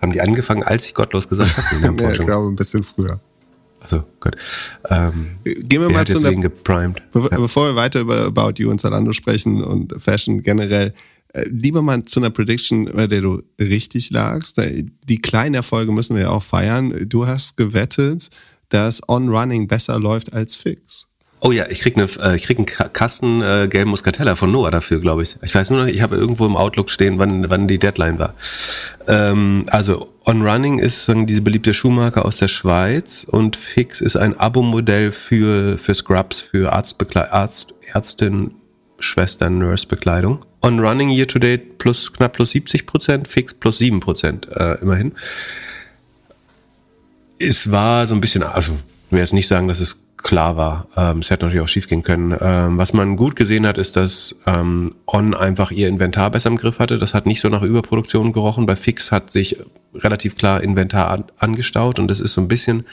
haben 0.00 0.12
die 0.12 0.20
angefangen, 0.20 0.62
als 0.62 0.86
ich 0.86 0.94
gottlos 0.94 1.28
gesagt 1.28 1.56
habe? 1.56 1.94
ja, 2.02 2.10
ich 2.12 2.18
glaube, 2.20 2.48
ein 2.48 2.56
bisschen 2.56 2.82
früher. 2.84 3.20
Also 3.80 4.04
gut. 4.20 4.36
Ähm, 4.88 5.38
Gehen 5.44 5.80
wir 5.80 5.90
mal 5.90 6.06
zu 6.06 6.18
einer, 6.18 6.34
geprimed. 6.34 7.10
Be 7.12 7.28
ja. 7.30 7.38
Bevor 7.38 7.68
wir 7.68 7.76
weiter 7.76 8.00
über 8.00 8.26
About 8.26 8.54
You 8.56 8.70
und 8.70 8.80
Zalando 8.80 9.12
sprechen 9.12 9.62
und 9.62 9.94
Fashion 9.98 10.42
generell, 10.42 10.94
äh, 11.32 11.48
lieber 11.48 11.82
mal 11.82 12.02
zu 12.04 12.20
einer 12.20 12.30
Prediction, 12.30 12.86
bei 12.86 13.06
der 13.06 13.22
du 13.22 13.42
richtig 13.58 14.10
lagst. 14.10 14.60
Die 15.08 15.20
kleinen 15.20 15.54
Erfolge 15.54 15.92
müssen 15.92 16.16
wir 16.16 16.22
ja 16.22 16.30
auch 16.30 16.42
feiern. 16.42 17.08
Du 17.08 17.26
hast 17.26 17.56
gewettet, 17.56 18.28
dass 18.68 19.00
On 19.08 19.28
Running 19.28 19.66
besser 19.66 19.98
läuft 19.98 20.32
als 20.32 20.56
Fix. 20.56 21.06
Oh 21.42 21.52
ja, 21.52 21.66
ich 21.70 21.80
krieg, 21.80 21.96
eine, 21.96 22.06
äh, 22.22 22.36
ich 22.36 22.42
krieg 22.42 22.58
einen 22.58 22.66
Kasten 22.66 23.40
äh, 23.40 23.66
gelben 23.66 23.90
Muscatella 23.90 24.36
von 24.36 24.52
Noah 24.52 24.70
dafür, 24.70 25.00
glaube 25.00 25.22
ich. 25.22 25.36
Ich 25.42 25.54
weiß 25.54 25.70
nur 25.70 25.80
noch, 25.80 25.86
ich 25.86 26.02
habe 26.02 26.16
irgendwo 26.16 26.44
im 26.44 26.54
Outlook 26.54 26.90
stehen, 26.90 27.18
wann, 27.18 27.48
wann 27.48 27.66
die 27.66 27.78
Deadline 27.78 28.18
war. 28.18 28.34
Ähm, 29.08 29.64
also 29.68 30.12
On 30.26 30.46
Running 30.46 30.78
ist 30.78 31.06
sagen, 31.06 31.26
diese 31.26 31.40
beliebte 31.40 31.72
Schuhmarke 31.72 32.26
aus 32.26 32.36
der 32.36 32.48
Schweiz 32.48 33.24
und 33.24 33.56
Fix 33.56 34.02
ist 34.02 34.16
ein 34.16 34.38
Abo-Modell 34.38 35.12
für, 35.12 35.78
für 35.78 35.94
Scrubs, 35.94 36.42
für 36.42 36.74
Arztbegle 36.74 37.32
Arzt, 37.32 37.72
Ärztin, 37.90 38.50
Schwestern, 38.98 39.58
Nurse-Bekleidung. 39.58 40.44
On 40.60 40.78
Running 40.78 41.08
Year 41.08 41.26
to 41.26 41.38
Date 41.38 41.78
plus 41.78 42.12
knapp 42.12 42.34
plus 42.34 42.50
70 42.50 42.84
Prozent, 42.84 43.28
Fix 43.28 43.54
plus 43.54 43.78
7 43.78 44.00
Prozent 44.00 44.46
äh, 44.48 44.74
immerhin. 44.82 45.12
Es 47.38 47.70
war 47.70 48.06
so 48.06 48.14
ein 48.14 48.20
bisschen, 48.20 48.42
also 48.42 48.72
ich 48.72 49.12
will 49.12 49.20
jetzt 49.20 49.32
nicht 49.32 49.48
sagen, 49.48 49.68
dass 49.68 49.80
es 49.80 50.02
klar 50.22 50.56
war. 50.56 50.86
Ähm, 50.96 51.18
es 51.18 51.30
hätte 51.30 51.44
natürlich 51.44 51.64
auch 51.64 51.68
schief 51.68 51.88
gehen 51.88 52.02
können. 52.02 52.36
Ähm, 52.40 52.78
was 52.78 52.92
man 52.92 53.16
gut 53.16 53.36
gesehen 53.36 53.66
hat, 53.66 53.78
ist, 53.78 53.96
dass 53.96 54.36
ähm, 54.46 54.94
On 55.06 55.34
einfach 55.34 55.70
ihr 55.70 55.88
Inventar 55.88 56.30
besser 56.30 56.50
im 56.50 56.56
Griff 56.56 56.78
hatte. 56.78 56.98
Das 56.98 57.14
hat 57.14 57.26
nicht 57.26 57.40
so 57.40 57.48
nach 57.48 57.62
Überproduktion 57.62 58.32
gerochen. 58.32 58.66
Bei 58.66 58.76
Fix 58.76 59.12
hat 59.12 59.30
sich 59.30 59.56
relativ 59.94 60.36
klar 60.36 60.62
Inventar 60.62 61.10
an, 61.10 61.24
angestaut 61.38 61.98
und 61.98 62.08
das 62.08 62.20
ist 62.20 62.34
so 62.34 62.40
ein 62.40 62.48
bisschen 62.48 62.84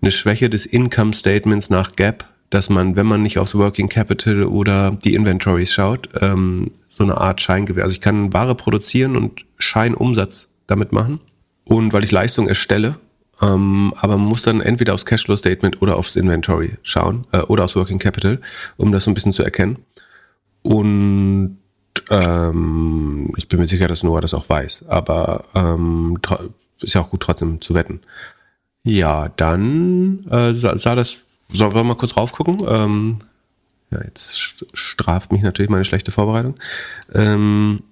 eine 0.00 0.10
Schwäche 0.10 0.48
des 0.48 0.66
Income 0.66 1.14
Statements 1.14 1.70
nach 1.70 1.96
Gap, 1.96 2.24
dass 2.50 2.70
man, 2.70 2.96
wenn 2.96 3.06
man 3.06 3.22
nicht 3.22 3.38
aufs 3.38 3.54
Working 3.54 3.88
Capital 3.88 4.44
oder 4.44 4.92
die 4.92 5.14
Inventories 5.14 5.72
schaut, 5.72 6.08
ähm, 6.20 6.70
so 6.88 7.04
eine 7.04 7.18
Art 7.18 7.40
Scheingewehr. 7.40 7.84
Also 7.84 7.94
ich 7.94 8.00
kann 8.00 8.32
Ware 8.32 8.54
produzieren 8.54 9.16
und 9.16 9.44
Scheinumsatz 9.58 10.48
damit 10.66 10.92
machen. 10.92 11.20
Und 11.64 11.92
weil 11.92 12.04
ich 12.04 12.12
Leistung 12.12 12.48
erstelle, 12.48 12.98
ähm, 13.40 13.94
aber 13.96 14.16
man 14.16 14.28
muss 14.28 14.42
dann 14.42 14.60
entweder 14.60 14.94
aufs 14.94 15.06
Cashflow-Statement 15.06 15.80
oder 15.80 15.96
aufs 15.96 16.16
Inventory 16.16 16.76
schauen 16.82 17.26
äh, 17.32 17.38
oder 17.40 17.64
aufs 17.64 17.76
Working 17.76 17.98
Capital, 17.98 18.40
um 18.76 18.92
das 18.92 19.04
so 19.04 19.10
ein 19.10 19.14
bisschen 19.14 19.32
zu 19.32 19.42
erkennen. 19.42 19.78
Und 20.62 21.58
ähm, 22.10 23.32
ich 23.36 23.48
bin 23.48 23.60
mir 23.60 23.68
sicher, 23.68 23.86
dass 23.86 24.02
Noah 24.02 24.20
das 24.20 24.34
auch 24.34 24.48
weiß, 24.48 24.86
aber 24.88 25.44
ähm, 25.54 26.18
ist 26.80 26.94
ja 26.94 27.02
auch 27.02 27.10
gut 27.10 27.20
trotzdem 27.20 27.60
zu 27.60 27.74
wetten. 27.74 28.00
Ja, 28.82 29.28
dann 29.36 30.26
äh, 30.30 30.54
sah, 30.54 30.78
sah 30.78 30.94
das, 30.94 31.18
sollen 31.52 31.74
wir 31.74 31.84
mal 31.84 31.96
kurz 31.96 32.16
raufgucken? 32.16 32.58
Ähm, 32.66 33.18
ja, 33.90 34.02
jetzt 34.04 34.64
straft 34.72 35.32
mich 35.32 35.42
natürlich 35.42 35.70
meine 35.70 35.84
schlechte 35.84 36.12
Vorbereitung. 36.12 36.54
Ähm, 37.14 37.82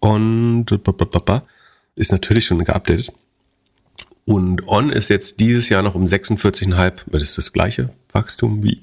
und 0.00 0.66
ist 1.96 2.12
natürlich 2.12 2.46
schon 2.46 2.64
geupdatet. 2.64 3.12
Und 4.28 4.68
On 4.68 4.90
ist 4.90 5.08
jetzt 5.08 5.40
dieses 5.40 5.70
Jahr 5.70 5.80
noch 5.80 5.94
um 5.94 6.04
46,5, 6.04 6.92
das 7.06 7.22
ist 7.22 7.38
das 7.38 7.54
gleiche 7.54 7.94
Wachstum 8.12 8.62
wie, 8.62 8.82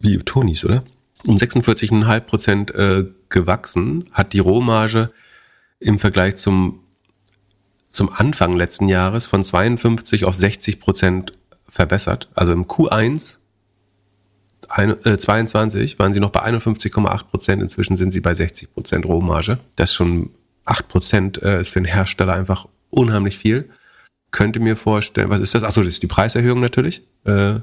wie 0.00 0.16
Tonys, 0.16 0.64
oder? 0.64 0.84
Um 1.26 1.36
46,5 1.36 2.20
Prozent 2.20 2.74
äh, 2.74 3.04
gewachsen, 3.28 4.08
hat 4.12 4.32
die 4.32 4.38
Rohmarge 4.38 5.10
im 5.80 5.98
Vergleich 5.98 6.36
zum, 6.36 6.80
zum 7.88 8.08
Anfang 8.10 8.54
letzten 8.56 8.88
Jahres 8.88 9.26
von 9.26 9.42
52 9.42 10.24
auf 10.24 10.34
60 10.34 10.80
Prozent 10.80 11.34
verbessert. 11.68 12.30
Also 12.34 12.54
im 12.54 12.64
Q1 12.64 13.40
ein, 14.70 14.96
äh, 15.04 15.18
22 15.18 15.98
waren 15.98 16.14
sie 16.14 16.20
noch 16.20 16.30
bei 16.30 16.42
51,8 16.42 17.24
Prozent, 17.24 17.62
inzwischen 17.62 17.98
sind 17.98 18.12
sie 18.12 18.20
bei 18.20 18.34
60 18.34 18.72
Prozent 18.72 19.04
Rohmarge. 19.04 19.58
Das 19.74 19.90
ist 19.90 19.96
schon 19.96 20.30
8 20.64 20.88
Prozent 20.88 21.42
äh, 21.42 21.60
ist 21.60 21.68
für 21.68 21.80
einen 21.80 21.84
Hersteller 21.84 22.32
einfach 22.32 22.66
unheimlich 22.88 23.36
viel 23.36 23.68
könnte 24.30 24.60
mir 24.60 24.76
vorstellen, 24.76 25.30
was 25.30 25.40
ist 25.40 25.54
das? 25.54 25.62
Achso, 25.62 25.80
das 25.80 25.94
ist 25.94 26.02
die 26.02 26.08
Preiserhöhung 26.08 26.60
natürlich. 26.60 27.02
Äh, 27.24 27.60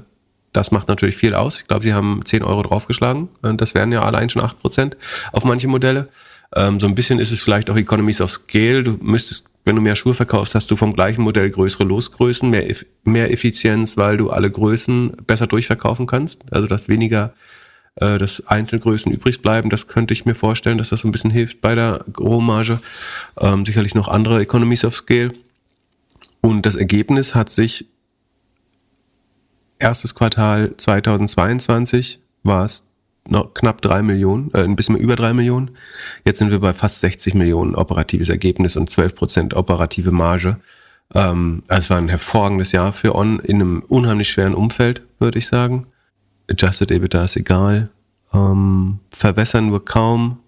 das 0.52 0.70
macht 0.70 0.88
natürlich 0.88 1.16
viel 1.16 1.34
aus. 1.34 1.60
Ich 1.60 1.66
glaube, 1.66 1.82
sie 1.82 1.94
haben 1.94 2.20
10 2.24 2.42
Euro 2.42 2.62
draufgeschlagen. 2.62 3.28
Und 3.42 3.60
das 3.60 3.74
wären 3.74 3.92
ja 3.92 4.02
allein 4.02 4.30
schon 4.30 4.42
8 4.42 4.58
Prozent 4.60 4.96
auf 5.32 5.44
manche 5.44 5.68
Modelle. 5.68 6.08
Ähm, 6.54 6.78
so 6.78 6.86
ein 6.86 6.94
bisschen 6.94 7.18
ist 7.18 7.32
es 7.32 7.42
vielleicht 7.42 7.70
auch 7.70 7.76
Economies 7.76 8.20
of 8.20 8.30
Scale. 8.30 8.84
Du 8.84 8.98
müsstest, 9.00 9.50
wenn 9.64 9.76
du 9.76 9.82
mehr 9.82 9.96
Schuhe 9.96 10.14
verkaufst, 10.14 10.54
hast 10.54 10.70
du 10.70 10.76
vom 10.76 10.94
gleichen 10.94 11.22
Modell 11.22 11.50
größere 11.50 11.84
Losgrößen, 11.84 12.48
mehr, 12.48 12.72
mehr 13.02 13.32
Effizienz, 13.32 13.96
weil 13.96 14.16
du 14.16 14.30
alle 14.30 14.50
Größen 14.50 15.16
besser 15.26 15.48
durchverkaufen 15.48 16.06
kannst. 16.06 16.42
Also 16.52 16.68
dass 16.68 16.88
weniger 16.88 17.34
äh, 17.96 18.18
dass 18.18 18.46
Einzelgrößen 18.46 19.12
übrig 19.12 19.42
bleiben. 19.42 19.70
Das 19.70 19.88
könnte 19.88 20.14
ich 20.14 20.24
mir 20.24 20.34
vorstellen, 20.34 20.78
dass 20.78 20.88
das 20.88 21.00
so 21.00 21.08
ein 21.08 21.12
bisschen 21.12 21.30
hilft 21.30 21.60
bei 21.60 21.74
der 21.74 22.04
Rohmarge. 22.18 22.80
Ähm, 23.40 23.64
sicherlich 23.66 23.94
noch 23.94 24.08
andere 24.08 24.40
Economies 24.40 24.84
of 24.84 24.94
Scale. 24.94 25.32
Und 26.44 26.66
das 26.66 26.74
Ergebnis 26.74 27.34
hat 27.34 27.48
sich 27.48 27.86
erstes 29.78 30.14
Quartal 30.14 30.76
2022 30.76 32.20
war 32.42 32.66
es 32.66 32.86
noch 33.26 33.54
knapp 33.54 33.80
drei 33.80 34.02
Millionen, 34.02 34.50
äh, 34.52 34.58
ein 34.58 34.76
bisschen 34.76 34.98
über 34.98 35.16
drei 35.16 35.32
Millionen. 35.32 35.70
Jetzt 36.26 36.40
sind 36.40 36.50
wir 36.50 36.58
bei 36.58 36.74
fast 36.74 37.00
60 37.00 37.32
Millionen 37.32 37.74
operatives 37.74 38.28
Ergebnis 38.28 38.76
und 38.76 38.90
12 38.90 39.14
Prozent 39.14 39.54
operative 39.54 40.10
Marge. 40.10 40.58
Ähm, 41.14 41.62
es 41.68 41.88
war 41.88 41.96
ein 41.96 42.10
hervorragendes 42.10 42.72
Jahr 42.72 42.92
für 42.92 43.14
On 43.14 43.38
in 43.38 43.62
einem 43.62 43.82
unheimlich 43.88 44.30
schweren 44.30 44.54
Umfeld, 44.54 45.00
würde 45.18 45.38
ich 45.38 45.46
sagen. 45.46 45.86
Adjusted 46.50 46.90
EBITDA 46.90 47.24
ist 47.24 47.36
egal. 47.38 47.88
Ähm, 48.34 48.98
verbessern 49.10 49.68
nur 49.68 49.82
kaum. 49.82 50.40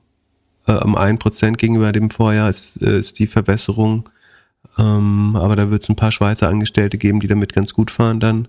äh, 0.67 0.73
um 0.73 0.95
ein 0.95 1.19
Prozent 1.19 1.57
gegenüber 1.57 1.91
dem 1.93 2.11
Vorjahr 2.11 2.51
ist, 2.51 2.83
äh, 2.83 2.99
ist 2.99 3.19
die 3.19 3.29
Verbesserung. 3.29 4.05
Ähm, 4.79 5.37
aber 5.37 5.57
da 5.57 5.71
wird 5.71 5.83
es 5.83 5.89
ein 5.89 5.97
paar 5.97 6.13
Schweizer 6.13 6.49
Angestellte 6.49 6.99
geben, 6.99 7.21
die 7.21 7.29
damit 7.29 7.53
ganz 7.53 7.73
gut 7.73 7.91
fahren 7.91 8.21
dann. 8.21 8.49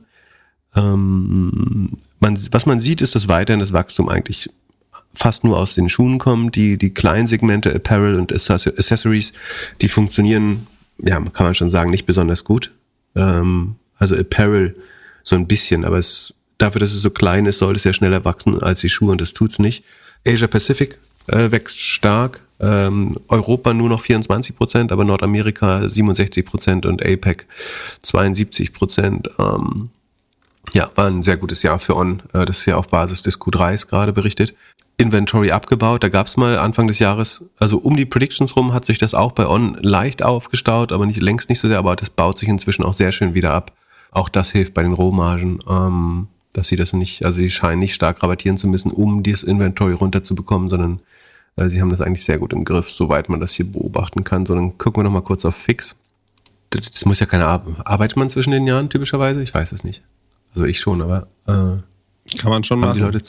Ähm, 0.76 1.92
man, 2.20 2.38
was 2.52 2.66
man 2.66 2.82
sieht, 2.82 3.02
ist, 3.02 3.16
dass 3.16 3.28
weiterhin 3.28 3.60
das 3.60 3.74
Wachstum 3.74 4.10
eigentlich 4.10 4.50
fast 5.14 5.44
nur 5.44 5.58
aus 5.58 5.76
den 5.76 5.90
Schuhen 5.90 6.20
kommt. 6.20 6.56
Die, 6.56 6.78
die 6.78 6.94
kleinen 6.94 7.28
Segmente 7.28 7.74
Apparel 7.74 8.20
und 8.20 8.32
Accessories, 8.32 9.34
die 9.82 9.90
funktionieren, 9.90 10.68
ja, 11.00 11.20
kann 11.20 11.46
man 11.46 11.56
schon 11.56 11.70
sagen, 11.70 11.90
nicht 11.90 12.06
besonders 12.06 12.44
gut. 12.44 12.72
Ähm, 13.16 13.76
also 13.98 14.16
Apparel 14.16 14.76
so 15.24 15.36
ein 15.36 15.48
bisschen, 15.48 15.86
aber 15.86 15.98
es, 15.98 16.34
dafür, 16.58 16.80
dass 16.80 16.94
es 16.94 17.02
so 17.02 17.10
klein 17.10 17.46
ist, 17.46 17.60
soll 17.60 17.76
es 17.76 17.84
ja 17.84 17.94
schneller 17.94 18.26
wachsen 18.26 18.62
als 18.62 18.82
die 18.82 18.90
Schuhe 18.90 19.12
und 19.12 19.22
das 19.22 19.34
tut's 19.34 19.60
nicht. 19.60 19.84
Asia 20.26 20.48
Pacific 20.48 20.98
äh, 21.28 21.52
wächst 21.52 21.80
stark. 21.80 22.42
Ähm, 22.60 23.18
Europa 23.28 23.74
nur 23.74 23.90
noch 23.90 24.02
24 24.02 24.56
Prozent, 24.56 24.92
aber 24.92 25.04
Nordamerika 25.04 25.88
67 25.88 26.46
Prozent 26.46 26.86
und 26.86 27.06
APEC 27.06 27.46
72 28.02 28.74
Prozent. 28.74 29.30
Ähm, 29.38 29.90
ja, 30.74 30.90
war 30.96 31.08
ein 31.08 31.22
sehr 31.22 31.38
gutes 31.38 31.64
Jahr 31.64 31.80
für 31.80 31.96
On. 31.96 32.22
Äh, 32.34 32.46
das 32.46 32.60
ist 32.60 32.66
ja 32.66 32.76
auf 32.76 32.88
Basis 32.88 33.22
des 33.22 33.40
Q3s 33.40 33.88
gerade 33.88 34.12
berichtet. 34.12 34.54
Inventory 34.98 35.52
abgebaut. 35.52 36.04
Da 36.04 36.10
gab 36.10 36.28
es 36.28 36.38
mal 36.38 36.58
Anfang 36.58 36.88
des 36.88 37.00
Jahres, 37.00 37.46
also 37.60 37.78
um 37.78 37.96
die 37.96 38.06
Predictions 38.06 38.56
rum 38.56 38.74
hat 38.74 38.86
sich 38.86 38.98
das 38.98 39.14
auch 39.14 39.32
bei 39.32 39.48
On 39.48 39.78
leicht 39.80 40.24
aufgestaut, 40.24 40.92
aber 40.92 41.06
nicht 41.06 41.22
längst 41.22 41.50
nicht 41.50 41.60
so 41.60 41.68
sehr, 41.68 41.78
aber 41.78 41.96
das 41.96 42.10
baut 42.10 42.40
sich 42.40 42.50
inzwischen 42.50 42.84
auch 42.84 42.94
sehr 42.94 43.12
schön 43.12 43.36
wieder 43.36 43.54
ab. 43.54 43.74
Auch 44.12 44.30
das 44.30 44.52
hilft 44.52 44.74
bei 44.74 44.82
den 44.82 44.94
Rohmargen, 44.94 45.60
ähm, 45.70 46.28
dass 46.54 46.70
sie 46.70 46.76
das 46.76 46.94
nicht, 46.94 47.24
also 47.24 47.38
sie 47.38 47.52
scheinen 47.52 47.80
nicht 47.80 47.94
stark 47.94 48.24
rabattieren 48.24 48.58
zu 48.58 48.68
müssen, 48.68 48.90
um 48.90 49.22
dieses 49.22 49.44
Inventory 49.44 49.94
runterzubekommen, 49.94 50.70
sondern 50.70 51.02
äh, 51.58 51.70
sie 51.70 51.82
haben 51.82 51.90
das 51.90 52.00
eigentlich 52.02 52.24
sehr 52.24 52.38
gut 52.38 52.54
im 52.54 52.64
Griff, 52.64 52.90
soweit 52.90 53.28
man 53.28 53.40
das 53.42 53.52
hier 53.52 53.70
beobachten 53.70 54.24
kann. 54.24 54.46
Sondern 54.46 54.78
gucken 54.78 55.00
wir 55.00 55.04
noch 55.04 55.12
mal 55.12 55.22
kurz 55.22 55.44
auf 55.44 55.56
Fix. 55.56 55.98
Das, 56.70 56.90
das 56.90 57.06
muss 57.06 57.20
ja 57.20 57.26
keine 57.26 57.48
Ar 57.48 57.66
Arbeit 57.84 58.16
man 58.16 58.30
zwischen 58.30 58.52
den 58.52 58.66
Jahren 58.66 58.90
typischerweise? 58.90 59.42
Ich 59.42 59.54
weiß 59.54 59.72
es 59.74 59.84
nicht. 59.84 60.04
Also 60.54 60.66
ich 60.66 60.80
schon, 60.80 61.02
aber 61.02 61.28
äh, 61.48 61.82
kann 62.36 62.52
man 62.52 62.64
schon 62.64 62.82
haben 62.82 62.88
machen. 62.88 62.98
Die 62.98 63.04
Leute, 63.04 63.24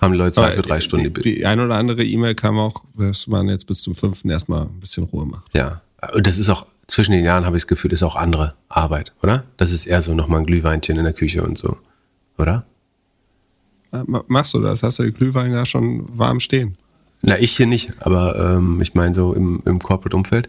haben 0.00 0.12
die 0.12 0.18
Leute 0.18 0.32
Zeit 0.32 0.54
für 0.54 0.62
drei 0.62 0.80
Stunden. 0.80 1.12
Die, 1.14 1.22
die 1.22 1.46
ein 1.46 1.60
oder 1.60 1.74
andere 1.74 2.04
E-Mail 2.04 2.34
kam 2.34 2.58
auch, 2.58 2.82
dass 2.96 3.26
man 3.26 3.48
jetzt 3.48 3.66
bis 3.66 3.82
zum 3.82 3.94
fünften 3.94 4.30
erstmal 4.30 4.62
ein 4.62 4.80
bisschen 4.80 5.04
Ruhe 5.04 5.26
macht. 5.26 5.44
Ja, 5.54 5.82
und 6.12 6.26
das 6.26 6.38
ist 6.38 6.48
auch, 6.48 6.66
zwischen 6.86 7.12
den 7.12 7.24
Jahren 7.24 7.44
habe 7.44 7.56
ich 7.56 7.64
das 7.64 7.68
Gefühl, 7.68 7.92
ist 7.92 8.02
auch 8.02 8.16
andere 8.16 8.54
Arbeit, 8.68 9.12
oder? 9.22 9.44
Das 9.56 9.70
ist 9.70 9.86
eher 9.86 10.00
so 10.00 10.14
nochmal 10.14 10.40
ein 10.40 10.46
Glühweinchen 10.46 10.96
in 10.96 11.04
der 11.04 11.12
Küche 11.12 11.42
und 11.42 11.58
so, 11.58 11.76
oder? 12.38 12.64
Äh, 13.92 14.02
machst 14.26 14.54
du 14.54 14.60
das? 14.60 14.82
Hast 14.82 14.98
du 14.98 15.02
die 15.02 15.12
Glühwein 15.12 15.52
da 15.52 15.66
schon 15.66 16.06
warm 16.16 16.40
stehen? 16.40 16.76
Na, 17.20 17.38
ich 17.38 17.56
hier 17.56 17.66
nicht, 17.66 18.06
aber 18.06 18.36
ähm, 18.38 18.80
ich 18.80 18.94
meine 18.94 19.14
so 19.14 19.32
im, 19.32 19.62
im 19.64 19.80
Corporate-Umfeld. 19.80 20.48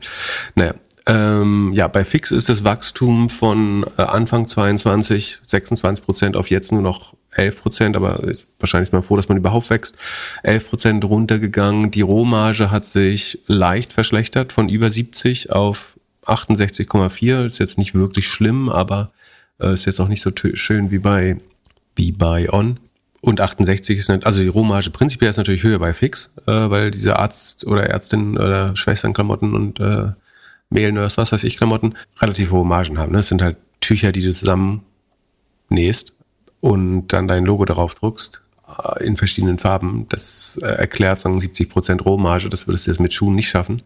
Naja, 0.56 0.76
ähm, 1.08 1.72
ja, 1.74 1.88
bei 1.88 2.06
Fix 2.06 2.32
ist 2.32 2.50
das 2.50 2.64
Wachstum 2.64 3.30
von 3.30 3.84
äh, 3.98 4.04
Anfang 4.04 4.46
22, 4.46 5.40
26 5.42 6.06
Prozent 6.06 6.38
auf 6.38 6.52
jetzt 6.52 6.72
nur 6.72 6.84
noch 6.84 7.16
11 7.32 7.62
Prozent, 7.62 7.96
aber 7.96 8.22
wahrscheinlich 8.60 8.90
ist 8.90 8.94
man 8.94 9.02
froh, 9.02 9.16
dass 9.16 9.30
man 9.30 9.38
überhaupt 9.38 9.70
wächst. 9.72 9.98
11 10.44 10.70
Prozent 10.70 11.06
runtergegangen. 11.06 11.90
Die 11.90 12.02
Rohmarge 12.02 12.70
hat 12.70 12.86
sich 12.86 13.40
leicht 13.48 13.94
verschlechtert 13.94 14.54
von 14.54 14.70
über 14.70 14.92
70 14.92 15.52
auf 15.52 15.98
68,4. 16.26 17.46
Ist 17.46 17.60
jetzt 17.60 17.78
nicht 17.80 17.96
wirklich 17.96 18.28
schlimm, 18.28 18.70
aber 18.70 19.12
äh, 19.60 19.74
ist 19.74 19.86
jetzt 19.86 20.00
auch 20.00 20.08
nicht 20.08 20.22
so 20.22 20.32
schön 20.54 20.92
wie 20.92 21.00
bei, 21.00 21.38
wie 21.96 22.12
bei 22.12 22.52
On. 22.52 22.80
Und 23.22 23.42
68 23.42 23.98
ist, 23.98 24.10
nicht, 24.10 24.26
also 24.26 24.40
die 24.40 24.48
Rohmarge 24.48 24.92
prinzipiell 24.92 25.30
ist 25.30 25.38
natürlich 25.38 25.64
höher 25.64 25.80
bei 25.80 25.94
Fix, 25.94 26.32
äh, 26.48 26.52
weil 26.52 26.92
diese 26.92 27.20
Arzt 27.20 27.68
oder 27.68 27.90
Ärztin 27.90 28.38
oder 28.38 28.76
Schwesternklamotten 28.76 29.54
und 29.54 29.80
äh, 29.80 30.12
Mehlnurse, 30.70 31.18
was 31.18 31.32
weiß 31.32 31.44
ich, 31.44 31.58
Klamotten 31.58 31.96
relativ 32.20 32.52
hohe 32.52 32.66
Margen 32.66 32.98
haben. 32.98 33.12
Ne? 33.12 33.18
Das 33.18 33.28
sind 33.28 33.42
halt 33.42 33.58
Tücher, 33.82 34.12
die 34.12 34.22
du 34.22 34.32
zusammen 34.32 34.84
nähst 35.70 36.14
und 36.62 37.08
dann 37.08 37.28
dein 37.28 37.46
Logo 37.46 37.66
darauf 37.66 37.96
druckst 37.96 38.42
äh, 38.68 39.04
in 39.04 39.18
verschiedenen 39.18 39.58
Farben. 39.58 40.06
Das 40.10 40.60
äh, 40.62 40.68
erklärt 40.68 41.20
sagen 41.20 41.40
70 41.40 41.70
Prozent 41.70 42.06
Rohmarge. 42.06 42.50
Das 42.50 42.68
würdest 42.68 42.88
du 42.88 42.92
jetzt 42.92 43.00
mit 43.00 43.14
Schuhen 43.14 43.36
nicht 43.36 43.50
schaffen. 43.50 43.84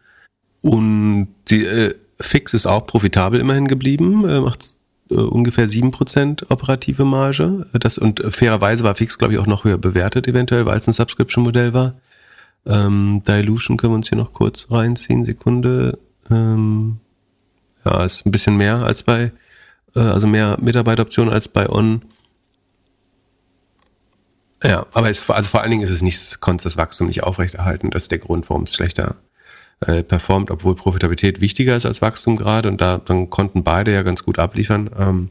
Und 0.62 1.30
die 1.50 1.66
äh, 1.66 1.96
Fix 2.20 2.54
ist 2.54 2.68
auch 2.68 2.86
profitabel 2.86 3.40
immerhin 3.40 3.68
geblieben, 3.68 4.28
äh, 4.28 4.40
macht 4.40 4.74
äh, 5.14 5.22
ungefähr 5.22 5.68
7% 5.68 6.52
operative 6.52 7.06
Marge. 7.06 7.66
Das, 7.74 7.98
und 7.98 8.20
äh, 8.20 8.32
fairerweise 8.32 8.84
war 8.84 8.96
Fix, 8.96 9.18
glaube 9.18 9.34
ich, 9.34 9.40
auch 9.40 9.48
noch 9.48 9.64
höher 9.64 9.78
bewertet, 9.78 10.28
eventuell, 10.28 10.66
weil 10.66 10.78
es 10.78 10.88
ein 10.88 10.94
Subscription-Modell 10.94 11.74
war. 11.74 11.96
Ähm, 12.66 13.22
Dilution 13.28 13.78
können 13.78 13.94
wir 13.94 13.98
uns 13.98 14.10
hier 14.10 14.18
noch 14.18 14.34
kurz 14.34 14.72
reinziehen. 14.72 15.26
Sekunde. 15.26 16.00
Ähm, 16.30 17.00
ja, 17.86 18.06
ist 18.06 18.26
ein 18.26 18.32
bisschen 18.32 18.58
mehr 18.58 18.78
als 18.78 19.04
bei, 19.04 19.32
äh, 19.96 20.00
also 20.00 20.28
mehr 20.28 20.58
Mitarbeiteroptionen 20.62 21.34
als 21.34 21.48
bei 21.48 21.70
On. 21.70 22.02
Ja, 24.64 24.86
aber 24.94 25.10
es, 25.10 25.30
also 25.30 25.50
vor 25.50 25.62
allen 25.62 25.72
Dingen 25.72 25.84
ist 25.84 25.90
es 25.90 26.02
nicht, 26.02 26.40
konnte 26.40 26.64
das 26.64 26.78
Wachstum 26.78 27.08
nicht 27.08 27.24
aufrechterhalten. 27.24 27.92
Das 27.92 28.04
ist 28.04 28.12
der 28.12 28.20
Grund, 28.20 28.50
warum 28.50 28.64
es 28.64 28.74
schlechter 28.74 29.18
äh, 29.88 30.04
performt, 30.04 30.52
obwohl 30.52 30.76
Profitabilität 30.76 31.42
wichtiger 31.42 31.76
ist 31.76 31.86
als 31.86 32.02
Wachstum 32.02 32.36
gerade 32.36 32.70
und 32.70 32.82
da 32.82 32.98
dann 32.98 33.30
konnten 33.30 33.64
beide 33.64 33.94
ja 33.94 34.04
ganz 34.04 34.24
gut 34.24 34.40
abliefern. 34.40 34.90
Ähm, 34.98 35.30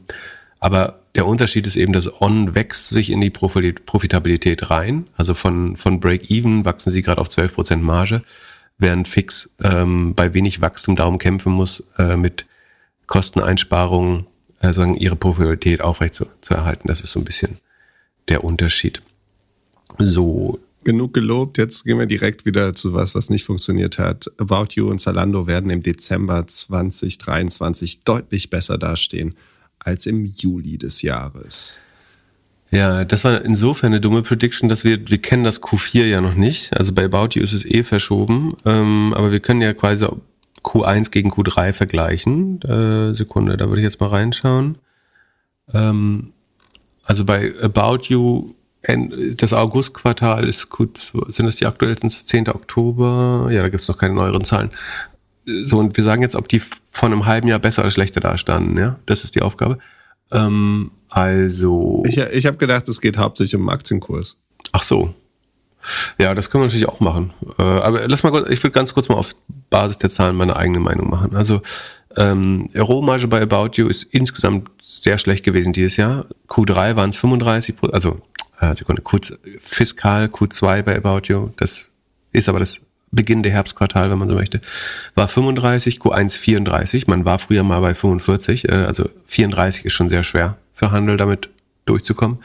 aber 0.59 0.99
der 1.15 1.27
Unterschied 1.27 1.67
ist 1.67 1.75
eben, 1.75 1.93
dass 1.93 2.21
On 2.21 2.55
wächst 2.55 2.89
sich 2.89 3.11
in 3.11 3.21
die 3.21 3.29
Profitabilität 3.29 4.71
rein. 4.71 5.07
Also 5.15 5.33
von, 5.33 5.75
von 5.75 5.99
Break-Even 5.99 6.65
wachsen 6.65 6.89
sie 6.89 7.01
gerade 7.01 7.21
auf 7.21 7.27
12% 7.27 7.77
Marge, 7.77 8.21
während 8.77 9.07
Fix 9.07 9.53
ähm, 9.61 10.15
bei 10.15 10.33
wenig 10.33 10.61
Wachstum 10.61 10.95
darum 10.95 11.17
kämpfen 11.17 11.51
muss, 11.51 11.83
äh, 11.99 12.15
mit 12.15 12.45
Kosteneinsparungen 13.07 14.25
äh, 14.61 14.73
sagen, 14.73 14.95
ihre 14.95 15.15
Profitabilität 15.15 15.81
aufrecht 15.81 16.15
zu, 16.15 16.25
zu 16.41 16.53
erhalten. 16.53 16.87
Das 16.87 17.01
ist 17.01 17.11
so 17.11 17.19
ein 17.19 17.25
bisschen 17.25 17.57
der 18.29 18.43
Unterschied. 18.43 19.01
So, 19.99 20.59
genug 20.85 21.13
gelobt. 21.13 21.57
Jetzt 21.57 21.85
gehen 21.85 21.99
wir 21.99 22.05
direkt 22.05 22.45
wieder 22.45 22.73
zu 22.75 22.93
was, 22.93 23.15
was 23.15 23.29
nicht 23.29 23.45
funktioniert 23.45 23.97
hat. 23.97 24.31
About 24.37 24.67
You 24.71 24.89
und 24.89 24.99
Zalando 24.99 25.47
werden 25.47 25.69
im 25.69 25.83
Dezember 25.83 26.45
2023 26.45 28.03
deutlich 28.03 28.49
besser 28.49 28.77
dastehen 28.77 29.35
als 29.79 30.05
im 30.05 30.33
Juli 30.35 30.77
des 30.77 31.01
Jahres. 31.01 31.79
Ja, 32.71 33.05
das 33.05 33.23
war 33.23 33.43
insofern 33.45 33.93
eine 33.93 34.01
dumme 34.01 34.23
Prediction, 34.23 34.67
dass 34.67 34.83
wir, 34.83 35.07
wir 35.07 35.19
kennen 35.19 35.43
das 35.43 35.61
Q4 35.61 36.05
ja 36.05 36.21
noch 36.21 36.33
nicht. 36.33 36.75
Also 36.75 36.91
bei 36.91 37.05
About 37.05 37.37
You 37.37 37.43
ist 37.43 37.53
es 37.53 37.65
eh 37.65 37.83
verschoben. 37.83 38.55
Ähm, 38.65 39.13
aber 39.13 39.31
wir 39.31 39.41
können 39.41 39.61
ja 39.61 39.73
quasi 39.73 40.07
Q1 40.63 41.11
gegen 41.11 41.31
Q3 41.31 41.73
vergleichen. 41.73 42.61
Äh, 42.63 43.13
Sekunde, 43.13 43.57
da 43.57 43.67
würde 43.67 43.81
ich 43.81 43.85
jetzt 43.85 43.99
mal 43.99 44.07
reinschauen. 44.07 44.79
Ähm, 45.71 46.33
also 47.03 47.25
bei 47.25 47.53
About 47.61 48.05
You 48.07 48.55
das 48.85 49.53
Augustquartal 49.53 50.47
ist 50.47 50.69
gut, 50.69 50.97
sind 50.97 51.45
das 51.45 51.55
die 51.55 51.65
aktuellsten 51.65 52.09
10. 52.09 52.49
Oktober? 52.49 53.47
Ja, 53.49 53.61
da 53.61 53.69
gibt 53.69 53.81
es 53.81 53.87
noch 53.87 53.97
keine 53.97 54.13
neueren 54.13 54.43
Zahlen. 54.43 54.71
So, 55.45 55.77
und 55.77 55.95
wir 55.95 56.03
sagen 56.03 56.21
jetzt, 56.21 56.35
ob 56.35 56.49
die 56.49 56.61
von 56.91 57.11
einem 57.11 57.25
halben 57.25 57.47
Jahr 57.47 57.59
besser 57.59 57.81
oder 57.81 57.91
schlechter 57.91 58.19
dastanden, 58.19 58.77
ja? 58.77 58.99
Das 59.05 59.23
ist 59.23 59.35
die 59.35 59.41
Aufgabe. 59.41 59.77
Ähm, 60.31 60.91
also. 61.09 62.03
Ich, 62.05 62.17
ich 62.17 62.45
habe 62.45 62.57
gedacht, 62.57 62.87
es 62.89 62.99
geht 62.99 63.17
hauptsächlich 63.17 63.59
um 63.59 63.69
Aktienkurs. 63.69 64.37
Ach 64.73 64.83
so. 64.83 65.13
Ja, 66.17 66.33
das 66.33 66.49
können 66.49 66.63
wir 66.63 66.67
natürlich 66.67 66.87
auch 66.87 66.99
machen. 66.99 67.33
Äh, 67.57 67.63
aber 67.63 68.07
lass 68.07 68.23
mal, 68.23 68.51
ich 68.51 68.63
will 68.63 68.71
ganz 68.71 68.93
kurz 68.93 69.09
mal 69.09 69.15
auf 69.15 69.35
Basis 69.69 69.97
der 69.97 70.09
Zahlen 70.09 70.35
meine 70.35 70.55
eigene 70.55 70.79
Meinung 70.79 71.09
machen. 71.09 71.35
Also 71.35 71.61
ähm, 72.15 72.69
Rohmarge 72.75 73.27
bei 73.27 73.41
About 73.41 73.71
You 73.73 73.87
ist 73.87 74.03
insgesamt 74.03 74.69
sehr 74.81 75.17
schlecht 75.17 75.43
gewesen 75.43 75.73
dieses 75.73 75.97
Jahr. 75.97 76.25
Q3 76.47 76.95
waren 76.95 77.09
es 77.09 77.17
35, 77.17 77.75
also 77.91 78.21
Sekunde, 78.75 79.01
Q, 79.01 79.17
Fiskal 79.61 80.25
Q2 80.25 80.81
bei 80.83 80.95
About 80.97 81.27
You, 81.27 81.49
das 81.57 81.89
ist 82.31 82.49
aber 82.49 82.59
das 82.59 82.81
beginnende 83.11 83.51
Herbstquartal, 83.51 84.09
wenn 84.09 84.17
man 84.17 84.27
so 84.27 84.35
möchte, 84.35 84.59
war 85.15 85.27
35, 85.27 85.99
Q1 85.99 86.37
34. 86.37 87.07
Man 87.07 87.25
war 87.25 87.39
früher 87.39 87.63
mal 87.63 87.79
bei 87.79 87.93
45, 87.93 88.69
äh, 88.69 88.71
also 88.71 89.09
34 89.27 89.85
ist 89.85 89.93
schon 89.93 90.09
sehr 90.09 90.23
schwer 90.23 90.57
für 90.73 90.91
Handel 90.91 91.17
damit 91.17 91.49
durchzukommen. 91.85 92.39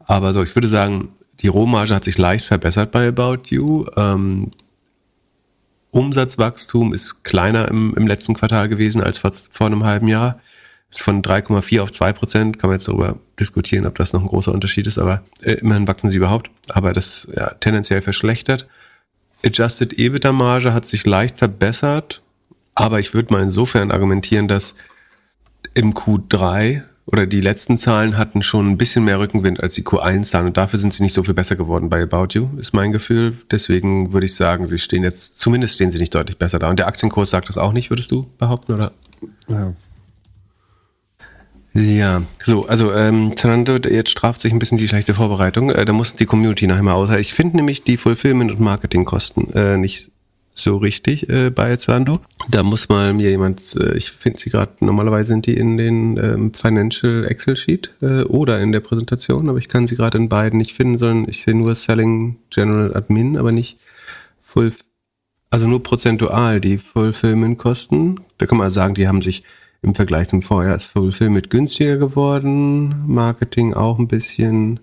Aber 0.00 0.32
so, 0.32 0.42
ich 0.42 0.54
würde 0.56 0.68
sagen, 0.68 1.10
die 1.40 1.48
Rohmarge 1.48 1.94
hat 1.94 2.04
sich 2.04 2.18
leicht 2.18 2.44
verbessert 2.44 2.90
bei 2.90 3.08
About 3.08 3.42
You. 3.46 3.86
Ähm, 3.96 4.50
Umsatzwachstum 5.92 6.92
ist 6.92 7.24
kleiner 7.24 7.68
im, 7.68 7.94
im 7.96 8.06
letzten 8.06 8.34
Quartal 8.34 8.68
gewesen 8.68 9.00
als 9.02 9.18
vor, 9.18 9.32
vor 9.32 9.66
einem 9.66 9.84
halben 9.84 10.08
Jahr 10.08 10.40
ist 10.90 11.02
von 11.02 11.22
3,4 11.22 11.80
auf 11.80 11.92
2 11.92 12.12
Prozent. 12.12 12.58
Kann 12.58 12.68
man 12.68 12.78
jetzt 12.78 12.88
darüber 12.88 13.16
diskutieren, 13.38 13.86
ob 13.86 13.94
das 13.94 14.12
noch 14.12 14.22
ein 14.22 14.26
großer 14.26 14.52
Unterschied 14.52 14.86
ist, 14.86 14.98
aber 14.98 15.22
äh, 15.42 15.52
immerhin 15.52 15.86
wachsen 15.86 16.10
sie 16.10 16.16
überhaupt. 16.16 16.50
Aber 16.68 16.92
das 16.92 17.28
ja, 17.34 17.50
tendenziell 17.54 18.02
verschlechtert. 18.02 18.66
Adjusted 19.44 19.98
EBITDA-Marge 19.98 20.74
hat 20.74 20.84
sich 20.84 21.06
leicht 21.06 21.38
verbessert, 21.38 22.22
aber 22.74 23.00
ich 23.00 23.14
würde 23.14 23.32
mal 23.32 23.42
insofern 23.42 23.90
argumentieren, 23.90 24.48
dass 24.48 24.74
im 25.74 25.94
Q3 25.94 26.82
oder 27.06 27.26
die 27.26 27.40
letzten 27.40 27.76
Zahlen 27.76 28.18
hatten 28.18 28.42
schon 28.42 28.68
ein 28.68 28.78
bisschen 28.78 29.04
mehr 29.04 29.18
Rückenwind 29.18 29.60
als 29.60 29.74
die 29.74 29.82
Q1-Zahlen 29.82 30.48
und 30.48 30.56
dafür 30.56 30.78
sind 30.78 30.92
sie 30.92 31.02
nicht 31.02 31.14
so 31.14 31.22
viel 31.22 31.34
besser 31.34 31.56
geworden 31.56 31.88
bei 31.88 32.02
About 32.02 32.28
You, 32.32 32.48
ist 32.58 32.72
mein 32.72 32.92
Gefühl. 32.92 33.36
Deswegen 33.50 34.12
würde 34.12 34.26
ich 34.26 34.34
sagen, 34.36 34.66
sie 34.66 34.78
stehen 34.78 35.02
jetzt, 35.02 35.40
zumindest 35.40 35.74
stehen 35.74 35.90
sie 35.90 35.98
nicht 35.98 36.14
deutlich 36.14 36.38
besser 36.38 36.58
da. 36.58 36.68
Und 36.68 36.78
der 36.78 36.86
Aktienkurs 36.86 37.30
sagt 37.30 37.48
das 37.48 37.58
auch 37.58 37.72
nicht, 37.72 37.90
würdest 37.90 38.10
du 38.10 38.26
behaupten, 38.38 38.74
oder? 38.74 38.92
Ja. 39.48 39.72
Ja, 41.72 42.22
so, 42.42 42.66
also 42.66 42.92
ähm, 42.92 43.36
Zalando, 43.36 43.76
jetzt 43.76 44.10
straft 44.10 44.40
sich 44.40 44.52
ein 44.52 44.58
bisschen 44.58 44.78
die 44.78 44.88
schlechte 44.88 45.14
Vorbereitung. 45.14 45.70
Äh, 45.70 45.84
da 45.84 45.92
muss 45.92 46.14
die 46.16 46.26
Community 46.26 46.66
nachher 46.66 46.82
mal 46.82 46.94
aus. 46.94 47.10
Ich 47.10 47.32
finde 47.32 47.56
nämlich 47.56 47.84
die 47.84 47.96
Fulfillment- 47.96 48.50
und 48.50 48.60
Marketingkosten 48.60 49.52
äh, 49.54 49.76
nicht 49.76 50.10
so 50.52 50.76
richtig 50.76 51.28
äh, 51.28 51.50
bei 51.50 51.76
Zalando. 51.76 52.20
Da 52.50 52.62
muss 52.62 52.88
mal 52.88 53.12
mir 53.12 53.30
jemand, 53.30 53.76
äh, 53.76 53.96
ich 53.96 54.10
finde 54.10 54.40
sie 54.40 54.50
gerade, 54.50 54.72
normalerweise 54.80 55.28
sind 55.28 55.46
die 55.46 55.56
in 55.56 55.76
den 55.76 56.16
ähm, 56.16 56.52
Financial 56.52 57.24
Excel 57.24 57.56
Sheet 57.56 57.92
äh, 58.02 58.22
oder 58.22 58.60
in 58.60 58.72
der 58.72 58.80
Präsentation, 58.80 59.48
aber 59.48 59.58
ich 59.58 59.68
kann 59.68 59.86
sie 59.86 59.96
gerade 59.96 60.18
in 60.18 60.28
beiden 60.28 60.58
nicht 60.58 60.74
finden, 60.74 60.98
sondern 60.98 61.28
ich 61.28 61.42
sehe 61.42 61.54
nur 61.54 61.74
Selling 61.76 62.36
General 62.50 62.96
Admin, 62.96 63.36
aber 63.36 63.52
nicht 63.52 63.78
Full, 64.42 64.72
also 65.50 65.68
nur 65.68 65.82
prozentual 65.84 66.60
die 66.60 66.78
Fulfillment-Kosten. 66.78 68.16
Da 68.38 68.46
kann 68.46 68.58
man 68.58 68.70
sagen, 68.70 68.94
die 68.94 69.06
haben 69.06 69.22
sich 69.22 69.44
im 69.82 69.94
Vergleich 69.94 70.28
zum 70.28 70.42
Vorjahr 70.42 70.76
ist 70.76 70.86
Fulfillment 70.86 71.50
günstiger 71.50 71.96
geworden, 71.96 73.06
Marketing 73.06 73.74
auch 73.74 73.98
ein 73.98 74.08
bisschen, 74.08 74.80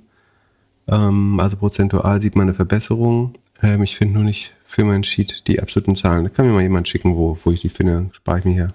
ähm, 0.88 1.40
also 1.40 1.58
prozentual 1.58 2.20
sieht 2.20 2.36
man 2.36 2.48
eine 2.48 2.54
Verbesserung. 2.54 3.34
Ähm, 3.62 3.84
ich 3.84 3.96
finde 3.96 4.16
nur 4.16 4.24
nicht 4.24 4.56
für 4.66 4.84
mein 4.84 5.04
Sheet 5.04 5.48
die 5.48 5.62
absoluten 5.62 5.96
Zahlen. 5.96 6.24
Da 6.24 6.30
kann 6.30 6.48
mir 6.48 6.54
mal 6.54 6.64
jemand 6.64 6.88
schicken, 6.88 7.16
wo, 7.16 7.38
wo 7.44 7.52
ich 7.52 7.62
die 7.62 7.70
finde, 7.70 8.10
spare 8.14 8.40
ich 8.40 8.46
mir 8.46 8.54
hier 8.54 8.68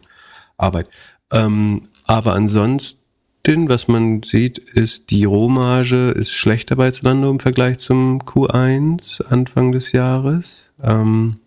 Arbeit. 0.56 0.88
Ähm, 1.32 1.82
aber 2.04 2.34
ansonsten, 2.34 3.68
was 3.68 3.88
man 3.88 4.22
sieht, 4.22 4.58
ist 4.58 5.10
die 5.10 5.24
Rohmarge 5.24 6.10
ist 6.10 6.30
schlechter 6.30 6.76
bei 6.76 6.90
Zalando 6.92 7.30
im 7.30 7.40
Vergleich 7.40 7.78
zum 7.78 8.22
Q1 8.22 9.24
Anfang 9.24 9.72
des 9.72 9.90
Jahres. 9.92 10.72
Ähm, 10.80 11.38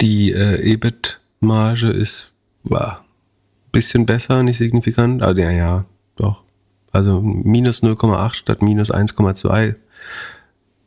die 0.00 0.32
äh, 0.32 0.72
EBIT-Marge 0.72 1.88
ist 1.88 2.32
war 2.62 3.05
bisschen 3.76 4.06
besser, 4.06 4.42
nicht 4.42 4.56
signifikant. 4.56 5.22
Also 5.22 5.40
ja, 5.40 5.50
ja, 5.50 5.84
doch. 6.16 6.42
Also 6.92 7.20
minus 7.20 7.82
0,8 7.82 8.34
statt 8.34 8.62
minus 8.62 8.90
1,2 8.90 9.74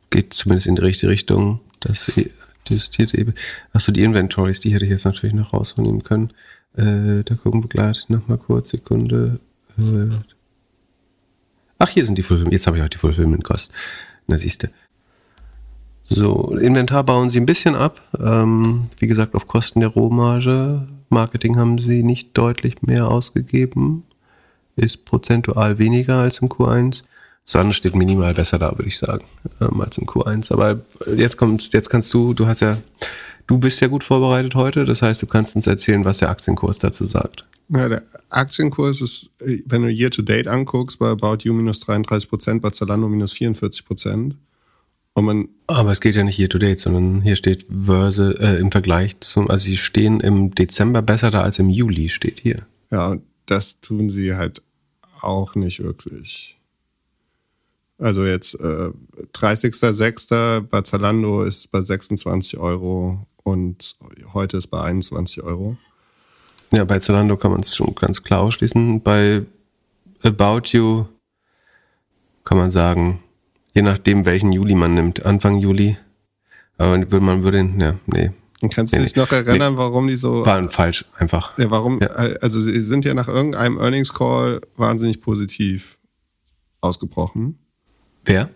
geht 0.10 0.34
zumindest 0.34 0.68
in 0.68 0.76
die 0.76 0.82
richtige 0.82 1.12
Richtung. 1.12 1.60
Das 1.82 2.12
justiert 2.68 3.14
eben. 3.14 3.34
Achso, 3.74 3.92
die 3.92 4.04
Inventories, 4.04 4.60
die 4.60 4.74
hätte 4.74 4.86
ich 4.86 4.92
jetzt 4.92 5.06
natürlich 5.06 5.36
noch 5.36 5.54
rausnehmen 5.54 6.04
können. 6.04 6.32
Äh, 6.76 7.24
da 7.24 7.36
gucken 7.36 7.64
wir 7.64 7.70
gleich 7.70 8.10
nochmal 8.10 8.40
kurz, 8.40 8.72
Sekunde. 8.72 9.40
Äh, 9.78 10.10
ach, 11.78 11.90
hier 11.90 12.06
sind 12.06 12.18
die 12.18 12.24
Fulfillment. 12.24 12.54
Jetzt 12.54 12.66
habe 12.66 12.78
ich 12.78 12.84
auch 12.84 12.90
die 12.90 12.98
Fulfillment-Kosten. 12.98 13.74
Na, 14.28 14.38
siehst 14.38 14.64
du. 14.64 14.68
So, 16.10 16.56
Inventar 16.58 17.04
bauen 17.04 17.30
sie 17.30 17.40
ein 17.40 17.46
bisschen 17.46 17.76
ab. 17.76 18.02
Ähm, 18.20 18.90
wie 18.98 19.08
gesagt, 19.08 19.36
auf 19.36 19.48
Kosten 19.48 19.80
der 19.80 19.90
Rohmarge. 19.90 20.88
Marketing 21.10 21.58
haben 21.58 21.78
sie 21.78 22.04
nicht 22.04 22.38
deutlich 22.38 22.82
mehr 22.82 23.08
ausgegeben. 23.08 24.04
Ist 24.76 25.06
prozentual 25.06 25.78
weniger 25.78 26.16
als 26.16 26.40
im 26.40 26.50
Q1. 26.50 27.04
Sonne 27.44 27.74
steht 27.74 27.96
minimal 27.96 28.34
besser 28.34 28.60
da, 28.60 28.72
würde 28.72 28.88
ich 28.88 28.98
sagen, 28.98 29.26
ähm, 29.60 29.82
als 29.82 29.98
im 29.98 30.06
Q1. 30.06 30.54
Aber 30.54 30.82
jetzt 31.16 31.38
kommst, 31.38 31.74
jetzt 31.74 31.90
kannst 31.90 32.14
du, 32.14 32.34
du 32.34 32.46
hast 32.46 32.62
ja, 32.62 32.78
du 33.48 33.58
bist 33.58 33.82
ja 33.82 33.88
gut 33.88 34.04
vorbereitet 34.04 34.56
heute. 34.56 34.86
Das 34.86 35.02
heißt, 35.02 35.22
du 35.22 35.26
kannst 35.26 35.56
uns 35.56 35.66
erzählen, 35.66 36.06
was 36.06 36.20
der 36.20 36.30
Aktienkurs 36.30 36.80
dazu 36.80 37.06
sagt. 37.06 37.46
Ja, 37.70 37.90
der 37.90 38.04
Aktienkurs 38.30 39.02
ist, 39.02 39.30
wenn 39.66 39.84
du 39.84 39.90
Year 39.90 40.12
to 40.12 40.22
Date 40.22 40.48
anguckst, 40.48 41.00
bei 41.00 41.10
About 41.10 41.40
You 41.44 41.54
minus 41.54 41.80
33 41.82 42.30
Prozent, 42.30 42.62
bei 42.62 42.70
Zalando 42.70 43.08
minus 43.08 43.34
44 43.34 43.86
Prozent. 43.86 44.36
Aber 45.16 45.92
es 45.92 46.02
geht 46.02 46.16
ja 46.16 46.24
nicht 46.24 46.40
year 46.40 46.50
to 46.50 46.58
date, 46.58 46.80
sondern 46.80 47.22
hier 47.22 47.36
steht 47.36 47.66
Verse 47.70 48.36
äh, 48.40 48.60
im 48.60 48.72
Vergleich 48.72 49.20
zum, 49.20 49.50
also 49.50 49.66
sie 49.66 49.78
stehen 49.78 50.20
im 50.20 50.56
Dezember 50.56 51.02
besser 51.02 51.30
da 51.30 51.42
als 51.44 51.60
im 51.60 51.70
Juli, 51.70 52.10
steht 52.10 52.40
hier. 52.40 52.66
Ja, 52.90 53.10
und 53.10 53.24
das 53.46 53.80
tun 53.80 54.10
sie 54.10 54.36
halt 54.36 54.62
auch 55.22 55.56
nicht 55.56 55.84
wirklich. 55.84 56.58
Also 57.98 58.26
jetzt 58.26 58.56
äh, 58.56 58.92
30.06. 59.34 60.62
bei 60.62 60.82
Zalando 60.82 61.44
ist 61.44 61.70
bei 61.70 61.82
26 61.82 62.58
Euro 62.58 63.28
und 63.44 63.98
heute 64.34 64.58
ist 64.58 64.68
bei 64.68 64.82
21 64.82 65.44
Euro. 65.44 65.78
Ja, 66.72 66.86
bei 66.86 67.00
Zalando 67.00 67.36
kann 67.36 67.52
man 67.52 67.62
es 67.62 67.76
schon 67.76 67.94
ganz 67.96 68.24
klar 68.24 68.42
ausschließen. 68.42 69.02
Bei 69.02 69.44
About 70.24 70.70
You 70.70 71.06
kann 72.46 72.58
man 72.58 72.72
sagen, 72.72 73.22
Je 73.80 73.84
nachdem, 73.84 74.26
welchen 74.26 74.52
Juli 74.52 74.76
man 74.76 74.94
nimmt. 74.94 75.26
Anfang 75.26 75.56
Juli. 75.56 75.96
Aber 76.78 77.22
man 77.22 77.44
würde, 77.44 77.60
ja, 77.78 77.98
nee. 78.08 78.32
Und 78.60 78.74
kannst 78.74 78.92
du 78.92 78.98
nee, 78.98 79.06
dich 79.06 79.16
noch 79.16 79.32
erinnern, 79.32 79.76
nee. 79.76 79.80
warum 79.80 80.06
die 80.10 80.18
so. 80.18 80.46
Waren 80.46 80.70
falsch, 80.70 81.06
einfach. 81.18 81.58
Ja, 81.58 81.72
warum, 81.72 82.02
ja. 82.02 82.08
also 82.42 82.60
sie 82.60 82.82
sind 82.82 83.06
ja 83.06 83.14
nach 83.14 83.30
irgendeinem 83.30 83.78
Earnings 83.78 84.14
Call 84.14 84.60
wahnsinnig 84.76 85.22
positiv 85.22 85.98
ausgebrochen. 86.82 87.58
Wer? 88.26 88.50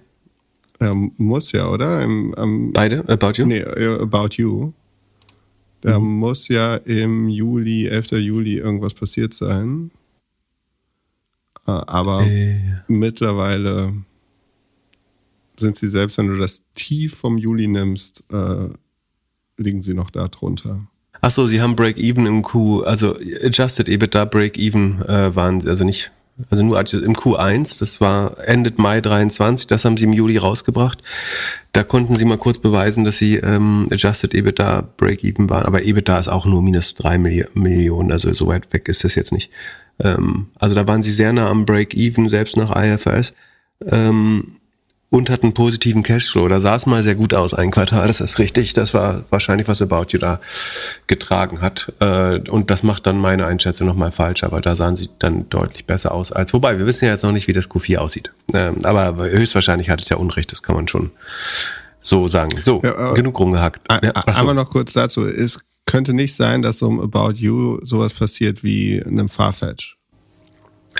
Ja, 0.81 0.93
muss 1.15 1.53
ja, 1.53 1.69
oder? 1.69 2.01
Im, 2.01 2.33
um, 2.33 2.73
Beide? 2.73 3.07
About 3.07 3.31
You? 3.37 3.45
Nee, 3.45 3.63
About 3.63 4.31
You. 4.31 4.73
Da 5.79 5.99
mhm. 5.99 6.17
muss 6.19 6.49
ja 6.49 6.75
im 6.75 7.29
Juli, 7.29 7.87
11. 7.87 8.11
Juli 8.11 8.57
irgendwas 8.57 8.93
passiert 8.93 9.33
sein. 9.33 9.89
Äh, 11.65 11.71
aber 11.71 12.27
äh. 12.27 12.59
mittlerweile 12.89 13.93
sind 15.57 15.77
sie 15.77 15.87
selbst, 15.87 16.17
wenn 16.17 16.27
du 16.27 16.37
das 16.37 16.63
Tief 16.73 17.15
vom 17.15 17.37
Juli 17.37 17.67
nimmst, 17.67 18.23
äh, 18.31 18.69
liegen 19.57 19.81
sie 19.81 19.93
noch 19.93 20.09
da 20.09 20.27
drunter. 20.27 20.87
Achso, 21.21 21.47
sie 21.47 21.61
haben 21.61 21.75
Break-Even 21.75 22.25
im 22.25 22.41
Q, 22.41 22.81
also 22.81 23.15
Adjusted 23.43 23.87
EBITDA 23.87 24.25
Break-Even 24.25 25.01
äh, 25.03 25.33
waren 25.35 25.61
sie, 25.61 25.69
also 25.69 25.85
nicht, 25.85 26.11
also 26.49 26.65
nur 26.65 26.77
im 26.77 27.13
Q1, 27.13 27.79
das 27.79 28.01
war 28.01 28.37
endet 28.45 28.77
Mai 28.77 28.99
23, 28.99 29.67
das 29.67 29.85
haben 29.85 29.95
sie 29.95 30.03
im 30.03 30.11
Juli 30.11 30.37
rausgebracht. 30.37 31.01
Da 31.71 31.83
konnten 31.83 32.17
sie 32.17 32.25
mal 32.25 32.37
kurz 32.37 32.57
beweisen, 32.57 33.05
dass 33.05 33.19
sie 33.19 33.37
ähm, 33.37 33.87
Adjusted 33.89 34.33
EBITDA 34.33 34.89
Break-Even 34.97 35.49
waren, 35.49 35.65
aber 35.65 35.85
EBITDA 35.85 36.19
ist 36.19 36.27
auch 36.27 36.45
nur 36.45 36.61
minus 36.61 36.93
drei 36.95 37.17
Milli 37.17 37.45
Millionen, 37.53 38.11
also 38.11 38.33
so 38.33 38.47
weit 38.47 38.73
weg 38.73 38.89
ist 38.89 39.05
das 39.05 39.15
jetzt 39.15 39.31
nicht. 39.31 39.49
Ähm, 39.99 40.47
also 40.55 40.75
da 40.75 40.85
waren 40.87 41.03
sie 41.03 41.11
sehr 41.11 41.31
nah 41.31 41.49
am 41.49 41.65
Break-Even, 41.65 42.27
selbst 42.27 42.57
nach 42.57 42.75
IFRS. 42.75 43.33
Ähm, 43.85 44.57
und 45.13 45.29
hat 45.29 45.43
einen 45.43 45.53
positiven 45.53 46.01
Cashflow. 46.01 46.47
Da 46.47 46.59
sah 46.59 46.73
es 46.73 46.87
mal 46.87 47.03
sehr 47.03 47.13
gut 47.13 47.35
aus, 47.35 47.53
ein 47.53 47.69
Quartal, 47.69 48.07
das 48.07 48.19
ist 48.19 48.39
richtig. 48.39 48.73
Das 48.73 48.95
war 48.95 49.25
wahrscheinlich, 49.29 49.67
was 49.67 49.79
About 49.79 50.07
You 50.09 50.17
da 50.17 50.39
getragen 51.05 51.61
hat. 51.61 51.93
Äh, 51.99 52.39
und 52.49 52.71
das 52.71 52.81
macht 52.81 53.05
dann 53.05 53.19
meine 53.19 53.45
Einschätzung 53.45 53.85
nochmal 53.85 54.11
falsch, 54.11 54.43
aber 54.43 54.59
da 54.59 54.73
sahen 54.73 54.95
sie 54.95 55.09
dann 55.19 55.47
deutlich 55.49 55.85
besser 55.85 56.13
aus 56.13 56.31
als. 56.31 56.51
Wobei, 56.55 56.79
wir 56.79 56.87
wissen 56.87 57.05
ja 57.05 57.11
jetzt 57.11 57.21
noch 57.21 57.31
nicht, 57.31 57.47
wie 57.47 57.53
das 57.53 57.69
Q4 57.69 57.97
aussieht. 57.97 58.33
Ähm, 58.55 58.83
aber 58.83 59.15
höchstwahrscheinlich 59.29 59.91
hatte 59.91 60.01
ich 60.01 60.09
ja 60.09 60.17
Unrecht, 60.17 60.51
das 60.51 60.63
kann 60.63 60.75
man 60.75 60.87
schon 60.87 61.11
so 61.99 62.27
sagen. 62.27 62.49
So, 62.63 62.81
ja, 62.83 63.13
genug 63.13 63.39
rumgehackt. 63.39 63.83
Ja, 63.91 64.13
einmal 64.13 64.55
noch 64.55 64.71
kurz 64.71 64.93
dazu. 64.93 65.27
Es 65.27 65.59
könnte 65.85 66.15
nicht 66.15 66.33
sein, 66.33 66.63
dass 66.63 66.79
so 66.79 66.89
einem 66.89 67.01
About 67.01 67.33
You 67.33 67.77
sowas 67.83 68.15
passiert 68.15 68.63
wie 68.63 69.03
einem 69.05 69.29
Farfetch. 69.29 69.95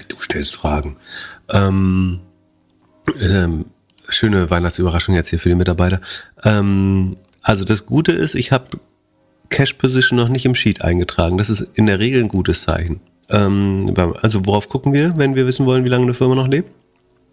Du 0.08 0.20
stellst 0.20 0.56
Fragen. 0.56 0.98
Ähm, 1.50 2.20
ähm, 3.20 3.66
schöne 4.10 4.50
Weihnachtsüberraschung 4.50 5.16
jetzt 5.16 5.30
hier 5.30 5.40
für 5.40 5.50
die 5.50 5.56
Mitarbeiter. 5.56 6.02
Ähm, 6.44 7.16
also 7.42 7.64
das 7.64 7.86
Gute 7.86 8.12
ist, 8.12 8.36
ich 8.36 8.52
habe 8.52 8.80
Cash 9.50 9.74
Position 9.74 10.18
noch 10.18 10.30
nicht 10.30 10.46
im 10.46 10.56
Sheet 10.56 10.82
eingetragen. 10.82 11.38
Das 11.38 11.50
ist 11.50 11.70
in 11.76 11.86
der 11.86 12.00
Regel 12.00 12.24
ein 12.24 12.30
gutes 12.30 12.64
Zeichen. 12.64 13.02
Ähm, 13.30 13.94
also 14.22 14.46
worauf 14.46 14.70
gucken 14.70 14.94
wir, 14.94 15.18
wenn 15.18 15.36
wir 15.36 15.46
wissen 15.46 15.66
wollen, 15.66 15.86
wie 15.86 15.90
lange 15.90 16.04
eine 16.04 16.14
Firma 16.14 16.36
noch 16.36 16.48
lebt? 16.48 16.72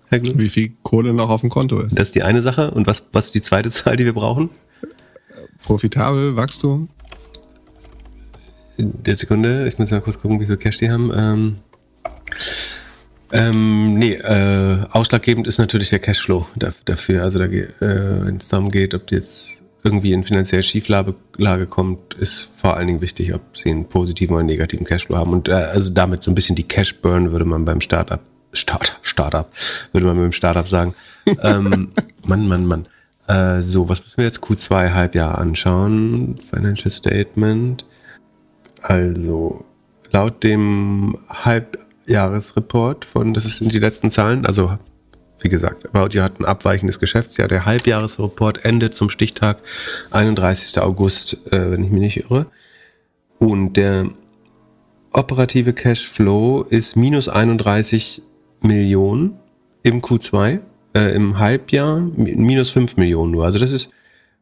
Herr 0.08 0.18
Glück? 0.18 0.38
Wie 0.38 0.48
viel 0.48 0.72
Kohle 0.82 1.12
noch 1.12 1.30
auf 1.30 1.40
dem 1.40 1.50
Konto 1.50 1.80
ist. 1.80 1.96
Das 1.96 2.08
ist 2.08 2.14
die 2.16 2.22
eine 2.22 2.42
Sache. 2.42 2.72
Und 2.72 2.86
was, 2.86 3.04
was 3.12 3.26
ist 3.26 3.34
die 3.34 3.42
zweite 3.42 3.70
Zahl, 3.70 3.96
die 3.96 4.04
wir 4.04 4.12
brauchen? 4.12 4.50
Profitabel, 5.62 6.36
Wachstum. 6.36 6.88
Der 8.78 9.14
Sekunde, 9.14 9.68
ich 9.68 9.78
muss 9.78 9.90
mal 9.90 10.00
kurz 10.00 10.18
gucken, 10.18 10.40
wie 10.40 10.46
viel 10.46 10.56
Cash 10.56 10.78
die 10.78 10.90
haben. 10.90 11.12
Ähm, 11.14 11.56
ähm, 13.32 13.94
nee, 13.94 14.14
äh, 14.14 14.84
ausschlaggebend 14.90 15.46
ist 15.46 15.58
natürlich 15.58 15.90
der 15.90 15.98
Cashflow 15.98 16.46
dafür. 16.84 17.22
Also 17.22 17.38
da, 17.38 17.44
äh, 17.46 17.70
wenn 17.80 18.36
es 18.36 18.48
darum 18.48 18.70
geht, 18.70 18.94
ob 18.94 19.06
die 19.06 19.16
jetzt 19.16 19.62
irgendwie 19.82 20.12
in 20.12 20.24
finanzielle 20.24 20.62
Schieflage 20.62 21.66
kommt, 21.66 22.14
ist 22.14 22.50
vor 22.56 22.76
allen 22.76 22.86
Dingen 22.86 23.00
wichtig, 23.00 23.32
ob 23.34 23.56
sie 23.56 23.70
einen 23.70 23.86
positiven 23.86 24.34
oder 24.34 24.40
einen 24.40 24.48
negativen 24.48 24.84
Cashflow 24.84 25.16
haben. 25.16 25.32
Und 25.32 25.48
äh, 25.48 25.52
also 25.52 25.92
damit 25.92 26.22
so 26.22 26.30
ein 26.30 26.34
bisschen 26.34 26.56
die 26.56 26.66
Cash 26.66 26.96
Burn 26.96 27.32
würde 27.32 27.44
man 27.44 27.64
beim 27.64 27.80
Startup, 27.80 28.20
Start, 28.52 28.98
Startup, 29.02 29.48
würde 29.92 30.06
man 30.06 30.16
beim 30.16 30.32
Startup 30.32 30.68
sagen. 30.68 30.94
ähm, 31.42 31.92
Mann, 32.26 32.48
Mann, 32.48 32.66
Mann. 32.66 32.86
Äh, 33.28 33.62
so, 33.62 33.88
was 33.88 34.02
müssen 34.02 34.18
wir 34.18 34.24
jetzt 34.24 34.42
Q2 34.42 34.92
Halbjahr 34.92 35.38
anschauen? 35.38 36.34
Financial 36.52 36.90
Statement. 36.90 37.84
Also, 38.82 39.64
laut 40.10 40.42
dem 40.42 41.16
Halb 41.28 41.78
Halbjahresreport 42.10 43.04
von, 43.04 43.34
das 43.34 43.44
sind 43.44 43.72
die 43.72 43.78
letzten 43.78 44.10
Zahlen, 44.10 44.44
also 44.44 44.76
wie 45.42 45.48
gesagt, 45.48 45.88
You 45.94 46.22
hat 46.22 46.38
ein 46.38 46.44
abweichendes 46.44 46.98
Geschäftsjahr. 46.98 47.48
Der 47.48 47.64
Halbjahresreport 47.64 48.64
endet 48.64 48.94
zum 48.94 49.08
Stichtag 49.08 49.58
31. 50.10 50.82
August, 50.82 51.46
äh, 51.50 51.70
wenn 51.70 51.84
ich 51.84 51.90
mich 51.90 52.00
nicht 52.00 52.16
irre. 52.18 52.46
Und 53.38 53.74
der 53.74 54.10
operative 55.12 55.72
Cashflow 55.72 56.62
ist 56.62 56.96
minus 56.96 57.28
31 57.28 58.22
Millionen 58.60 59.38
im 59.82 60.02
Q2, 60.02 60.58
äh, 60.94 61.14
im 61.14 61.38
Halbjahr 61.38 62.00
minus 62.00 62.70
5 62.70 62.96
Millionen 62.98 63.30
nur. 63.30 63.46
Also 63.46 63.58
das 63.58 63.70
ist, 63.70 63.90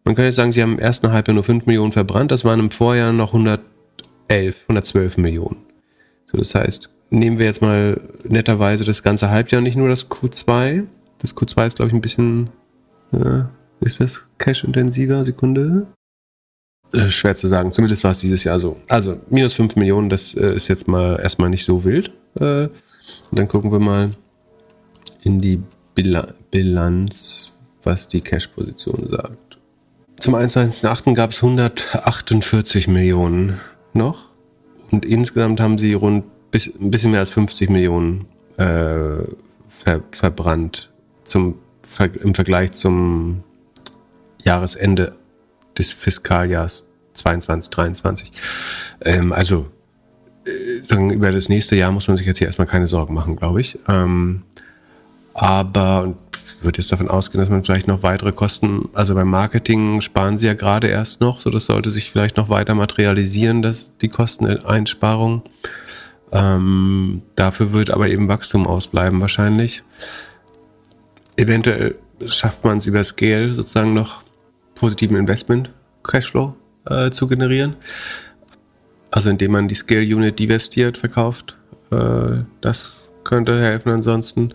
man 0.04 0.16
kann 0.16 0.24
jetzt 0.24 0.36
sagen, 0.36 0.50
sie 0.50 0.62
haben 0.62 0.72
im 0.72 0.78
ersten 0.80 1.12
Halbjahr 1.12 1.34
nur 1.34 1.44
5 1.44 1.66
Millionen 1.66 1.92
verbrannt, 1.92 2.32
das 2.32 2.44
waren 2.44 2.58
im 2.58 2.72
Vorjahr 2.72 3.12
noch 3.12 3.34
111, 3.34 3.60
112 4.62 5.16
Millionen. 5.18 5.58
So, 6.26 6.38
das 6.38 6.56
heißt, 6.56 6.90
nehmen 7.10 7.38
wir 7.38 7.46
jetzt 7.46 7.62
mal 7.62 8.00
netterweise 8.24 8.84
das 8.84 9.02
ganze 9.02 9.30
Halbjahr, 9.30 9.60
nicht 9.60 9.76
nur 9.76 9.88
das 9.88 10.10
Q2. 10.10 10.84
Das 11.18 11.36
Q2 11.36 11.66
ist, 11.66 11.76
glaube 11.76 11.88
ich, 11.88 11.94
ein 11.94 12.00
bisschen, 12.00 12.50
äh, 13.12 13.42
ist 13.80 14.00
das 14.00 14.26
cash-intensiver? 14.38 15.24
Sekunde. 15.24 15.86
Äh, 16.92 17.10
schwer 17.10 17.36
zu 17.36 17.48
sagen. 17.48 17.72
Zumindest 17.72 18.04
war 18.04 18.12
es 18.12 18.20
dieses 18.20 18.44
Jahr 18.44 18.60
so. 18.60 18.76
Also 18.88 19.20
minus 19.28 19.54
5 19.54 19.76
Millionen, 19.76 20.08
das 20.08 20.34
äh, 20.34 20.54
ist 20.54 20.68
jetzt 20.68 20.88
mal 20.88 21.18
erstmal 21.20 21.50
nicht 21.50 21.64
so 21.64 21.84
wild. 21.84 22.12
Äh, 22.38 22.64
und 22.64 23.38
dann 23.38 23.48
gucken 23.48 23.72
wir 23.72 23.78
mal 23.78 24.10
in 25.22 25.40
die 25.40 25.60
Bil 25.94 26.34
Bilanz, 26.50 27.52
was 27.82 28.08
die 28.08 28.20
Cash-Position 28.20 29.08
sagt. 29.10 29.58
Zum 30.18 30.34
21.08. 30.34 31.14
gab 31.14 31.30
es 31.30 31.42
148 31.42 32.88
Millionen 32.88 33.60
noch. 33.92 34.28
Und 34.90 35.04
insgesamt 35.04 35.60
haben 35.60 35.78
sie 35.78 35.92
rund 35.92 36.24
bis, 36.50 36.66
ein 36.66 36.90
bisschen 36.90 37.10
mehr 37.10 37.20
als 37.20 37.30
50 37.30 37.70
Millionen 37.70 38.26
äh, 38.56 39.22
ver, 39.68 40.02
verbrannt 40.10 40.92
zum, 41.24 41.58
im 42.22 42.34
Vergleich 42.34 42.72
zum 42.72 43.42
Jahresende 44.42 45.14
des 45.76 45.92
Fiskaljahrs 45.92 46.86
22, 47.14 47.70
23. 47.70 48.32
Ähm, 49.02 49.32
also 49.32 49.66
äh, 50.44 50.84
sagen, 50.84 51.10
über 51.10 51.30
das 51.30 51.48
nächste 51.48 51.76
Jahr 51.76 51.92
muss 51.92 52.08
man 52.08 52.16
sich 52.16 52.26
jetzt 52.26 52.38
hier 52.38 52.46
erstmal 52.46 52.66
keine 52.66 52.86
Sorgen 52.86 53.14
machen, 53.14 53.36
glaube 53.36 53.60
ich. 53.60 53.78
Ähm, 53.88 54.42
aber 55.34 56.14
ich 56.32 56.64
würde 56.64 56.80
jetzt 56.80 56.90
davon 56.90 57.08
ausgehen, 57.08 57.40
dass 57.40 57.50
man 57.50 57.62
vielleicht 57.62 57.86
noch 57.86 58.02
weitere 58.02 58.32
Kosten, 58.32 58.88
also 58.92 59.14
beim 59.14 59.28
Marketing 59.28 60.00
sparen 60.00 60.36
sie 60.38 60.46
ja 60.46 60.54
gerade 60.54 60.88
erst 60.88 61.20
noch, 61.20 61.40
so 61.40 61.50
das 61.50 61.66
sollte 61.66 61.92
sich 61.92 62.10
vielleicht 62.10 62.36
noch 62.36 62.48
weiter 62.48 62.74
materialisieren, 62.74 63.62
dass 63.62 63.96
die 63.98 64.08
Kosteneinsparung. 64.08 65.42
Ähm, 66.32 67.22
dafür 67.36 67.72
wird 67.72 67.90
aber 67.90 68.08
eben 68.08 68.28
Wachstum 68.28 68.66
ausbleiben 68.66 69.20
wahrscheinlich. 69.20 69.82
Eventuell 71.36 71.96
schafft 72.26 72.64
man 72.64 72.78
es 72.78 72.86
über 72.86 73.02
Scale 73.04 73.54
sozusagen 73.54 73.94
noch 73.94 74.22
positiven 74.74 75.16
Investment 75.16 75.70
Cashflow 76.02 76.56
äh, 76.86 77.10
zu 77.10 77.28
generieren. 77.28 77.76
Also 79.10 79.30
indem 79.30 79.52
man 79.52 79.68
die 79.68 79.74
Scale 79.74 80.02
Unit 80.02 80.38
divestiert, 80.38 80.98
verkauft. 80.98 81.56
Äh, 81.90 82.42
das 82.60 83.08
könnte 83.24 83.60
helfen. 83.60 83.90
Ansonsten 83.90 84.54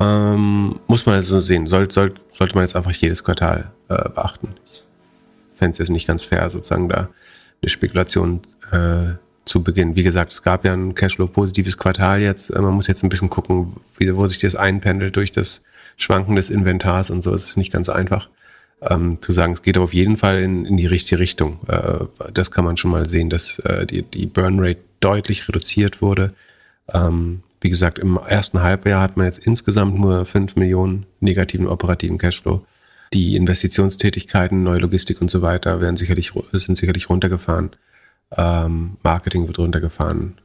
ähm, 0.00 0.80
muss 0.86 1.06
man 1.06 1.16
also 1.16 1.40
sehen. 1.40 1.66
Soll, 1.66 1.90
soll, 1.90 2.14
sollte 2.32 2.54
man 2.54 2.64
jetzt 2.64 2.76
einfach 2.76 2.92
jedes 2.92 3.24
Quartal 3.24 3.70
äh, 3.88 4.08
beachten. 4.08 4.48
Ich 4.66 4.84
fände 5.56 5.72
es 5.72 5.78
jetzt 5.78 5.90
nicht 5.90 6.06
ganz 6.06 6.24
fair, 6.24 6.48
sozusagen 6.50 6.88
da 6.88 7.08
eine 7.60 7.68
Spekulation 7.68 8.40
äh, 8.72 9.14
zu 9.44 9.62
Beginn. 9.62 9.96
Wie 9.96 10.02
gesagt, 10.02 10.32
es 10.32 10.42
gab 10.42 10.64
ja 10.64 10.72
ein 10.72 10.94
Cashflow-positives 10.94 11.78
Quartal 11.78 12.20
jetzt. 12.20 12.50
Äh, 12.50 12.60
man 12.60 12.74
muss 12.74 12.86
jetzt 12.86 13.02
ein 13.02 13.08
bisschen 13.08 13.30
gucken, 13.30 13.74
wie, 13.98 14.14
wo 14.16 14.26
sich 14.26 14.38
das 14.38 14.56
einpendelt 14.56 15.16
durch 15.16 15.32
das 15.32 15.62
Schwanken 15.96 16.36
des 16.36 16.50
Inventars 16.50 17.10
und 17.10 17.22
so. 17.22 17.34
Es 17.34 17.48
ist 17.48 17.56
nicht 17.56 17.72
ganz 17.72 17.88
einfach 17.88 18.28
ähm, 18.88 19.18
zu 19.20 19.32
sagen, 19.32 19.52
es 19.52 19.62
geht 19.62 19.78
auf 19.78 19.94
jeden 19.94 20.16
Fall 20.16 20.40
in, 20.40 20.64
in 20.64 20.76
die 20.76 20.86
richtige 20.86 21.20
Richtung. 21.20 21.58
Äh, 21.68 22.04
das 22.32 22.50
kann 22.50 22.64
man 22.64 22.76
schon 22.76 22.90
mal 22.90 23.08
sehen, 23.08 23.30
dass 23.30 23.58
äh, 23.60 23.86
die, 23.86 24.02
die 24.02 24.26
Burn 24.26 24.58
Rate 24.58 24.80
deutlich 25.00 25.48
reduziert 25.48 26.02
wurde. 26.02 26.34
Ähm, 26.92 27.42
wie 27.60 27.70
gesagt, 27.70 27.98
im 27.98 28.16
ersten 28.16 28.60
Halbjahr 28.60 29.00
hat 29.00 29.16
man 29.16 29.26
jetzt 29.26 29.38
insgesamt 29.46 29.98
nur 29.98 30.26
5 30.26 30.56
Millionen 30.56 31.06
negativen 31.20 31.68
operativen 31.68 32.18
Cashflow. 32.18 32.64
Die 33.12 33.36
Investitionstätigkeiten, 33.36 34.62
neue 34.62 34.78
Logistik 34.78 35.20
und 35.20 35.30
so 35.30 35.42
weiter 35.42 35.80
werden 35.80 35.96
sicherlich, 35.96 36.32
sind 36.52 36.76
sicherlich 36.76 37.08
runtergefahren. 37.08 37.70
Ähm, 38.36 38.96
Marketing 39.02 39.46
wird 39.46 39.58
runtergefahren, 39.58 40.40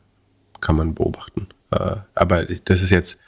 kann 0.61 0.75
man 0.75 0.95
beobachten. 0.95 1.47
Äh, 1.71 1.97
aber 2.15 2.45
das 2.45 2.81
ist 2.81 2.91
jetzt 2.91 3.19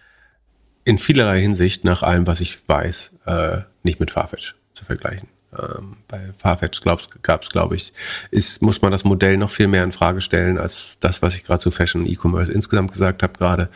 in 0.84 0.98
vielerlei 0.98 1.42
Hinsicht, 1.42 1.84
nach 1.84 2.04
allem, 2.04 2.28
was 2.28 2.42
ich 2.42 2.68
weiß, 2.68 3.16
äh, 3.26 3.58
nicht 3.84 4.00
mit 4.00 4.12
Farfetch 4.12 4.56
zu 4.74 4.86
vergleichen. 4.86 5.28
Ähm, 5.58 5.98
bei 6.08 6.32
Farfetch 6.38 6.82
gab 6.82 7.42
es, 7.42 7.50
glaube 7.50 7.76
ich, 7.76 7.94
ist, 8.30 8.62
muss 8.62 8.82
man 8.82 8.92
das 8.92 9.04
Modell 9.04 9.38
noch 9.38 9.50
viel 9.50 9.68
mehr 9.68 9.84
in 9.84 9.92
Frage 9.92 10.22
stellen 10.22 10.58
als 10.58 11.00
das, 11.00 11.22
was 11.22 11.36
ich 11.36 11.44
gerade 11.44 11.60
zu 11.60 11.72
Fashion 11.72 12.06
E-Commerce 12.06 12.52
insgesamt 12.52 12.92
gesagt 12.92 13.24
habe 13.24 13.34
gerade. 13.34 13.70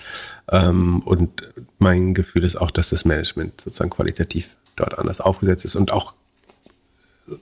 Ähm, 0.51 0.99
und 1.01 1.49
mein 1.79 2.13
Gefühl 2.13 2.43
ist 2.43 2.55
auch, 2.55 2.71
dass 2.71 2.89
das 2.89 3.05
Management 3.05 3.61
sozusagen 3.61 3.89
qualitativ 3.89 4.55
dort 4.75 4.97
anders 4.97 5.21
aufgesetzt 5.21 5.65
ist 5.65 5.75
und 5.75 5.91
auch 5.91 6.13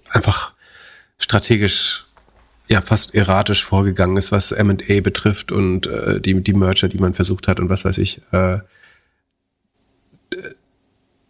einfach 0.10 0.54
strategisch 1.18 2.06
ja 2.72 2.81
fast 2.81 3.14
erratisch 3.14 3.65
vorgegangen 3.65 4.18
ist, 4.18 4.31
was 4.31 4.52
M&A 4.52 5.02
betrifft 5.02 5.52
und 5.52 5.88
äh, 5.88 6.19
die, 6.22 6.41
die 6.41 6.53
Merger, 6.53 6.88
die 6.88 6.98
man 6.98 7.14
versucht 7.14 7.48
hat 7.48 7.60
und 7.60 7.69
was 7.69 7.85
weiß 7.85 7.98
ich. 7.98 8.22
Äh, 8.31 8.60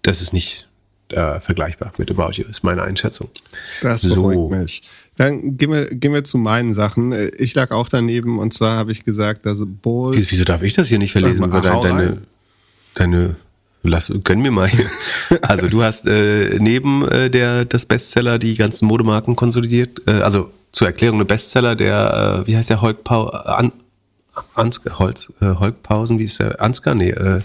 das 0.04 0.22
ist 0.22 0.34
nicht 0.34 0.70
äh, 1.10 1.40
vergleichbar 1.40 1.92
mit 1.98 2.12
About 2.12 2.34
You, 2.34 2.46
ist 2.48 2.64
meine 2.64 2.84
Einschätzung. 2.84 3.30
Das 3.82 4.02
beruhigt 4.02 4.36
so. 4.36 4.50
mich. 4.50 4.84
Dann 5.18 5.58
gehen 5.58 5.72
wir, 5.72 5.86
gehen 5.88 6.14
wir 6.14 6.24
zu 6.24 6.38
meinen 6.38 6.74
Sachen. 6.74 7.14
Ich 7.38 7.54
lag 7.56 7.72
auch 7.72 7.90
daneben 7.90 8.40
und 8.40 8.54
zwar 8.54 8.78
habe 8.78 8.92
ich 8.92 9.04
gesagt, 9.04 9.46
dass 9.46 9.62
Bowl. 9.66 10.16
Wieso, 10.16 10.44
darf 10.44 10.62
ich 10.62 10.74
das 10.74 10.88
hier 10.88 11.00
nicht 11.00 11.12
verlesen? 11.12 11.50
Mal, 11.50 11.62
deine, 11.62 11.82
deine, 11.82 12.18
deine, 12.94 13.36
lass, 13.84 14.14
gönn 14.24 14.42
mir 14.42 14.52
mal 14.52 14.70
hier. 14.70 14.86
Also 15.42 15.70
du 15.70 15.82
hast 15.82 16.08
äh, 16.08 16.58
neben 16.60 17.08
äh, 17.08 17.30
der 17.30 17.64
das 17.64 17.86
Bestseller 17.86 18.38
die 18.38 18.56
ganzen 18.56 18.86
Modemarken 18.86 19.36
konsolidiert. 19.36 20.02
Äh, 20.08 20.12
also 20.12 20.52
zur 20.72 20.88
Erklärung 20.88 21.18
eine 21.18 21.26
Bestseller, 21.26 21.76
der, 21.76 22.44
äh, 22.44 22.48
wie 22.48 22.58
heißt 22.58 22.70
der 22.70 22.82
Holk 22.82 23.04
Pau, 23.04 23.28
An, 23.28 23.72
Ansgar, 24.56 25.00
Holz, 25.00 25.32
äh, 25.42 25.56
Holk 25.56 25.84
Pausen, 25.84 26.20
wie 26.20 26.26
ist 26.26 26.40
der? 26.40 26.62
Ansgar? 26.62 26.96
Nee, 26.96 27.10
äh, 27.10 27.42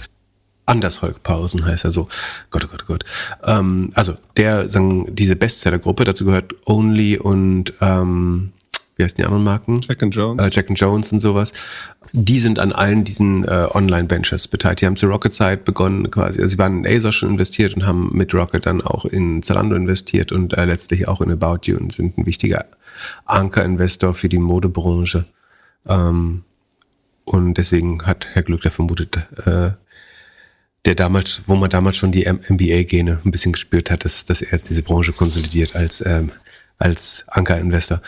Anders 0.67 1.01
Holkpausen 1.01 1.65
heißt 1.65 1.85
er 1.85 1.93
so. 1.93 2.09
Gott, 2.51 2.65
oh 2.65 2.69
Gott, 2.69 2.83
oh 2.83 2.87
Gott. 2.89 3.05
Ähm, 3.45 3.91
also 3.95 4.15
der, 4.37 4.69
sagen, 4.69 5.07
diese 5.15 5.37
Bestsellergruppe, 5.37 6.03
dazu 6.03 6.25
gehört 6.25 6.55
Only 6.67 7.19
und 7.19 7.73
ähm, 7.81 8.53
wie 8.97 9.05
heißen 9.05 9.17
die 9.17 9.25
anderen 9.25 9.45
Marken? 9.45 9.81
Jack 9.87 10.03
and 10.03 10.15
Jones. 10.15 10.45
Äh, 10.45 10.51
Jack 10.53 10.69
and 10.69 10.81
Jones 10.81 11.13
und 11.13 11.21
sowas. 11.21 11.53
Die 12.13 12.41
sind 12.41 12.59
an 12.59 12.73
allen 12.73 13.05
diesen 13.05 13.45
äh, 13.45 13.69
Online-Ventures 13.71 14.49
beteiligt. 14.49 14.81
Die 14.81 14.87
haben 14.87 14.97
zur 14.97 15.11
Rocket-Zeit 15.11 15.65
begonnen 15.65 16.11
quasi. 16.11 16.41
Also 16.41 16.53
sie 16.53 16.59
waren 16.59 16.85
in 16.85 16.97
ASOS 16.97 17.15
schon 17.15 17.31
investiert 17.31 17.75
und 17.77 17.87
haben 17.87 18.11
mit 18.13 18.35
Rocket 18.35 18.67
dann 18.67 18.83
auch 18.83 19.05
in 19.05 19.43
Zalando 19.43 19.77
investiert 19.77 20.33
und 20.33 20.55
äh, 20.55 20.65
letztlich 20.65 21.07
auch 21.07 21.21
in 21.21 21.31
About 21.31 21.61
You 21.65 21.77
und 21.77 21.93
sind 21.93 22.19
ein 22.19 22.27
wichtiger 22.27 22.65
Anker-Investor 23.25 24.15
für 24.15 24.29
die 24.29 24.39
Modebranche. 24.39 25.25
Ähm, 25.87 26.45
und 27.25 27.55
deswegen 27.55 28.07
hat 28.07 28.29
Herr 28.33 28.43
Glückler 28.43 28.71
vermutet, 28.71 29.19
äh, 29.45 29.71
der 30.85 30.95
damals, 30.95 31.43
wo 31.47 31.57
man 31.57 31.71
damals 31.71 31.97
schon 31.97 32.13
die 32.13 32.27
MBA-Gene 32.27 33.21
ein 33.25 33.31
bisschen 33.31 33.53
gespürt 33.53 33.91
hat, 33.91 34.05
dass, 34.05 34.25
dass 34.25 34.43
er 34.43 34.53
jetzt 34.53 34.71
diese 34.71 34.85
Branche 34.85 35.13
konsolidiert 35.13 35.75
als, 35.75 36.05
ähm, 36.07 36.31
als 36.79 37.25
Anker-Investor. 37.29 38.01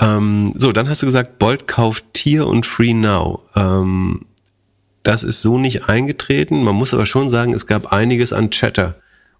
Ähm, 0.00 0.52
so, 0.56 0.72
dann 0.72 0.88
hast 0.88 1.02
du 1.02 1.06
gesagt, 1.06 1.38
Bolt 1.38 1.68
kauft 1.68 2.04
Tier 2.12 2.46
und 2.46 2.66
Free 2.66 2.94
Now. 2.94 3.42
Ähm, 3.54 4.26
das 5.04 5.22
ist 5.22 5.42
so 5.42 5.56
nicht 5.58 5.88
eingetreten. 5.88 6.64
Man 6.64 6.74
muss 6.74 6.92
aber 6.92 7.06
schon 7.06 7.30
sagen, 7.30 7.52
es 7.52 7.68
gab 7.68 7.92
einiges 7.92 8.32
an 8.32 8.50
Chatter 8.50 8.96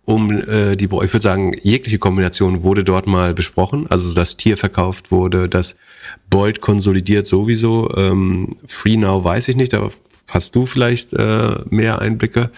um 0.07 0.31
äh, 0.31 0.77
die, 0.77 0.85
ich 0.85 0.91
würde 0.91 1.21
sagen, 1.21 1.53
jegliche 1.61 1.99
Kombination 1.99 2.63
wurde 2.63 2.85
dort 2.85 3.07
mal 3.07 3.35
besprochen. 3.35 3.87
Also 3.91 4.15
dass 4.15 4.37
Tier 4.37 4.57
verkauft 4.57 5.11
wurde, 5.11 5.49
dass 5.49 5.77
Bolt 6.31 6.61
konsolidiert 6.61 7.27
sowieso. 7.27 7.93
Ähm, 7.95 8.51
Free 8.67 8.97
Now 8.97 9.23
weiß 9.23 9.49
ich 9.49 9.57
nicht, 9.57 9.75
aber 9.75 9.91
hast 10.29 10.55
du 10.55 10.65
vielleicht 10.65 11.13
äh, 11.13 11.57
mehr 11.69 12.01
Einblicke? 12.01 12.51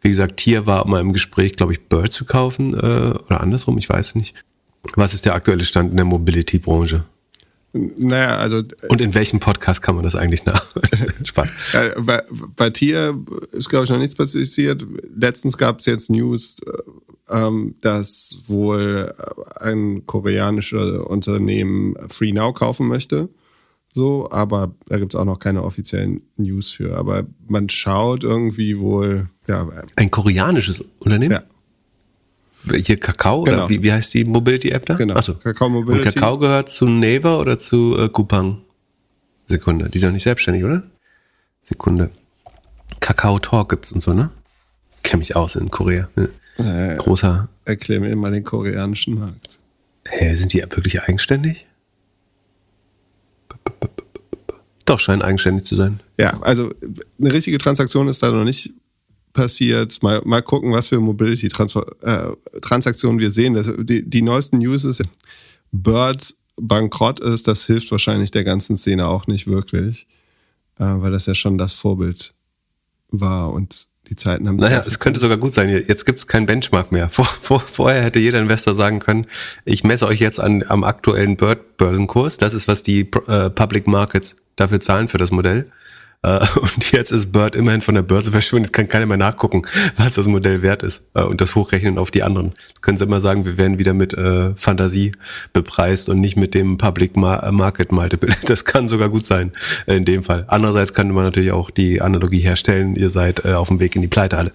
Wie 0.00 0.10
gesagt, 0.10 0.36
Tier 0.36 0.64
war 0.64 0.86
mal 0.86 1.00
im 1.00 1.12
Gespräch, 1.12 1.56
glaube 1.56 1.72
ich, 1.72 1.80
Bird 1.80 2.12
zu 2.12 2.24
kaufen 2.24 2.72
äh, 2.72 2.76
oder 2.76 3.40
andersrum, 3.40 3.76
ich 3.78 3.88
weiß 3.88 4.14
nicht. 4.14 4.34
Was 4.94 5.12
ist 5.12 5.26
der 5.26 5.34
aktuelle 5.34 5.64
Stand 5.64 5.90
in 5.90 5.96
der 5.96 6.06
Mobility-Branche? 6.06 7.04
Naja, 7.72 8.36
also. 8.36 8.62
Und 8.88 9.00
in 9.00 9.14
welchem 9.14 9.40
Podcast 9.40 9.80
kann 9.80 9.94
man 9.94 10.04
das 10.04 10.14
eigentlich 10.14 10.44
nach? 10.44 10.66
Spaß. 11.24 11.50
Bei, 11.98 12.22
bei 12.54 12.70
Tier 12.70 13.18
ist, 13.52 13.70
glaube 13.70 13.84
ich, 13.84 13.90
noch 13.90 13.98
nichts 13.98 14.14
passiert. 14.14 14.84
Letztens 15.14 15.56
gab 15.56 15.80
es 15.80 15.86
jetzt 15.86 16.10
News, 16.10 16.58
äh, 16.66 17.38
ähm, 17.38 17.76
dass 17.80 18.36
wohl 18.46 19.14
ein 19.58 20.04
koreanisches 20.04 20.98
Unternehmen 20.98 21.94
Free 22.10 22.32
Now 22.32 22.52
kaufen 22.52 22.88
möchte 22.88 23.30
So, 23.94 24.28
aber 24.30 24.74
da 24.88 24.98
gibt 24.98 25.14
es 25.14 25.20
auch 25.20 25.24
noch 25.24 25.38
keine 25.38 25.62
offiziellen 25.62 26.20
News 26.36 26.70
für. 26.70 26.98
Aber 26.98 27.24
man 27.48 27.70
schaut 27.70 28.22
irgendwie 28.22 28.78
wohl, 28.78 29.30
ja. 29.48 29.66
Ein 29.96 30.10
koreanisches 30.10 30.84
Unternehmen? 30.98 31.32
Ja. 31.32 31.42
Hier 32.84 32.96
Kakao 32.98 33.42
genau. 33.42 33.58
oder 33.58 33.68
wie, 33.68 33.82
wie 33.82 33.92
heißt 33.92 34.14
die 34.14 34.24
Mobility-App 34.24 34.86
da? 34.86 34.94
Genau. 34.94 35.14
Achso. 35.14 35.34
Kakao 35.34 35.68
Mobility. 35.68 36.08
Und 36.08 36.14
Kakao 36.14 36.38
gehört 36.38 36.68
zu 36.68 36.86
Naver 36.86 37.40
oder 37.40 37.58
zu 37.58 37.96
äh, 37.98 38.08
Coupang? 38.08 38.62
Sekunde. 39.48 39.88
Die 39.88 39.98
sind 39.98 40.08
doch 40.08 40.12
nicht 40.12 40.22
selbstständig, 40.22 40.64
oder? 40.64 40.84
Sekunde. 41.62 42.10
Kakao 43.00 43.38
Talk 43.38 43.70
gibt's 43.70 43.92
und 43.92 44.00
so, 44.00 44.12
ne? 44.12 44.30
Kenn 45.02 45.18
mich 45.18 45.34
aus 45.34 45.56
in 45.56 45.70
Korea. 45.70 46.08
Ne? 46.14 46.28
Äh, 46.58 46.96
Großer. 46.96 47.48
Erklär 47.64 48.00
mir 48.00 48.14
mal 48.14 48.30
den 48.30 48.44
koreanischen 48.44 49.18
Markt. 49.18 49.58
Hä, 50.08 50.36
sind 50.36 50.52
die 50.52 50.60
wirklich 50.60 51.02
eigenständig? 51.02 51.66
Doch, 54.84 54.98
scheinen 54.98 55.22
eigenständig 55.22 55.64
zu 55.64 55.74
sein. 55.74 56.00
Ja, 56.18 56.40
also 56.40 56.70
eine 57.20 57.32
richtige 57.32 57.58
Transaktion 57.58 58.08
ist 58.08 58.22
da 58.22 58.30
noch 58.30 58.44
nicht 58.44 58.72
passiert. 59.32 60.02
Mal, 60.02 60.20
mal 60.24 60.42
gucken, 60.42 60.72
was 60.72 60.88
für 60.88 61.00
Mobility-Transaktionen 61.00 63.18
äh, 63.18 63.22
wir 63.22 63.30
sehen. 63.30 63.54
Das, 63.54 63.72
die, 63.78 64.08
die 64.08 64.22
neuesten 64.22 64.58
News 64.58 64.84
ist, 64.84 65.02
Bird 65.70 66.34
bankrott 66.56 67.20
ist, 67.20 67.48
das 67.48 67.66
hilft 67.66 67.90
wahrscheinlich 67.90 68.30
der 68.30 68.44
ganzen 68.44 68.76
Szene 68.76 69.08
auch 69.08 69.26
nicht 69.26 69.46
wirklich, 69.46 70.06
äh, 70.78 70.84
weil 70.84 71.12
das 71.12 71.26
ja 71.26 71.34
schon 71.34 71.58
das 71.58 71.72
Vorbild 71.72 72.34
war 73.08 73.52
und 73.52 73.88
die 74.08 74.16
Zeiten 74.16 74.48
haben. 74.48 74.56
Naja, 74.56 74.82
es 74.84 74.98
könnte 74.98 75.20
sogar 75.20 75.36
gut 75.36 75.54
sein. 75.54 75.68
Jetzt 75.68 76.04
gibt 76.04 76.18
es 76.18 76.26
kein 76.26 76.46
Benchmark 76.46 76.92
mehr. 76.92 77.08
Vor, 77.10 77.24
vor, 77.24 77.60
vorher 77.60 78.02
hätte 78.02 78.18
jeder 78.18 78.40
Investor 78.40 78.74
sagen 78.74 78.98
können, 78.98 79.26
ich 79.64 79.84
messe 79.84 80.06
euch 80.06 80.20
jetzt 80.20 80.40
an, 80.40 80.64
am 80.66 80.84
aktuellen 80.84 81.36
Bird-Börsenkurs. 81.36 82.36
Das 82.36 82.52
ist, 82.52 82.68
was 82.68 82.82
die 82.82 83.08
äh, 83.28 83.50
Public 83.50 83.86
Markets 83.86 84.36
dafür 84.56 84.80
zahlen 84.80 85.08
für 85.08 85.18
das 85.18 85.30
Modell. 85.30 85.70
Äh, 86.22 86.46
und 86.60 86.92
jetzt 86.92 87.12
ist 87.12 87.32
Bird 87.32 87.56
immerhin 87.56 87.82
von 87.82 87.94
der 87.94 88.02
Börse 88.02 88.32
verschwunden. 88.32 88.64
Jetzt 88.64 88.72
kann 88.72 88.88
keiner 88.88 89.06
mehr 89.06 89.16
nachgucken, 89.16 89.62
was 89.96 90.14
das 90.14 90.26
Modell 90.26 90.62
wert 90.62 90.82
ist 90.82 91.10
äh, 91.14 91.22
und 91.22 91.40
das 91.40 91.54
hochrechnen 91.54 91.98
auf 91.98 92.10
die 92.10 92.22
anderen. 92.22 92.52
Jetzt 92.68 92.82
können 92.82 92.98
sie 92.98 93.04
immer 93.04 93.20
sagen, 93.20 93.44
wir 93.44 93.56
werden 93.58 93.78
wieder 93.78 93.94
mit 93.94 94.14
äh, 94.14 94.54
Fantasie 94.54 95.12
bepreist 95.52 96.08
und 96.08 96.20
nicht 96.20 96.36
mit 96.36 96.54
dem 96.54 96.78
Public 96.78 97.16
Market 97.16 97.92
Multiple. 97.92 98.30
Das 98.52 98.64
kann 98.64 98.88
sogar 98.88 99.08
gut 99.08 99.24
sein 99.24 99.52
in 99.86 100.04
dem 100.04 100.24
Fall. 100.24 100.44
Andererseits 100.48 100.94
könnte 100.94 101.14
man 101.14 101.24
natürlich 101.24 101.52
auch 101.52 101.70
die 101.70 102.02
Analogie 102.02 102.40
herstellen, 102.40 102.96
ihr 102.96 103.08
seid 103.08 103.46
auf 103.46 103.68
dem 103.68 103.80
Weg 103.80 103.96
in 103.96 104.02
die 104.02 104.08
Pleitehalle. 104.08 104.52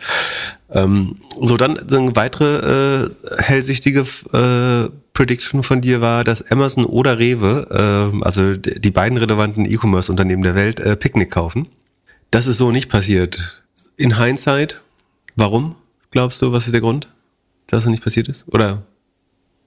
Ähm, 0.71 1.17
so, 1.41 1.57
dann 1.57 1.77
eine 1.77 2.15
weitere 2.15 3.09
hellsichtige 3.39 4.05
Prediction 5.17 5.63
von 5.63 5.81
dir 5.81 5.99
war, 5.99 6.23
dass 6.23 6.51
Amazon 6.51 6.85
oder 6.85 7.17
Rewe, 7.17 7.65
äh, 7.71 8.23
also 8.23 8.55
die 8.55 8.91
beiden 8.91 9.17
relevanten 9.17 9.65
E-Commerce-Unternehmen 9.65 10.43
der 10.43 10.53
Welt, 10.53 10.79
äh, 10.79 10.95
Picknick 10.95 11.31
kaufen. 11.31 11.67
Das 12.29 12.45
ist 12.45 12.59
so 12.59 12.71
nicht 12.71 12.87
passiert. 12.87 13.63
In 13.95 14.19
Hindsight, 14.23 14.79
warum 15.35 15.73
glaubst 16.11 16.39
du, 16.43 16.51
was 16.51 16.67
ist 16.67 16.73
der 16.73 16.81
Grund, 16.81 17.11
dass 17.65 17.85
es 17.85 17.89
nicht 17.89 18.03
passiert 18.03 18.27
ist? 18.27 18.47
Oder 18.53 18.83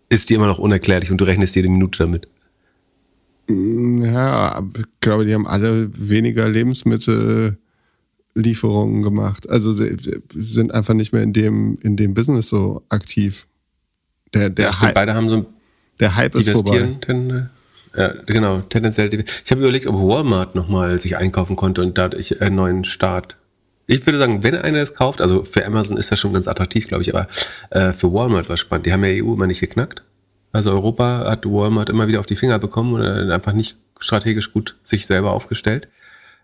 ist 0.08 0.30
dir 0.30 0.36
immer 0.36 0.46
noch 0.46 0.60
unerklärlich 0.60 1.10
und 1.10 1.20
du 1.20 1.24
rechnest 1.24 1.56
jede 1.56 1.68
Minute 1.68 1.98
damit? 1.98 2.28
Ja, 3.48 4.62
ich 4.78 4.84
glaube, 5.00 5.24
die 5.24 5.34
haben 5.34 5.48
alle 5.48 5.90
weniger 5.98 6.48
Lebensmittel 6.48 7.58
Lieferungen 8.36 9.02
gemacht. 9.02 9.50
Also 9.50 9.72
sie 9.72 9.96
sind 10.32 10.72
einfach 10.72 10.94
nicht 10.94 11.12
mehr 11.12 11.24
in 11.24 11.32
dem, 11.32 11.76
in 11.82 11.96
dem 11.96 12.14
Business 12.14 12.50
so 12.50 12.84
aktiv. 12.88 13.48
Der, 14.34 14.50
der 14.50 14.66
ja, 14.66 14.80
Hype, 14.80 14.94
beide 14.94 15.14
haben 15.14 15.28
so 15.28 15.36
ein 15.38 15.46
der 16.00 16.16
Hype 16.16 16.34
ist 16.34 16.50
vorbei. 16.50 16.96
Ten, 17.02 17.50
ja, 17.96 18.14
genau, 18.26 18.60
tendenziell. 18.60 19.12
Ich 19.44 19.50
habe 19.50 19.60
überlegt, 19.60 19.86
ob 19.86 19.96
Walmart 19.96 20.54
nochmal 20.54 20.98
sich 20.98 21.16
einkaufen 21.16 21.56
konnte 21.56 21.82
und 21.82 21.98
dadurch 21.98 22.40
einen 22.40 22.56
neuen 22.56 22.84
Start. 22.84 23.36
Ich 23.86 24.06
würde 24.06 24.18
sagen, 24.18 24.42
wenn 24.42 24.54
einer 24.54 24.78
es 24.78 24.94
kauft, 24.94 25.20
also 25.20 25.44
für 25.44 25.66
Amazon 25.66 25.96
ist 25.96 26.12
das 26.12 26.20
schon 26.20 26.32
ganz 26.32 26.46
attraktiv, 26.46 26.86
glaube 26.88 27.02
ich, 27.02 27.14
aber 27.14 27.26
äh, 27.70 27.92
für 27.92 28.12
Walmart 28.12 28.48
war 28.48 28.54
es 28.54 28.60
spannend. 28.60 28.86
Die 28.86 28.92
haben 28.92 29.04
ja 29.04 29.22
EU 29.22 29.34
immer 29.34 29.46
nicht 29.46 29.60
geknackt. 29.60 30.02
Also 30.52 30.70
Europa 30.70 31.28
hat 31.28 31.44
Walmart 31.44 31.90
immer 31.90 32.08
wieder 32.08 32.20
auf 32.20 32.26
die 32.26 32.36
Finger 32.36 32.58
bekommen 32.58 32.94
und 32.94 33.02
einfach 33.02 33.52
nicht 33.52 33.78
strategisch 33.98 34.52
gut 34.52 34.76
sich 34.84 35.06
selber 35.06 35.32
aufgestellt. 35.32 35.88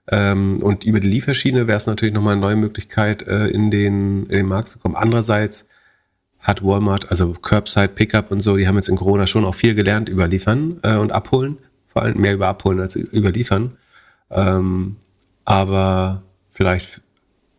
Ähm, 0.09 0.63
und 0.63 0.85
über 0.85 1.01
die 1.01 1.09
Lieferschiene 1.09 1.67
wäre 1.67 1.79
es 1.79 1.87
natürlich 1.87 2.15
nochmal 2.15 2.33
eine 2.33 2.41
neue 2.41 2.57
Möglichkeit, 2.57 3.23
äh, 3.23 3.47
in, 3.47 3.71
den, 3.71 4.25
in 4.25 4.37
den 4.37 4.47
Markt 4.47 4.69
zu 4.69 4.79
kommen. 4.79 4.97
Andererseits 4.97 5.69
hat 6.47 6.63
Walmart, 6.63 7.11
also 7.11 7.33
Curbside, 7.33 7.89
Pickup 7.89 8.31
und 8.31 8.41
so, 8.41 8.57
die 8.57 8.69
haben 8.69 8.77
jetzt 8.77 8.89
in 8.89 8.97
Corona 8.97 9.27
schon 9.27 9.45
auch 9.45 9.55
viel 9.55 9.75
gelernt 9.75 10.09
über 10.09 10.29
Liefern 10.29 10.79
äh, 10.83 10.95
und 10.95 11.11
Abholen. 11.11 11.59
Vor 11.89 12.03
allem 12.03 12.21
mehr 12.21 12.35
über 12.35 12.47
Abholen 12.47 12.79
als 12.79 12.95
über 12.95 13.33
Liefern. 13.33 13.73
Ähm, 14.31 14.97
aber 15.45 16.23
vielleicht 16.53 17.03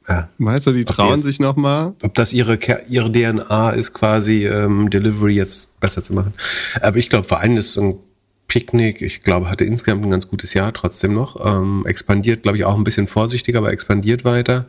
ja. 0.07 0.29
Meinst 0.37 0.65
du, 0.67 0.71
die 0.71 0.85
trauen 0.85 1.19
sich 1.19 1.41
nochmal? 1.41 1.93
Ob 2.01 2.13
das 2.13 2.31
ihre, 2.31 2.57
ihre 2.87 3.11
DNA 3.11 3.71
ist, 3.71 3.93
quasi 3.93 4.47
ähm, 4.47 4.89
Delivery 4.89 5.33
jetzt 5.33 5.77
besser 5.81 6.01
zu 6.01 6.13
machen. 6.13 6.33
Aber 6.79 6.95
ich 6.95 7.09
glaube, 7.09 7.27
vor 7.27 7.39
allem 7.41 7.57
ist 7.57 7.77
ein 7.77 7.99
Picknick, 8.47 9.01
ich 9.01 9.23
glaube, 9.23 9.49
hatte 9.49 9.65
insgesamt 9.65 10.05
ein 10.05 10.09
ganz 10.09 10.29
gutes 10.29 10.53
Jahr 10.53 10.73
trotzdem 10.73 11.13
noch. 11.13 11.45
Ähm, 11.45 11.83
expandiert, 11.85 12.43
glaube 12.43 12.57
ich, 12.57 12.63
auch 12.63 12.77
ein 12.77 12.85
bisschen 12.85 13.09
vorsichtiger, 13.09 13.57
aber 13.57 13.73
expandiert 13.73 14.23
weiter. 14.23 14.67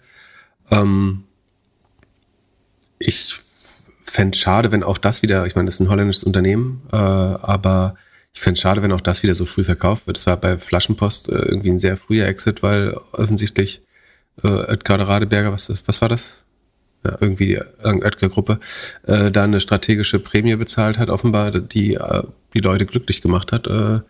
Ähm, 0.73 1.23
ich 2.99 3.39
fände 4.11 4.37
schade, 4.37 4.73
wenn 4.73 4.83
auch 4.83 4.99
das 4.99 5.23
wieder, 5.23 5.47
ich 5.47 5.55
meine, 5.55 5.67
das 5.67 5.75
ist 5.75 5.81
ein 5.81 5.89
holländisches 5.89 6.25
Unternehmen, 6.25 6.83
äh, 6.93 6.97
aber 6.97 7.97
ich 8.35 8.41
fände 8.41 8.61
schade, 8.61 8.83
wenn 8.83 8.93
auch 8.93 9.01
das 9.01 9.23
wieder 9.23 9.35
so 9.35 9.47
früh 9.47 9.65
verkauft 9.65 10.07
wird. 10.07 10.17
Das 10.17 10.27
war 10.27 10.37
bei 10.37 10.59
Flaschenpost 10.59 11.29
äh, 11.29 11.33
irgendwie 11.33 11.71
ein 11.71 11.79
sehr 11.79 11.97
früher 11.97 12.27
Exit, 12.27 12.63
weil 12.63 12.95
offensichtlich 13.13 13.83
äh, 14.43 14.49
Oetker 14.49 15.01
Radeberger, 15.01 15.53
was, 15.53 15.73
was 15.87 16.01
war 16.01 16.09
das? 16.09 16.45
ja, 17.05 17.17
irgendwie 17.21 17.47
die 17.47 17.61
Oetker-Gruppe, 17.85 18.59
äh, 19.07 19.31
da 19.31 19.45
eine 19.45 19.61
strategische 19.61 20.19
Prämie 20.19 20.57
bezahlt 20.57 20.99
hat, 20.99 21.11
offenbar, 21.11 21.51
die 21.53 21.95
äh, 21.95 22.23
die 22.55 22.61
Leute 22.61 22.87
glücklich 22.87 23.23
gemacht 23.23 23.53
hat. 23.53 23.67
Äh, 23.67 24.01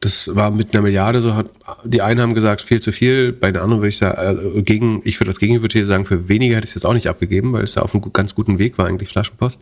das 0.00 0.34
war 0.34 0.50
mit 0.50 0.72
einer 0.72 0.82
Milliarde 0.82 1.20
so, 1.20 1.34
hat, 1.34 1.50
die 1.84 2.00
einen 2.00 2.20
haben 2.20 2.32
gesagt, 2.32 2.62
viel 2.62 2.80
zu 2.80 2.90
viel, 2.90 3.32
bei 3.32 3.52
den 3.52 3.60
anderen 3.60 3.82
würde 3.82 3.90
ich 3.90 3.98
sagen, 3.98 4.56
äh, 4.56 4.62
gegen, 4.62 5.02
ich 5.04 5.20
würde 5.20 5.30
als 5.30 5.38
Gegenhypothese 5.38 5.86
sagen, 5.86 6.06
für 6.06 6.28
weniger 6.28 6.56
hätte 6.56 6.64
ich 6.64 6.70
es 6.70 6.74
jetzt 6.74 6.86
auch 6.86 6.94
nicht 6.94 7.06
abgegeben, 7.06 7.52
weil 7.52 7.64
es 7.64 7.74
da 7.74 7.82
auf 7.82 7.94
einem 7.94 8.10
ganz 8.12 8.34
guten 8.34 8.58
Weg 8.58 8.78
war, 8.78 8.86
eigentlich 8.86 9.10
Flaschenpost. 9.10 9.60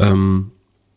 Ähm, 0.00 0.50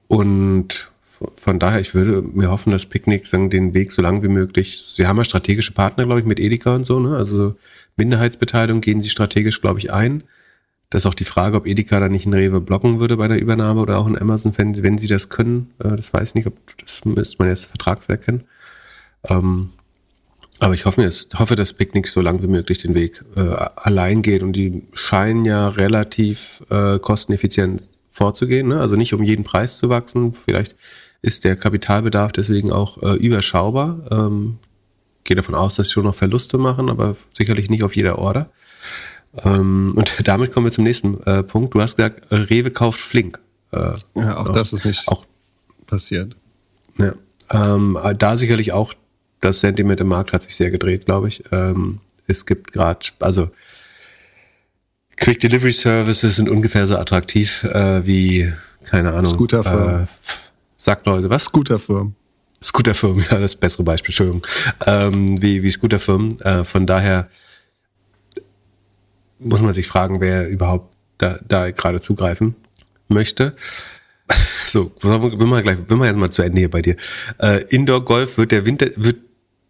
und 0.08 0.90
von 1.36 1.60
daher, 1.60 1.80
ich 1.82 1.94
würde 1.94 2.22
mir 2.22 2.50
hoffen, 2.50 2.72
dass 2.72 2.88
Picknick 2.88 3.28
sagen, 3.28 3.50
den 3.50 3.74
Weg 3.74 3.92
so 3.92 4.02
lang 4.02 4.24
wie 4.24 4.28
möglich. 4.28 4.80
Sie 4.80 5.06
haben 5.06 5.18
ja 5.18 5.24
strategische 5.24 5.72
Partner, 5.72 6.06
glaube 6.06 6.20
ich, 6.20 6.26
mit 6.26 6.40
Edeka 6.40 6.76
und 6.76 6.86
so, 6.86 7.00
ne? 7.00 7.16
Also 7.16 7.56
Minderheitsbeteiligung 7.96 8.82
gehen 8.82 9.02
sie 9.02 9.10
strategisch, 9.10 9.62
glaube 9.62 9.80
ich, 9.80 9.92
ein. 9.92 10.24
Das 10.90 11.04
ist 11.04 11.06
auch 11.06 11.14
die 11.14 11.26
Frage, 11.26 11.58
ob 11.58 11.68
Edeka 11.68 12.00
da 12.00 12.08
nicht 12.08 12.26
ein 12.26 12.34
Rewe 12.34 12.62
blocken 12.62 13.00
würde 13.00 13.18
bei 13.18 13.28
der 13.28 13.40
Übernahme 13.40 13.82
oder 13.82 13.98
auch 13.98 14.08
ein 14.08 14.20
Amazon, 14.20 14.58
wenn, 14.58 14.82
wenn 14.84 14.98
sie 14.98 15.08
das 15.08 15.30
können. 15.30 15.74
Äh, 15.80 15.96
das 15.96 16.14
weiß 16.14 16.30
ich 16.30 16.36
nicht, 16.36 16.48
ob 16.48 16.56
das 16.78 17.04
müsste 17.06 17.38
man 17.40 17.50
jetzt 17.50 17.66
Vertragswerk 17.66 18.24
kennen. 18.24 18.46
Ähm, 19.26 19.72
aber 20.60 20.74
ich 20.74 20.86
hoffe, 20.86 21.06
ich 21.06 21.28
hoffe, 21.38 21.56
dass 21.56 21.74
Picknick 21.74 22.08
so 22.08 22.22
lang 22.22 22.42
wie 22.42 22.48
möglich 22.48 22.80
den 22.80 22.96
Weg 22.96 23.24
äh, 23.36 23.42
allein 23.42 24.22
geht 24.22 24.42
und 24.42 24.54
die 24.54 24.84
scheinen 24.94 25.46
ja 25.46 25.70
relativ 25.70 26.64
äh, 26.70 26.98
kosteneffizient 27.00 27.84
vorzugehen. 28.12 28.70
Ne? 28.70 28.80
Also 28.80 28.96
nicht 28.96 29.14
um 29.14 29.22
jeden 29.22 29.44
Preis 29.44 29.78
zu 29.78 29.90
wachsen. 29.90 30.34
Vielleicht 30.34 30.76
ist 31.22 31.44
der 31.44 31.56
Kapitalbedarf 31.56 32.32
deswegen 32.32 32.72
auch 32.72 33.02
äh, 33.04 33.14
überschaubar. 33.16 34.08
Ähm, 34.10 34.58
gehe 35.26 35.36
davon 35.36 35.54
aus, 35.54 35.76
dass 35.76 35.88
sie 35.88 35.94
schon 35.94 36.06
noch 36.06 36.16
Verluste 36.16 36.58
machen, 36.58 36.90
aber 36.90 37.16
sicherlich 37.34 37.70
nicht 37.70 37.84
auf 37.84 37.96
jeder 37.96 38.18
Order. 38.18 38.50
Ähm, 39.44 39.94
und 39.95 40.16
damit 40.28 40.52
kommen 40.52 40.66
wir 40.66 40.72
zum 40.72 40.84
nächsten 40.84 41.22
äh, 41.24 41.44
Punkt. 41.44 41.74
Du 41.74 41.82
hast 41.82 41.98
gesagt, 41.98 42.32
Rewe 42.32 42.72
kauft 42.72 42.99
Flink. 42.99 43.40
Äh, 43.72 43.94
ja, 44.16 44.38
auch 44.38 44.54
das 44.54 44.74
ist 44.74 44.86
nicht 44.86 45.08
auch, 45.08 45.26
passiert. 45.86 46.36
Ja, 46.98 47.14
ähm, 47.49 47.98
da 48.18 48.38
sicherlich 48.38 48.72
auch 48.74 48.94
das 49.40 49.60
Sentiment 49.60 49.99
im 49.99 50.08
Markt 50.08 50.34
hat 50.34 50.44
sich 50.44 50.56
sehr 50.56 50.72
gedreht, 50.72 51.06
glaube 51.06 51.28
ich. 51.28 51.44
Ähm, 51.52 51.99
es 52.28 52.45
gibt 52.45 52.74
gerade, 52.74 52.99
also 53.20 53.49
Quick 55.18 55.40
Delivery 55.40 55.72
Services 55.72 56.36
sind 56.36 56.49
ungefähr 56.49 56.86
so 56.88 56.98
attraktiv 56.98 57.64
äh, 57.64 58.06
wie, 58.06 58.54
keine 58.84 59.14
Ahnung. 59.14 59.32
Scooterfirmen. 59.34 60.04
Äh, 60.04 60.08
sagt 60.76 61.06
Leute, 61.06 61.30
was? 61.30 61.45
Scooterfirmen. 61.45 62.16
Scooterfirmen, 62.64 63.26
ja, 63.32 63.40
das 63.40 63.56
bessere 63.56 63.84
Beispiel, 63.84 64.10
Entschuldigung, 64.10 64.45
ähm, 64.86 65.41
wie, 65.41 65.64
wie 65.64 65.72
Scooterfirmen. 65.72 66.40
Äh, 66.41 66.64
von 66.64 66.86
daher 66.86 67.30
muss 69.40 69.62
man 69.62 69.74
sich 69.74 69.88
fragen, 69.88 70.22
wer 70.22 70.50
überhaupt 70.50 70.94
da, 71.18 71.40
da 71.48 71.72
gerade 71.72 72.00
zugreifen 72.02 72.56
möchte. 73.08 73.56
So, 74.66 74.92
bin 75.02 75.48
mal 75.48 75.62
gleich, 75.62 75.78
bin 75.78 75.98
mal 75.98 76.08
jetzt 76.08 76.18
mal 76.18 76.30
zu 76.30 76.42
Ende 76.42 76.60
hier 76.60 76.70
bei 76.70 76.82
dir. 76.82 76.98
Äh, 77.40 77.64
Indoor 77.70 78.04
Golf 78.04 78.38
wird 78.38 78.52
der 78.52 78.66
Winter, 78.66 78.88
wird 78.98 79.16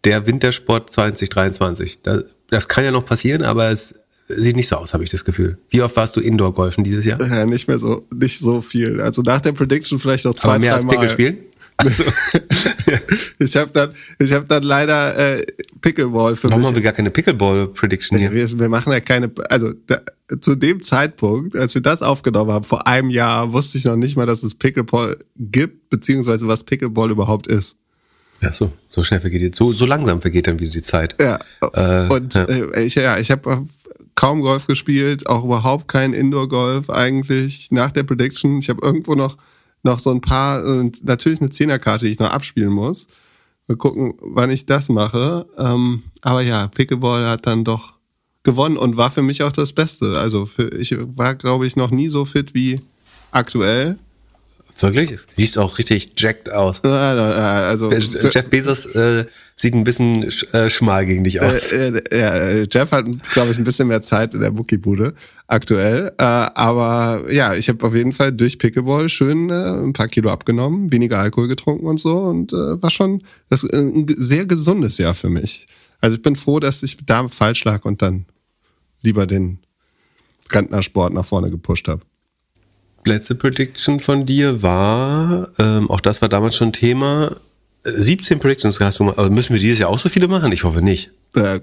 der 0.02 0.26
Wintersport 0.26 0.90
2023. 0.90 2.02
Das, 2.02 2.24
das 2.50 2.66
kann 2.66 2.82
ja 2.82 2.90
noch 2.90 3.04
passieren, 3.04 3.42
aber 3.42 3.70
es 3.70 4.00
sieht 4.26 4.56
nicht 4.56 4.66
so 4.66 4.74
aus, 4.74 4.94
habe 4.94 5.04
ich 5.04 5.10
das 5.10 5.24
Gefühl. 5.24 5.58
Wie 5.70 5.82
oft 5.82 5.94
warst 5.96 6.16
du 6.16 6.20
Indoor 6.20 6.52
Golfen 6.52 6.82
dieses 6.82 7.04
Jahr? 7.04 7.20
Ja, 7.20 7.46
nicht 7.46 7.68
mehr 7.68 7.78
so, 7.78 8.06
nicht 8.12 8.40
so 8.40 8.60
viel. 8.60 9.00
Also 9.00 9.22
nach 9.22 9.40
der 9.40 9.52
Prediction 9.52 9.98
vielleicht 9.98 10.24
noch 10.24 10.34
zwei, 10.34 10.50
aber 10.50 10.58
mehr 10.58 10.74
als 10.74 10.84
Mal. 10.84 10.94
Pickel 10.94 11.10
spielen? 11.10 11.38
Also, 11.78 12.02
ich 13.38 13.56
habe 13.56 13.70
dann, 13.72 13.90
ich 14.18 14.32
habe 14.32 14.46
dann 14.46 14.64
leider 14.64 15.16
äh, 15.16 15.46
Pickleball 15.80 16.34
für 16.34 16.48
Warum 16.48 16.60
mich. 16.60 16.68
haben 16.68 16.74
wir 16.74 16.82
gar 16.82 16.92
keine 16.92 17.10
Pickleball-Prediction 17.10 18.18
hier? 18.18 18.32
Wir, 18.32 18.58
wir 18.58 18.68
machen 18.68 18.92
ja 18.92 18.98
keine, 18.98 19.30
also 19.48 19.72
da, 19.86 20.00
zu 20.40 20.56
dem 20.56 20.82
Zeitpunkt, 20.82 21.54
als 21.54 21.74
wir 21.74 21.82
das 21.82 22.02
aufgenommen 22.02 22.50
haben, 22.50 22.64
vor 22.64 22.86
einem 22.88 23.10
Jahr, 23.10 23.52
wusste 23.52 23.78
ich 23.78 23.84
noch 23.84 23.94
nicht 23.94 24.16
mal, 24.16 24.26
dass 24.26 24.42
es 24.42 24.56
Pickleball 24.56 25.18
gibt, 25.36 25.88
beziehungsweise 25.88 26.48
was 26.48 26.64
Pickleball 26.64 27.10
überhaupt 27.12 27.46
ist. 27.46 27.76
Ja, 28.40 28.52
so, 28.52 28.72
so 28.90 29.02
schnell 29.02 29.20
vergeht 29.20 29.42
die, 29.42 29.56
so, 29.56 29.72
so 29.72 29.86
langsam 29.86 30.20
vergeht 30.20 30.46
dann 30.46 30.58
wieder 30.60 30.72
die 30.72 30.82
Zeit. 30.82 31.16
Ja. 31.20 31.38
Äh, 31.72 32.12
und 32.12 32.34
ja. 32.34 32.44
Äh, 32.44 32.84
ich, 32.84 32.94
ja, 32.96 33.18
ich 33.18 33.30
habe 33.30 33.66
kaum 34.14 34.42
Golf 34.42 34.66
gespielt, 34.66 35.28
auch 35.28 35.44
überhaupt 35.44 35.88
kein 35.88 36.12
Indoor-Golf 36.12 36.90
eigentlich 36.90 37.70
nach 37.70 37.92
der 37.92 38.02
Prediction. 38.02 38.58
Ich 38.58 38.68
habe 38.68 38.80
irgendwo 38.84 39.14
noch, 39.14 39.36
noch 39.82 39.98
so 39.98 40.10
ein 40.10 40.20
paar, 40.20 40.64
äh, 40.64 40.90
natürlich 41.02 41.40
eine 41.40 41.50
Zehnerkarte, 41.50 42.04
die 42.04 42.12
ich 42.12 42.18
noch 42.18 42.30
abspielen 42.30 42.72
muss. 42.72 43.08
Mal 43.66 43.76
gucken, 43.76 44.14
wann 44.20 44.50
ich 44.50 44.66
das 44.66 44.88
mache. 44.88 45.46
Ähm, 45.56 46.02
aber 46.22 46.42
ja, 46.42 46.68
Pickleball 46.68 47.26
hat 47.28 47.46
dann 47.46 47.64
doch 47.64 47.94
gewonnen 48.42 48.76
und 48.76 48.96
war 48.96 49.10
für 49.10 49.22
mich 49.22 49.42
auch 49.42 49.52
das 49.52 49.72
Beste. 49.72 50.18
Also 50.18 50.46
für, 50.46 50.68
ich 50.74 50.96
war, 50.98 51.34
glaube 51.34 51.66
ich, 51.66 51.76
noch 51.76 51.90
nie 51.90 52.08
so 52.08 52.24
fit 52.24 52.54
wie 52.54 52.80
aktuell. 53.30 53.98
Wirklich? 54.80 55.18
Siehst 55.26 55.58
auch 55.58 55.78
richtig 55.78 56.12
jacked 56.16 56.50
aus. 56.50 56.82
Also 56.84 57.90
Jeff 57.90 58.46
Bezos 58.48 58.86
äh, 58.86 59.24
sieht 59.56 59.74
ein 59.74 59.84
bisschen 59.84 60.30
sch 60.30 60.54
äh, 60.54 60.70
schmal 60.70 61.04
gegen 61.04 61.24
dich 61.24 61.40
aus. 61.42 61.72
Äh, 61.72 61.98
äh, 62.10 62.18
ja, 62.18 62.64
Jeff 62.70 62.92
hat, 62.92 63.06
glaube 63.32 63.50
ich, 63.50 63.58
ein 63.58 63.64
bisschen 63.64 63.88
mehr 63.88 64.02
Zeit 64.02 64.34
in 64.34 64.40
der 64.40 64.52
Muckibude 64.52 65.14
aktuell. 65.48 66.12
Äh, 66.18 66.22
aber 66.22 67.30
ja, 67.30 67.54
ich 67.54 67.68
habe 67.68 67.84
auf 67.84 67.94
jeden 67.94 68.12
Fall 68.12 68.32
durch 68.32 68.58
Pickleball 68.58 69.08
schön 69.08 69.50
äh, 69.50 69.82
ein 69.82 69.92
paar 69.92 70.08
Kilo 70.08 70.30
abgenommen, 70.30 70.92
weniger 70.92 71.18
Alkohol 71.18 71.48
getrunken 71.48 71.86
und 71.86 71.98
so 71.98 72.16
und 72.18 72.52
äh, 72.52 72.80
war 72.80 72.90
schon 72.90 73.22
das 73.48 73.64
äh, 73.64 73.76
ein 73.76 74.06
sehr 74.16 74.46
gesundes 74.46 74.98
Jahr 74.98 75.14
für 75.14 75.28
mich. 75.28 75.66
Also 76.00 76.16
ich 76.16 76.22
bin 76.22 76.36
froh, 76.36 76.60
dass 76.60 76.82
ich 76.84 76.96
da 77.04 77.26
falsch 77.28 77.64
lag 77.64 77.84
und 77.84 78.00
dann 78.00 78.26
lieber 79.02 79.26
den 79.26 79.58
Rentnersport 80.50 81.12
nach 81.12 81.24
vorne 81.24 81.50
gepusht 81.50 81.88
habe. 81.88 82.02
Letzte 83.08 83.34
Prediction 83.36 84.00
von 84.00 84.26
dir 84.26 84.60
war, 84.60 85.48
ähm, 85.58 85.90
auch 85.90 86.00
das 86.00 86.20
war 86.20 86.28
damals 86.28 86.56
schon 86.56 86.74
Thema, 86.74 87.34
17 87.82 88.38
Predictions 88.38 88.78
hast 88.80 89.00
du 89.00 89.08
aber 89.08 89.30
müssen 89.30 89.54
wir 89.54 89.60
dieses 89.60 89.78
Jahr 89.78 89.88
auch 89.88 89.98
so 89.98 90.10
viele 90.10 90.28
machen? 90.28 90.52
Ich 90.52 90.64
hoffe 90.64 90.82
nicht. 90.82 91.10
Äh, 91.34 91.58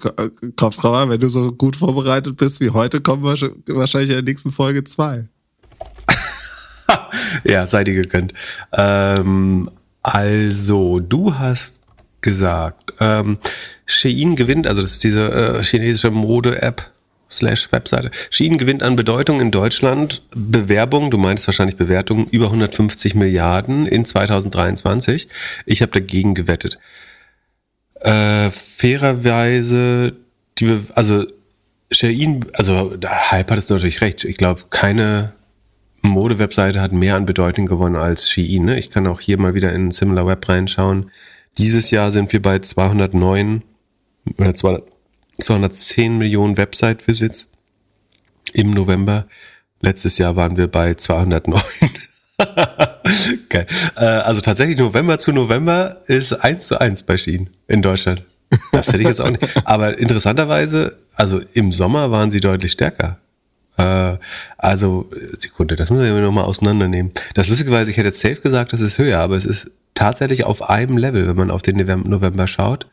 Kopftrauer, 0.55 1.07
wenn 1.07 1.19
du 1.19 1.29
so 1.29 1.51
gut 1.51 1.75
vorbereitet 1.75 2.37
bist 2.37 2.61
wie 2.61 2.71
heute, 2.71 2.99
kommen 2.99 3.23
wir 3.23 3.51
wahrscheinlich 3.67 4.09
in 4.09 4.15
der 4.15 4.23
nächsten 4.23 4.49
Folge 4.49 4.83
zwei. 4.85 5.27
ja, 7.43 7.67
sei 7.67 7.83
dir 7.83 7.93
gegönnt. 7.93 8.33
Ähm, 8.73 9.69
also, 10.01 10.99
du 10.99 11.37
hast 11.37 11.81
gesagt, 12.21 12.95
ähm, 12.99 13.37
Shein 13.85 14.35
gewinnt, 14.35 14.65
also 14.65 14.81
das 14.81 14.93
ist 14.93 15.03
diese 15.03 15.29
äh, 15.31 15.63
chinesische 15.63 16.09
Mode-App 16.09 16.89
slash 17.35 17.71
Webseite. 17.71 18.11
Shein 18.29 18.57
gewinnt 18.57 18.83
an 18.83 18.95
Bedeutung 18.95 19.41
in 19.41 19.51
Deutschland. 19.51 20.23
Bewerbung, 20.35 21.11
du 21.11 21.17
meinst 21.17 21.47
wahrscheinlich 21.47 21.77
Bewertung, 21.77 22.27
über 22.29 22.45
150 22.45 23.15
Milliarden 23.15 23.85
in 23.85 24.05
2023. 24.05 25.27
Ich 25.65 25.81
habe 25.81 25.91
dagegen 25.91 26.33
gewettet. 26.33 26.79
Äh, 28.01 28.51
fairerweise, 28.51 30.13
die, 30.57 30.81
also 30.93 31.25
Shein, 31.91 32.45
also 32.53 32.97
Hype 33.03 33.51
hat 33.51 33.57
es 33.57 33.69
natürlich 33.69 34.01
recht. 34.01 34.23
Ich 34.25 34.37
glaube, 34.37 34.63
keine 34.69 35.33
Mode-Webseite 36.01 36.81
hat 36.81 36.91
mehr 36.91 37.15
an 37.15 37.25
Bedeutung 37.25 37.65
gewonnen 37.65 37.95
als 37.95 38.29
Shein. 38.29 38.65
Ne? 38.65 38.77
Ich 38.77 38.89
kann 38.89 39.07
auch 39.07 39.19
hier 39.19 39.39
mal 39.39 39.53
wieder 39.53 39.73
in 39.73 39.91
Similar 39.91 40.27
Web 40.27 40.47
reinschauen. 40.47 41.11
Dieses 41.57 41.91
Jahr 41.91 42.11
sind 42.11 42.33
wir 42.33 42.41
bei 42.41 42.59
209 42.59 43.63
oder 44.37 44.53
200 44.53 44.94
210 45.39 46.17
Millionen 46.17 46.57
Website-Visits 46.57 47.51
im 48.53 48.71
November. 48.71 49.27
Letztes 49.81 50.17
Jahr 50.17 50.35
waren 50.35 50.57
wir 50.57 50.67
bei 50.67 50.93
209. 50.93 51.61
Geil. 53.49 53.67
Äh, 53.95 54.05
also 54.05 54.41
tatsächlich 54.41 54.77
November 54.77 55.19
zu 55.19 55.31
November 55.31 56.01
ist 56.07 56.33
eins 56.33 56.67
zu 56.67 56.79
eins 56.79 57.03
bei 57.03 57.17
Shein 57.17 57.49
in 57.67 57.81
Deutschland. 57.81 58.23
Das 58.71 58.87
hätte 58.87 59.01
ich 59.01 59.07
jetzt 59.07 59.21
auch 59.21 59.29
nicht. 59.29 59.43
Aber 59.65 59.97
interessanterweise, 59.97 60.97
also 61.13 61.41
im 61.53 61.71
Sommer 61.71 62.11
waren 62.11 62.31
sie 62.31 62.39
deutlich 62.39 62.71
stärker. 62.71 63.19
Äh, 63.77 64.17
also, 64.57 65.09
Sekunde, 65.37 65.75
das 65.75 65.89
müssen 65.89 66.03
wir 66.03 66.21
nochmal 66.21 66.45
auseinandernehmen. 66.45 67.11
Das 67.33 67.47
Lustigerweise, 67.47 67.91
ich 67.91 67.97
hätte 67.97 68.07
jetzt 68.07 68.21
safe 68.21 68.41
gesagt, 68.41 68.73
das 68.73 68.81
ist 68.81 68.97
höher, 68.97 69.19
aber 69.19 69.35
es 69.35 69.45
ist 69.45 69.71
tatsächlich 69.93 70.43
auf 70.43 70.69
einem 70.69 70.97
Level, 70.97 71.27
wenn 71.27 71.35
man 71.35 71.51
auf 71.51 71.61
den 71.61 71.77
November 71.77 72.47
schaut. 72.47 72.87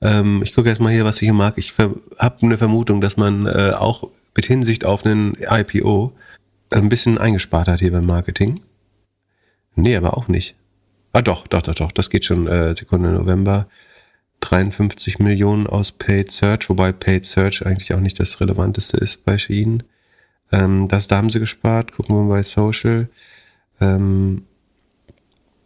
Ähm, 0.00 0.42
ich 0.42 0.54
gucke 0.54 0.68
jetzt 0.68 0.80
mal 0.80 0.92
hier, 0.92 1.04
was 1.04 1.16
ich 1.16 1.28
hier 1.28 1.32
mag. 1.32 1.54
Ich 1.56 1.74
habe 1.78 2.36
eine 2.42 2.58
Vermutung, 2.58 3.00
dass 3.00 3.16
man 3.16 3.46
äh, 3.46 3.72
auch 3.76 4.10
mit 4.34 4.46
Hinsicht 4.46 4.84
auf 4.84 5.04
einen 5.04 5.36
IPO 5.40 6.12
ein 6.70 6.88
bisschen 6.88 7.18
eingespart 7.18 7.68
hat 7.68 7.80
hier 7.80 7.92
beim 7.92 8.06
Marketing. 8.06 8.60
Nee, 9.74 9.96
aber 9.96 10.16
auch 10.16 10.28
nicht. 10.28 10.54
Ah, 11.12 11.22
doch, 11.22 11.46
doch, 11.46 11.62
doch, 11.62 11.74
doch. 11.74 11.92
Das 11.92 12.10
geht 12.10 12.24
schon. 12.24 12.46
Äh, 12.46 12.76
Sekunde 12.76 13.10
November. 13.10 13.68
53 14.40 15.18
Millionen 15.18 15.66
aus 15.66 15.92
Paid 15.92 16.30
Search, 16.30 16.68
wobei 16.68 16.92
Paid 16.92 17.24
Search 17.26 17.64
eigentlich 17.64 17.94
auch 17.94 18.00
nicht 18.00 18.20
das 18.20 18.40
Relevanteste 18.40 18.96
ist 18.98 19.24
bei 19.24 19.38
Shein. 19.38 19.82
Ähm, 20.52 20.88
das, 20.88 21.08
da 21.08 21.16
haben 21.16 21.30
sie 21.30 21.40
gespart. 21.40 21.92
Gucken 21.92 22.16
wir 22.16 22.22
mal 22.22 22.34
bei 22.36 22.42
Social. 22.42 23.08
Ähm, 23.80 24.42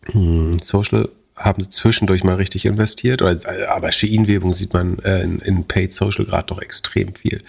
hm, 0.04 0.58
Social 0.60 1.08
haben 1.40 1.70
zwischendurch 1.70 2.22
mal 2.22 2.34
richtig 2.34 2.66
investiert. 2.66 3.22
Aber 3.22 3.92
Shein-Werbung 3.92 4.52
sieht 4.52 4.74
man 4.74 4.98
äh, 5.00 5.22
in, 5.22 5.38
in, 5.40 5.64
Paid 5.64 5.92
Social 5.92 6.24
gerade 6.24 6.46
doch 6.46 6.60
extrem 6.60 7.14
viel. 7.14 7.42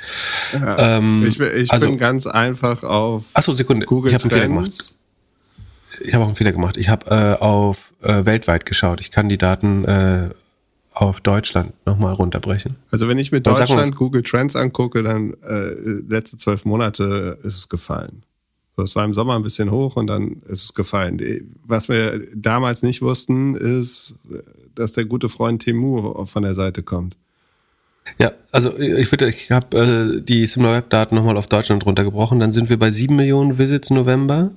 Ja, 0.53 0.97
ähm, 0.97 1.26
ich, 1.27 1.39
ich 1.39 1.72
also, 1.72 1.88
bin 1.88 1.97
ganz 1.97 2.26
einfach 2.26 2.84
auf 2.84 3.26
achso, 3.34 3.53
Sekunde, 3.53 3.85
Google 3.85 4.09
ich 4.09 4.15
habe 4.15 4.23
einen 4.23 4.31
Fehler 4.31 4.47
gemacht. 4.47 4.95
Ich 6.03 6.13
habe 6.13 6.23
auch 6.23 6.27
einen 6.30 6.38
Fehler 6.38 6.53
gemacht. 6.53 6.77
Ich 6.77 6.89
habe 6.89 7.11
äh, 7.11 7.43
auf 7.43 7.93
äh, 8.01 8.26
weltweit 8.26 8.65
geschaut. 8.65 9.01
Ich 9.01 9.11
kann 9.11 9.30
die 9.30 9.38
Daten 9.38 9.85
äh, 9.85 10.30
auf 10.93 11.22
Deutschland 11.22 11.73
nochmal 11.85 12.13
runterbrechen. 12.13 12.77
Also 12.89 13.07
wenn 13.07 13.19
ich 13.19 13.31
mir 13.31 13.41
Deutschland 13.41 13.95
Google 13.95 14.23
Trends 14.23 14.55
angucke, 14.55 15.03
dann 15.03 15.34
äh, 15.43 15.72
letzte 16.07 16.38
zwölf 16.38 16.65
Monate 16.65 17.38
ist 17.43 17.57
es 17.57 17.69
gefallen. 17.69 18.23
Es 18.83 18.95
war 18.95 19.05
im 19.05 19.13
Sommer 19.13 19.35
ein 19.35 19.43
bisschen 19.43 19.71
hoch 19.71 19.95
und 19.95 20.07
dann 20.07 20.41
ist 20.47 20.63
es 20.63 20.73
gefallen. 20.73 21.19
Was 21.63 21.89
wir 21.89 22.27
damals 22.35 22.83
nicht 22.83 23.01
wussten, 23.01 23.55
ist, 23.55 24.15
dass 24.75 24.93
der 24.93 25.05
gute 25.05 25.29
Freund 25.29 25.61
Timur 25.63 26.27
von 26.27 26.43
der 26.43 26.55
Seite 26.55 26.83
kommt. 26.83 27.15
Ja, 28.17 28.31
also 28.51 28.77
ich 28.77 29.11
würde, 29.11 29.29
ich 29.29 29.51
habe 29.51 29.77
äh, 29.77 30.21
die 30.21 30.47
SimilarWeb-Daten 30.47 31.15
nochmal 31.15 31.37
auf 31.37 31.47
Deutschland 31.47 31.85
runtergebrochen. 31.85 32.39
Dann 32.39 32.51
sind 32.51 32.69
wir 32.69 32.77
bei 32.77 32.91
7 32.91 33.15
Millionen 33.15 33.57
Visits 33.57 33.89
November. 33.89 34.51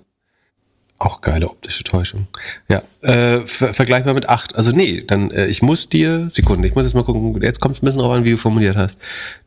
Auch 0.99 1.21
geile 1.21 1.49
optische 1.49 1.85
Täuschung. 1.85 2.27
Ja, 2.69 2.83
äh, 3.03 3.41
ver 3.47 3.75
vergleichbar 3.75 4.15
mit 4.15 4.29
8. 4.29 4.55
Also 4.55 4.71
nee, 4.71 5.03
dann 5.07 5.31
äh, 5.31 5.47
ich 5.47 5.61
muss 5.61 5.89
dir, 5.89 6.29
Sekunde, 6.31 6.69
ich 6.69 6.75
muss 6.75 6.85
jetzt 6.85 6.95
mal 6.95 7.05
gucken, 7.05 7.43
jetzt 7.43 7.61
kommt 7.61 7.77
es 7.77 7.83
ein 7.83 7.87
bisschen 7.87 8.01
drauf 8.01 8.13
an, 8.13 8.25
wie 8.25 8.31
du 8.31 8.37
formuliert 8.39 8.77
hast. 8.77 9.01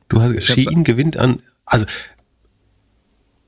Du 0.09 0.21
hast, 0.21 0.43
Shein 0.43 0.83
gewinnt 0.83 1.17
an, 1.17 1.39
also 1.65 1.85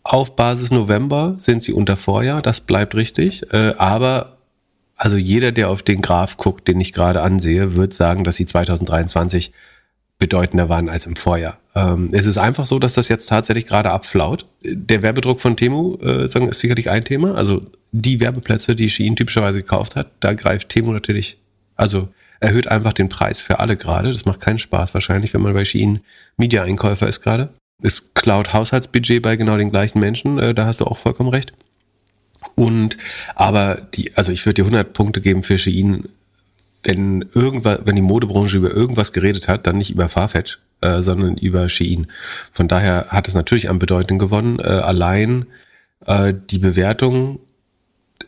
auf 0.10 0.36
Basis 0.36 0.72
November 0.72 1.36
sind 1.38 1.62
sie 1.62 1.72
unter 1.72 1.96
Vorjahr, 1.96 2.42
das 2.42 2.62
bleibt 2.62 2.96
richtig. 2.96 3.54
Äh, 3.54 3.76
aber 3.78 4.38
also 4.96 5.18
jeder, 5.18 5.52
der 5.52 5.70
auf 5.70 5.84
den 5.84 6.02
Graph 6.02 6.36
guckt, 6.38 6.68
den 6.68 6.82
ich 6.82 6.94
gerade 6.94 7.22
ansehe, 7.22 7.76
wird 7.76 7.94
sagen, 7.94 8.24
dass 8.24 8.36
sie 8.36 8.48
2023 8.48 9.54
bedeutender 10.18 10.68
waren 10.68 10.90
als 10.90 11.06
im 11.06 11.16
Vorjahr. 11.16 11.60
Ähm, 11.76 12.10
es 12.12 12.26
ist 12.26 12.40
einfach 12.40 12.66
so, 12.66 12.80
dass 12.80 12.96
das 12.96 13.08
jetzt 13.08 13.28
tatsächlich 13.28 13.68
gerade 13.68 13.92
abflaut. 13.92 14.48
Der 14.64 15.04
Werbedruck 15.04 15.42
von 15.42 15.56
Temu 15.56 15.98
äh, 16.02 16.26
ist 16.26 16.60
sicherlich 16.60 16.90
ein 16.90 17.06
Thema. 17.06 17.36
Also 17.36 17.62
die 17.92 18.20
Werbeplätze, 18.20 18.76
die 18.76 18.90
Shein 18.90 19.16
typischerweise 19.16 19.60
gekauft 19.60 19.96
hat, 19.96 20.12
da 20.22 20.34
greift 20.34 20.70
Temu 20.70 20.92
natürlich, 20.92 21.38
also 21.76 22.10
erhöht 22.40 22.68
einfach 22.68 22.94
den 22.94 23.10
Preis 23.10 23.42
für 23.42 23.60
alle 23.60 23.78
gerade. 23.78 24.12
Das 24.12 24.26
macht 24.26 24.42
keinen 24.42 24.58
Spaß 24.58 24.92
wahrscheinlich, 24.96 25.36
wenn 25.36 25.42
man 25.42 25.54
bei 25.54 25.66
Shein 25.66 26.00
Media-Einkäufer 26.36 27.08
ist 27.08 27.22
gerade 27.22 27.50
es 27.82 28.14
klaut 28.14 28.54
Haushaltsbudget 28.54 29.22
bei 29.22 29.36
genau 29.36 29.58
den 29.58 29.72
gleichen 29.72 30.00
Menschen, 30.00 30.40
äh, 30.40 30.54
da 30.54 30.66
hast 30.66 30.82
du 30.82 30.86
auch 30.86 30.98
vollkommen 30.98 31.30
recht. 31.30 31.54
Und, 32.56 32.98
aber 33.36 33.76
die, 33.94 34.16
also 34.16 34.32
ich 34.32 34.46
würde 34.46 34.56
dir 34.56 34.66
100 34.66 34.94
Punkte 34.94 35.22
geben 35.22 35.44
für 35.44 35.58
Shein, 35.58 36.06
wenn 36.84 37.26
irgendwas, 37.34 37.82
wenn 37.86 37.96
die 37.96 38.02
Modebranche 38.02 38.58
über 38.58 38.72
irgendwas 38.72 39.12
geredet 39.12 39.48
hat, 39.48 39.68
dann 39.68 39.78
nicht 39.78 39.92
über 39.92 40.08
Farfetch, 40.08 40.60
äh, 40.82 41.02
sondern 41.02 41.38
über 41.38 41.68
Shein. 41.68 42.08
Von 42.54 42.68
daher 42.68 43.08
hat 43.10 43.28
es 43.28 43.34
natürlich 43.34 43.70
an 43.70 43.80
Bedeutung 43.80 44.18
gewonnen. 44.18 44.60
Äh, 44.60 44.64
allein 44.64 45.46
äh, 46.06 46.34
die 46.50 46.60
Bewertung, 46.60 47.40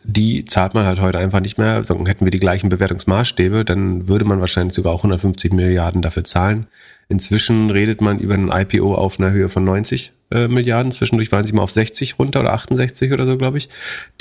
die 0.04 0.46
zahlt 0.46 0.74
man 0.74 0.86
halt 0.86 1.00
heute 1.00 1.20
einfach 1.20 1.40
nicht 1.40 1.58
mehr. 1.58 1.84
Sondern 1.84 2.08
hätten 2.08 2.26
wir 2.26 2.32
die 2.32 2.40
gleichen 2.40 2.70
Bewertungsmaßstäbe, 2.70 3.66
dann 3.66 4.08
würde 4.08 4.26
man 4.26 4.40
wahrscheinlich 4.40 4.74
sogar 4.74 4.94
auch 4.94 5.00
150 5.00 5.54
Milliarden 5.54 6.02
dafür 6.02 6.24
zahlen. 6.24 6.68
Inzwischen 7.10 7.70
redet 7.70 8.00
man 8.00 8.20
über 8.20 8.36
ein 8.36 8.50
IPO 8.50 8.96
auf 8.96 9.20
einer 9.20 9.32
Höhe 9.32 9.50
von 9.50 9.66
90 9.66 10.14
äh, 10.32 10.48
Milliarden. 10.48 10.92
Zwischendurch 10.92 11.32
waren 11.32 11.46
sie 11.46 11.54
mal 11.54 11.64
auf 11.64 11.72
60 11.72 12.18
runter 12.18 12.40
oder 12.40 12.54
68 12.54 13.12
oder 13.12 13.26
so, 13.26 13.38
glaube 13.38 13.58
ich. 13.58 13.68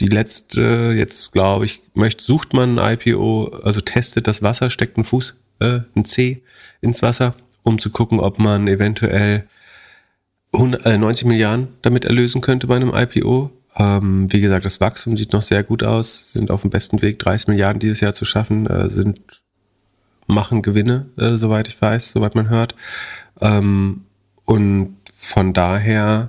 Die 0.01 0.09
letzte, 0.09 0.93
jetzt 0.97 1.33
glaube 1.33 1.67
ich, 1.67 1.81
möchte, 1.95 2.25
sucht 2.25 2.53
man 2.53 2.79
ein 2.79 2.99
IPO, 2.99 3.61
also 3.63 3.81
testet 3.81 4.27
das 4.27 4.43
Wasser, 4.43 4.71
steckt 4.71 4.97
einen 4.97 5.05
Fuß, 5.05 5.37
äh, 5.61 5.81
ein 5.95 6.05
C 6.05 6.43
ins 6.81 7.01
Wasser, 7.01 7.35
um 7.63 7.79
zu 7.79 7.91
gucken, 7.91 8.19
ob 8.19 8.41
man 8.41 8.67
eventuell 8.67 9.45
100, 10.53 10.85
äh, 10.85 10.99
90 10.99 11.27
Milliarden 11.27 11.69
damit 11.83 12.05
erlösen 12.05 12.41
könnte 12.41 12.67
bei 12.67 12.75
einem 12.77 12.93
IPO. 12.93 13.53
Ähm, 13.81 14.31
wie 14.31 14.43
gesagt, 14.43 14.66
das 14.66 14.78
Wachstum 14.82 15.16
sieht 15.16 15.32
noch 15.32 15.40
sehr 15.40 15.62
gut 15.62 15.82
aus, 15.82 16.35
sind 16.35 16.51
auf 16.51 16.61
dem 16.61 16.70
besten 16.70 17.01
Weg, 17.01 17.19
30 17.19 17.48
Milliarden 17.48 17.81
dieses 17.81 18.01
Jahr 18.01 18.12
zu 18.12 18.27
schaffen, 18.27 18.66
äh, 18.66 18.90
sind 18.90 19.20
machen 20.27 20.61
Gewinne, 20.61 21.07
äh, 21.16 21.36
soweit 21.36 21.66
ich 21.66 21.81
weiß, 21.81 22.12
soweit 22.12 22.35
man 22.35 22.51
hört. 22.51 22.74
Ähm, 23.40 24.02
und 24.44 24.97
von 25.16 25.55
daher 25.55 26.28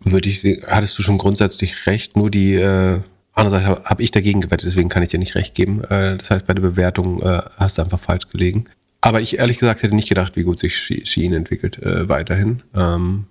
würde 0.00 0.28
ich, 0.28 0.44
hattest 0.66 0.98
du 0.98 1.02
schon 1.02 1.16
grundsätzlich 1.16 1.86
recht, 1.86 2.16
nur 2.16 2.28
die 2.28 2.54
äh, 2.54 3.00
andere 3.32 3.60
Seite 3.60 3.84
habe 3.84 4.02
ich 4.02 4.10
dagegen 4.10 4.40
gewettet, 4.40 4.66
deswegen 4.66 4.88
kann 4.88 5.04
ich 5.04 5.10
dir 5.10 5.20
nicht 5.20 5.36
recht 5.36 5.54
geben. 5.54 5.84
Äh, 5.84 6.18
das 6.18 6.32
heißt, 6.32 6.46
bei 6.46 6.54
der 6.54 6.62
Bewertung 6.62 7.22
äh, 7.22 7.42
hast 7.56 7.78
du 7.78 7.82
einfach 7.82 8.00
falsch 8.00 8.28
gelegen. 8.28 8.64
Aber 9.00 9.20
ich 9.20 9.38
ehrlich 9.38 9.58
gesagt 9.58 9.84
hätte 9.84 9.94
nicht 9.94 10.08
gedacht, 10.08 10.34
wie 10.34 10.42
gut 10.42 10.58
sich 10.58 10.76
Shein 10.76 11.34
entwickelt 11.34 11.80
äh, 11.80 12.08
weiterhin. 12.08 12.64
Ähm, 12.74 13.26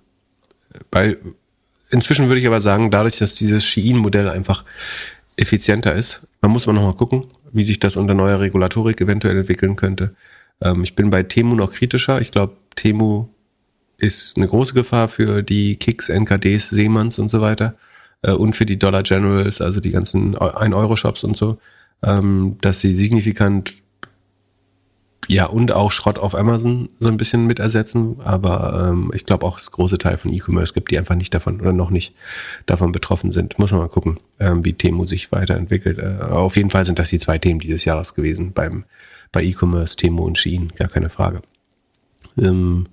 weil 0.90 1.18
inzwischen 1.90 2.28
würde 2.28 2.40
ich 2.40 2.46
aber 2.46 2.60
sagen, 2.60 2.90
dadurch, 2.90 3.18
dass 3.18 3.34
dieses 3.34 3.64
Shein-Modell 3.64 4.28
einfach 4.28 4.64
effizienter 5.36 5.94
ist, 5.94 6.26
man 6.42 6.50
muss 6.50 6.66
man 6.66 6.76
nochmal 6.76 6.94
gucken, 6.94 7.24
wie 7.52 7.62
sich 7.62 7.78
das 7.78 7.96
unter 7.96 8.14
neuer 8.14 8.40
Regulatorik 8.40 9.00
eventuell 9.00 9.38
entwickeln 9.38 9.76
könnte. 9.76 10.14
Ähm, 10.60 10.84
ich 10.84 10.94
bin 10.94 11.10
bei 11.10 11.22
Temu 11.22 11.54
noch 11.54 11.72
kritischer. 11.72 12.20
Ich 12.20 12.30
glaube, 12.30 12.56
Temu 12.74 13.28
ist 13.98 14.36
eine 14.36 14.46
große 14.46 14.74
Gefahr 14.74 15.08
für 15.08 15.42
die 15.42 15.76
Kicks, 15.76 16.08
NKDs, 16.08 16.70
Seemanns 16.70 17.18
und 17.18 17.30
so 17.30 17.40
weiter 17.40 17.74
äh, 18.22 18.32
und 18.32 18.54
für 18.54 18.66
die 18.66 18.78
Dollar 18.78 19.02
Generals, 19.02 19.60
also 19.60 19.80
die 19.80 19.90
ganzen 19.90 20.36
1-Euro-Shops 20.36 21.24
und 21.24 21.36
so, 21.36 21.58
ähm, 22.02 22.56
dass 22.60 22.80
sie 22.80 22.94
signifikant 22.94 23.74
ja, 25.26 25.46
und 25.46 25.72
auch 25.72 25.90
Schrott 25.90 26.18
auf 26.18 26.34
Amazon 26.34 26.88
so 26.98 27.08
ein 27.08 27.16
bisschen 27.16 27.46
mit 27.46 27.58
ersetzen. 27.58 28.20
Aber 28.20 28.88
ähm, 28.88 29.10
ich 29.14 29.26
glaube 29.26 29.44
auch, 29.44 29.58
es 29.58 29.70
große 29.70 29.98
Teil 29.98 30.16
von 30.16 30.32
E-Commerce 30.32 30.72
gibt, 30.72 30.90
die 30.90 30.98
einfach 30.98 31.16
nicht 31.16 31.34
davon 31.34 31.60
oder 31.60 31.72
noch 31.72 31.90
nicht 31.90 32.14
davon 32.66 32.92
betroffen 32.92 33.32
sind. 33.32 33.58
Muss 33.58 33.72
man 33.72 33.80
mal 33.80 33.88
gucken, 33.88 34.18
ähm, 34.38 34.64
wie 34.64 34.72
Temu 34.72 35.06
sich 35.06 35.30
weiterentwickelt. 35.32 35.98
Äh, 35.98 36.24
auf 36.24 36.56
jeden 36.56 36.70
Fall 36.70 36.84
sind 36.84 36.98
das 36.98 37.10
die 37.10 37.18
zwei 37.18 37.38
Themen 37.38 37.60
dieses 37.60 37.84
Jahres 37.84 38.14
gewesen 38.14 38.52
beim 38.52 38.84
bei 39.30 39.42
E-Commerce, 39.42 39.96
Temu 39.96 40.24
und 40.24 40.38
Shein, 40.38 40.72
gar 40.76 40.88
keine 40.88 41.10
Frage. 41.10 41.42
Ähm, 42.38 42.86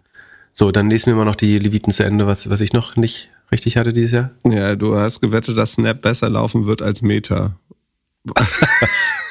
so, 0.51 0.71
dann 0.71 0.89
lesen 0.89 1.07
wir 1.07 1.15
mal 1.15 1.25
noch 1.25 1.35
die 1.35 1.57
Leviten 1.57 1.93
zu 1.93 2.03
Ende, 2.03 2.27
was, 2.27 2.49
was 2.49 2.59
ich 2.59 2.73
noch 2.73 2.97
nicht 2.97 3.31
richtig 3.51 3.77
hatte 3.77 3.93
dieses 3.93 4.11
Jahr. 4.11 4.31
Ja, 4.45 4.75
du 4.75 4.97
hast 4.97 5.21
gewettet, 5.21 5.57
dass 5.57 5.73
Snap 5.73 6.01
besser 6.01 6.29
laufen 6.29 6.65
wird 6.65 6.81
als 6.81 7.01
Meta. 7.01 7.57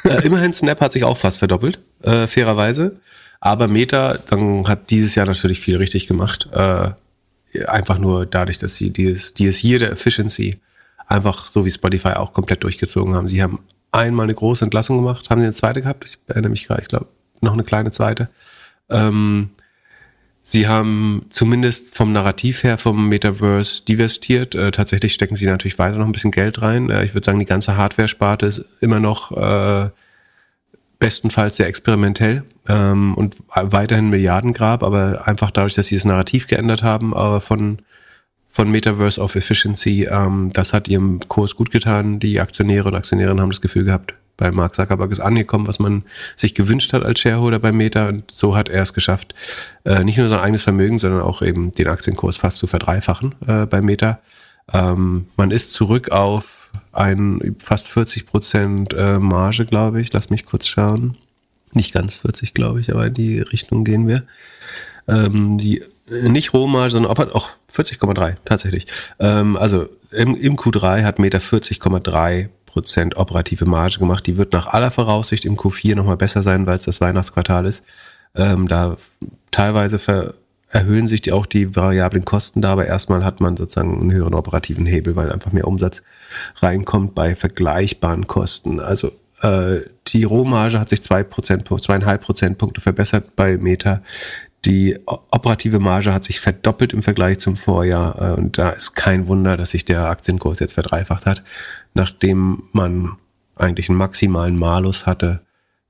äh, 0.05 0.25
immerhin 0.25 0.53
Snap 0.53 0.81
hat 0.81 0.93
sich 0.93 1.05
auch 1.05 1.19
fast 1.19 1.39
verdoppelt, 1.39 1.81
äh, 2.03 2.27
fairerweise. 2.27 3.01
Aber 3.41 3.69
Meta 3.69 4.19
dann 4.27 4.67
hat 4.67 4.91
dieses 4.91 5.15
Jahr 5.15 5.27
natürlich 5.27 5.61
viel 5.61 5.77
richtig 5.77 6.07
gemacht. 6.07 6.49
Äh, 6.53 6.93
einfach 7.67 7.99
nur 7.99 8.27
dadurch, 8.27 8.59
dass 8.59 8.77
sie 8.77 8.91
dieses, 8.91 9.35
dieses 9.35 9.63
Year 9.63 9.79
der 9.79 9.93
Efficiency 9.93 10.61
einfach 11.07 11.47
so 11.47 11.65
wie 11.65 11.71
Spotify 11.71 12.15
auch 12.15 12.33
komplett 12.33 12.65
durchgezogen 12.65 13.15
haben. 13.15 13.29
Sie 13.29 13.43
haben 13.43 13.61
einmal 13.93 14.25
eine 14.25 14.35
große 14.35 14.65
Entlassung 14.65 14.97
gemacht, 14.97 15.31
haben 15.31 15.41
sie 15.41 15.45
eine 15.45 15.53
zweite 15.53 15.83
gehabt? 15.83 16.05
Ich 16.05 16.19
erinnere 16.27 16.51
mich 16.51 16.67
gerade, 16.67 16.83
ich 16.83 16.89
glaube, 16.89 17.07
noch 17.41 17.53
eine 17.53 17.65
kleine 17.65 17.91
zweite. 17.91 18.29
Ähm, 18.91 19.51
Sie 20.47 20.69
haben 20.69 21.25
zumindest 21.31 21.97
vom 21.97 22.13
Narrativ 22.13 22.65
her 22.65 22.77
vom 22.77 23.09
Metaverse 23.09 23.83
divestiert. 23.87 24.55
Äh, 24.55 24.71
tatsächlich 24.73 25.15
stecken 25.15 25.37
sie 25.37 25.47
natürlich 25.47 25.79
weiter 25.79 25.97
noch 25.97 26.05
ein 26.05 26.13
bisschen 26.13 26.31
Geld 26.31 26.61
rein. 26.61 26.91
Äh, 26.91 27.07
ich 27.07 27.15
würde 27.15 27.25
sagen, 27.25 27.39
die 27.39 27.47
ganze 27.47 27.79
Hardware-Sparte 27.79 28.45
ist 28.45 28.65
immer 28.83 29.01
noch 29.01 29.33
äh, 29.33 29.89
bestenfalls 30.99 31.57
sehr 31.57 31.67
experimentell 31.67 32.45
ähm, 32.69 33.15
und 33.15 33.37
weiterhin 33.55 34.11
Milliardengrab, 34.11 34.83
aber 34.83 35.27
einfach 35.27 35.51
dadurch, 35.51 35.75
dass 35.75 35.89
sie 35.89 35.97
das 35.97 36.05
Narrativ 36.05 36.47
geändert 36.47 36.83
haben 36.83 37.15
äh, 37.15 37.41
von 37.41 37.79
von 38.51 38.71
Metaverse 38.71 39.21
auf 39.21 39.35
Efficiency, 39.35 40.05
ähm, 40.05 40.51
das 40.53 40.73
hat 40.73 40.87
ihrem 40.87 41.19
Kurs 41.27 41.57
gut 41.57 41.73
getan. 41.73 42.21
Die 42.21 42.41
Aktionäre 42.41 42.87
und 42.87 42.95
Aktionärinnen 42.95 43.41
haben 43.41 43.49
das 43.49 43.61
Gefühl 43.61 43.85
gehabt, 43.85 44.15
bei 44.37 44.51
Mark 44.51 44.75
Zuckerberg 44.75 45.11
ist 45.11 45.21
angekommen, 45.21 45.67
was 45.67 45.79
man 45.79 46.03
sich 46.35 46.55
gewünscht 46.55 46.93
hat 46.93 47.03
als 47.05 47.21
Shareholder 47.21 47.59
bei 47.59 47.73
Meta. 47.73 48.09
Und 48.09 48.31
so 48.31 48.57
hat 48.57 48.69
er 48.69 48.83
es 48.83 48.95
geschafft, 48.95 49.35
äh, 49.85 50.03
nicht 50.03 50.19
nur 50.19 50.29
sein 50.29 50.41
eigenes 50.41 50.65
Vermögen, 50.65 50.99
sondern 50.99 51.23
auch 51.23 51.43
eben 51.43 51.73
den 51.73 51.89
Aktienkurs 51.89 52.37
fast 52.37 52.59
zu 52.59 52.67
verdreifachen 52.67 53.35
äh, 53.47 53.67
bei 53.67 53.81
Meta. 53.81 54.21
Ähm, 54.73 55.27
man 55.37 55.51
ist 55.51 55.73
zurück 55.73 56.11
auf 56.11 56.71
ein 56.93 57.57
fast 57.59 57.89
40 57.89 58.27
Prozent 58.27 58.95
äh, 58.95 59.19
Marge, 59.19 59.67
glaube 59.67 60.01
ich. 60.01 60.13
Lass 60.13 60.31
mich 60.31 60.47
kurz 60.47 60.67
schauen. 60.67 61.17
Nicht 61.73 61.93
ganz 61.93 62.17
40, 62.17 62.55
glaube 62.55 62.81
ich, 62.81 62.91
aber 62.91 63.07
in 63.07 63.15
die 63.15 63.41
Richtung 63.41 63.85
gehen 63.85 64.07
wir. 64.09 64.25
Ähm, 65.07 65.59
die 65.59 65.83
nicht 66.09 66.53
Rohmarge, 66.53 66.93
sondern 66.93 67.11
auch 67.11 67.49
40,3 67.73 68.37
tatsächlich. 68.45 68.87
Ähm, 69.19 69.57
also 69.57 69.89
im, 70.11 70.37
im 70.37 70.57
Q3 70.57 71.03
hat 71.03 71.19
Meta 71.19 71.39
40,3 71.39 72.49
Prozent 72.75 73.17
operative 73.17 73.67
Marge 73.67 74.01
gemacht. 74.01 74.27
Die 74.27 74.37
wird 74.37 74.53
nach 74.53 74.67
aller 74.67 74.91
Voraussicht 74.91 75.47
im 75.47 75.57
Q4 75.57 75.95
nochmal 75.95 76.17
besser 76.17 76.43
sein, 76.43 76.67
weil 76.67 76.77
es 76.77 76.83
das 76.83 77.01
Weihnachtsquartal 77.01 77.67
ist. 77.67 77.87
Ähm, 78.35 78.67
da 78.67 78.97
teilweise 79.53 80.01
erhöhen 80.69 81.07
sich 81.07 81.23
die, 81.23 81.31
auch 81.31 81.47
die 81.47 81.77
variablen 81.77 82.25
Kosten 82.25 82.63
da, 82.63 82.73
aber 82.73 82.87
erstmal 82.87 83.25
hat 83.25 83.41
man 83.41 83.57
sozusagen 83.57 84.01
einen 84.01 84.13
höheren 84.13 84.35
operativen 84.35 84.87
Hebel, 84.87 85.15
weil 85.15 85.31
einfach 85.31 85.53
mehr 85.53 85.69
Umsatz 85.69 86.03
reinkommt 86.57 87.15
bei 87.15 87.37
vergleichbaren 87.37 88.27
Kosten. 88.27 88.81
Also 88.81 89.13
äh, 89.43 89.83
die 90.09 90.25
Rohmarge 90.25 90.81
hat 90.81 90.89
sich 90.89 91.01
zwei 91.01 91.23
Prozent, 91.23 91.69
zweieinhalb 91.69 92.23
Prozentpunkte 92.23 92.81
verbessert 92.81 93.37
bei 93.37 93.57
Meta. 93.57 94.03
Die 94.65 94.99
operative 95.07 95.79
Marge 95.79 96.13
hat 96.13 96.25
sich 96.25 96.41
verdoppelt 96.41 96.93
im 96.93 97.03
Vergleich 97.03 97.39
zum 97.39 97.57
Vorjahr 97.57 98.33
äh, 98.33 98.41
und 98.41 98.57
da 98.57 98.71
ist 98.71 98.95
kein 98.95 99.29
Wunder, 99.29 99.57
dass 99.57 99.73
sich 99.73 99.85
der 99.85 100.09
Aktienkurs 100.09 100.61
jetzt 100.61 100.75
verdreifacht 100.75 101.27
hat 101.27 101.43
nachdem 101.95 102.65
man 102.73 103.13
eigentlich 103.57 103.89
einen 103.89 103.99
maximalen 103.99 104.57
Malus 104.57 105.07
hatte 105.07 105.41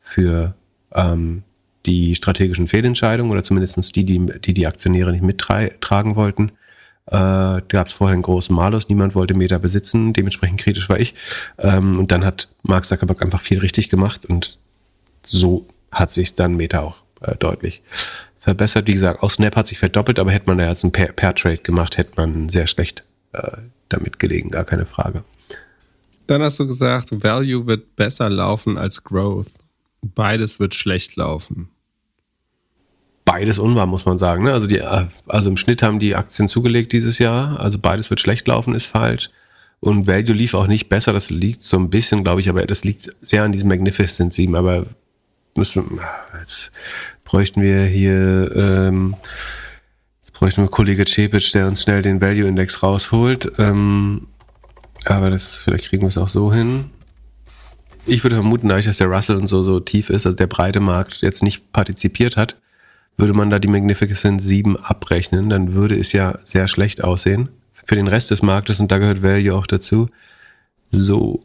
für 0.00 0.54
ähm, 0.94 1.42
die 1.86 2.14
strategischen 2.14 2.68
Fehlentscheidungen 2.68 3.32
oder 3.32 3.42
zumindest 3.42 3.96
die, 3.96 4.04
die 4.04 4.26
die, 4.40 4.54
die 4.54 4.66
Aktionäre 4.66 5.12
nicht 5.12 5.22
mittragen 5.22 6.14
wollten. 6.14 6.52
Äh, 7.06 7.60
gab 7.68 7.86
es 7.86 7.92
vorher 7.92 8.14
einen 8.14 8.22
großen 8.22 8.54
Malus, 8.54 8.88
niemand 8.88 9.14
wollte 9.14 9.34
Meta 9.34 9.58
besitzen, 9.58 10.12
dementsprechend 10.12 10.60
kritisch 10.60 10.88
war 10.88 10.98
ich. 10.98 11.14
Ähm, 11.58 11.98
und 11.98 12.12
dann 12.12 12.24
hat 12.24 12.48
Mark 12.62 12.84
Zuckerberg 12.84 13.22
einfach 13.22 13.40
viel 13.40 13.58
richtig 13.58 13.88
gemacht 13.88 14.24
und 14.24 14.58
so 15.26 15.66
hat 15.90 16.12
sich 16.12 16.34
dann 16.34 16.56
Meta 16.56 16.80
auch 16.80 16.96
äh, 17.22 17.34
deutlich 17.36 17.82
verbessert. 18.44 18.86
Wie 18.86 18.92
gesagt, 18.92 19.22
auch 19.22 19.30
Snap 19.30 19.56
hat 19.56 19.66
sich 19.66 19.78
verdoppelt, 19.78 20.18
aber 20.18 20.30
hätte 20.30 20.46
man 20.46 20.58
da 20.58 20.68
jetzt 20.68 20.84
ein 20.84 20.92
Pair-Trade 20.92 21.58
gemacht, 21.58 21.96
hätte 21.96 22.12
man 22.16 22.48
sehr 22.48 22.66
schlecht 22.66 23.04
äh, 23.32 23.56
damit 23.88 24.18
gelegen, 24.18 24.50
gar 24.50 24.64
keine 24.64 24.86
Frage. 24.86 25.24
Dann 26.26 26.42
hast 26.42 26.60
du 26.60 26.66
gesagt, 26.66 27.10
Value 27.10 27.66
wird 27.66 27.96
besser 27.96 28.30
laufen 28.30 28.78
als 28.78 29.02
Growth. 29.02 29.48
Beides 30.02 30.60
wird 30.60 30.74
schlecht 30.74 31.16
laufen. 31.16 31.68
Beides 33.24 33.58
unwahr, 33.58 33.86
muss 33.86 34.04
man 34.04 34.18
sagen. 34.18 34.44
Ne? 34.44 34.52
Also, 34.52 34.66
die, 34.66 34.82
also 34.82 35.48
im 35.48 35.56
Schnitt 35.56 35.82
haben 35.82 35.98
die 35.98 36.14
Aktien 36.14 36.46
zugelegt 36.46 36.92
dieses 36.92 37.18
Jahr. 37.18 37.58
Also 37.58 37.78
beides 37.78 38.10
wird 38.10 38.20
schlecht 38.20 38.46
laufen, 38.46 38.74
ist 38.74 38.86
falsch. 38.86 39.30
Und 39.80 40.06
Value 40.06 40.34
lief 40.34 40.54
auch 40.54 40.66
nicht 40.66 40.88
besser. 40.90 41.12
Das 41.12 41.30
liegt 41.30 41.64
so 41.64 41.78
ein 41.78 41.90
bisschen, 41.90 42.24
glaube 42.24 42.40
ich, 42.40 42.48
aber 42.48 42.66
das 42.66 42.84
liegt 42.84 43.10
sehr 43.22 43.42
an 43.42 43.52
diesem 43.52 43.68
Magnificent 43.68 44.32
7. 44.32 44.54
Aber 44.56 44.86
müssen, 45.56 46.00
jetzt 46.38 46.72
bräuchten 47.24 47.62
wir 47.62 47.84
hier, 47.84 48.54
ähm, 48.56 49.16
jetzt 50.22 50.32
bräuchten 50.32 50.62
wir 50.62 50.68
Kollege 50.68 51.04
Cepic, 51.06 51.50
der 51.52 51.66
uns 51.66 51.82
schnell 51.82 52.02
den 52.02 52.20
Value 52.20 52.46
Index 52.46 52.82
rausholt. 52.82 53.52
Ähm, 53.58 54.28
aber 55.04 55.30
das, 55.30 55.60
vielleicht 55.60 55.88
kriegen 55.88 56.02
wir 56.02 56.08
es 56.08 56.18
auch 56.18 56.28
so 56.28 56.52
hin. 56.52 56.90
Ich 58.06 58.22
würde 58.22 58.36
vermuten, 58.36 58.68
dadurch, 58.68 58.86
dass 58.86 58.98
der 58.98 59.06
Russell 59.06 59.36
und 59.36 59.46
so, 59.46 59.62
so 59.62 59.80
tief 59.80 60.10
ist, 60.10 60.26
also 60.26 60.36
der 60.36 60.46
breite 60.46 60.80
Markt 60.80 61.22
jetzt 61.22 61.42
nicht 61.42 61.72
partizipiert 61.72 62.36
hat, 62.36 62.56
würde 63.16 63.32
man 63.32 63.50
da 63.50 63.58
die 63.58 63.68
Magnificent 63.68 64.42
7 64.42 64.76
abrechnen, 64.76 65.48
dann 65.48 65.74
würde 65.74 65.98
es 65.98 66.12
ja 66.12 66.38
sehr 66.44 66.68
schlecht 66.68 67.02
aussehen. 67.02 67.48
Für 67.72 67.94
den 67.94 68.08
Rest 68.08 68.30
des 68.30 68.42
Marktes, 68.42 68.80
und 68.80 68.90
da 68.90 68.98
gehört 68.98 69.22
Value 69.22 69.54
auch 69.54 69.66
dazu. 69.66 70.08
So. 70.90 71.44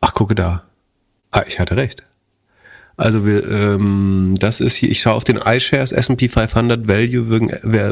Ach, 0.00 0.14
gucke 0.14 0.34
da. 0.34 0.64
Ah, 1.30 1.44
ich 1.46 1.58
hatte 1.60 1.76
recht. 1.76 2.04
Also 3.00 3.24
wir, 3.24 3.50
ähm, 3.50 4.34
das 4.38 4.60
ist 4.60 4.76
hier, 4.76 4.90
ich 4.90 5.00
schaue 5.00 5.14
auf 5.14 5.24
den 5.24 5.38
iShares 5.38 5.90
S&P 5.90 6.28
500 6.28 6.86
Value 6.86 7.48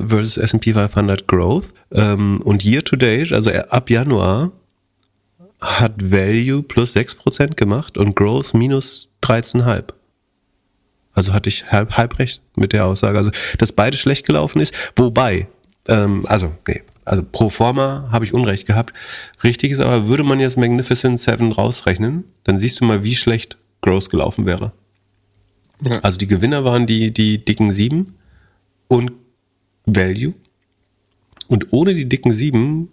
versus 0.06 0.36
S&P 0.36 0.74
500 0.74 1.26
Growth 1.26 1.72
ähm, 1.92 2.42
und 2.42 2.62
Year 2.62 2.84
to 2.84 2.94
Date, 2.94 3.32
also 3.32 3.50
ab 3.50 3.88
Januar 3.88 4.52
hat 5.62 5.94
Value 6.12 6.62
plus 6.62 6.94
6% 6.94 7.54
gemacht 7.54 7.96
und 7.96 8.16
Growth 8.16 8.52
minus 8.52 9.08
13,5. 9.22 9.84
Also 11.14 11.32
hatte 11.32 11.48
ich 11.48 11.72
halb, 11.72 11.96
halb 11.96 12.18
recht 12.18 12.42
mit 12.54 12.74
der 12.74 12.84
Aussage. 12.84 13.16
Also, 13.16 13.30
dass 13.56 13.72
beide 13.72 13.96
schlecht 13.96 14.26
gelaufen 14.26 14.60
ist. 14.60 14.74
Wobei, 14.94 15.48
ähm, 15.88 16.26
also, 16.26 16.52
nee, 16.66 16.82
also 17.06 17.22
pro 17.22 17.48
forma 17.48 18.10
habe 18.12 18.26
ich 18.26 18.34
Unrecht 18.34 18.66
gehabt. 18.66 18.92
Richtig 19.42 19.72
ist 19.72 19.80
aber, 19.80 20.06
würde 20.06 20.22
man 20.22 20.38
jetzt 20.38 20.58
Magnificent 20.58 21.18
Seven 21.18 21.50
rausrechnen, 21.50 22.24
dann 22.44 22.58
siehst 22.58 22.78
du 22.78 22.84
mal, 22.84 23.04
wie 23.04 23.16
schlecht 23.16 23.56
Gross 23.80 24.10
gelaufen 24.10 24.44
wäre. 24.44 24.72
Ja. 25.82 26.00
Also 26.02 26.18
die 26.18 26.26
Gewinner 26.26 26.64
waren 26.64 26.86
die, 26.86 27.12
die 27.12 27.44
dicken 27.44 27.70
sieben 27.70 28.14
und 28.88 29.12
Value. 29.86 30.34
Und 31.48 31.72
ohne 31.72 31.94
die 31.94 32.08
dicken 32.08 32.32
sieben 32.32 32.90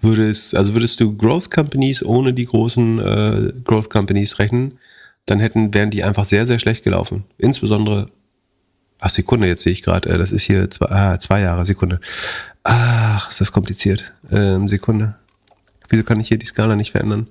würde 0.00 0.30
es, 0.30 0.54
also 0.54 0.74
würdest 0.74 1.00
du 1.00 1.16
Growth 1.16 1.50
Companies 1.50 2.04
ohne 2.04 2.32
die 2.32 2.46
großen 2.46 2.98
äh, 2.98 3.52
Growth 3.64 3.90
Companies 3.90 4.38
rechnen, 4.38 4.78
dann 5.26 5.40
hätten, 5.40 5.74
wären 5.74 5.90
die 5.90 6.04
einfach 6.04 6.24
sehr, 6.24 6.46
sehr 6.46 6.58
schlecht 6.58 6.84
gelaufen. 6.84 7.24
Insbesondere, 7.36 8.08
ach 9.00 9.10
Sekunde, 9.10 9.48
jetzt 9.48 9.62
sehe 9.62 9.72
ich 9.72 9.82
gerade, 9.82 10.08
äh, 10.08 10.18
das 10.18 10.32
ist 10.32 10.44
hier 10.44 10.70
zwei, 10.70 10.86
ah, 10.86 11.18
zwei 11.18 11.40
Jahre, 11.40 11.64
Sekunde. 11.64 12.00
Ach, 12.62 13.28
ist 13.30 13.40
das 13.40 13.52
kompliziert. 13.52 14.12
Ähm, 14.30 14.68
Sekunde. 14.68 15.16
Wieso 15.88 16.04
kann 16.04 16.20
ich 16.20 16.28
hier 16.28 16.38
die 16.38 16.46
Skala 16.46 16.76
nicht 16.76 16.92
verändern? 16.92 17.28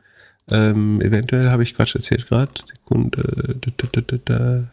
Ähm, 0.50 1.02
eventuell 1.02 1.52
habe 1.52 1.64
ich 1.64 1.76
Quatsch 1.76 1.96
erzählt 1.96 2.28
gerade. 2.28 2.52
Sekunde. 2.66 3.60
Da, 3.78 3.88
da, 3.92 4.18
da, 4.26 4.64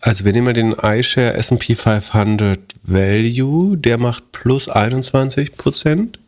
also 0.00 0.24
wir 0.24 0.32
nehmen 0.32 0.46
mal 0.46 0.52
den 0.52 0.72
iShare 0.72 1.34
S&P 1.34 1.74
500 1.74 2.58
Value, 2.82 3.76
der 3.76 3.98
macht 3.98 4.32
plus 4.32 4.68
21 4.68 5.56
Prozent 5.56 6.18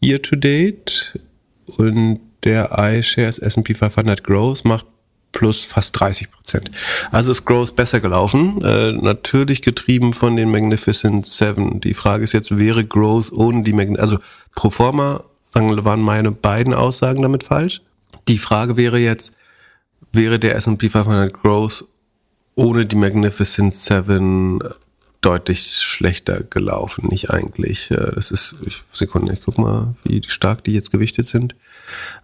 year 0.00 0.22
to 0.22 0.36
date 0.36 1.18
und 1.66 2.20
der 2.44 2.78
iShares 2.78 3.38
S&P 3.38 3.74
500 3.74 4.22
Growth 4.22 4.64
macht 4.64 4.86
plus 5.32 5.64
fast 5.64 5.98
30 5.98 6.30
Prozent. 6.30 6.70
Also 7.10 7.32
ist 7.32 7.44
Growth 7.44 7.76
besser 7.76 8.00
gelaufen, 8.00 8.62
äh, 8.62 8.92
natürlich 8.92 9.62
getrieben 9.62 10.12
von 10.12 10.36
den 10.36 10.50
Magnificent 10.50 11.26
Seven. 11.26 11.80
Die 11.80 11.94
Frage 11.94 12.24
ist 12.24 12.32
jetzt, 12.32 12.56
wäre 12.56 12.84
Growth 12.84 13.32
ohne 13.32 13.62
die 13.62 13.72
Magnificent, 13.72 14.00
also 14.00 14.18
pro 14.54 14.70
forma 14.70 15.24
sagen, 15.50 15.84
waren 15.84 16.00
meine 16.00 16.30
beiden 16.30 16.72
Aussagen 16.72 17.22
damit 17.22 17.44
falsch. 17.44 17.82
Die 18.28 18.38
Frage 18.38 18.76
wäre 18.76 18.98
jetzt, 18.98 19.36
wäre 20.12 20.38
der 20.38 20.54
S&P 20.56 20.88
500 20.88 21.32
Growth 21.32 21.84
ohne 22.58 22.86
die 22.86 22.96
Magnificent 22.96 23.72
Seven 23.72 24.58
deutlich 25.20 25.76
schlechter 25.78 26.42
gelaufen, 26.42 27.06
nicht 27.08 27.30
eigentlich. 27.30 27.90
Äh, 27.92 28.12
das 28.14 28.32
ist, 28.32 28.56
ich, 28.66 28.82
Sekunde, 28.92 29.32
ich 29.32 29.42
guck 29.44 29.58
mal, 29.58 29.94
wie 30.02 30.20
stark 30.26 30.64
die 30.64 30.72
jetzt 30.72 30.90
gewichtet 30.90 31.28
sind. 31.28 31.54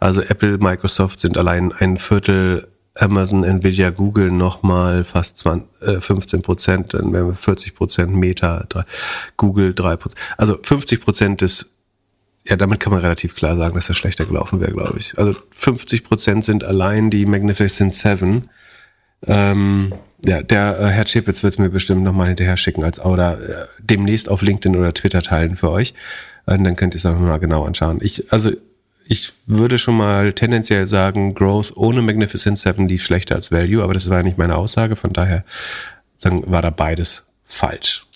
Also 0.00 0.22
Apple, 0.22 0.58
Microsoft 0.58 1.20
sind 1.20 1.38
allein 1.38 1.72
ein 1.72 1.98
Viertel, 1.98 2.66
Amazon, 2.96 3.44
Nvidia, 3.44 3.90
Google 3.90 4.32
nochmal 4.32 5.04
fast 5.04 5.38
20, 5.38 5.68
äh, 5.82 6.00
15 6.00 6.42
Prozent, 6.42 6.94
dann 6.94 7.12
wären 7.12 7.28
wir 7.28 7.34
40 7.36 7.74
Prozent, 7.76 8.14
Meta, 8.14 8.66
3, 8.68 8.84
Google 9.36 9.72
3 9.72 9.96
Prozent. 9.96 10.20
Also 10.36 10.58
50 10.60 11.00
Prozent 11.00 11.40
des 11.42 11.70
ja, 12.46 12.56
damit 12.56 12.78
kann 12.78 12.92
man 12.92 13.00
relativ 13.00 13.34
klar 13.34 13.56
sagen, 13.56 13.74
dass 13.74 13.88
er 13.88 13.94
schlechter 13.94 14.26
gelaufen 14.26 14.60
wäre, 14.60 14.72
glaube 14.72 14.98
ich. 14.98 15.16
Also 15.16 15.34
50 15.54 16.04
Prozent 16.04 16.44
sind 16.44 16.62
allein 16.62 17.08
die 17.08 17.24
Magnificent 17.24 17.94
Seven. 17.94 18.50
Ähm, 19.26 19.92
ja, 20.24 20.42
der 20.42 20.78
äh, 20.78 20.86
Herr 20.88 21.04
Chipitz 21.04 21.42
wird 21.42 21.52
es 21.54 21.58
mir 21.58 21.70
bestimmt 21.70 22.02
nochmal 22.02 22.28
hinterher 22.28 22.56
schicken 22.56 22.84
als 22.84 23.04
oder 23.04 23.40
äh, 23.40 23.66
demnächst 23.80 24.28
auf 24.28 24.42
LinkedIn 24.42 24.78
oder 24.78 24.94
Twitter 24.94 25.22
teilen 25.22 25.56
für 25.56 25.70
euch. 25.70 25.94
Und 26.46 26.64
dann 26.64 26.76
könnt 26.76 26.94
ihr 26.94 26.98
es 26.98 27.06
auch 27.06 27.18
mal 27.18 27.38
genau 27.38 27.64
anschauen. 27.64 27.98
Ich, 28.02 28.32
also 28.32 28.50
ich 29.06 29.32
würde 29.46 29.78
schon 29.78 29.96
mal 29.96 30.32
tendenziell 30.32 30.86
sagen, 30.86 31.34
Growth 31.34 31.76
ohne 31.76 32.02
Magnificent 32.02 32.58
Seven 32.58 32.88
lief 32.88 33.04
schlechter 33.04 33.34
als 33.34 33.50
Value, 33.52 33.82
aber 33.82 33.94
das 33.94 34.08
war 34.08 34.18
ja 34.18 34.22
nicht 34.22 34.38
meine 34.38 34.56
Aussage, 34.56 34.96
von 34.96 35.12
daher 35.12 35.44
sagen, 36.16 36.42
war 36.46 36.62
da 36.62 36.70
beides 36.70 37.26
falsch. 37.44 38.06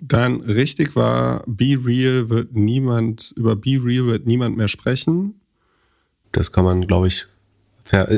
Dann 0.00 0.40
richtig 0.40 0.94
war, 0.94 1.42
Be 1.46 1.76
Real 1.84 2.30
wird 2.30 2.54
niemand, 2.54 3.32
über 3.36 3.56
Be 3.56 3.80
Real 3.82 4.06
wird 4.06 4.26
niemand 4.26 4.56
mehr 4.56 4.68
sprechen. 4.68 5.40
Das 6.30 6.52
kann 6.52 6.64
man, 6.64 6.86
glaube 6.86 7.08
ich, 7.08 7.26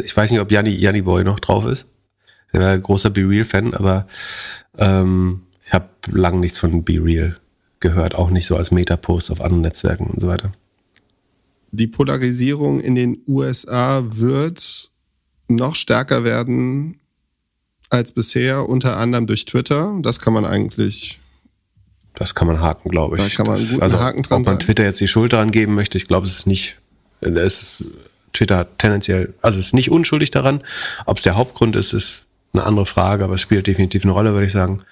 ich 0.05 0.17
weiß 0.17 0.31
nicht, 0.31 0.41
ob 0.41 0.51
Janni, 0.51 0.71
Janni 0.71 1.01
Boy 1.01 1.25
noch 1.25 1.41
drauf 1.41 1.65
ist. 1.65 1.87
War 2.53 2.71
ein 2.71 2.83
großer 2.83 3.11
Be 3.11 3.29
Real-Fan, 3.29 3.75
aber 3.75 4.07
ähm, 4.77 5.43
ich 5.63 5.73
habe 5.73 5.89
lang 6.11 6.41
nichts 6.41 6.59
von 6.59 6.85
Be 6.85 7.03
Real 7.03 7.37
gehört, 7.81 8.15
auch 8.15 8.31
nicht 8.31 8.47
so 8.47 8.57
als 8.57 8.71
Meta-Post 8.71 9.31
auf 9.31 9.41
anderen 9.41 9.63
Netzwerken 9.63 10.07
und 10.07 10.21
so 10.21 10.29
weiter. 10.29 10.53
Die 11.73 11.87
Polarisierung 11.87 12.81
in 12.81 12.95
den 12.95 13.19
USA 13.29 14.03
wird 14.05 14.91
noch 15.49 15.75
stärker 15.77 16.25
werden 16.25 17.01
als 17.89 18.13
bisher, 18.13 18.69
unter 18.69 18.97
anderem 18.97 19.27
durch 19.27 19.45
Twitter. 19.45 19.99
Das 20.03 20.21
kann 20.21 20.33
man 20.33 20.45
eigentlich 20.45 21.21
das 22.15 22.35
kann 22.35 22.49
man 22.49 22.61
haken, 22.61 22.91
glaube 22.91 23.17
ich. 23.17 23.23
Da 23.23 23.37
kann 23.37 23.47
man 23.47 23.57
einen 23.57 23.69
guten 23.69 23.83
also, 23.83 23.99
Haken 23.99 24.23
dran 24.23 24.41
Ob 24.41 24.47
man 24.47 24.59
Twitter 24.59 24.85
jetzt 24.85 25.01
die 25.01 25.09
Schuld 25.09 25.33
daran 25.33 25.51
geben 25.51 25.75
möchte, 25.75 25.97
ich 25.97 26.07
glaube, 26.07 26.27
es 26.27 26.35
ist 26.35 26.47
nicht. 26.47 26.77
Es 27.21 27.63
ist, 27.63 27.85
Twitter 28.33 28.59
hat 28.59 28.79
tendenziell, 28.79 29.35
also 29.43 29.59
es 29.59 29.67
ist 29.67 29.75
nicht 29.75 29.91
unschuldig 29.91 30.31
daran. 30.31 30.63
Ob 31.07 31.19
es 31.19 31.23
der 31.23 31.37
Hauptgrund 31.37 31.77
ist, 31.77 31.93
ist 31.93 32.27
eine 32.53 32.65
andere 32.65 32.87
Frage, 32.87 33.25
aber 33.25 33.35
es 33.35 33.41
spielt 33.41 33.67
definitiv 33.67 34.05
eine 34.05 34.13
Rolle, 34.13 34.33
würde 34.33 34.47
ich 34.47 34.53
sagen. 34.53 34.83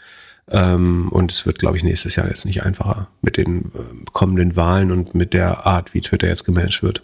Ähm, 0.50 1.08
und 1.10 1.32
es 1.32 1.44
wird, 1.44 1.58
glaube 1.58 1.76
ich, 1.76 1.84
nächstes 1.84 2.16
Jahr 2.16 2.28
jetzt 2.28 2.46
nicht 2.46 2.62
einfacher 2.62 3.08
mit 3.20 3.36
den 3.36 3.66
äh, 3.74 4.10
kommenden 4.12 4.56
Wahlen 4.56 4.90
und 4.90 5.14
mit 5.14 5.34
der 5.34 5.66
Art, 5.66 5.92
wie 5.94 6.00
Twitter 6.00 6.28
jetzt 6.28 6.44
gemanagt 6.44 6.82
wird. 6.82 7.02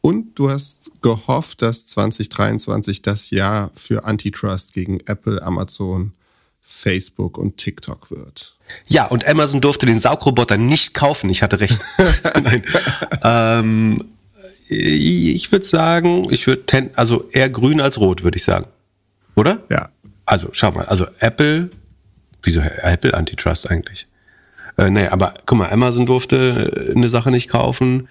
Und 0.00 0.38
du 0.38 0.50
hast 0.50 0.90
gehofft, 1.00 1.62
dass 1.62 1.86
2023 1.86 3.02
das 3.02 3.30
Jahr 3.30 3.70
für 3.74 4.04
Antitrust 4.04 4.74
gegen 4.74 5.00
Apple, 5.06 5.42
Amazon, 5.42 6.12
Facebook 6.60 7.38
und 7.38 7.56
TikTok 7.56 8.10
wird. 8.10 8.56
Ja, 8.86 9.06
und 9.06 9.26
Amazon 9.26 9.60
durfte 9.60 9.86
den 9.86 9.98
Saugroboter 9.98 10.56
nicht 10.56 10.94
kaufen. 10.94 11.30
Ich 11.30 11.42
hatte 11.42 11.60
recht. 11.60 11.78
Nein. 12.42 12.64
ähm, 13.22 14.04
ich 14.68 15.52
würde 15.52 15.64
sagen, 15.64 16.28
ich 16.30 16.46
würde 16.46 16.90
also 16.96 17.28
eher 17.30 17.48
grün 17.50 17.80
als 17.80 17.98
rot, 17.98 18.24
würde 18.24 18.36
ich 18.36 18.44
sagen. 18.44 18.66
Oder? 19.34 19.62
Ja. 19.70 19.90
Also, 20.26 20.48
schau 20.52 20.70
mal, 20.70 20.86
also 20.86 21.06
Apple, 21.18 21.68
wieso 22.42 22.60
Apple 22.60 23.14
Antitrust 23.14 23.70
eigentlich? 23.70 24.06
Äh, 24.76 24.90
nee, 24.90 25.06
aber 25.06 25.34
guck 25.46 25.58
mal, 25.58 25.70
Amazon 25.70 26.06
durfte 26.06 26.92
eine 26.94 27.08
Sache 27.08 27.30
nicht 27.30 27.48
kaufen. 27.48 28.08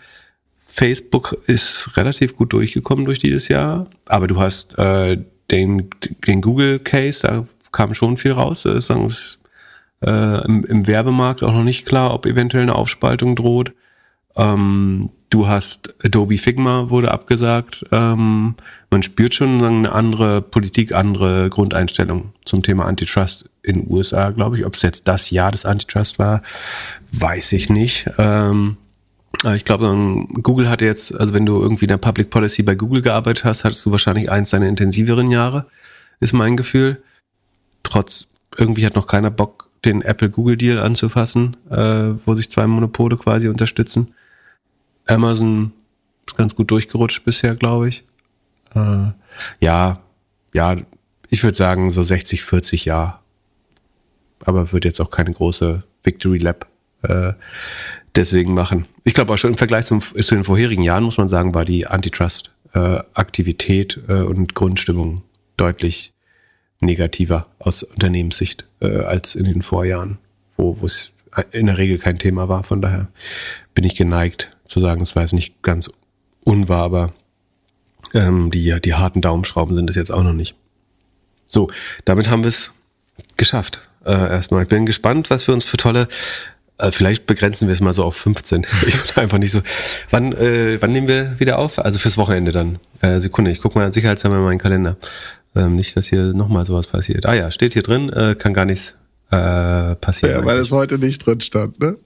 Facebook 0.67 1.37
ist 1.47 1.97
relativ 1.97 2.35
gut 2.35 2.53
durchgekommen 2.53 3.05
durch 3.05 3.19
dieses 3.19 3.47
Jahr, 3.47 3.87
aber 4.05 4.27
du 4.27 4.39
hast 4.39 4.77
äh, 4.79 5.17
den, 5.51 5.89
den 6.25 6.41
Google-Case, 6.41 7.27
da 7.27 7.43
kam 7.71 7.93
schon 7.93 8.17
viel 8.17 8.31
raus. 8.31 8.63
Das 8.63 8.89
ist 8.89 9.39
äh, 10.03 10.45
im, 10.45 10.63
im, 10.65 10.87
Werbemarkt 10.87 11.43
auch 11.43 11.51
noch 11.51 11.63
nicht 11.63 11.85
klar, 11.85 12.13
ob 12.13 12.25
eventuell 12.25 12.63
eine 12.63 12.75
Aufspaltung 12.75 13.35
droht. 13.35 13.73
Ähm, 14.35 15.11
du 15.33 15.47
hast 15.47 15.95
Adobe 16.03 16.37
Figma 16.37 16.89
wurde 16.89 17.11
abgesagt. 17.11 17.85
Ähm, 17.91 18.55
man 18.91 19.01
spürt 19.01 19.33
schon 19.33 19.63
eine 19.63 19.91
andere 19.91 20.41
Politik, 20.41 20.93
andere 20.93 21.49
Grundeinstellung 21.49 22.33
zum 22.45 22.61
Thema 22.61 22.85
Antitrust 22.85 23.49
in 23.63 23.81
den 23.81 23.91
USA, 23.91 24.29
glaube 24.29 24.59
ich. 24.59 24.65
Ob 24.65 24.75
es 24.75 24.83
jetzt 24.83 25.07
das 25.07 25.31
Jahr 25.31 25.51
des 25.51 25.65
Antitrust 25.65 26.19
war, 26.19 26.43
weiß 27.13 27.53
ich 27.53 27.69
nicht. 27.69 28.09
Ähm, 28.19 28.77
ich 29.55 29.65
glaube, 29.65 29.87
Google 30.43 30.69
hatte 30.69 30.85
jetzt, 30.85 31.19
also 31.19 31.33
wenn 31.33 31.45
du 31.45 31.59
irgendwie 31.59 31.85
in 31.85 31.89
der 31.89 31.97
Public 31.97 32.29
Policy 32.29 32.61
bei 32.61 32.75
Google 32.75 33.01
gearbeitet 33.01 33.43
hast, 33.43 33.63
hattest 33.63 33.83
du 33.85 33.91
wahrscheinlich 33.91 34.29
eins 34.29 34.51
deiner 34.51 34.67
intensiveren 34.67 35.31
Jahre, 35.31 35.65
ist 36.19 36.33
mein 36.33 36.55
Gefühl 36.55 37.01
trotz, 37.81 38.27
irgendwie 38.57 38.85
hat 38.85 38.95
noch 38.95 39.07
keiner 39.07 39.31
Bock, 39.31 39.69
den 39.83 40.01
Apple-Google-Deal 40.01 40.79
anzufassen, 40.79 41.57
äh, 41.69 42.13
wo 42.25 42.35
sich 42.35 42.49
zwei 42.49 42.67
Monopole 42.67 43.17
quasi 43.17 43.49
unterstützen. 43.49 44.13
Amazon 45.07 45.71
ist 46.27 46.37
ganz 46.37 46.55
gut 46.55 46.71
durchgerutscht 46.71 47.25
bisher, 47.25 47.55
glaube 47.55 47.89
ich. 47.89 48.03
Äh, 48.75 49.11
ja, 49.59 49.99
ja, 50.53 50.77
ich 51.29 51.43
würde 51.43 51.57
sagen 51.57 51.91
so 51.91 52.03
60, 52.03 52.43
40 52.43 52.85
ja. 52.85 53.19
Aber 54.45 54.71
wird 54.71 54.85
jetzt 54.85 55.01
auch 55.01 55.09
keine 55.09 55.31
große 55.31 55.83
Victory 56.03 56.37
Lab 56.37 56.67
äh, 57.01 57.33
deswegen 58.15 58.53
machen. 58.53 58.85
Ich 59.03 59.13
glaube 59.13 59.33
auch 59.33 59.37
schon 59.37 59.51
im 59.51 59.57
Vergleich 59.57 59.85
zum, 59.85 60.01
zu 60.01 60.35
den 60.35 60.43
vorherigen 60.43 60.83
Jahren, 60.83 61.03
muss 61.03 61.17
man 61.17 61.29
sagen, 61.29 61.53
war 61.53 61.65
die 61.65 61.87
Antitrust-Aktivität 61.87 63.99
äh, 64.07 64.21
und 64.21 64.55
Grundstimmung 64.55 65.23
deutlich 65.57 66.13
negativer 66.79 67.47
aus 67.59 67.83
Unternehmenssicht 67.83 68.65
äh, 68.81 68.99
als 68.99 69.35
in 69.35 69.43
den 69.45 69.61
Vorjahren, 69.61 70.17
wo 70.57 70.77
es 70.83 71.11
in 71.51 71.67
der 71.67 71.77
Regel 71.77 71.97
kein 71.97 72.19
Thema 72.19 72.49
war. 72.49 72.63
Von 72.63 72.81
daher 72.81 73.07
bin 73.73 73.85
ich 73.85 73.95
geneigt 73.95 74.52
zu 74.65 74.79
sagen, 74.79 75.01
es 75.01 75.15
war 75.15 75.23
jetzt 75.23 75.33
nicht 75.33 75.61
ganz 75.61 75.91
unwahr, 76.45 76.83
aber 76.83 77.13
ähm, 78.13 78.51
die, 78.51 78.79
die 78.81 78.95
harten 78.95 79.21
Daumenschrauben 79.21 79.75
sind 79.75 79.89
es 79.89 79.95
jetzt 79.95 80.11
auch 80.11 80.23
noch 80.23 80.33
nicht. 80.33 80.55
So, 81.47 81.69
damit 82.05 82.29
haben 82.29 82.43
wir 82.43 82.49
es 82.49 82.71
geschafft. 83.37 83.81
Äh, 84.05 84.11
erstmal. 84.11 84.63
Ich 84.63 84.69
bin 84.69 84.85
gespannt, 84.85 85.29
was 85.29 85.47
wir 85.47 85.53
uns 85.53 85.65
für 85.65 85.77
tolle 85.77 86.07
äh, 86.77 86.91
Vielleicht 86.91 87.27
begrenzen 87.27 87.67
wir 87.67 87.73
es 87.73 87.81
mal 87.81 87.93
so 87.93 88.03
auf 88.03 88.15
15. 88.15 88.65
Ich 88.87 89.01
würde 89.01 89.21
einfach 89.21 89.37
nicht 89.37 89.51
so. 89.51 89.61
Wann, 90.09 90.33
äh, 90.33 90.81
wann 90.81 90.91
nehmen 90.91 91.07
wir 91.07 91.39
wieder 91.39 91.59
auf? 91.59 91.79
Also 91.79 91.99
fürs 91.99 92.17
Wochenende 92.17 92.51
dann. 92.51 92.79
Äh, 93.01 93.19
Sekunde, 93.19 93.51
ich 93.51 93.61
gucke 93.61 93.77
mal 93.77 93.91
sicherheitshalber 93.93 94.37
in 94.37 94.43
meinen 94.43 94.59
Kalender. 94.59 94.97
Ähm, 95.55 95.75
nicht, 95.75 95.95
dass 95.95 96.07
hier 96.07 96.33
nochmal 96.33 96.65
sowas 96.65 96.87
passiert. 96.87 97.25
Ah 97.25 97.35
ja, 97.35 97.51
steht 97.51 97.73
hier 97.73 97.83
drin, 97.83 98.09
äh, 98.09 98.35
kann 98.35 98.53
gar 98.53 98.65
nichts 98.65 98.95
äh, 99.29 99.95
passieren. 99.95 100.39
Ja, 100.39 100.45
weil 100.45 100.57
es 100.57 100.71
heute 100.71 100.97
nicht 100.97 101.25
drin 101.25 101.41
stand, 101.41 101.79
ne? 101.79 101.97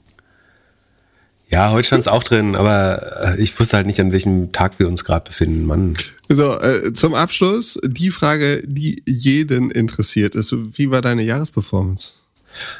Ja, 1.49 1.71
heute 1.71 1.87
stand 1.87 2.01
es 2.01 2.07
auch 2.07 2.23
drin, 2.23 2.55
aber 2.55 3.35
äh, 3.35 3.41
ich 3.41 3.57
wusste 3.57 3.77
halt 3.77 3.87
nicht, 3.87 3.99
an 4.01 4.11
welchem 4.11 4.51
Tag 4.51 4.79
wir 4.79 4.87
uns 4.87 5.05
gerade 5.05 5.29
befinden. 5.29 5.65
Mann. 5.65 5.93
So, 6.27 6.59
äh, 6.59 6.91
zum 6.93 7.13
Abschluss 7.13 7.79
die 7.85 8.11
Frage, 8.11 8.63
die 8.65 9.01
jeden 9.05 9.71
interessiert 9.71 10.35
ist. 10.35 10.53
Wie 10.77 10.91
war 10.91 11.01
deine 11.01 11.23
Jahresperformance? 11.23 12.13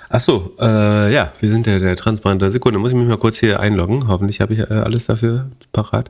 Ach 0.10 0.20
so, 0.20 0.56
äh, 0.60 1.14
ja, 1.14 1.32
wir 1.40 1.52
sind 1.52 1.66
ja 1.68 1.78
der 1.78 1.96
transparente 1.96 2.50
Sekunde. 2.52 2.80
Muss 2.80 2.92
ich 2.92 2.98
mich 2.98 3.08
mal 3.08 3.18
kurz 3.18 3.38
hier 3.38 3.60
einloggen. 3.60 4.08
Hoffentlich 4.08 4.42
habe 4.42 4.54
ich 4.54 4.60
äh, 4.60 4.64
alles 4.66 5.06
dafür 5.06 5.50
parat. 5.72 6.10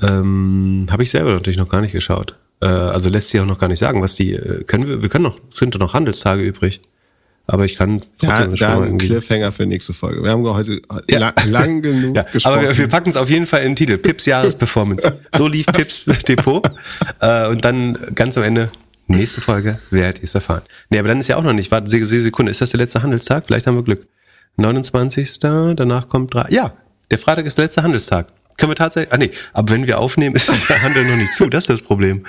Ähm, 0.00 0.86
habe 0.90 1.02
ich 1.02 1.10
selber 1.10 1.32
natürlich 1.32 1.58
noch 1.58 1.68
gar 1.68 1.80
nicht 1.80 1.92
geschaut. 1.92 2.36
Äh, 2.60 2.66
also 2.66 3.10
lässt 3.10 3.28
sich 3.28 3.40
auch 3.40 3.46
noch 3.46 3.58
gar 3.58 3.68
nicht 3.68 3.80
sagen, 3.80 4.00
was 4.00 4.14
die 4.14 4.32
äh, 4.32 4.64
können 4.64 4.86
wir. 4.86 5.02
Wir 5.02 5.08
können 5.10 5.24
noch, 5.24 5.38
sind 5.50 5.74
doch 5.74 5.80
noch 5.80 5.94
Handelstage 5.94 6.42
übrig. 6.42 6.80
Aber 7.46 7.64
ich 7.64 7.76
kann 7.76 8.02
ja, 8.20 8.56
schon 8.56 8.84
irgendwie. 8.84 9.08
Cliffhanger 9.08 9.52
für 9.52 9.66
nächste 9.66 9.92
Folge. 9.92 10.22
Wir 10.22 10.30
haben 10.30 10.44
heute 10.44 10.80
ja. 11.08 11.18
lang, 11.18 11.34
lang 11.46 11.82
genug 11.82 12.16
ja, 12.16 12.22
gesprochen. 12.22 12.58
Aber 12.58 12.68
wir, 12.68 12.78
wir 12.78 12.88
packen 12.88 13.10
es 13.10 13.16
auf 13.16 13.28
jeden 13.28 13.46
Fall 13.46 13.62
in 13.62 13.70
den 13.70 13.76
Titel. 13.76 13.98
Pips 13.98 14.26
Jahresperformance. 14.26 15.12
so 15.34 15.48
lief 15.48 15.66
Pips 15.72 16.04
Depot. 16.28 16.62
Äh, 17.20 17.48
und 17.48 17.64
dann 17.64 17.98
ganz 18.14 18.38
am 18.38 18.44
Ende, 18.44 18.70
nächste 19.08 19.40
Folge, 19.40 19.78
werdet 19.90 20.18
ihr 20.18 20.24
es 20.24 20.34
erfahren. 20.34 20.62
Nee, 20.90 20.98
aber 20.98 21.08
dann 21.08 21.18
ist 21.18 21.28
ja 21.28 21.36
auch 21.36 21.42
noch 21.42 21.52
nicht. 21.52 21.70
Warte, 21.70 21.90
Sekunde, 21.90 22.52
ist 22.52 22.60
das 22.60 22.70
der 22.70 22.78
letzte 22.78 23.02
Handelstag? 23.02 23.44
Vielleicht 23.46 23.66
haben 23.66 23.76
wir 23.76 23.82
Glück. 23.82 24.06
29. 24.56 25.40
Danach 25.40 26.08
kommt 26.08 26.34
drei. 26.34 26.46
Ja, 26.50 26.74
der 27.10 27.18
Freitag 27.18 27.46
ist 27.46 27.58
der 27.58 27.64
letzte 27.64 27.82
Handelstag. 27.82 28.28
Können 28.56 28.70
wir 28.70 28.76
tatsächlich, 28.76 29.12
ah 29.12 29.18
nee, 29.18 29.30
aber 29.52 29.70
wenn 29.72 29.86
wir 29.86 29.98
aufnehmen, 29.98 30.34
ist 30.36 30.68
der 30.68 30.82
Handel 30.82 31.04
noch 31.04 31.16
nicht 31.16 31.32
zu, 31.32 31.48
das 31.48 31.64
ist 31.64 31.70
das 31.70 31.82
Problem. 31.82 32.24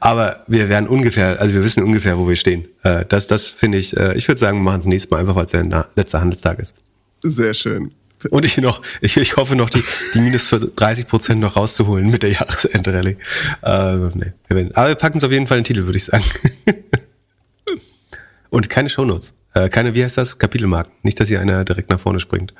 Aber 0.00 0.44
wir 0.46 0.68
werden 0.68 0.88
ungefähr, 0.88 1.40
also 1.40 1.54
wir 1.54 1.64
wissen 1.64 1.82
ungefähr, 1.82 2.18
wo 2.18 2.28
wir 2.28 2.36
stehen. 2.36 2.66
Äh, 2.82 3.04
das, 3.08 3.26
das 3.28 3.48
finde 3.48 3.78
ich, 3.78 3.96
äh, 3.96 4.16
ich 4.16 4.28
würde 4.28 4.38
sagen, 4.38 4.58
wir 4.58 4.64
machen 4.64 4.80
es 4.80 4.86
nächstes 4.86 5.10
Mal 5.10 5.18
einfach, 5.18 5.36
weil 5.36 5.44
es 5.44 5.52
der 5.52 5.88
letzte 5.96 6.20
Handelstag 6.20 6.58
ist. 6.58 6.74
Sehr 7.22 7.54
schön. 7.54 7.92
Und 8.30 8.44
ich 8.44 8.56
noch, 8.58 8.82
ich, 9.00 9.16
ich 9.16 9.36
hoffe 9.36 9.54
noch, 9.54 9.70
die, 9.70 9.82
die 10.14 10.20
minus 10.20 10.50
30 10.50 11.06
Prozent 11.06 11.40
noch 11.40 11.56
rauszuholen 11.56 12.10
mit 12.10 12.22
der 12.22 12.32
Jahresendrallye. 12.32 13.16
Äh, 13.62 13.96
nee, 14.14 14.32
wir 14.48 14.56
werden, 14.56 14.74
aber 14.74 14.88
wir 14.88 14.94
packen 14.96 15.18
es 15.18 15.24
auf 15.24 15.30
jeden 15.30 15.46
Fall 15.46 15.58
in 15.58 15.64
den 15.64 15.68
Titel, 15.68 15.84
würde 15.84 15.96
ich 15.96 16.04
sagen. 16.04 16.24
Und 18.50 18.68
keine 18.70 18.88
Shownotes. 18.88 19.34
Äh, 19.54 19.68
keine, 19.68 19.94
wie 19.94 20.02
heißt 20.02 20.18
das? 20.18 20.38
Kapitelmarken. 20.38 20.92
Nicht, 21.02 21.20
dass 21.20 21.28
hier 21.28 21.40
einer 21.40 21.64
direkt 21.64 21.90
nach 21.90 22.00
vorne 22.00 22.18
springt. 22.18 22.54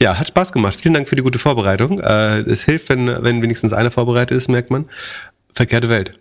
Ja, 0.00 0.18
hat 0.18 0.28
Spaß 0.28 0.52
gemacht. 0.52 0.80
Vielen 0.80 0.94
Dank 0.94 1.08
für 1.08 1.16
die 1.16 1.22
gute 1.22 1.38
Vorbereitung. 1.38 1.98
Äh, 2.00 2.40
es 2.40 2.64
hilft, 2.64 2.88
wenn, 2.88 3.06
wenn 3.22 3.42
wenigstens 3.42 3.72
einer 3.72 3.90
vorbereitet 3.90 4.36
ist, 4.36 4.48
merkt 4.48 4.70
man. 4.70 4.88
Verkehrte 5.52 5.88
Welt. 5.88 6.18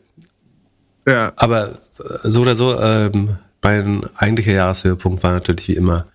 Ja. 1.08 1.32
Aber 1.36 1.70
so 1.70 2.42
oder 2.42 2.56
so, 2.56 2.80
ähm, 2.80 3.38
mein 3.62 4.04
eigentlicher 4.16 4.54
Jahreshöhepunkt 4.54 5.24
war 5.24 5.34
natürlich 5.34 5.68
wie 5.68 5.74
immer 5.74 6.08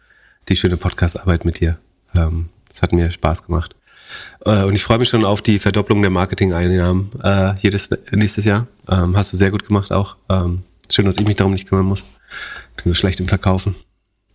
die 0.49 0.57
schöne 0.57 0.77
Podcast-Arbeit 0.77 1.45
mit 1.45 1.61
dir. 1.61 1.79
Ähm, 2.17 2.49
das 2.69 2.83
hat 2.83 2.93
mir 2.93 3.11
Spaß 3.11 3.47
gemacht. 3.47 3.77
Äh, 4.45 4.65
und 4.65 4.75
ich 4.75 4.83
freue 4.83 4.99
mich 4.99 5.09
schon 5.09 5.25
auf 5.25 5.41
die 5.41 5.59
Verdopplung 5.59 6.03
der 6.03 6.11
Marketing-Einnahmen 6.11 7.13
äh, 7.23 7.55
jedes 7.59 7.91
nächstes 8.11 8.45
Jahr. 8.45 8.67
Ähm, 8.89 9.17
hast 9.17 9.33
du 9.33 9.37
sehr 9.37 9.51
gut 9.51 9.67
gemacht 9.67 9.93
auch. 9.93 10.17
Ähm, 10.29 10.63
schön, 10.91 11.07
dass 11.07 11.17
ich 11.17 11.27
mich 11.27 11.37
darum 11.37 11.53
nicht 11.53 11.69
kümmern 11.69 11.87
muss. 11.87 12.03
Bin 12.77 12.93
so 12.93 12.95
schlecht 12.95 13.21
im 13.21 13.29
Verkaufen. 13.29 13.77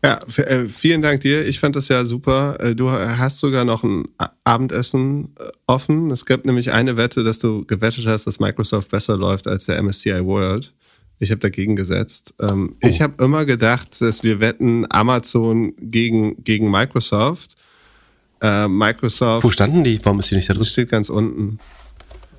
Ja, 0.04 0.20
äh, 0.38 0.66
vielen 0.66 1.02
Dank 1.02 1.22
dir. 1.22 1.46
Ich 1.48 1.60
fand 1.60 1.76
das 1.76 1.88
ja 1.88 2.06
super. 2.06 2.58
Äh, 2.60 2.76
du 2.76 2.92
hast 2.92 3.40
sogar 3.40 3.66
noch 3.66 3.84
ein 3.84 4.08
Abendessen 4.44 5.34
äh, 5.40 5.50
offen. 5.66 6.12
Es 6.12 6.26
gibt 6.26 6.46
nämlich 6.46 6.72
eine 6.72 6.98
Wette, 6.98 7.24
dass 7.24 7.40
du 7.40 7.66
gewettet 7.66 8.06
hast, 8.06 8.28
dass 8.28 8.40
Microsoft 8.40 8.92
besser 8.92 9.18
läuft 9.18 9.48
als 9.48 9.66
der 9.66 9.82
MSCI 9.82 10.24
World. 10.24 10.74
Ich 11.20 11.32
habe 11.32 11.40
dagegen 11.40 11.76
gesetzt. 11.76 12.36
Ähm, 12.40 12.76
oh. 12.76 12.88
Ich 12.88 13.02
habe 13.02 13.24
immer 13.24 13.46
gedacht, 13.46 14.00
dass 14.00 14.24
wir 14.24 14.40
wetten 14.40 14.86
Amazon 14.90 15.74
gegen, 15.78 16.44
gegen 16.44 16.70
Microsoft. 16.70 17.56
Microsoft. 18.40 19.44
Wo 19.44 19.50
standen 19.50 19.84
die? 19.84 20.00
Warum 20.04 20.20
ist 20.20 20.30
die 20.30 20.36
nicht 20.36 20.48
da 20.48 20.54
drin? 20.54 20.64
Die 20.64 20.70
steht 20.70 20.90
ganz 20.90 21.10
unten. 21.10 21.58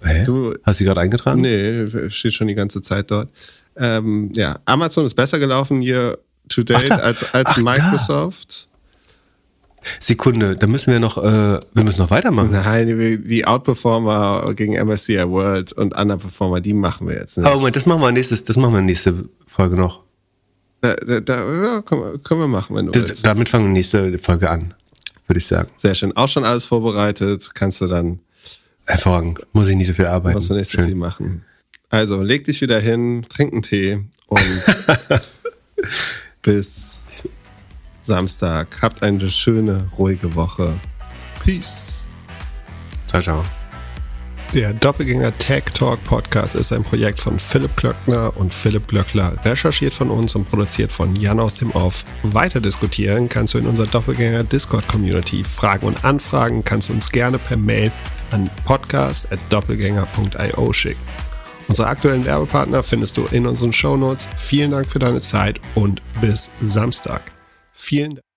Hä? 0.00 0.22
Du, 0.24 0.54
Hast 0.62 0.78
du 0.78 0.78
sie 0.78 0.84
gerade 0.84 1.00
eingetragen? 1.00 1.40
Nee, 1.40 2.08
steht 2.08 2.34
schon 2.34 2.46
die 2.46 2.54
ganze 2.54 2.82
Zeit 2.82 3.10
dort. 3.10 3.30
Ähm, 3.76 4.30
ja, 4.32 4.60
Amazon 4.64 5.06
ist 5.06 5.14
besser 5.14 5.40
gelaufen 5.40 5.80
hier 5.80 6.18
to 6.48 6.62
date 6.62 6.90
Ach, 6.90 6.98
als, 6.98 7.34
als 7.34 7.50
Ach, 7.50 7.58
Microsoft. 7.58 8.64
Da. 8.64 8.68
Sekunde, 10.00 10.56
da 10.56 10.66
müssen 10.66 10.92
wir 10.92 11.00
noch, 11.00 11.18
äh, 11.18 11.60
wir 11.72 11.84
müssen 11.84 12.00
noch 12.00 12.10
weitermachen. 12.10 12.50
Nein, 12.50 12.86
die, 12.88 13.46
Outperformer 13.46 14.52
gegen 14.54 14.74
MSCI 14.74 15.28
World 15.28 15.72
und 15.72 15.96
Underperformer, 15.96 16.60
die 16.60 16.74
machen 16.74 17.08
wir 17.08 17.14
jetzt 17.14 17.36
nicht. 17.36 17.46
Aber 17.46 17.56
Moment, 17.56 17.76
das 17.76 17.86
machen 17.86 18.00
wir 18.00 18.12
nächstes, 18.12 18.44
das 18.44 18.56
machen 18.56 18.74
wir 18.74 18.80
nächste 18.80 19.28
Folge 19.46 19.76
noch. 19.76 20.02
Da, 20.80 20.94
da, 20.94 21.20
da 21.20 21.62
ja, 21.62 21.82
können, 21.82 22.22
können, 22.22 22.40
wir 22.40 22.48
machen, 22.48 22.76
wenn 22.76 22.86
du 22.86 22.92
das, 22.92 23.08
willst. 23.08 23.26
Damit 23.26 23.48
fangen 23.48 23.66
wir 23.66 23.72
nächste 23.72 24.18
Folge 24.18 24.50
an, 24.50 24.74
würde 25.26 25.38
ich 25.38 25.46
sagen. 25.46 25.70
Sehr 25.76 25.94
schön. 25.94 26.16
Auch 26.16 26.28
schon 26.28 26.44
alles 26.44 26.66
vorbereitet, 26.66 27.50
kannst 27.54 27.80
du 27.80 27.86
dann. 27.86 28.20
Hervorragend. 28.86 29.40
Muss 29.52 29.68
ich 29.68 29.76
nicht 29.76 29.88
so 29.88 29.92
viel 29.92 30.06
arbeiten. 30.06 30.36
Musst 30.36 30.50
du 30.50 30.54
nicht 30.54 30.70
so 30.70 30.80
viel 30.80 30.94
machen. 30.94 31.44
Also, 31.90 32.22
leg 32.22 32.44
dich 32.44 32.60
wieder 32.60 32.78
hin, 32.80 33.26
trink 33.28 33.52
einen 33.52 33.62
Tee 33.62 34.04
und 34.26 34.40
bis 36.48 37.00
Samstag. 38.00 38.78
Habt 38.80 39.02
eine 39.02 39.30
schöne, 39.30 39.90
ruhige 39.98 40.34
Woche. 40.34 40.78
Peace. 41.44 42.08
Ciao, 43.06 43.20
ciao. 43.20 43.42
Der 44.54 44.72
Doppelgänger 44.72 45.36
Tech 45.36 45.64
Talk 45.74 46.02
Podcast 46.04 46.54
ist 46.54 46.72
ein 46.72 46.84
Projekt 46.84 47.20
von 47.20 47.38
Philipp 47.38 47.76
Glöckner 47.76 48.34
und 48.34 48.54
Philipp 48.54 48.88
Glöckler, 48.88 49.34
recherchiert 49.44 49.92
von 49.92 50.08
uns 50.08 50.34
und 50.34 50.48
produziert 50.48 50.90
von 50.90 51.14
Jan 51.16 51.38
aus 51.38 51.56
dem 51.56 51.70
Off. 51.72 52.06
Weiter 52.22 52.62
diskutieren 52.62 53.28
kannst 53.28 53.52
du 53.52 53.58
in 53.58 53.66
unserer 53.66 53.88
Doppelgänger 53.88 54.44
Discord 54.44 54.88
Community. 54.88 55.44
Fragen 55.44 55.86
und 55.86 56.02
Anfragen 56.02 56.64
kannst 56.64 56.88
du 56.88 56.94
uns 56.94 57.12
gerne 57.12 57.38
per 57.38 57.58
Mail 57.58 57.92
an 58.30 58.48
podcast.doppelgänger.io 58.64 60.72
schicken. 60.72 61.27
Unsere 61.68 61.88
aktuellen 61.88 62.24
Werbepartner 62.24 62.82
findest 62.82 63.16
du 63.16 63.26
in 63.26 63.46
unseren 63.46 63.72
Shownotes. 63.72 64.28
Vielen 64.36 64.70
Dank 64.70 64.88
für 64.88 64.98
deine 64.98 65.20
Zeit 65.20 65.60
und 65.74 66.02
bis 66.20 66.50
Samstag. 66.60 67.30
Vielen 67.72 68.16
Dank. 68.16 68.27